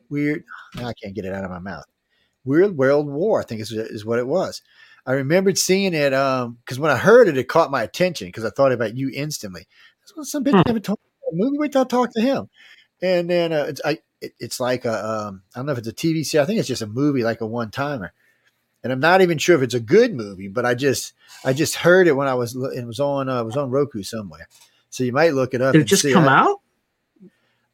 weird. 0.10 0.44
Now 0.76 0.88
I 0.88 0.94
can't 1.02 1.16
get 1.16 1.26
it 1.26 1.34
out 1.34 1.44
of 1.46 1.52
my 1.52 1.60
mouth. 1.60 1.86
Weird 2.46 2.78
World 2.78 3.08
War. 3.08 3.40
I 3.40 3.44
think 3.44 3.62
is 3.62 3.72
is 3.72 4.06
what 4.06 4.20
it 4.20 4.28
was. 4.28 4.62
I 5.06 5.14
remembered 5.14 5.58
seeing 5.58 5.94
it 5.94 6.14
um 6.14 6.58
because 6.64 6.80
when 6.80 6.92
I 6.92 6.98
heard 6.98 7.28
it, 7.28 7.38
it 7.38 7.46
caught 7.50 7.72
my 7.72 7.84
attention 7.84 8.28
because 8.28 8.46
I 8.46 8.50
thought 8.50 8.72
about 8.72 8.96
you 8.96 9.12
instantly. 9.14 9.68
That's 10.02 10.16
what 10.16 10.26
some 10.28 10.44
bitch 10.44 10.52
Hmm. 10.52 10.62
never 10.68 10.80
told 10.80 11.00
me 11.04 11.10
movie. 11.46 11.58
Wait 11.58 11.72
till 11.72 11.82
I 11.82 11.86
talk 11.86 12.12
to 12.14 12.22
him. 12.22 12.50
And 13.02 13.30
then 13.30 13.52
uh, 13.52 13.66
it's 13.70 13.82
I 13.84 14.00
it, 14.24 14.34
it's 14.40 14.60
like 14.60 14.86
a 14.86 15.06
um 15.06 15.44
I 15.54 15.60
don't 15.60 15.66
know 15.66 15.74
if 15.74 15.78
it's 15.78 15.88
a 15.88 15.94
TV 15.94 16.26
series. 16.26 16.36
I 16.36 16.46
think 16.46 16.60
it's 16.60 16.68
just 16.68 16.82
a 16.82 16.88
movie, 16.88 17.24
like 17.24 17.42
a 17.42 17.46
one 17.46 17.72
timer. 17.72 18.14
And 18.84 18.92
I'm 18.92 19.00
not 19.00 19.22
even 19.22 19.38
sure 19.38 19.56
if 19.56 19.62
it's 19.62 19.74
a 19.74 19.80
good 19.80 20.14
movie, 20.14 20.48
but 20.48 20.66
I 20.66 20.74
just 20.74 21.14
I 21.46 21.54
just 21.54 21.76
heard 21.76 22.08
it 22.08 22.14
when 22.14 22.28
I 22.28 22.34
was 22.34 22.56
it 22.56 22.86
was 22.86 23.00
on 23.00 23.30
uh, 23.30 23.42
it 23.42 23.46
was 23.46 23.58
on 23.58 23.70
Roku 23.70 24.04
somewhere. 24.04 24.48
So 24.90 25.04
you 25.04 25.12
might 25.12 25.34
look 25.34 25.54
it 25.54 25.62
up. 25.62 25.74
Did 25.74 25.84
it 25.84 25.86
just 25.86 26.10
come 26.12 26.28
I, 26.28 26.40
out? 26.40 26.62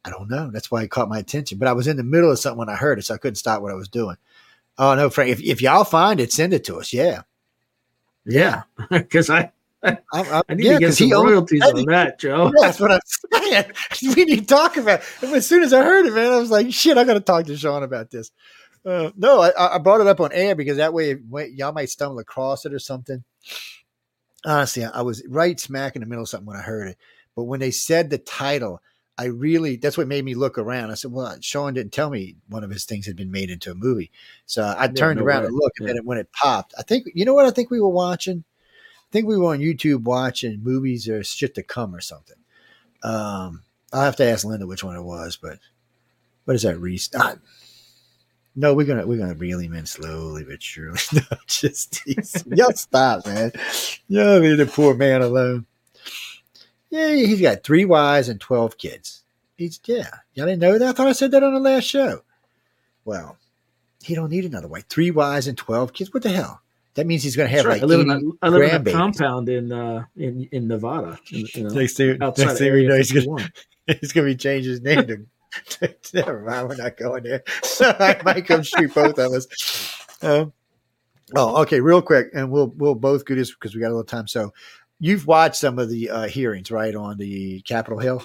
I 0.04 0.10
don't 0.10 0.30
know. 0.30 0.50
That's 0.50 0.70
why 0.70 0.82
it 0.82 0.90
caught 0.90 1.08
my 1.08 1.18
attention. 1.18 1.58
But 1.58 1.68
I 1.68 1.72
was 1.72 1.86
in 1.86 1.96
the 1.96 2.04
middle 2.04 2.30
of 2.30 2.38
something 2.38 2.58
when 2.58 2.68
I 2.68 2.76
heard 2.76 2.98
it, 2.98 3.02
so 3.02 3.14
I 3.14 3.18
couldn't 3.18 3.36
stop 3.36 3.60
what 3.60 3.72
I 3.72 3.76
was 3.76 3.88
doing. 3.88 4.16
Oh 4.78 4.94
no, 4.94 5.10
Frank! 5.10 5.30
If, 5.30 5.42
if 5.42 5.60
y'all 5.60 5.84
find 5.84 6.20
it, 6.20 6.32
send 6.32 6.54
it 6.54 6.64
to 6.64 6.76
us. 6.76 6.92
Yeah, 6.92 7.22
Yeah, 8.24 8.62
because 8.90 9.30
I 9.30 9.52
I'm, 9.82 9.98
I'm, 10.12 10.42
I 10.48 10.54
need 10.54 10.64
yeah, 10.64 10.74
to 10.74 10.78
get 10.80 10.94
some 10.94 11.06
he 11.08 11.14
owns- 11.14 11.30
royalties 11.30 11.62
on 11.62 11.84
that, 11.86 12.18
Joe. 12.18 12.46
Yeah, 12.46 12.50
that's 12.62 12.80
what 12.80 12.90
I'm 12.92 13.00
saying. 13.32 13.64
We 14.16 14.24
need 14.24 14.40
to 14.40 14.46
talk 14.46 14.76
about. 14.76 15.00
It. 15.22 15.32
As 15.32 15.46
soon 15.46 15.62
as 15.62 15.72
I 15.72 15.82
heard 15.82 16.06
it, 16.06 16.12
man, 16.12 16.32
I 16.32 16.38
was 16.38 16.50
like, 16.50 16.72
"Shit, 16.72 16.98
I 16.98 17.04
got 17.04 17.14
to 17.14 17.20
talk 17.20 17.46
to 17.46 17.56
Sean 17.56 17.82
about 17.82 18.10
this." 18.10 18.30
Uh, 18.84 19.10
no, 19.16 19.40
I, 19.40 19.74
I 19.74 19.78
brought 19.78 20.00
it 20.00 20.06
up 20.06 20.20
on 20.20 20.32
air 20.32 20.54
because 20.54 20.78
that 20.78 20.94
way 20.94 21.16
y'all 21.52 21.72
might 21.72 21.90
stumble 21.90 22.18
across 22.18 22.64
it 22.64 22.72
or 22.72 22.78
something. 22.78 23.24
Honestly, 24.44 24.84
I 24.84 25.02
was 25.02 25.22
right 25.28 25.60
smack 25.60 25.96
in 25.96 26.00
the 26.00 26.06
middle 26.08 26.22
of 26.22 26.28
something 26.28 26.46
when 26.46 26.56
I 26.56 26.62
heard 26.62 26.88
it, 26.88 26.98
but 27.36 27.44
when 27.44 27.60
they 27.60 27.70
said 27.70 28.08
the 28.08 28.16
title, 28.16 28.80
I 29.18 29.26
really 29.26 29.76
that's 29.76 29.98
what 29.98 30.08
made 30.08 30.24
me 30.24 30.34
look 30.34 30.56
around. 30.56 30.90
I 30.90 30.94
said, 30.94 31.12
"Well, 31.12 31.36
Sean 31.42 31.74
didn't 31.74 31.92
tell 31.92 32.08
me 32.08 32.36
one 32.48 32.64
of 32.64 32.70
his 32.70 32.86
things 32.86 33.06
had 33.06 33.16
been 33.16 33.30
made 33.30 33.50
into 33.50 33.70
a 33.70 33.74
movie," 33.74 34.10
so 34.46 34.74
I 34.78 34.88
turned 34.88 35.18
no 35.20 35.26
around 35.26 35.42
way. 35.42 35.48
and 35.48 35.56
looked, 35.56 35.78
and 35.78 35.88
Yeah. 35.88 35.94
then 35.94 36.04
when 36.06 36.16
it 36.16 36.32
popped, 36.32 36.72
I 36.78 36.82
think 36.82 37.06
you 37.14 37.26
know 37.26 37.34
what 37.34 37.44
I 37.44 37.50
think 37.50 37.70
we 37.70 37.80
were 37.82 37.88
watching. 37.88 38.44
Think 39.10 39.26
we 39.26 39.36
were 39.36 39.52
on 39.52 39.58
YouTube 39.58 40.02
watching 40.04 40.62
movies 40.62 41.08
or 41.08 41.22
shit 41.24 41.54
to 41.56 41.62
come 41.62 41.94
or 41.94 42.00
something. 42.00 42.36
Um, 43.02 43.62
I'll 43.92 44.02
have 44.02 44.16
to 44.16 44.24
ask 44.24 44.44
Linda 44.44 44.66
which 44.66 44.84
one 44.84 44.96
it 44.96 45.02
was, 45.02 45.36
but 45.36 45.58
what 46.44 46.54
is 46.54 46.62
that, 46.62 46.78
Reese? 46.78 47.10
Ah, 47.16 47.36
no, 48.54 48.74
we're 48.74 48.86
gonna 48.86 49.06
we're 49.06 49.18
gonna 49.18 49.34
reel 49.34 49.58
him 49.58 49.74
in 49.74 49.86
slowly 49.86 50.44
but 50.44 50.62
surely. 50.62 50.98
no, 51.12 51.22
just 51.46 52.00
y'all 52.46 52.72
stop, 52.72 53.26
man. 53.26 53.52
Y'all 54.08 54.38
leave 54.38 54.58
the 54.58 54.66
poor 54.66 54.94
man 54.94 55.22
alone. 55.22 55.66
Yeah, 56.90 57.14
he's 57.14 57.40
got 57.40 57.62
three 57.62 57.84
wives 57.84 58.28
and 58.28 58.40
twelve 58.40 58.76
kids. 58.76 59.22
He's 59.56 59.80
yeah. 59.84 60.10
Y'all 60.34 60.46
didn't 60.46 60.60
know 60.60 60.78
that? 60.78 60.88
I 60.88 60.92
thought 60.92 61.08
I 61.08 61.12
said 61.12 61.30
that 61.32 61.42
on 61.42 61.54
the 61.54 61.60
last 61.60 61.84
show. 61.84 62.22
Well, 63.04 63.36
he 64.02 64.14
don't 64.14 64.30
need 64.30 64.44
another 64.44 64.68
wife. 64.68 64.86
Three 64.88 65.10
wives 65.10 65.46
and 65.46 65.56
twelve 65.56 65.92
kids. 65.92 66.12
What 66.12 66.22
the 66.22 66.30
hell? 66.30 66.62
That 66.94 67.06
means 67.06 67.22
he's 67.22 67.36
gonna 67.36 67.48
have 67.48 67.64
right. 67.64 67.74
like 67.74 67.82
I 67.82 67.86
live 67.86 68.00
in 68.00 68.10
80 68.10 68.26
a, 68.26 68.30
I 68.42 68.48
live 68.48 68.86
in 68.86 68.88
a 68.88 68.92
compound 68.92 69.48
in 69.48 69.72
uh 69.72 70.04
in 70.16 70.48
in 70.52 70.68
Nevada. 70.68 71.18
in- 71.32 71.46
you 71.54 71.64
know, 71.64 71.70
Next 71.70 71.96
thing, 71.96 72.20
outside 72.20 72.46
next 72.46 72.58
thing 72.58 72.72
we 72.72 72.86
know, 72.86 72.96
he's 72.96 73.12
gonna 73.12 73.48
he's 74.00 74.12
gonna 74.12 74.26
be 74.26 74.36
changing 74.36 74.70
his 74.70 74.80
name 74.80 75.06
to. 75.06 75.26
Never 76.14 76.40
mind, 76.42 76.68
we're 76.68 76.76
not 76.76 76.96
going 76.96 77.24
there. 77.24 77.42
So 77.64 77.94
I 77.98 78.20
might 78.24 78.46
come 78.46 78.62
shoot 78.62 78.94
both 78.94 79.18
of 79.18 79.32
us. 79.32 79.46
Um, 80.22 80.52
oh, 81.34 81.62
okay, 81.62 81.80
real 81.80 82.02
quick, 82.02 82.28
and 82.34 82.50
we'll 82.50 82.68
we'll 82.76 82.94
both 82.94 83.24
do 83.24 83.34
this 83.34 83.52
because 83.52 83.74
we 83.74 83.80
got 83.80 83.88
a 83.88 83.94
little 83.94 84.04
time. 84.04 84.28
So, 84.28 84.52
you've 84.98 85.26
watched 85.26 85.56
some 85.56 85.78
of 85.78 85.88
the 85.88 86.10
uh, 86.10 86.26
hearings, 86.28 86.70
right, 86.70 86.94
on 86.94 87.16
the 87.18 87.62
Capitol 87.62 87.98
Hill? 87.98 88.22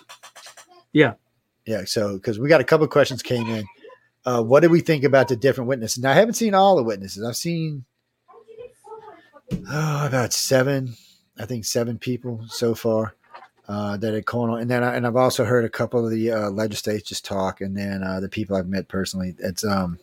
Yeah. 0.93 1.13
yeah. 1.65 1.83
So, 1.85 2.15
because 2.15 2.37
we 2.37 2.49
got 2.49 2.61
a 2.61 2.65
couple 2.65 2.83
of 2.83 2.89
questions 2.89 3.23
came 3.23 3.47
in. 3.47 3.65
Uh, 4.25 4.41
what 4.41 4.61
did 4.61 4.71
we 4.71 4.81
think 4.81 5.03
about 5.03 5.27
the 5.27 5.35
different 5.35 5.67
witnesses? 5.67 6.03
Now, 6.03 6.11
I 6.11 6.15
haven't 6.15 6.33
seen 6.33 6.53
all 6.53 6.75
the 6.75 6.83
witnesses. 6.83 7.23
I've 7.23 7.35
seen 7.35 7.85
oh, 9.51 10.05
about 10.07 10.33
seven, 10.33 10.95
I 11.39 11.45
think 11.45 11.65
seven 11.65 11.97
people 11.99 12.45
so 12.47 12.75
far. 12.75 13.15
uh, 13.67 13.97
that 13.97 14.13
had 14.13 14.25
gone 14.25 14.49
on. 14.49 14.61
And 14.61 14.69
then, 14.69 14.83
I, 14.83 14.95
and 14.95 15.07
I've 15.07 15.15
also 15.15 15.45
heard 15.45 15.65
a 15.65 15.69
couple 15.69 16.05
of 16.05 16.11
the 16.11 16.31
uh, 16.31 16.49
legislators 16.49 17.03
just 17.03 17.25
talk, 17.25 17.61
and 17.61 17.75
then 17.75 18.03
uh, 18.03 18.19
the 18.19 18.29
people 18.29 18.55
I've 18.55 18.67
met 18.67 18.87
personally. 18.87 19.35
It's 19.39 19.63
um, 19.63 19.99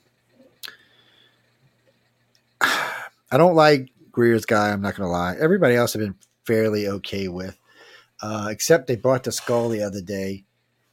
I 2.61 3.37
don't 3.37 3.55
like 3.55 3.91
Greer's 4.11 4.45
guy. 4.47 4.71
I'm 4.71 4.83
not 4.83 4.97
going 4.97 5.07
to 5.07 5.13
lie. 5.13 5.37
Everybody 5.39 5.75
else 5.77 5.95
I've 5.95 6.01
been 6.03 6.17
fairly 6.45 6.89
okay 6.89 7.29
with, 7.29 7.59
uh, 8.21 8.49
except 8.51 8.87
they 8.89 8.97
brought 8.97 9.25
the 9.25 9.33
skull 9.33 9.69
the 9.69 9.83
other 9.83 10.01
day. 10.03 10.45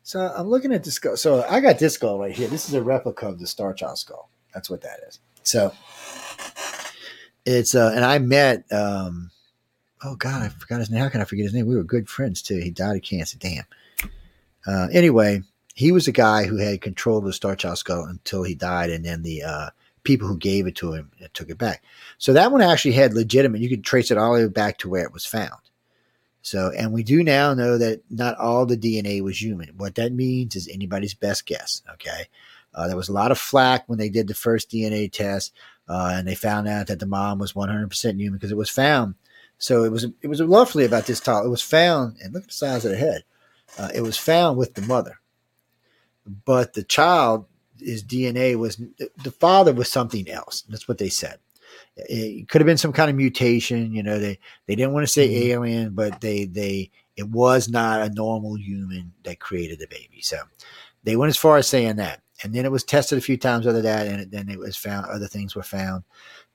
So 0.03 0.31
I'm 0.35 0.47
looking 0.47 0.73
at 0.73 0.83
the 0.83 0.91
skull. 0.91 1.17
So 1.17 1.45
I 1.49 1.59
got 1.59 1.79
this 1.79 1.95
skull 1.95 2.19
right 2.19 2.35
here. 2.35 2.47
This 2.47 2.67
is 2.67 2.73
a 2.75 2.81
replica 2.83 3.27
of 3.27 3.39
the 3.39 3.47
Star 3.47 3.73
Child 3.73 3.97
skull. 3.99 4.29
That's 4.53 4.69
what 4.69 4.81
that 4.81 4.99
is. 5.07 5.19
So 5.43 5.73
it's 7.49 7.75
uh, 7.75 7.91
and 7.95 8.05
I 8.05 8.19
met 8.19 8.71
um, 8.71 9.31
oh 10.03 10.15
god, 10.15 10.43
I 10.43 10.49
forgot 10.49 10.79
his 10.79 10.89
name. 10.89 11.01
How 11.01 11.09
can 11.09 11.21
I 11.21 11.25
forget 11.25 11.45
his 11.45 11.53
name? 11.53 11.67
We 11.67 11.75
were 11.75 11.83
good 11.83 12.09
friends 12.09 12.41
too. 12.41 12.59
He 12.59 12.71
died 12.71 12.95
of 12.95 13.01
cancer. 13.01 13.37
Damn. 13.37 13.65
Uh, 14.67 14.87
anyway, 14.91 15.41
he 15.73 15.91
was 15.91 16.05
the 16.05 16.11
guy 16.11 16.45
who 16.45 16.57
had 16.57 16.81
control 16.81 17.17
of 17.17 17.25
the 17.25 17.33
Star 17.33 17.55
Child 17.55 17.77
skull 17.77 18.03
until 18.03 18.43
he 18.43 18.55
died, 18.55 18.89
and 18.89 19.05
then 19.05 19.23
the 19.23 19.43
uh, 19.43 19.69
people 20.03 20.27
who 20.27 20.37
gave 20.37 20.67
it 20.67 20.75
to 20.75 20.93
him 20.93 21.11
took 21.33 21.49
it 21.49 21.57
back. 21.57 21.83
So 22.17 22.33
that 22.33 22.51
one 22.51 22.61
actually 22.61 22.93
had 22.93 23.13
legitimate. 23.13 23.61
You 23.61 23.69
could 23.69 23.83
trace 23.83 24.11
it 24.11 24.17
all 24.17 24.35
the 24.35 24.41
way 24.41 24.47
back 24.47 24.77
to 24.79 24.89
where 24.89 25.03
it 25.03 25.13
was 25.13 25.25
found. 25.25 25.59
So, 26.41 26.71
and 26.75 26.93
we 26.93 27.03
do 27.03 27.23
now 27.23 27.53
know 27.53 27.77
that 27.77 28.01
not 28.09 28.37
all 28.37 28.65
the 28.65 28.77
DNA 28.77 29.21
was 29.21 29.41
human. 29.41 29.69
What 29.75 29.95
that 29.95 30.13
means 30.13 30.55
is 30.55 30.67
anybody's 30.67 31.13
best 31.13 31.45
guess. 31.45 31.81
Okay. 31.93 32.27
Uh, 32.73 32.87
there 32.87 32.95
was 32.95 33.09
a 33.09 33.13
lot 33.13 33.31
of 33.31 33.37
flack 33.37 33.87
when 33.87 33.97
they 33.97 34.09
did 34.09 34.27
the 34.27 34.33
first 34.33 34.69
DNA 34.69 35.11
test, 35.11 35.53
uh, 35.89 36.13
and 36.13 36.27
they 36.27 36.35
found 36.35 36.67
out 36.67 36.87
that 36.87 36.99
the 36.99 37.07
mom 37.07 37.39
was 37.39 37.53
100% 37.53 38.19
human 38.19 38.37
because 38.37 38.51
it 38.51 38.57
was 38.57 38.69
found. 38.69 39.15
So 39.57 39.83
it 39.83 39.91
was 39.91 40.05
it 40.21 40.27
was 40.27 40.41
roughly 40.41 40.85
about 40.85 41.05
this 41.05 41.19
tall. 41.19 41.45
It 41.45 41.49
was 41.49 41.61
found, 41.61 42.15
and 42.23 42.33
look 42.33 42.43
at 42.43 42.49
the 42.49 42.53
size 42.55 42.85
of 42.85 42.91
the 42.91 42.97
head. 42.97 43.23
Uh, 43.77 43.89
it 43.93 44.01
was 44.01 44.17
found 44.17 44.57
with 44.57 44.73
the 44.75 44.81
mother, 44.81 45.19
but 46.45 46.73
the 46.73 46.83
child, 46.83 47.45
his 47.77 48.03
DNA 48.03 48.55
was 48.55 48.77
the 48.77 49.31
father 49.31 49.73
was 49.73 49.89
something 49.89 50.29
else. 50.29 50.63
That's 50.69 50.87
what 50.87 50.97
they 50.97 51.09
said. 51.09 51.39
It 51.97 52.47
could 52.47 52.61
have 52.61 52.65
been 52.65 52.77
some 52.77 52.93
kind 52.93 53.09
of 53.09 53.17
mutation. 53.17 53.93
You 53.93 54.01
know, 54.01 54.17
they 54.17 54.39
they 54.65 54.75
didn't 54.75 54.93
want 54.93 55.05
to 55.05 55.11
say 55.11 55.27
mm-hmm. 55.27 55.51
alien, 55.51 55.89
but 55.93 56.21
they 56.21 56.45
they 56.45 56.89
it 57.17 57.27
was 57.27 57.67
not 57.67 58.01
a 58.01 58.13
normal 58.13 58.55
human 58.55 59.11
that 59.23 59.41
created 59.41 59.79
the 59.79 59.87
baby. 59.87 60.21
So 60.21 60.37
they 61.03 61.17
went 61.17 61.31
as 61.31 61.37
far 61.37 61.57
as 61.57 61.67
saying 61.67 61.97
that 61.97 62.21
and 62.43 62.53
then 62.53 62.65
it 62.65 62.71
was 62.71 62.83
tested 62.83 63.17
a 63.17 63.21
few 63.21 63.37
times 63.37 63.67
other 63.67 63.81
that, 63.81 64.07
and 64.07 64.31
then 64.31 64.49
it 64.49 64.59
was 64.59 64.77
found 64.77 65.05
other 65.05 65.27
things 65.27 65.55
were 65.55 65.63
found, 65.63 66.03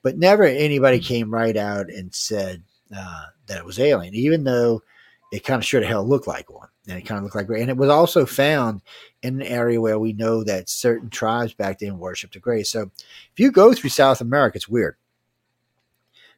but 0.02 0.18
never 0.18 0.44
anybody 0.44 0.98
hmm. 0.98 1.04
came 1.04 1.34
right 1.34 1.56
out 1.56 1.88
and 1.88 2.14
said 2.14 2.62
uh, 2.94 3.26
that 3.46 3.58
it 3.58 3.64
was 3.64 3.78
alien, 3.78 4.14
even 4.14 4.44
though 4.44 4.82
it 5.32 5.44
kind 5.44 5.58
of 5.58 5.64
sure 5.64 5.80
to 5.80 5.86
hell 5.86 6.06
looked 6.06 6.28
like 6.28 6.50
one, 6.50 6.68
and 6.86 6.98
it 6.98 7.02
kind 7.02 7.18
of 7.18 7.24
looked 7.24 7.36
like, 7.36 7.48
and 7.48 7.70
it 7.70 7.76
was 7.76 7.90
also 7.90 8.24
found 8.26 8.82
in 9.22 9.40
an 9.40 9.46
area 9.46 9.80
where 9.80 9.98
we 9.98 10.12
know 10.12 10.44
that 10.44 10.68
certain 10.68 11.10
tribes 11.10 11.54
back 11.54 11.78
then 11.78 11.98
worshipped 11.98 12.34
the 12.34 12.40
gray. 12.40 12.62
So 12.62 12.90
if 13.32 13.38
you 13.38 13.50
go 13.50 13.72
through 13.72 13.90
South 13.90 14.20
America, 14.20 14.56
it's 14.56 14.68
weird. 14.68 14.96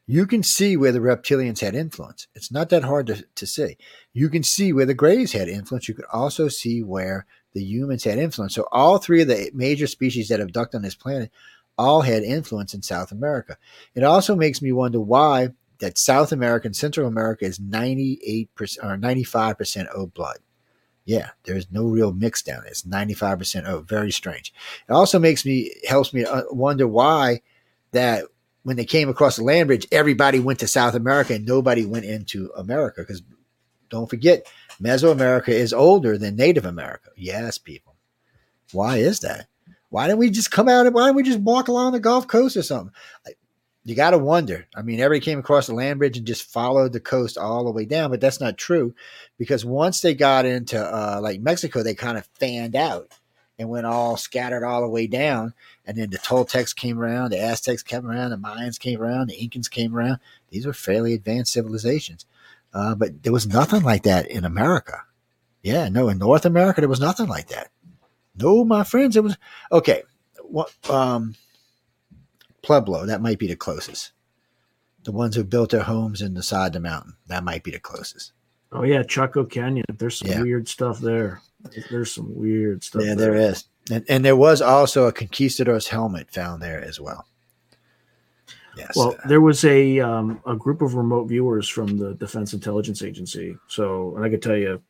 You 0.08 0.24
can 0.26 0.44
see 0.44 0.76
where 0.76 0.92
the 0.92 1.00
reptilians 1.00 1.60
had 1.60 1.74
influence. 1.74 2.28
It's 2.34 2.52
not 2.52 2.68
that 2.68 2.84
hard 2.84 3.08
to, 3.08 3.24
to 3.34 3.46
see. 3.46 3.76
You 4.12 4.28
can 4.28 4.44
see 4.44 4.72
where 4.72 4.86
the 4.86 4.94
grays 4.94 5.32
had 5.32 5.48
influence. 5.48 5.88
You 5.88 5.94
can 5.94 6.04
also 6.12 6.46
see 6.46 6.82
where 6.82 7.26
the 7.56 7.64
humans 7.64 8.04
had 8.04 8.18
influence. 8.18 8.54
So 8.54 8.68
all 8.70 8.98
three 8.98 9.22
of 9.22 9.28
the 9.28 9.50
major 9.54 9.86
species 9.86 10.28
that 10.28 10.40
have 10.40 10.52
ducked 10.52 10.74
on 10.74 10.82
this 10.82 10.94
planet 10.94 11.32
all 11.78 12.02
had 12.02 12.22
influence 12.22 12.74
in 12.74 12.82
South 12.82 13.12
America. 13.12 13.56
It 13.94 14.02
also 14.04 14.36
makes 14.36 14.60
me 14.60 14.72
wonder 14.72 15.00
why 15.00 15.48
that 15.78 15.96
South 15.96 16.32
America 16.32 16.68
and 16.68 16.76
Central 16.76 17.06
America 17.06 17.46
is 17.46 17.58
98% 17.58 18.50
or 18.82 18.98
95% 18.98 19.86
O 19.94 20.06
blood. 20.06 20.36
Yeah, 21.06 21.30
there's 21.44 21.70
no 21.70 21.86
real 21.86 22.12
mix 22.12 22.42
down 22.42 22.60
there. 22.60 22.70
It's 22.70 22.82
95% 22.82 23.66
O. 23.66 23.80
Very 23.80 24.12
strange. 24.12 24.52
It 24.86 24.92
also 24.92 25.18
makes 25.18 25.46
me, 25.46 25.72
helps 25.88 26.12
me 26.12 26.26
uh, 26.26 26.42
wonder 26.50 26.86
why 26.86 27.40
that 27.92 28.24
when 28.64 28.76
they 28.76 28.84
came 28.84 29.08
across 29.08 29.36
the 29.36 29.44
land 29.44 29.68
bridge, 29.68 29.86
everybody 29.90 30.40
went 30.40 30.58
to 30.58 30.68
South 30.68 30.94
America 30.94 31.32
and 31.32 31.46
nobody 31.46 31.86
went 31.86 32.04
into 32.04 32.50
America 32.54 33.00
because 33.00 33.22
don't 33.88 34.10
forget, 34.10 34.46
Mesoamerica 34.80 35.48
is 35.48 35.72
older 35.72 36.18
than 36.18 36.36
Native 36.36 36.64
America. 36.64 37.10
Yes, 37.16 37.58
people. 37.58 37.96
Why 38.72 38.98
is 38.98 39.20
that? 39.20 39.46
Why 39.88 40.08
don't 40.08 40.18
we 40.18 40.30
just 40.30 40.50
come 40.50 40.68
out 40.68 40.86
and 40.86 40.94
why 40.94 41.06
don't 41.06 41.16
we 41.16 41.22
just 41.22 41.38
walk 41.38 41.68
along 41.68 41.92
the 41.92 42.00
Gulf 42.00 42.26
Coast 42.26 42.56
or 42.56 42.62
something? 42.62 42.92
You 43.84 43.94
got 43.94 44.10
to 44.10 44.18
wonder. 44.18 44.66
I 44.74 44.82
mean, 44.82 44.98
everybody 44.98 45.24
came 45.24 45.38
across 45.38 45.68
the 45.68 45.74
land 45.74 46.00
bridge 46.00 46.18
and 46.18 46.26
just 46.26 46.50
followed 46.50 46.92
the 46.92 47.00
coast 47.00 47.38
all 47.38 47.64
the 47.64 47.70
way 47.70 47.84
down, 47.84 48.10
but 48.10 48.20
that's 48.20 48.40
not 48.40 48.58
true 48.58 48.94
because 49.38 49.64
once 49.64 50.00
they 50.00 50.12
got 50.12 50.44
into 50.44 50.78
uh, 50.78 51.20
like 51.22 51.40
Mexico, 51.40 51.82
they 51.82 51.94
kind 51.94 52.18
of 52.18 52.26
fanned 52.34 52.74
out 52.74 53.12
and 53.58 53.68
went 53.68 53.86
all 53.86 54.16
scattered 54.16 54.64
all 54.64 54.80
the 54.80 54.88
way 54.88 55.06
down. 55.06 55.54
And 55.86 55.96
then 55.96 56.10
the 56.10 56.18
Toltecs 56.18 56.74
came 56.74 56.98
around, 56.98 57.30
the 57.30 57.40
Aztecs 57.40 57.84
came 57.84 58.06
around, 58.06 58.30
the 58.30 58.36
Mayans 58.36 58.78
came 58.78 59.00
around, 59.00 59.28
the 59.28 59.36
Incans 59.36 59.70
came 59.70 59.96
around. 59.96 60.18
These 60.50 60.66
were 60.66 60.72
fairly 60.72 61.14
advanced 61.14 61.52
civilizations. 61.52 62.26
Uh, 62.76 62.94
but 62.94 63.22
there 63.22 63.32
was 63.32 63.46
nothing 63.46 63.82
like 63.82 64.02
that 64.02 64.30
in 64.30 64.44
America. 64.44 65.00
Yeah, 65.62 65.88
no, 65.88 66.10
in 66.10 66.18
North 66.18 66.44
America, 66.44 66.82
there 66.82 66.90
was 66.90 67.00
nothing 67.00 67.26
like 67.26 67.48
that. 67.48 67.70
No, 68.38 68.66
my 68.66 68.84
friends, 68.84 69.16
it 69.16 69.24
was 69.24 69.38
okay. 69.72 70.02
What, 70.42 70.70
um, 70.90 71.36
Pueblo, 72.60 73.06
that 73.06 73.22
might 73.22 73.38
be 73.38 73.46
the 73.46 73.56
closest. 73.56 74.12
The 75.04 75.12
ones 75.12 75.36
who 75.36 75.42
built 75.42 75.70
their 75.70 75.84
homes 75.84 76.20
in 76.20 76.34
the 76.34 76.42
side 76.42 76.66
of 76.66 76.72
the 76.74 76.80
mountain, 76.80 77.16
that 77.28 77.44
might 77.44 77.64
be 77.64 77.70
the 77.70 77.80
closest. 77.80 78.32
Oh 78.70 78.82
yeah, 78.82 79.02
Chaco 79.02 79.46
Canyon. 79.46 79.86
There's 79.96 80.18
some 80.18 80.28
yeah. 80.28 80.42
weird 80.42 80.68
stuff 80.68 80.98
there. 80.98 81.40
There's 81.88 82.12
some 82.12 82.36
weird 82.36 82.84
stuff. 82.84 83.02
Yeah, 83.02 83.14
there, 83.14 83.32
there 83.32 83.50
is, 83.52 83.64
and, 83.90 84.04
and 84.06 84.22
there 84.22 84.36
was 84.36 84.60
also 84.60 85.06
a 85.06 85.12
conquistador's 85.12 85.88
helmet 85.88 86.30
found 86.30 86.60
there 86.60 86.84
as 86.84 87.00
well. 87.00 87.26
Yes. 88.76 88.94
Well, 88.94 89.16
there 89.26 89.40
was 89.40 89.64
a 89.64 90.00
um, 90.00 90.40
a 90.46 90.54
group 90.54 90.82
of 90.82 90.94
remote 90.94 91.28
viewers 91.28 91.68
from 91.68 91.98
the 91.98 92.14
Defense 92.14 92.52
Intelligence 92.52 93.02
Agency. 93.02 93.56
So, 93.68 94.14
and 94.16 94.24
I 94.24 94.28
could 94.28 94.42
tell 94.42 94.56
you 94.56 94.82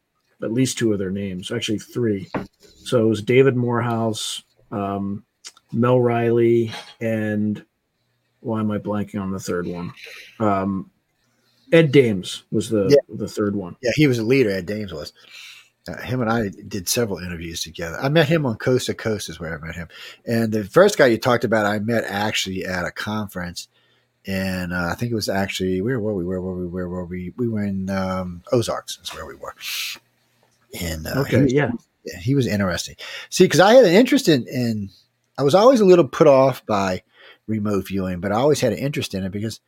at 0.42 0.52
least 0.52 0.78
two 0.78 0.92
of 0.92 0.98
their 0.98 1.10
names, 1.10 1.50
actually 1.50 1.78
three. 1.78 2.28
So 2.62 3.04
it 3.04 3.08
was 3.08 3.22
David 3.22 3.56
Morehouse, 3.56 4.42
um, 4.70 5.24
Mel 5.72 6.00
Riley, 6.00 6.72
and 7.00 7.64
why 8.40 8.60
am 8.60 8.70
I 8.70 8.78
blanking 8.78 9.20
on 9.20 9.30
the 9.30 9.38
third 9.40 9.66
one? 9.66 9.92
Um, 10.40 10.90
Ed 11.72 11.92
Dames 11.92 12.44
was 12.50 12.70
the 12.70 12.88
yeah. 12.88 13.16
the 13.16 13.28
third 13.28 13.56
one. 13.56 13.76
Yeah, 13.82 13.92
he 13.94 14.06
was 14.06 14.18
a 14.18 14.24
leader. 14.24 14.50
Ed 14.50 14.66
Dames 14.66 14.92
was. 14.92 15.12
Uh, 15.88 16.02
him 16.02 16.20
and 16.20 16.28
I 16.28 16.50
did 16.66 16.88
several 16.88 17.20
interviews 17.20 17.62
together. 17.62 17.96
I 18.00 18.08
met 18.08 18.28
him 18.28 18.44
on 18.44 18.56
Coast 18.56 18.86
to 18.86 18.94
Coast, 18.94 19.28
is 19.28 19.38
where 19.38 19.56
I 19.56 19.64
met 19.64 19.76
him. 19.76 19.86
And 20.26 20.50
the 20.50 20.64
first 20.64 20.98
guy 20.98 21.06
you 21.06 21.16
talked 21.16 21.44
about, 21.44 21.64
I 21.64 21.78
met 21.78 22.02
actually 22.08 22.64
at 22.64 22.84
a 22.84 22.90
conference 22.90 23.68
and 24.26 24.72
uh, 24.72 24.88
I 24.90 24.94
think 24.94 25.12
it 25.12 25.14
was 25.14 25.28
actually 25.28 25.80
where 25.80 26.00
were 26.00 26.14
we? 26.14 26.24
Where 26.24 26.40
were 26.40 26.58
we? 26.58 26.66
Where 26.66 26.88
were 26.88 27.04
we? 27.04 27.32
We 27.36 27.48
were 27.48 27.62
in 27.62 27.88
um, 27.90 28.42
Ozarks. 28.52 28.98
Is 29.02 29.14
where 29.14 29.26
we 29.26 29.36
were. 29.36 29.54
And 30.80 31.06
uh, 31.06 31.20
okay, 31.20 31.36
he 31.36 31.42
was, 31.42 31.52
yeah, 31.52 31.70
he 32.20 32.34
was 32.34 32.46
interesting. 32.46 32.96
See, 33.30 33.44
because 33.44 33.60
I 33.60 33.74
had 33.74 33.84
an 33.84 33.92
interest 33.92 34.28
in, 34.28 34.46
in, 34.48 34.90
I 35.38 35.42
was 35.42 35.54
always 35.54 35.80
a 35.80 35.84
little 35.84 36.06
put 36.06 36.26
off 36.26 36.66
by 36.66 37.02
remote 37.46 37.86
viewing, 37.86 38.20
but 38.20 38.32
I 38.32 38.36
always 38.36 38.60
had 38.60 38.72
an 38.72 38.78
interest 38.78 39.14
in 39.14 39.24
it 39.24 39.30
because 39.30 39.60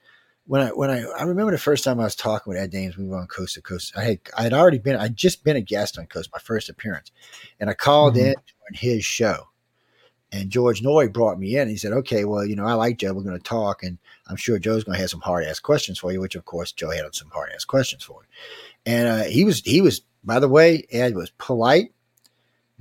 when 0.46 0.62
I 0.62 0.68
when 0.70 0.90
I 0.90 1.04
I 1.04 1.22
remember 1.22 1.52
the 1.52 1.58
first 1.58 1.84
time 1.84 2.00
I 2.00 2.04
was 2.04 2.16
talking 2.16 2.50
with 2.50 2.60
Ed 2.60 2.70
Dames, 2.70 2.96
we 2.96 3.06
were 3.06 3.18
on 3.18 3.28
Coast 3.28 3.54
to 3.54 3.62
Coast. 3.62 3.92
I 3.96 4.02
had 4.02 4.20
I 4.36 4.42
had 4.42 4.52
already 4.52 4.78
been 4.78 4.96
I'd 4.96 5.16
just 5.16 5.44
been 5.44 5.56
a 5.56 5.60
guest 5.60 5.98
on 5.98 6.06
Coast, 6.06 6.30
my 6.32 6.40
first 6.40 6.68
appearance, 6.68 7.12
and 7.60 7.70
I 7.70 7.74
called 7.74 8.14
mm-hmm. 8.14 8.28
in 8.28 8.34
on 8.34 8.74
his 8.74 9.04
show 9.04 9.48
and 10.32 10.50
George 10.50 10.82
Noory 10.82 11.12
brought 11.12 11.38
me 11.38 11.56
in. 11.56 11.68
He 11.68 11.76
said, 11.76 11.92
"Okay, 11.92 12.24
well, 12.24 12.44
you 12.44 12.56
know, 12.56 12.66
I 12.66 12.74
like 12.74 12.98
Joe. 12.98 13.14
We're 13.14 13.22
going 13.22 13.38
to 13.38 13.42
talk, 13.42 13.82
and 13.82 13.98
I'm 14.26 14.36
sure 14.36 14.58
Joe's 14.58 14.84
going 14.84 14.96
to 14.96 15.00
have 15.00 15.10
some 15.10 15.20
hard 15.20 15.44
ass 15.44 15.60
questions 15.60 15.98
for 15.98 16.12
you." 16.12 16.20
Which, 16.20 16.34
of 16.34 16.44
course, 16.44 16.72
Joe 16.72 16.90
had 16.90 17.14
some 17.14 17.30
hard 17.30 17.50
ass 17.54 17.64
questions 17.64 18.02
for. 18.02 18.26
And 18.84 19.08
uh, 19.08 19.24
he 19.24 19.44
was 19.44 19.60
he 19.60 19.80
was 19.80 20.02
by 20.24 20.40
the 20.40 20.48
way, 20.48 20.86
Ed 20.90 21.14
was 21.14 21.30
polite, 21.38 21.92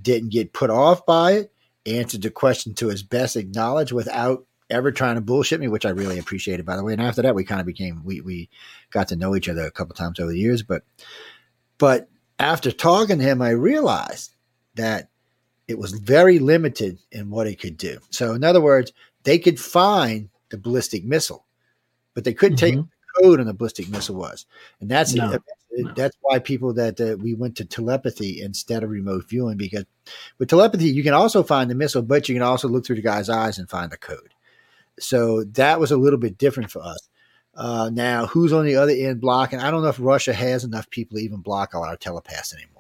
didn't 0.02 0.32
get 0.32 0.53
put 0.53 0.69
off 0.69 1.06
by 1.06 1.34
it, 1.34 1.53
answered 1.86 2.22
the 2.22 2.30
question 2.30 2.74
to 2.76 2.90
his 2.90 3.03
best 3.03 3.38
knowledge 3.53 3.91
without 3.91 4.45
ever 4.69 4.91
trying 4.91 5.15
to 5.15 5.22
bullshit 5.22 5.60
me, 5.60 5.68
which 5.68 5.86
I 5.86 5.91
really 5.91 6.19
appreciated. 6.19 6.65
By 6.65 6.76
the 6.76 6.84
way, 6.84 6.94
and 6.94 7.02
after 7.02 7.22
that, 7.22 7.36
we 7.36 7.45
kind 7.45 7.61
of 7.61 7.65
became 7.65 8.03
we 8.03 8.22
we 8.22 8.49
got 8.91 9.07
to 9.10 9.15
know 9.15 9.36
each 9.36 9.49
other 9.49 9.65
a 9.65 9.72
couple 9.72 9.95
times 9.95 10.19
over 10.19 10.32
the 10.32 10.40
years, 10.40 10.64
but 10.64 10.84
but 11.78 12.10
after 12.40 12.72
talking 12.72 13.19
to 13.19 13.24
him, 13.24 13.41
I 13.41 13.52
realized 13.52 14.36
that 14.76 15.10
it 15.68 15.77
was 15.77 15.91
very 15.91 16.39
limited 16.39 16.99
in 17.11 17.30
what 17.30 17.48
it 17.48 17.60
could 17.60 17.77
do. 17.77 17.99
So, 18.10 18.34
in 18.34 18.44
other 18.44 18.61
words, 18.61 18.94
they 19.23 19.38
could 19.38 19.60
find 19.60 20.30
the 20.49 20.57
ballistic 20.57 21.03
missile, 21.03 21.45
but 22.14 22.23
they 22.23 22.34
couldn't 22.34 22.57
mm-hmm. 22.57 22.77
take 22.77 22.85
the 22.85 23.22
code 23.22 23.39
on 23.39 23.48
the 23.48 23.53
ballistic 23.53 23.89
missile 23.89 24.15
was, 24.15 24.45
and 24.80 24.89
that's 24.89 25.14
no, 25.14 25.31
it, 25.31 25.41
no. 25.77 25.94
that's 25.94 26.18
why 26.22 26.39
people 26.39 26.73
that 26.73 26.99
uh, 27.02 27.18
we 27.22 27.34
went 27.34 27.57
to 27.57 27.65
telepathy 27.65 28.41
instead 28.41 28.84
of 28.84 28.89
remote 28.89 29.27
viewing 29.27 29.57
because 29.57 29.85
with 30.38 30.49
telepathy 30.49 30.89
you 30.89 31.03
can 31.03 31.14
also 31.14 31.44
find 31.44 31.69
the 31.69 31.76
missile, 31.76 32.02
but 32.02 32.30
you 32.30 32.35
can 32.35 32.44
also 32.44 32.68
look 32.68 32.85
through 32.85 32.95
the 32.95 33.02
guy's 33.02 33.30
eyes 33.30 33.57
and 33.57 33.69
find 33.69 33.91
the 33.91 33.98
code. 33.98 34.34
So 34.99 35.44
that 35.44 35.80
was 35.80 35.91
a 35.91 35.98
little 35.98 36.19
bit 36.19 36.38
different 36.38 36.72
for 36.72 36.81
us. 36.81 37.07
Uh, 37.53 37.89
now, 37.91 38.27
who's 38.27 38.53
on 38.53 38.65
the 38.65 38.76
other 38.76 38.91
end 38.91 39.19
blocking? 39.19 39.60
I 39.60 39.72
don't 39.72 39.81
know 39.81 39.89
if 39.89 39.99
Russia 39.99 40.34
has 40.34 40.64
enough 40.64 40.89
people 40.89 41.18
to 41.18 41.23
even 41.23 41.41
block 41.41 41.73
all 41.73 41.84
our 41.84 41.98
telepaths 41.98 42.53
anymore. 42.53 42.77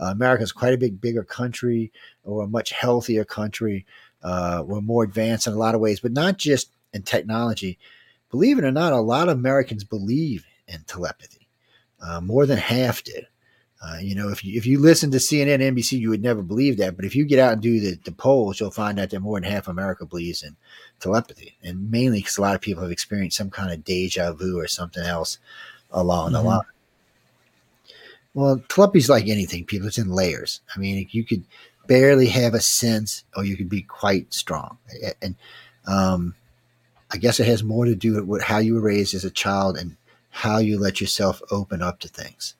Uh, 0.00 0.06
America's 0.06 0.52
quite 0.52 0.74
a 0.74 0.78
big, 0.78 1.00
bigger 1.00 1.24
country, 1.24 1.92
or 2.24 2.44
a 2.44 2.48
much 2.48 2.70
healthier 2.70 3.24
country. 3.24 3.84
Uh, 4.22 4.62
we're 4.66 4.80
more 4.80 5.04
advanced 5.04 5.46
in 5.46 5.52
a 5.52 5.56
lot 5.58 5.74
of 5.74 5.80
ways, 5.80 6.00
but 6.00 6.12
not 6.12 6.36
just 6.36 6.70
in 6.92 7.02
technology. 7.02 7.78
Believe 8.30 8.58
it 8.58 8.64
or 8.64 8.72
not, 8.72 8.92
a 8.92 9.00
lot 9.00 9.28
of 9.28 9.38
Americans 9.38 9.84
believe 9.84 10.44
in 10.66 10.80
telepathy. 10.86 11.48
Uh, 12.00 12.20
more 12.20 12.46
than 12.46 12.58
half 12.58 13.02
did. 13.02 13.26
Uh, 13.80 13.96
you 14.00 14.14
know, 14.14 14.28
if 14.28 14.44
you 14.44 14.58
if 14.58 14.66
you 14.66 14.80
listen 14.80 15.10
to 15.12 15.18
CNN, 15.18 15.60
NBC, 15.60 15.98
you 16.00 16.10
would 16.10 16.22
never 16.22 16.42
believe 16.42 16.78
that. 16.78 16.96
But 16.96 17.04
if 17.04 17.14
you 17.14 17.24
get 17.24 17.38
out 17.38 17.52
and 17.52 17.62
do 17.62 17.78
the, 17.78 17.94
the 18.04 18.10
polls, 18.10 18.58
you'll 18.58 18.72
find 18.72 18.98
out 18.98 19.10
that 19.10 19.20
more 19.20 19.40
than 19.40 19.48
half 19.48 19.68
America 19.68 20.04
believes 20.04 20.42
in 20.42 20.56
telepathy, 20.98 21.56
and 21.62 21.88
mainly 21.90 22.18
because 22.18 22.38
a 22.38 22.40
lot 22.40 22.56
of 22.56 22.60
people 22.60 22.82
have 22.82 22.90
experienced 22.90 23.36
some 23.36 23.50
kind 23.50 23.72
of 23.72 23.84
deja 23.84 24.32
vu 24.32 24.58
or 24.58 24.66
something 24.66 25.04
else 25.04 25.38
along 25.92 26.32
the 26.32 26.40
Mhm. 26.40 26.44
line. 26.44 26.60
Well, 28.38 28.62
telepathy's 28.68 29.08
like 29.08 29.26
anything, 29.26 29.64
people. 29.64 29.88
It's 29.88 29.98
in 29.98 30.10
layers. 30.12 30.60
I 30.72 30.78
mean, 30.78 31.08
you 31.10 31.24
could 31.24 31.42
barely 31.88 32.28
have 32.28 32.54
a 32.54 32.60
sense, 32.60 33.24
or 33.36 33.44
you 33.44 33.56
could 33.56 33.68
be 33.68 33.82
quite 33.82 34.32
strong. 34.32 34.78
And 35.20 35.34
um, 35.88 36.36
I 37.10 37.16
guess 37.16 37.40
it 37.40 37.48
has 37.48 37.64
more 37.64 37.84
to 37.84 37.96
do 37.96 38.22
with 38.24 38.44
how 38.44 38.58
you 38.58 38.74
were 38.74 38.80
raised 38.80 39.12
as 39.12 39.24
a 39.24 39.30
child 39.30 39.76
and 39.76 39.96
how 40.30 40.58
you 40.58 40.78
let 40.78 41.00
yourself 41.00 41.42
open 41.50 41.82
up 41.82 41.98
to 41.98 42.06
things. 42.08 42.54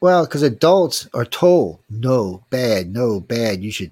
Well, 0.00 0.26
because 0.26 0.44
adults 0.44 1.08
are 1.12 1.24
told, 1.24 1.80
no, 1.90 2.44
bad, 2.50 2.92
no, 2.92 3.18
bad, 3.18 3.64
you 3.64 3.72
should, 3.72 3.90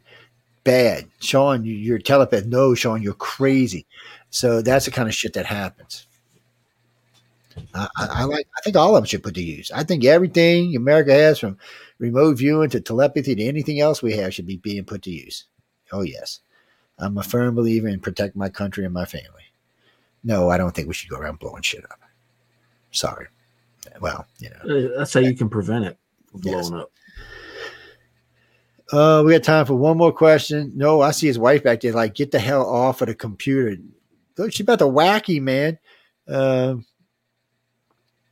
bad. 0.63 1.07
Sean, 1.19 1.65
you- 1.65 1.75
you're 1.75 1.97
a 1.97 2.01
telepath. 2.01 2.45
No, 2.45 2.77
Sean, 2.77 3.03
you're 3.03 3.13
crazy. 3.13 3.87
So 4.31 4.63
that's 4.63 4.85
the 4.85 4.93
kind 4.93 5.09
of 5.09 5.17
shit 5.17 5.33
that 5.33 5.47
happens. 5.47 6.07
I, 7.75 7.89
I, 7.97 8.07
I 8.11 8.25
like. 8.25 8.47
I 8.57 8.61
think 8.63 8.77
all 8.77 8.95
of 8.97 9.03
them 9.03 9.07
should 9.07 9.23
put 9.23 9.35
to 9.35 9.43
use. 9.43 9.71
I 9.71 9.83
think 9.83 10.05
everything 10.05 10.77
America 10.77 11.13
has, 11.13 11.39
from 11.39 11.59
remote 11.99 12.39
viewing 12.39 12.71
to 12.71 12.81
telepathy 12.81 13.35
to 13.35 13.45
anything 13.45 13.81
else 13.81 14.03
we 14.03 14.13
have, 14.15 14.35
should 14.35 14.47
be 14.47 14.57
being 14.59 14.85
put 14.85 15.03
to 15.03 15.11
use. 15.11 15.45
Oh 15.93 16.03
yes, 16.03 16.41
I'm 16.99 17.17
a 17.19 17.23
firm 17.23 17.55
believer 17.55 17.89
in 17.89 18.01
protect 18.01 18.37
my 18.37 18.49
country 18.49 18.85
and 18.85 18.95
my 18.95 19.05
family. 19.05 19.45
No, 20.25 20.51
I 20.51 20.59
don't 20.59 20.75
think 20.75 20.89
we 20.89 20.95
should 20.95 21.09
go 21.11 21.19
around 21.19 21.39
blowing 21.39 21.63
shit 21.63 21.85
up. 21.85 22.01
Sorry. 22.91 23.27
Well, 24.01 24.27
you 24.41 24.51
know. 24.51 24.89
Uh, 24.95 24.99
That's 24.99 25.15
how 25.15 25.21
you 25.21 25.35
can 25.35 25.49
prevent 25.49 25.85
it 25.85 25.99
from 26.31 26.41
Yes. 26.45 26.69
blowing 26.69 26.83
up. 26.83 26.91
Uh, 28.93 29.23
we 29.25 29.33
got 29.33 29.43
time 29.43 29.67
for 29.67 29.75
one 29.75 29.97
more 29.97 30.13
question. 30.13 30.73
No, 30.75 31.01
I 31.01 31.11
see 31.11 31.27
his 31.27 31.39
wife 31.39 31.63
back 31.65 31.81
there. 31.81 31.93
Like, 31.93 32.15
get 32.15 32.31
the 32.31 32.39
hell 32.39 32.69
off 32.69 33.01
of 33.01 33.09
the 33.09 33.15
computer. 33.15 33.77
Look, 34.39 34.53
she's 34.53 34.61
about 34.65 34.79
to 34.81 34.85
wacky, 34.85 35.41
man. 35.41 35.79
Um, 36.29 36.85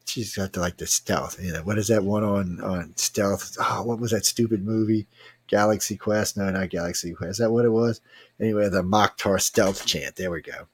she's 0.04 0.36
got 0.36 0.52
the, 0.52 0.60
like 0.60 0.76
the 0.76 0.86
stealth. 0.86 1.42
You 1.42 1.52
know, 1.52 1.62
what 1.62 1.78
is 1.78 1.88
that 1.88 2.04
one 2.04 2.24
on 2.24 2.60
on 2.60 2.96
stealth? 2.96 3.56
Oh, 3.60 3.82
what 3.82 4.00
was 4.00 4.10
that 4.12 4.24
stupid 4.24 4.64
movie? 4.64 5.06
Galaxy 5.46 5.96
Quest? 5.96 6.36
No, 6.36 6.50
not 6.50 6.70
Galaxy 6.70 7.12
Quest. 7.12 7.32
Is 7.32 7.38
that 7.38 7.50
what 7.50 7.64
it 7.64 7.70
was? 7.70 8.00
Anyway, 8.40 8.68
the 8.68 8.82
Mokhtar 8.82 9.40
stealth 9.40 9.84
chant. 9.86 10.16
There 10.16 10.30
we 10.30 10.40
go. 10.40 10.66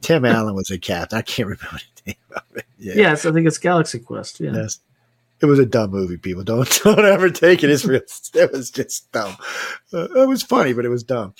Tim 0.00 0.24
Allen 0.24 0.54
was 0.54 0.70
a 0.70 0.78
captain. 0.78 1.18
I 1.18 1.22
can't 1.22 1.48
remember 1.48 1.80
the 2.04 2.10
name 2.10 2.16
of 2.34 2.56
it. 2.56 2.66
Yeah. 2.78 2.94
Yes, 2.94 3.26
I 3.26 3.32
think 3.32 3.46
it's 3.46 3.58
Galaxy 3.58 3.98
Quest. 3.98 4.40
Yeah. 4.40 4.52
Yes. 4.52 4.80
It 5.40 5.46
was 5.46 5.58
a 5.58 5.66
dumb 5.66 5.90
movie, 5.90 6.18
people. 6.18 6.44
Don't 6.44 6.80
don't 6.84 7.04
ever 7.04 7.28
take 7.28 7.64
it 7.64 7.70
as 7.70 7.84
real. 7.84 8.02
It 8.34 8.52
was 8.52 8.70
just 8.70 9.10
dumb. 9.10 9.36
Uh, 9.92 10.08
it 10.14 10.28
was 10.28 10.42
funny, 10.42 10.72
but 10.72 10.84
it 10.84 10.88
was 10.88 11.02
dumb. 11.02 11.34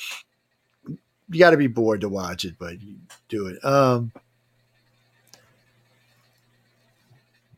You 1.30 1.38
got 1.38 1.50
to 1.50 1.56
be 1.56 1.68
bored 1.68 2.00
to 2.00 2.08
watch 2.08 2.44
it, 2.44 2.56
but 2.58 2.80
you 2.82 2.96
do 3.28 3.46
it. 3.46 3.64
Um. 3.64 4.12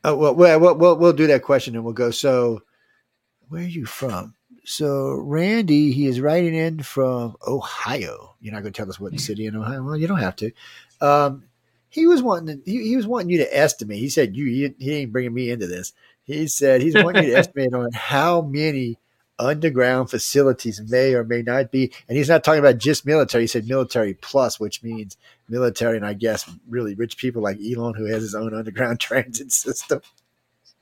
Oh, 0.07 0.15
well, 0.15 0.35
well, 0.35 0.59
we'll, 0.59 0.75
we'll 0.75 0.95
we'll 0.97 1.13
do 1.13 1.25
that 1.27 1.41
question 1.41 1.75
and 1.75 1.83
we'll 1.83 1.93
go. 1.93 2.11
So, 2.11 2.61
where 3.49 3.63
are 3.63 3.65
you 3.65 3.87
from? 3.87 4.35
So, 4.63 5.13
Randy, 5.13 5.91
he 5.91 6.05
is 6.05 6.21
writing 6.21 6.53
in 6.53 6.83
from 6.83 7.35
Ohio. 7.47 8.35
You're 8.39 8.53
not 8.53 8.61
going 8.61 8.71
to 8.71 8.77
tell 8.77 8.89
us 8.89 8.99
what 8.99 9.19
city 9.19 9.47
in 9.47 9.55
Ohio? 9.55 9.83
Well, 9.83 9.97
you 9.97 10.07
don't 10.07 10.19
have 10.19 10.35
to. 10.37 10.51
Um, 11.01 11.45
he 11.89 12.05
was 12.05 12.21
wanting 12.21 12.61
to, 12.61 12.71
he, 12.71 12.83
he 12.83 12.95
was 12.95 13.07
wanting 13.07 13.31
you 13.31 13.39
to 13.39 13.57
estimate. 13.57 13.97
He 13.97 14.09
said 14.09 14.35
you 14.35 14.45
he, 14.45 14.75
he 14.77 14.93
ain't 14.93 15.11
bringing 15.11 15.33
me 15.33 15.49
into 15.49 15.65
this. 15.65 15.91
He 16.23 16.47
said 16.47 16.81
he's 16.81 16.95
wanting 16.95 17.23
you 17.23 17.31
to 17.31 17.37
estimate 17.39 17.73
on 17.73 17.91
how 17.91 18.41
many 18.41 18.99
underground 19.39 20.09
facilities 20.09 20.81
may 20.89 21.13
or 21.13 21.23
may 21.23 21.41
not 21.41 21.71
be, 21.71 21.91
and 22.07 22.17
he's 22.17 22.29
not 22.29 22.43
talking 22.43 22.59
about 22.59 22.77
just 22.77 23.05
military. 23.05 23.43
He 23.43 23.47
said 23.47 23.67
military 23.67 24.13
plus, 24.15 24.59
which 24.59 24.83
means 24.83 25.17
military, 25.49 25.97
and 25.97 26.05
I 26.05 26.13
guess 26.13 26.49
really 26.69 26.95
rich 26.95 27.17
people 27.17 27.41
like 27.41 27.59
Elon, 27.59 27.93
who 27.95 28.05
has 28.05 28.21
his 28.21 28.35
own 28.35 28.53
underground 28.53 28.99
transit 29.01 29.51
system. 29.51 30.01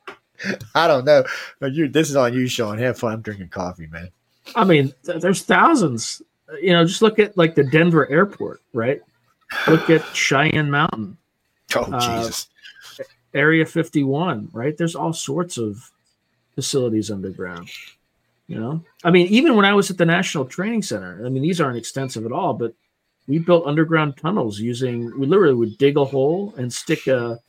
I 0.75 0.88
don't 0.88 1.05
know. 1.05 1.23
But 1.59 1.73
you, 1.73 1.88
this 1.88 2.09
is 2.09 2.15
on 2.15 2.34
you, 2.34 2.47
Sean. 2.47 2.77
Have 2.77 2.97
fun. 2.97 3.13
I'm 3.13 3.21
drinking 3.21 3.49
coffee, 3.49 3.88
man. 3.88 4.09
I 4.55 4.63
mean, 4.65 4.93
th- 5.05 5.21
there's 5.21 5.43
thousands. 5.43 6.21
You 6.61 6.73
know, 6.73 6.85
just 6.85 7.01
look 7.01 7.19
at 7.19 7.38
like 7.38 7.55
the 7.55 7.63
Denver 7.63 8.09
airport, 8.11 8.61
right? 8.73 9.01
Look 9.67 9.89
at 9.89 10.03
Cheyenne 10.15 10.69
Mountain, 10.69 11.17
Oh 11.75 11.84
Uh, 11.91 12.21
Jesus! 12.21 12.47
Area 13.34 13.65
51, 13.65 14.49
right? 14.53 14.77
There's 14.77 14.95
all 14.95 15.13
sorts 15.13 15.57
of 15.57 15.91
facilities 16.55 17.09
underground. 17.09 17.69
You 18.47 18.59
know, 18.59 18.83
I 19.03 19.09
mean, 19.09 19.27
even 19.27 19.55
when 19.55 19.65
I 19.65 19.73
was 19.73 19.89
at 19.89 19.97
the 19.97 20.05
National 20.05 20.45
Training 20.45 20.81
Center, 20.81 21.25
I 21.25 21.29
mean, 21.29 21.41
these 21.43 21.61
aren't 21.61 21.77
extensive 21.77 22.25
at 22.25 22.31
all, 22.33 22.53
but 22.53 22.73
we 23.27 23.39
built 23.39 23.65
underground 23.65 24.17
tunnels 24.17 24.59
using, 24.59 25.17
we 25.17 25.25
literally 25.27 25.55
would 25.55 25.77
dig 25.77 25.95
a 25.97 26.03
hole 26.03 26.53
and 26.57 26.71
stick 26.71 27.07
a, 27.07 27.39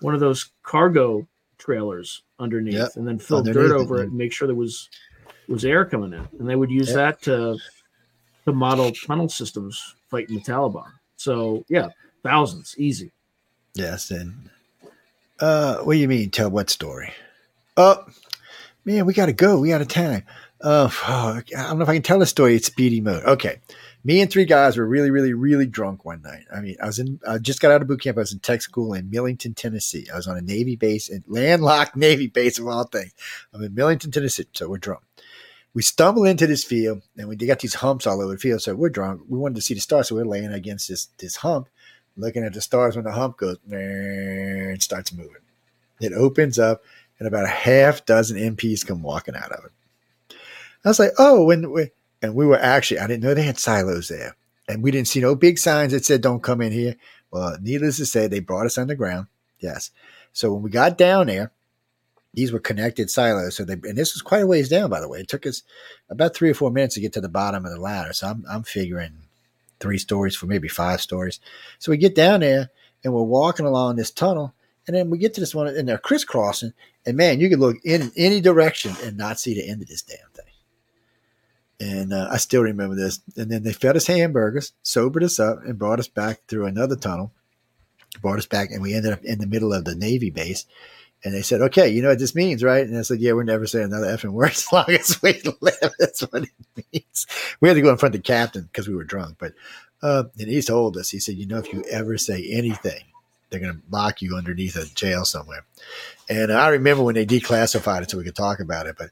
one 0.00 0.14
of 0.14 0.20
those 0.20 0.50
cargo 0.64 1.26
trailers 1.58 2.22
underneath 2.40 2.74
Yep, 2.74 2.96
and 2.96 3.06
then 3.06 3.20
fill 3.20 3.38
underneath 3.38 3.70
dirt 3.70 3.76
over 3.76 3.98
yeah. 3.98 4.02
it 4.02 4.08
and 4.08 4.18
make 4.18 4.32
sure 4.32 4.48
there 4.48 4.56
was 4.56 4.88
was 5.48 5.64
air 5.64 5.84
coming 5.84 6.12
in. 6.12 6.26
And 6.40 6.48
they 6.48 6.56
would 6.56 6.70
use 6.70 6.88
Yep. 6.88 6.96
that 6.96 7.22
to 7.22 7.58
to 8.44 8.52
model 8.52 8.90
tunnel 8.90 9.28
systems 9.28 9.94
fighting 10.10 10.36
the 10.36 10.42
Taliban. 10.42 10.90
So 11.16 11.64
yeah, 11.68 11.90
thousands, 12.24 12.74
easy. 12.78 13.12
Yes, 13.74 14.10
and 14.10 14.50
uh, 15.38 15.78
what 15.78 15.94
do 15.94 15.98
you 16.00 16.08
mean? 16.08 16.30
Tell 16.30 16.50
what 16.50 16.68
story? 16.68 17.12
Oh, 17.76 18.04
man, 18.84 19.06
we 19.06 19.14
got 19.14 19.26
to 19.26 19.32
go. 19.32 19.60
We 19.60 19.72
out 19.72 19.80
of 19.80 19.88
time. 19.88 20.24
Oh, 20.60 20.92
I 21.06 21.42
don't 21.50 21.78
know 21.78 21.82
if 21.82 21.88
I 21.88 21.94
can 21.94 22.02
tell 22.02 22.18
the 22.18 22.26
story. 22.26 22.54
It's 22.54 22.66
speedy 22.66 23.00
mode. 23.00 23.24
Okay, 23.24 23.60
me 24.04 24.20
and 24.20 24.30
three 24.30 24.44
guys 24.44 24.76
were 24.76 24.86
really, 24.86 25.10
really, 25.10 25.32
really 25.32 25.66
drunk 25.66 26.04
one 26.04 26.22
night. 26.22 26.44
I 26.54 26.60
mean, 26.60 26.76
I 26.80 26.86
was 26.86 26.98
in. 26.98 27.20
I 27.26 27.38
just 27.38 27.60
got 27.60 27.72
out 27.72 27.82
of 27.82 27.88
boot 27.88 28.02
camp. 28.02 28.16
I 28.18 28.20
was 28.20 28.32
in 28.32 28.38
tech 28.38 28.62
school 28.62 28.94
in 28.94 29.10
Millington, 29.10 29.54
Tennessee. 29.54 30.06
I 30.12 30.16
was 30.16 30.28
on 30.28 30.36
a 30.36 30.42
Navy 30.42 30.76
base, 30.76 31.08
and 31.08 31.24
landlocked 31.26 31.96
Navy 31.96 32.28
base 32.28 32.58
of 32.58 32.68
all 32.68 32.84
things. 32.84 33.12
I'm 33.52 33.62
in 33.62 33.74
Millington, 33.74 34.10
Tennessee, 34.10 34.46
so 34.52 34.68
we're 34.68 34.78
drunk. 34.78 35.02
We 35.74 35.82
stumble 35.82 36.24
into 36.24 36.46
this 36.46 36.64
field, 36.64 37.02
and 37.16 37.28
we 37.28 37.36
got 37.36 37.60
these 37.60 37.74
humps 37.74 38.06
all 38.06 38.20
over 38.20 38.32
the 38.32 38.38
field. 38.38 38.62
So 38.62 38.74
we're 38.74 38.90
drunk. 38.90 39.22
We 39.28 39.38
wanted 39.38 39.56
to 39.56 39.62
see 39.62 39.74
the 39.74 39.80
stars, 39.80 40.08
so 40.08 40.14
we're 40.14 40.24
laying 40.24 40.52
against 40.52 40.88
this 40.88 41.06
this 41.18 41.36
hump 41.36 41.68
looking 42.16 42.44
at 42.44 42.52
the 42.52 42.60
stars 42.60 42.96
when 42.96 43.04
the 43.04 43.12
hump 43.12 43.38
goes 43.38 43.58
and 43.70 44.82
starts 44.82 45.12
moving. 45.12 45.36
It 46.00 46.12
opens 46.12 46.58
up, 46.58 46.82
and 47.18 47.28
about 47.28 47.44
a 47.44 47.48
half 47.48 48.04
dozen 48.04 48.36
MPs 48.36 48.86
come 48.86 49.02
walking 49.02 49.36
out 49.36 49.52
of 49.52 49.64
it. 49.64 50.36
I 50.84 50.88
was 50.88 50.98
like, 50.98 51.12
oh, 51.18 51.44
when 51.44 51.70
we, 51.70 51.90
and 52.20 52.34
we 52.34 52.46
were 52.46 52.58
actually, 52.58 53.00
I 53.00 53.06
didn't 53.06 53.22
know 53.22 53.34
they 53.34 53.42
had 53.42 53.58
silos 53.58 54.08
there. 54.08 54.36
And 54.68 54.82
we 54.82 54.90
didn't 54.90 55.08
see 55.08 55.20
no 55.20 55.34
big 55.34 55.58
signs 55.58 55.92
that 55.92 56.04
said, 56.04 56.20
don't 56.20 56.42
come 56.42 56.60
in 56.60 56.72
here. 56.72 56.96
Well, 57.30 57.56
needless 57.60 57.96
to 57.98 58.06
say, 58.06 58.26
they 58.26 58.40
brought 58.40 58.66
us 58.66 58.78
underground. 58.78 59.26
Yes. 59.58 59.90
So 60.32 60.52
when 60.52 60.62
we 60.62 60.70
got 60.70 60.98
down 60.98 61.26
there, 61.26 61.50
these 62.34 62.52
were 62.52 62.58
connected 62.58 63.10
silos. 63.10 63.56
So 63.56 63.64
they, 63.64 63.74
and 63.74 63.96
this 63.96 64.14
was 64.14 64.22
quite 64.22 64.42
a 64.42 64.46
ways 64.46 64.68
down, 64.68 64.90
by 64.90 65.00
the 65.00 65.08
way. 65.08 65.20
It 65.20 65.28
took 65.28 65.46
us 65.46 65.62
about 66.08 66.34
three 66.34 66.50
or 66.50 66.54
four 66.54 66.70
minutes 66.70 66.94
to 66.94 67.00
get 67.00 67.12
to 67.14 67.20
the 67.20 67.28
bottom 67.28 67.64
of 67.64 67.72
the 67.72 67.80
ladder. 67.80 68.12
So 68.12 68.28
I'm, 68.28 68.44
I'm 68.50 68.62
figuring 68.62 69.12
three 69.80 69.98
stories 69.98 70.36
for 70.36 70.46
maybe 70.46 70.68
five 70.68 71.00
stories. 71.00 71.40
So 71.78 71.90
we 71.90 71.98
get 71.98 72.14
down 72.14 72.40
there 72.40 72.70
and 73.04 73.12
we're 73.12 73.22
walking 73.22 73.66
along 73.66 73.96
this 73.96 74.10
tunnel, 74.10 74.54
and 74.86 74.96
then 74.96 75.10
we 75.10 75.18
get 75.18 75.34
to 75.34 75.40
this 75.40 75.54
one, 75.54 75.68
and 75.68 75.88
they're 75.88 75.98
crisscrossing. 75.98 76.72
And 77.06 77.16
man, 77.16 77.40
you 77.40 77.48
can 77.48 77.60
look 77.60 77.76
in 77.84 78.12
any 78.16 78.40
direction 78.40 78.94
and 79.02 79.16
not 79.16 79.38
see 79.38 79.54
the 79.54 79.68
end 79.68 79.82
of 79.82 79.88
this 79.88 80.02
damn 80.02 80.18
thing. 80.34 80.44
And 81.80 82.12
uh, 82.12 82.28
I 82.30 82.36
still 82.36 82.62
remember 82.62 82.94
this. 82.94 83.20
And 83.36 83.50
then 83.50 83.62
they 83.62 83.72
fed 83.72 83.96
us 83.96 84.06
hamburgers, 84.06 84.72
sobered 84.82 85.24
us 85.24 85.40
up, 85.40 85.64
and 85.64 85.78
brought 85.78 85.98
us 85.98 86.08
back 86.08 86.42
through 86.46 86.66
another 86.66 86.96
tunnel. 86.96 87.32
Brought 88.20 88.38
us 88.38 88.46
back, 88.46 88.70
and 88.70 88.82
we 88.82 88.94
ended 88.94 89.12
up 89.12 89.24
in 89.24 89.38
the 89.38 89.46
middle 89.46 89.72
of 89.72 89.84
the 89.84 89.94
Navy 89.94 90.30
base. 90.30 90.66
And 91.24 91.32
they 91.32 91.42
said, 91.42 91.62
"Okay, 91.62 91.88
you 91.88 92.02
know 92.02 92.08
what 92.08 92.18
this 92.18 92.34
means, 92.34 92.62
right?" 92.62 92.86
And 92.86 92.98
I 92.98 93.02
said, 93.02 93.20
"Yeah, 93.20 93.32
we're 93.32 93.44
never 93.44 93.66
saying 93.66 93.86
another 93.86 94.08
effing 94.08 94.32
word 94.32 94.50
as 94.50 94.70
long 94.72 94.84
as 94.88 95.22
we 95.22 95.40
live. 95.60 95.94
That's 95.98 96.20
what 96.20 96.42
it 96.42 96.84
means." 96.92 97.26
We 97.60 97.68
had 97.68 97.74
to 97.74 97.80
go 97.80 97.90
in 97.90 97.96
front 97.96 98.14
of 98.14 98.22
the 98.22 98.26
captain 98.26 98.64
because 98.64 98.86
we 98.86 98.94
were 98.94 99.04
drunk, 99.04 99.36
but 99.38 99.54
uh, 100.02 100.24
and 100.38 100.48
he 100.48 100.60
told 100.60 100.96
us, 100.96 101.10
he 101.10 101.20
said, 101.20 101.36
"You 101.36 101.46
know, 101.46 101.58
if 101.58 101.72
you 101.72 101.84
ever 101.90 102.18
say 102.18 102.46
anything, 102.50 103.02
they're 103.52 103.60
going 103.60 103.74
to 103.74 103.82
lock 103.90 104.22
you 104.22 104.36
underneath 104.36 104.76
a 104.76 104.86
jail 104.86 105.24
somewhere." 105.24 105.64
And 106.28 106.52
I 106.52 106.68
remember 106.68 107.04
when 107.04 107.14
they 107.14 107.26
declassified 107.26 108.02
it 108.02 108.10
so 108.10 108.18
we 108.18 108.24
could 108.24 108.34
talk 108.34 108.58
about 108.58 108.86
it, 108.86 108.96
but 108.98 109.10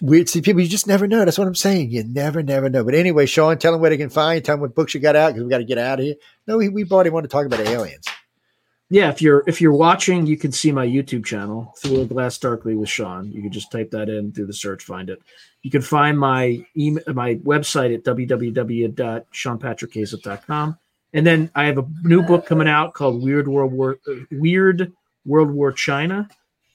weird. 0.00 0.28
See, 0.28 0.40
people, 0.40 0.62
you 0.62 0.68
just 0.68 0.86
never 0.86 1.06
know. 1.06 1.24
That's 1.24 1.38
what 1.38 1.48
I'm 1.48 1.54
saying. 1.54 1.90
You 1.90 2.04
never, 2.04 2.42
never 2.42 2.70
know. 2.70 2.84
But 2.84 2.94
anyway, 2.94 3.26
Sean, 3.26 3.58
tell 3.58 3.72
them 3.72 3.80
where 3.80 3.90
they 3.90 3.96
can 3.96 4.10
find. 4.10 4.44
Tell 4.44 4.54
them 4.54 4.62
what 4.62 4.74
books 4.74 4.94
you 4.94 5.00
got 5.00 5.16
out 5.16 5.28
because 5.28 5.44
we 5.44 5.50
got 5.50 5.58
to 5.58 5.64
get 5.64 5.78
out 5.78 6.00
of 6.00 6.06
here. 6.06 6.16
No, 6.46 6.58
we 6.58 6.68
we 6.68 6.84
already 6.84 7.10
want 7.10 7.24
to 7.24 7.28
talk 7.28 7.46
about 7.46 7.60
aliens. 7.60 8.06
Yeah, 8.92 9.08
if 9.08 9.22
you're 9.22 9.44
if 9.46 9.60
you're 9.60 9.72
watching, 9.72 10.26
you 10.26 10.36
can 10.36 10.50
see 10.50 10.72
my 10.72 10.84
YouTube 10.84 11.24
channel, 11.24 11.72
Through 11.78 12.00
a 12.00 12.06
Glass 12.06 12.36
Darkly 12.38 12.74
with 12.74 12.88
Sean. 12.88 13.30
You 13.30 13.40
can 13.40 13.52
just 13.52 13.70
type 13.70 13.92
that 13.92 14.08
in 14.08 14.32
through 14.32 14.46
the 14.46 14.52
search, 14.52 14.82
find 14.82 15.10
it. 15.10 15.20
You 15.62 15.70
can 15.70 15.82
find 15.82 16.18
my 16.18 16.66
email, 16.76 17.04
my 17.14 17.36
website 17.36 17.94
at 17.94 18.02
www.seanpatrickhazlett.com. 18.02 20.78
And 21.12 21.26
then 21.26 21.50
I 21.54 21.64
have 21.64 21.78
a 21.78 21.86
new 22.02 22.22
book 22.22 22.46
coming 22.46 22.68
out 22.68 22.94
called 22.94 23.22
Weird 23.22 23.48
World 23.48 23.72
War 23.72 23.98
Weird 24.30 24.92
World 25.24 25.50
War 25.50 25.72
China. 25.72 26.28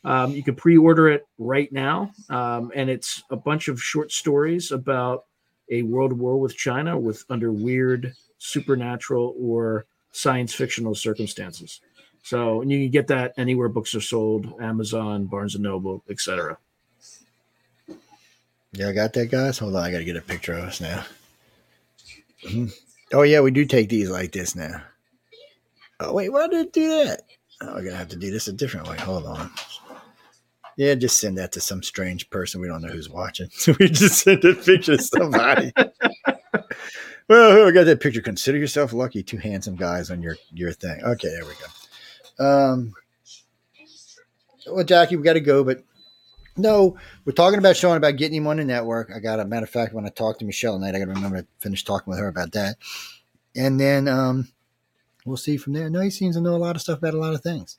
Um, 0.03 0.31
you 0.31 0.43
can 0.43 0.55
pre-order 0.55 1.09
it 1.09 1.25
right 1.39 1.71
now, 1.71 2.11
um, 2.29 2.71
and 2.75 2.89
it's 2.89 3.23
a 3.31 3.35
bunch 3.35 3.69
of 3.69 3.81
short 3.81 4.11
stories 4.11 4.71
about 4.71 5.25
a 5.71 5.81
world 5.81 6.13
war 6.13 6.39
with 6.39 6.55
China 6.55 6.97
with 6.99 7.25
under 7.29 7.51
weird 7.51 8.13
supernatural 8.37 9.35
or 9.39 9.85
science 10.11 10.53
fictional 10.53 10.93
circumstances. 10.93 11.81
So 12.21 12.61
and 12.61 12.71
you 12.71 12.85
can 12.85 12.91
get 12.91 13.07
that 13.07 13.33
anywhere 13.37 13.69
books 13.69 13.95
are 13.95 14.01
sold, 14.01 14.61
Amazon, 14.61 15.25
Barnes 15.25 15.55
and 15.55 15.63
Noble, 15.63 16.03
etc. 16.09 16.57
Yeah, 18.73 18.89
I 18.89 18.91
got 18.91 19.13
that, 19.13 19.31
guys. 19.31 19.57
Hold 19.57 19.75
on, 19.75 19.83
I 19.83 19.91
got 19.91 19.99
to 19.99 20.05
get 20.05 20.17
a 20.17 20.21
picture 20.21 20.53
of 20.53 20.65
us 20.65 20.81
now. 20.81 21.05
Mhm. 22.43 22.71
Oh 23.15 23.21
yeah, 23.21 23.39
we 23.39 23.49
do 23.49 23.63
take 23.63 23.87
these 23.87 24.09
like 24.09 24.33
this 24.33 24.57
now. 24.57 24.81
Oh 26.01 26.11
wait, 26.11 26.33
why 26.33 26.49
did 26.49 26.67
it 26.67 26.73
do 26.73 27.05
that? 27.05 27.21
Oh, 27.61 27.75
we're 27.75 27.85
gonna 27.85 27.95
have 27.95 28.09
to 28.09 28.17
do 28.17 28.29
this 28.29 28.49
a 28.49 28.51
different 28.51 28.89
way. 28.89 28.97
Hold 28.97 29.25
on. 29.25 29.49
Yeah, 30.75 30.95
just 30.95 31.17
send 31.17 31.37
that 31.37 31.53
to 31.53 31.61
some 31.61 31.81
strange 31.81 32.29
person 32.29 32.59
we 32.59 32.67
don't 32.67 32.81
know 32.81 32.89
who's 32.89 33.09
watching. 33.09 33.47
So 33.51 33.73
we 33.79 33.87
just 33.87 34.21
send 34.21 34.43
a 34.43 34.53
picture 34.53 34.97
to 34.97 35.01
somebody. 35.01 35.71
well, 37.29 37.53
who 37.53 37.71
got 37.71 37.85
that 37.85 38.01
picture? 38.01 38.19
Consider 38.19 38.57
yourself 38.57 38.91
lucky. 38.91 39.23
Two 39.23 39.37
handsome 39.37 39.77
guys 39.77 40.11
on 40.11 40.21
your 40.21 40.35
your 40.51 40.73
thing. 40.73 41.01
Okay, 41.01 41.29
there 41.29 41.45
we 41.45 41.53
go. 41.53 42.45
Um, 42.45 42.93
well, 44.67 44.83
Jackie, 44.83 45.15
we 45.15 45.23
got 45.23 45.33
to 45.33 45.39
go, 45.39 45.63
but 45.63 45.85
no, 46.57 46.97
we're 47.25 47.33
talking 47.33 47.59
about 47.59 47.75
Sean 47.75 47.97
about 47.97 48.17
getting 48.17 48.37
him 48.37 48.47
on 48.47 48.57
the 48.57 48.65
network. 48.65 49.11
I 49.13 49.19
got 49.19 49.39
a 49.39 49.45
matter 49.45 49.65
of 49.65 49.69
fact, 49.69 49.93
when 49.93 50.05
I 50.05 50.09
talked 50.09 50.39
to 50.39 50.45
Michelle 50.45 50.77
tonight, 50.77 50.95
I 50.95 50.99
got 50.99 51.05
to 51.05 51.13
remember 51.13 51.41
to 51.41 51.47
finish 51.59 51.83
talking 51.83 52.09
with 52.11 52.19
her 52.19 52.27
about 52.27 52.51
that, 52.53 52.77
and 53.55 53.79
then 53.79 54.07
um, 54.07 54.47
we'll 55.25 55.37
see 55.37 55.57
from 55.57 55.73
there. 55.73 55.89
No, 55.89 56.01
he 56.01 56.09
seems 56.09 56.35
to 56.35 56.41
know 56.41 56.55
a 56.55 56.57
lot 56.57 56.75
of 56.75 56.81
stuff 56.81 56.99
about 56.99 57.13
a 57.13 57.19
lot 57.19 57.33
of 57.33 57.41
things. 57.41 57.77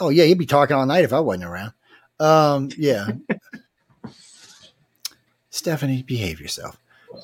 Oh 0.00 0.08
yeah, 0.10 0.24
he'd 0.24 0.38
be 0.38 0.46
talking 0.46 0.76
all 0.76 0.86
night 0.86 1.04
if 1.04 1.12
I 1.12 1.20
wasn't 1.20 1.44
around. 1.44 1.72
Um, 2.18 2.70
yeah. 2.76 3.08
Stephanie, 5.50 6.02
behave 6.02 6.40
yourself. 6.40 6.78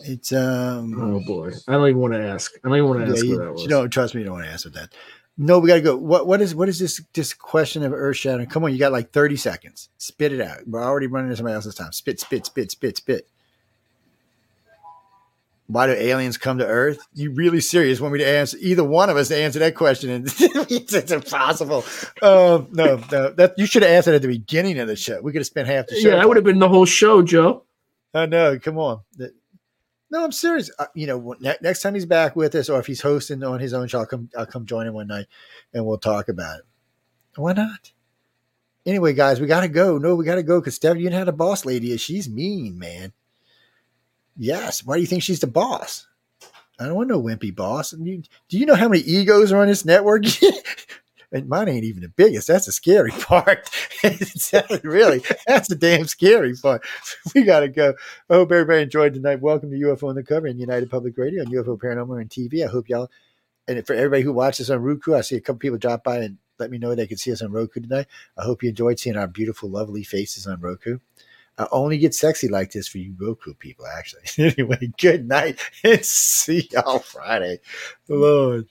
It's 0.05 0.33
um 0.33 0.95
Oh 0.99 1.21
boy, 1.27 1.53
I 1.69 1.73
don't 1.73 1.89
even 1.89 2.01
want 2.01 2.15
to 2.15 2.23
ask. 2.23 2.53
I 2.65 2.69
don't 2.69 2.79
even 2.79 2.89
want 2.89 3.01
to 3.01 3.07
yeah, 3.07 3.13
ask 3.13 3.25
you, 3.25 3.37
what 3.37 3.45
that 3.45 3.53
was. 3.53 3.63
you 3.63 3.69
don't 3.69 3.91
trust 3.91 4.15
me. 4.15 4.21
You 4.21 4.27
don't 4.27 4.35
want 4.35 4.47
to 4.47 4.51
ask 4.51 4.67
answer 4.67 4.81
that. 4.81 4.95
No, 5.39 5.59
we 5.59 5.69
got 5.69 5.77
to 5.77 5.81
go. 5.81 5.97
What 5.97 6.27
what 6.27 6.41
is 6.41 6.55
what 6.55 6.69
is 6.69 6.79
this 6.79 7.01
this 7.15 7.33
question 7.33 7.83
of 7.83 7.93
earth 7.93 8.19
shattering? 8.19 8.49
Come 8.49 8.65
on, 8.65 8.73
you 8.73 8.79
got 8.79 8.93
like 8.93 9.13
thirty 9.13 9.37
seconds. 9.37 9.89
Spit 9.99 10.33
it 10.33 10.41
out. 10.41 10.67
We're 10.67 10.85
already 10.85 11.07
running 11.07 11.29
into 11.29 11.37
somebody 11.37 11.55
else's 11.55 11.75
time. 11.75 11.93
Spit, 11.93 12.21
spit, 12.21 12.47
spit, 12.47 12.71
spit, 12.71 12.97
spit. 12.99 13.29
Why 15.69 15.87
do 15.87 15.93
aliens 15.93 16.37
come 16.37 16.59
to 16.59 16.67
Earth? 16.67 16.99
You 17.15 17.31
really 17.33 17.61
serious? 17.61 17.99
Want 17.99 18.13
me 18.13 18.19
to 18.19 18.27
answer 18.29 18.59
either 18.61 18.85
one 18.85 19.09
of 19.09 19.17
us 19.17 19.29
to 19.29 19.37
answer 19.37 19.59
that 19.61 19.75
question? 19.75 20.11
And 20.11 20.27
it's 20.39 21.11
impossible. 21.11 21.85
Um, 22.21 22.69
no, 22.73 23.03
no, 23.11 23.31
that 23.31 23.55
you 23.57 23.65
should 23.65 23.83
have 23.83 23.91
answered 23.91 24.15
at 24.15 24.21
the 24.21 24.29
beginning 24.29 24.79
of 24.81 24.89
the 24.89 24.97
show. 24.97 25.23
We 25.23 25.33
could 25.33 25.41
have 25.41 25.47
spent 25.47 25.69
half 25.69 25.87
the 25.87 25.99
show. 25.99 26.11
yeah, 26.11 26.17
that 26.17 26.29
would 26.29 26.37
have 26.37 26.45
been 26.45 26.59
the 26.59 26.69
whole 26.69 26.85
show, 26.85 27.23
Joe. 27.23 27.65
I 28.13 28.27
know. 28.27 28.59
Come 28.59 28.77
on. 28.77 29.01
No, 30.13 30.23
I'm 30.23 30.31
serious. 30.31 30.71
Uh, 30.79 30.87
you 30.95 31.07
know, 31.07 31.35
ne- 31.41 31.57
next 31.63 31.81
time 31.81 31.95
he's 31.95 32.05
back 32.05 32.37
with 32.37 32.55
us, 32.55 32.69
or 32.69 32.79
if 32.79 32.87
he's 32.87 33.01
hosting 33.01 33.43
on 33.43 33.61
his 33.61 33.73
own 33.73 33.89
show, 33.89 34.01
I'll 34.01 34.07
come. 34.07 34.29
I'll 34.37 34.45
come 34.45 34.67
join 34.67 34.87
him 34.87 34.93
one 34.93 35.07
night, 35.07 35.25
and 35.73 35.87
we'll 35.87 35.97
talk 35.97 36.29
about 36.29 36.59
it. 36.59 36.65
Why 37.35 37.55
not? 37.55 37.93
Anyway, 38.85 39.15
guys, 39.15 39.41
we 39.41 39.47
gotta 39.47 39.69
go. 39.69 39.97
No, 39.97 40.15
we 40.15 40.27
gotta 40.27 40.43
go 40.43 40.61
because 40.61 40.75
Stephanie, 40.75 41.09
how 41.11 41.25
the 41.25 41.33
boss 41.33 41.65
lady. 41.65 41.97
She's 41.97 42.29
mean, 42.29 42.79
man. 42.79 43.15
Yes. 44.37 44.85
Why 44.85 44.97
do 44.97 45.01
you 45.01 45.07
think 45.07 45.23
she's 45.23 45.41
the 45.41 45.47
boss? 45.47 46.07
I 46.79 46.85
don't 46.85 46.95
want 46.97 47.09
no 47.09 47.23
wimpy 47.23 47.55
boss. 47.55 47.93
Do 47.93 48.23
you 48.51 48.67
know 48.67 48.75
how 48.75 48.89
many 48.89 49.03
egos 49.05 49.51
are 49.51 49.63
on 49.63 49.69
this 49.69 49.87
network? 49.87 50.25
and 51.33 51.49
mine 51.49 51.69
ain't 51.69 51.85
even 51.85 52.03
the 52.03 52.09
biggest. 52.09 52.47
That's 52.49 52.67
the 52.67 52.73
scary 52.73 53.11
part. 53.21 53.71
Really, 54.85 55.23
that's 55.47 55.69
the 55.69 55.77
damn 55.79 56.07
scary 56.07 56.55
part. 56.55 56.85
We 57.35 57.45
gotta 57.45 57.69
go. 57.69 57.95
I 58.29 58.35
hope 58.35 58.53
everybody 58.53 58.83
enjoyed 58.83 59.15
tonight. 59.15 59.41
Welcome 59.41 59.71
to 59.71 59.77
UFO 59.77 60.11
Undercover 60.11 60.47
and 60.47 60.61
United 60.61 60.91
Public 60.91 61.17
Radio 61.17 61.43
and 61.43 61.51
UFO 61.51 61.79
Paranormal 61.79 62.21
and 62.21 62.29
TV. 62.29 62.65
I 62.65 62.71
hope 62.71 62.89
y'all, 62.89 63.11
and 63.67 63.85
for 63.87 63.95
everybody 63.95 64.23
who 64.23 64.33
watches 64.33 64.71
on 64.71 64.83
Roku, 64.83 65.15
I 65.15 65.23
see 65.23 65.37
a 65.37 65.41
couple 65.41 65.61
people 65.61 65.79
drop 65.79 66.05
by 66.05 66.19
and 66.19 66.37
let 66.59 66.71
me 66.71 66.79
know 66.79 66.95
they 66.95 67.07
could 67.07 67.19
see 67.19 67.33
us 67.33 67.43
on 67.43 67.53
Roku 67.53 67.81
tonight. 67.81 68.07
I 68.37 68.45
hope 68.45 68.63
you 68.63 68.69
enjoyed 68.69 68.99
seeing 68.99 69.17
our 69.17 69.27
beautiful, 69.27 69.71
lovely 69.71 70.05
faces 70.05 70.47
on 70.47 70.61
Roku. 70.61 70.99
I 71.59 71.67
only 71.71 71.99
get 71.99 72.15
sexy 72.15 72.49
like 72.49 72.73
this 72.73 72.89
for 72.89 72.99
you 72.99 73.15
Roku 73.19 73.55
people, 73.55 73.87
actually. 73.87 74.23
anyway, 74.39 74.93
good 74.99 75.27
night 75.29 75.59
and 75.85 76.05
see 76.05 76.69
y'all 76.73 76.99
Friday. 76.99 77.61
Lord. 78.09 78.69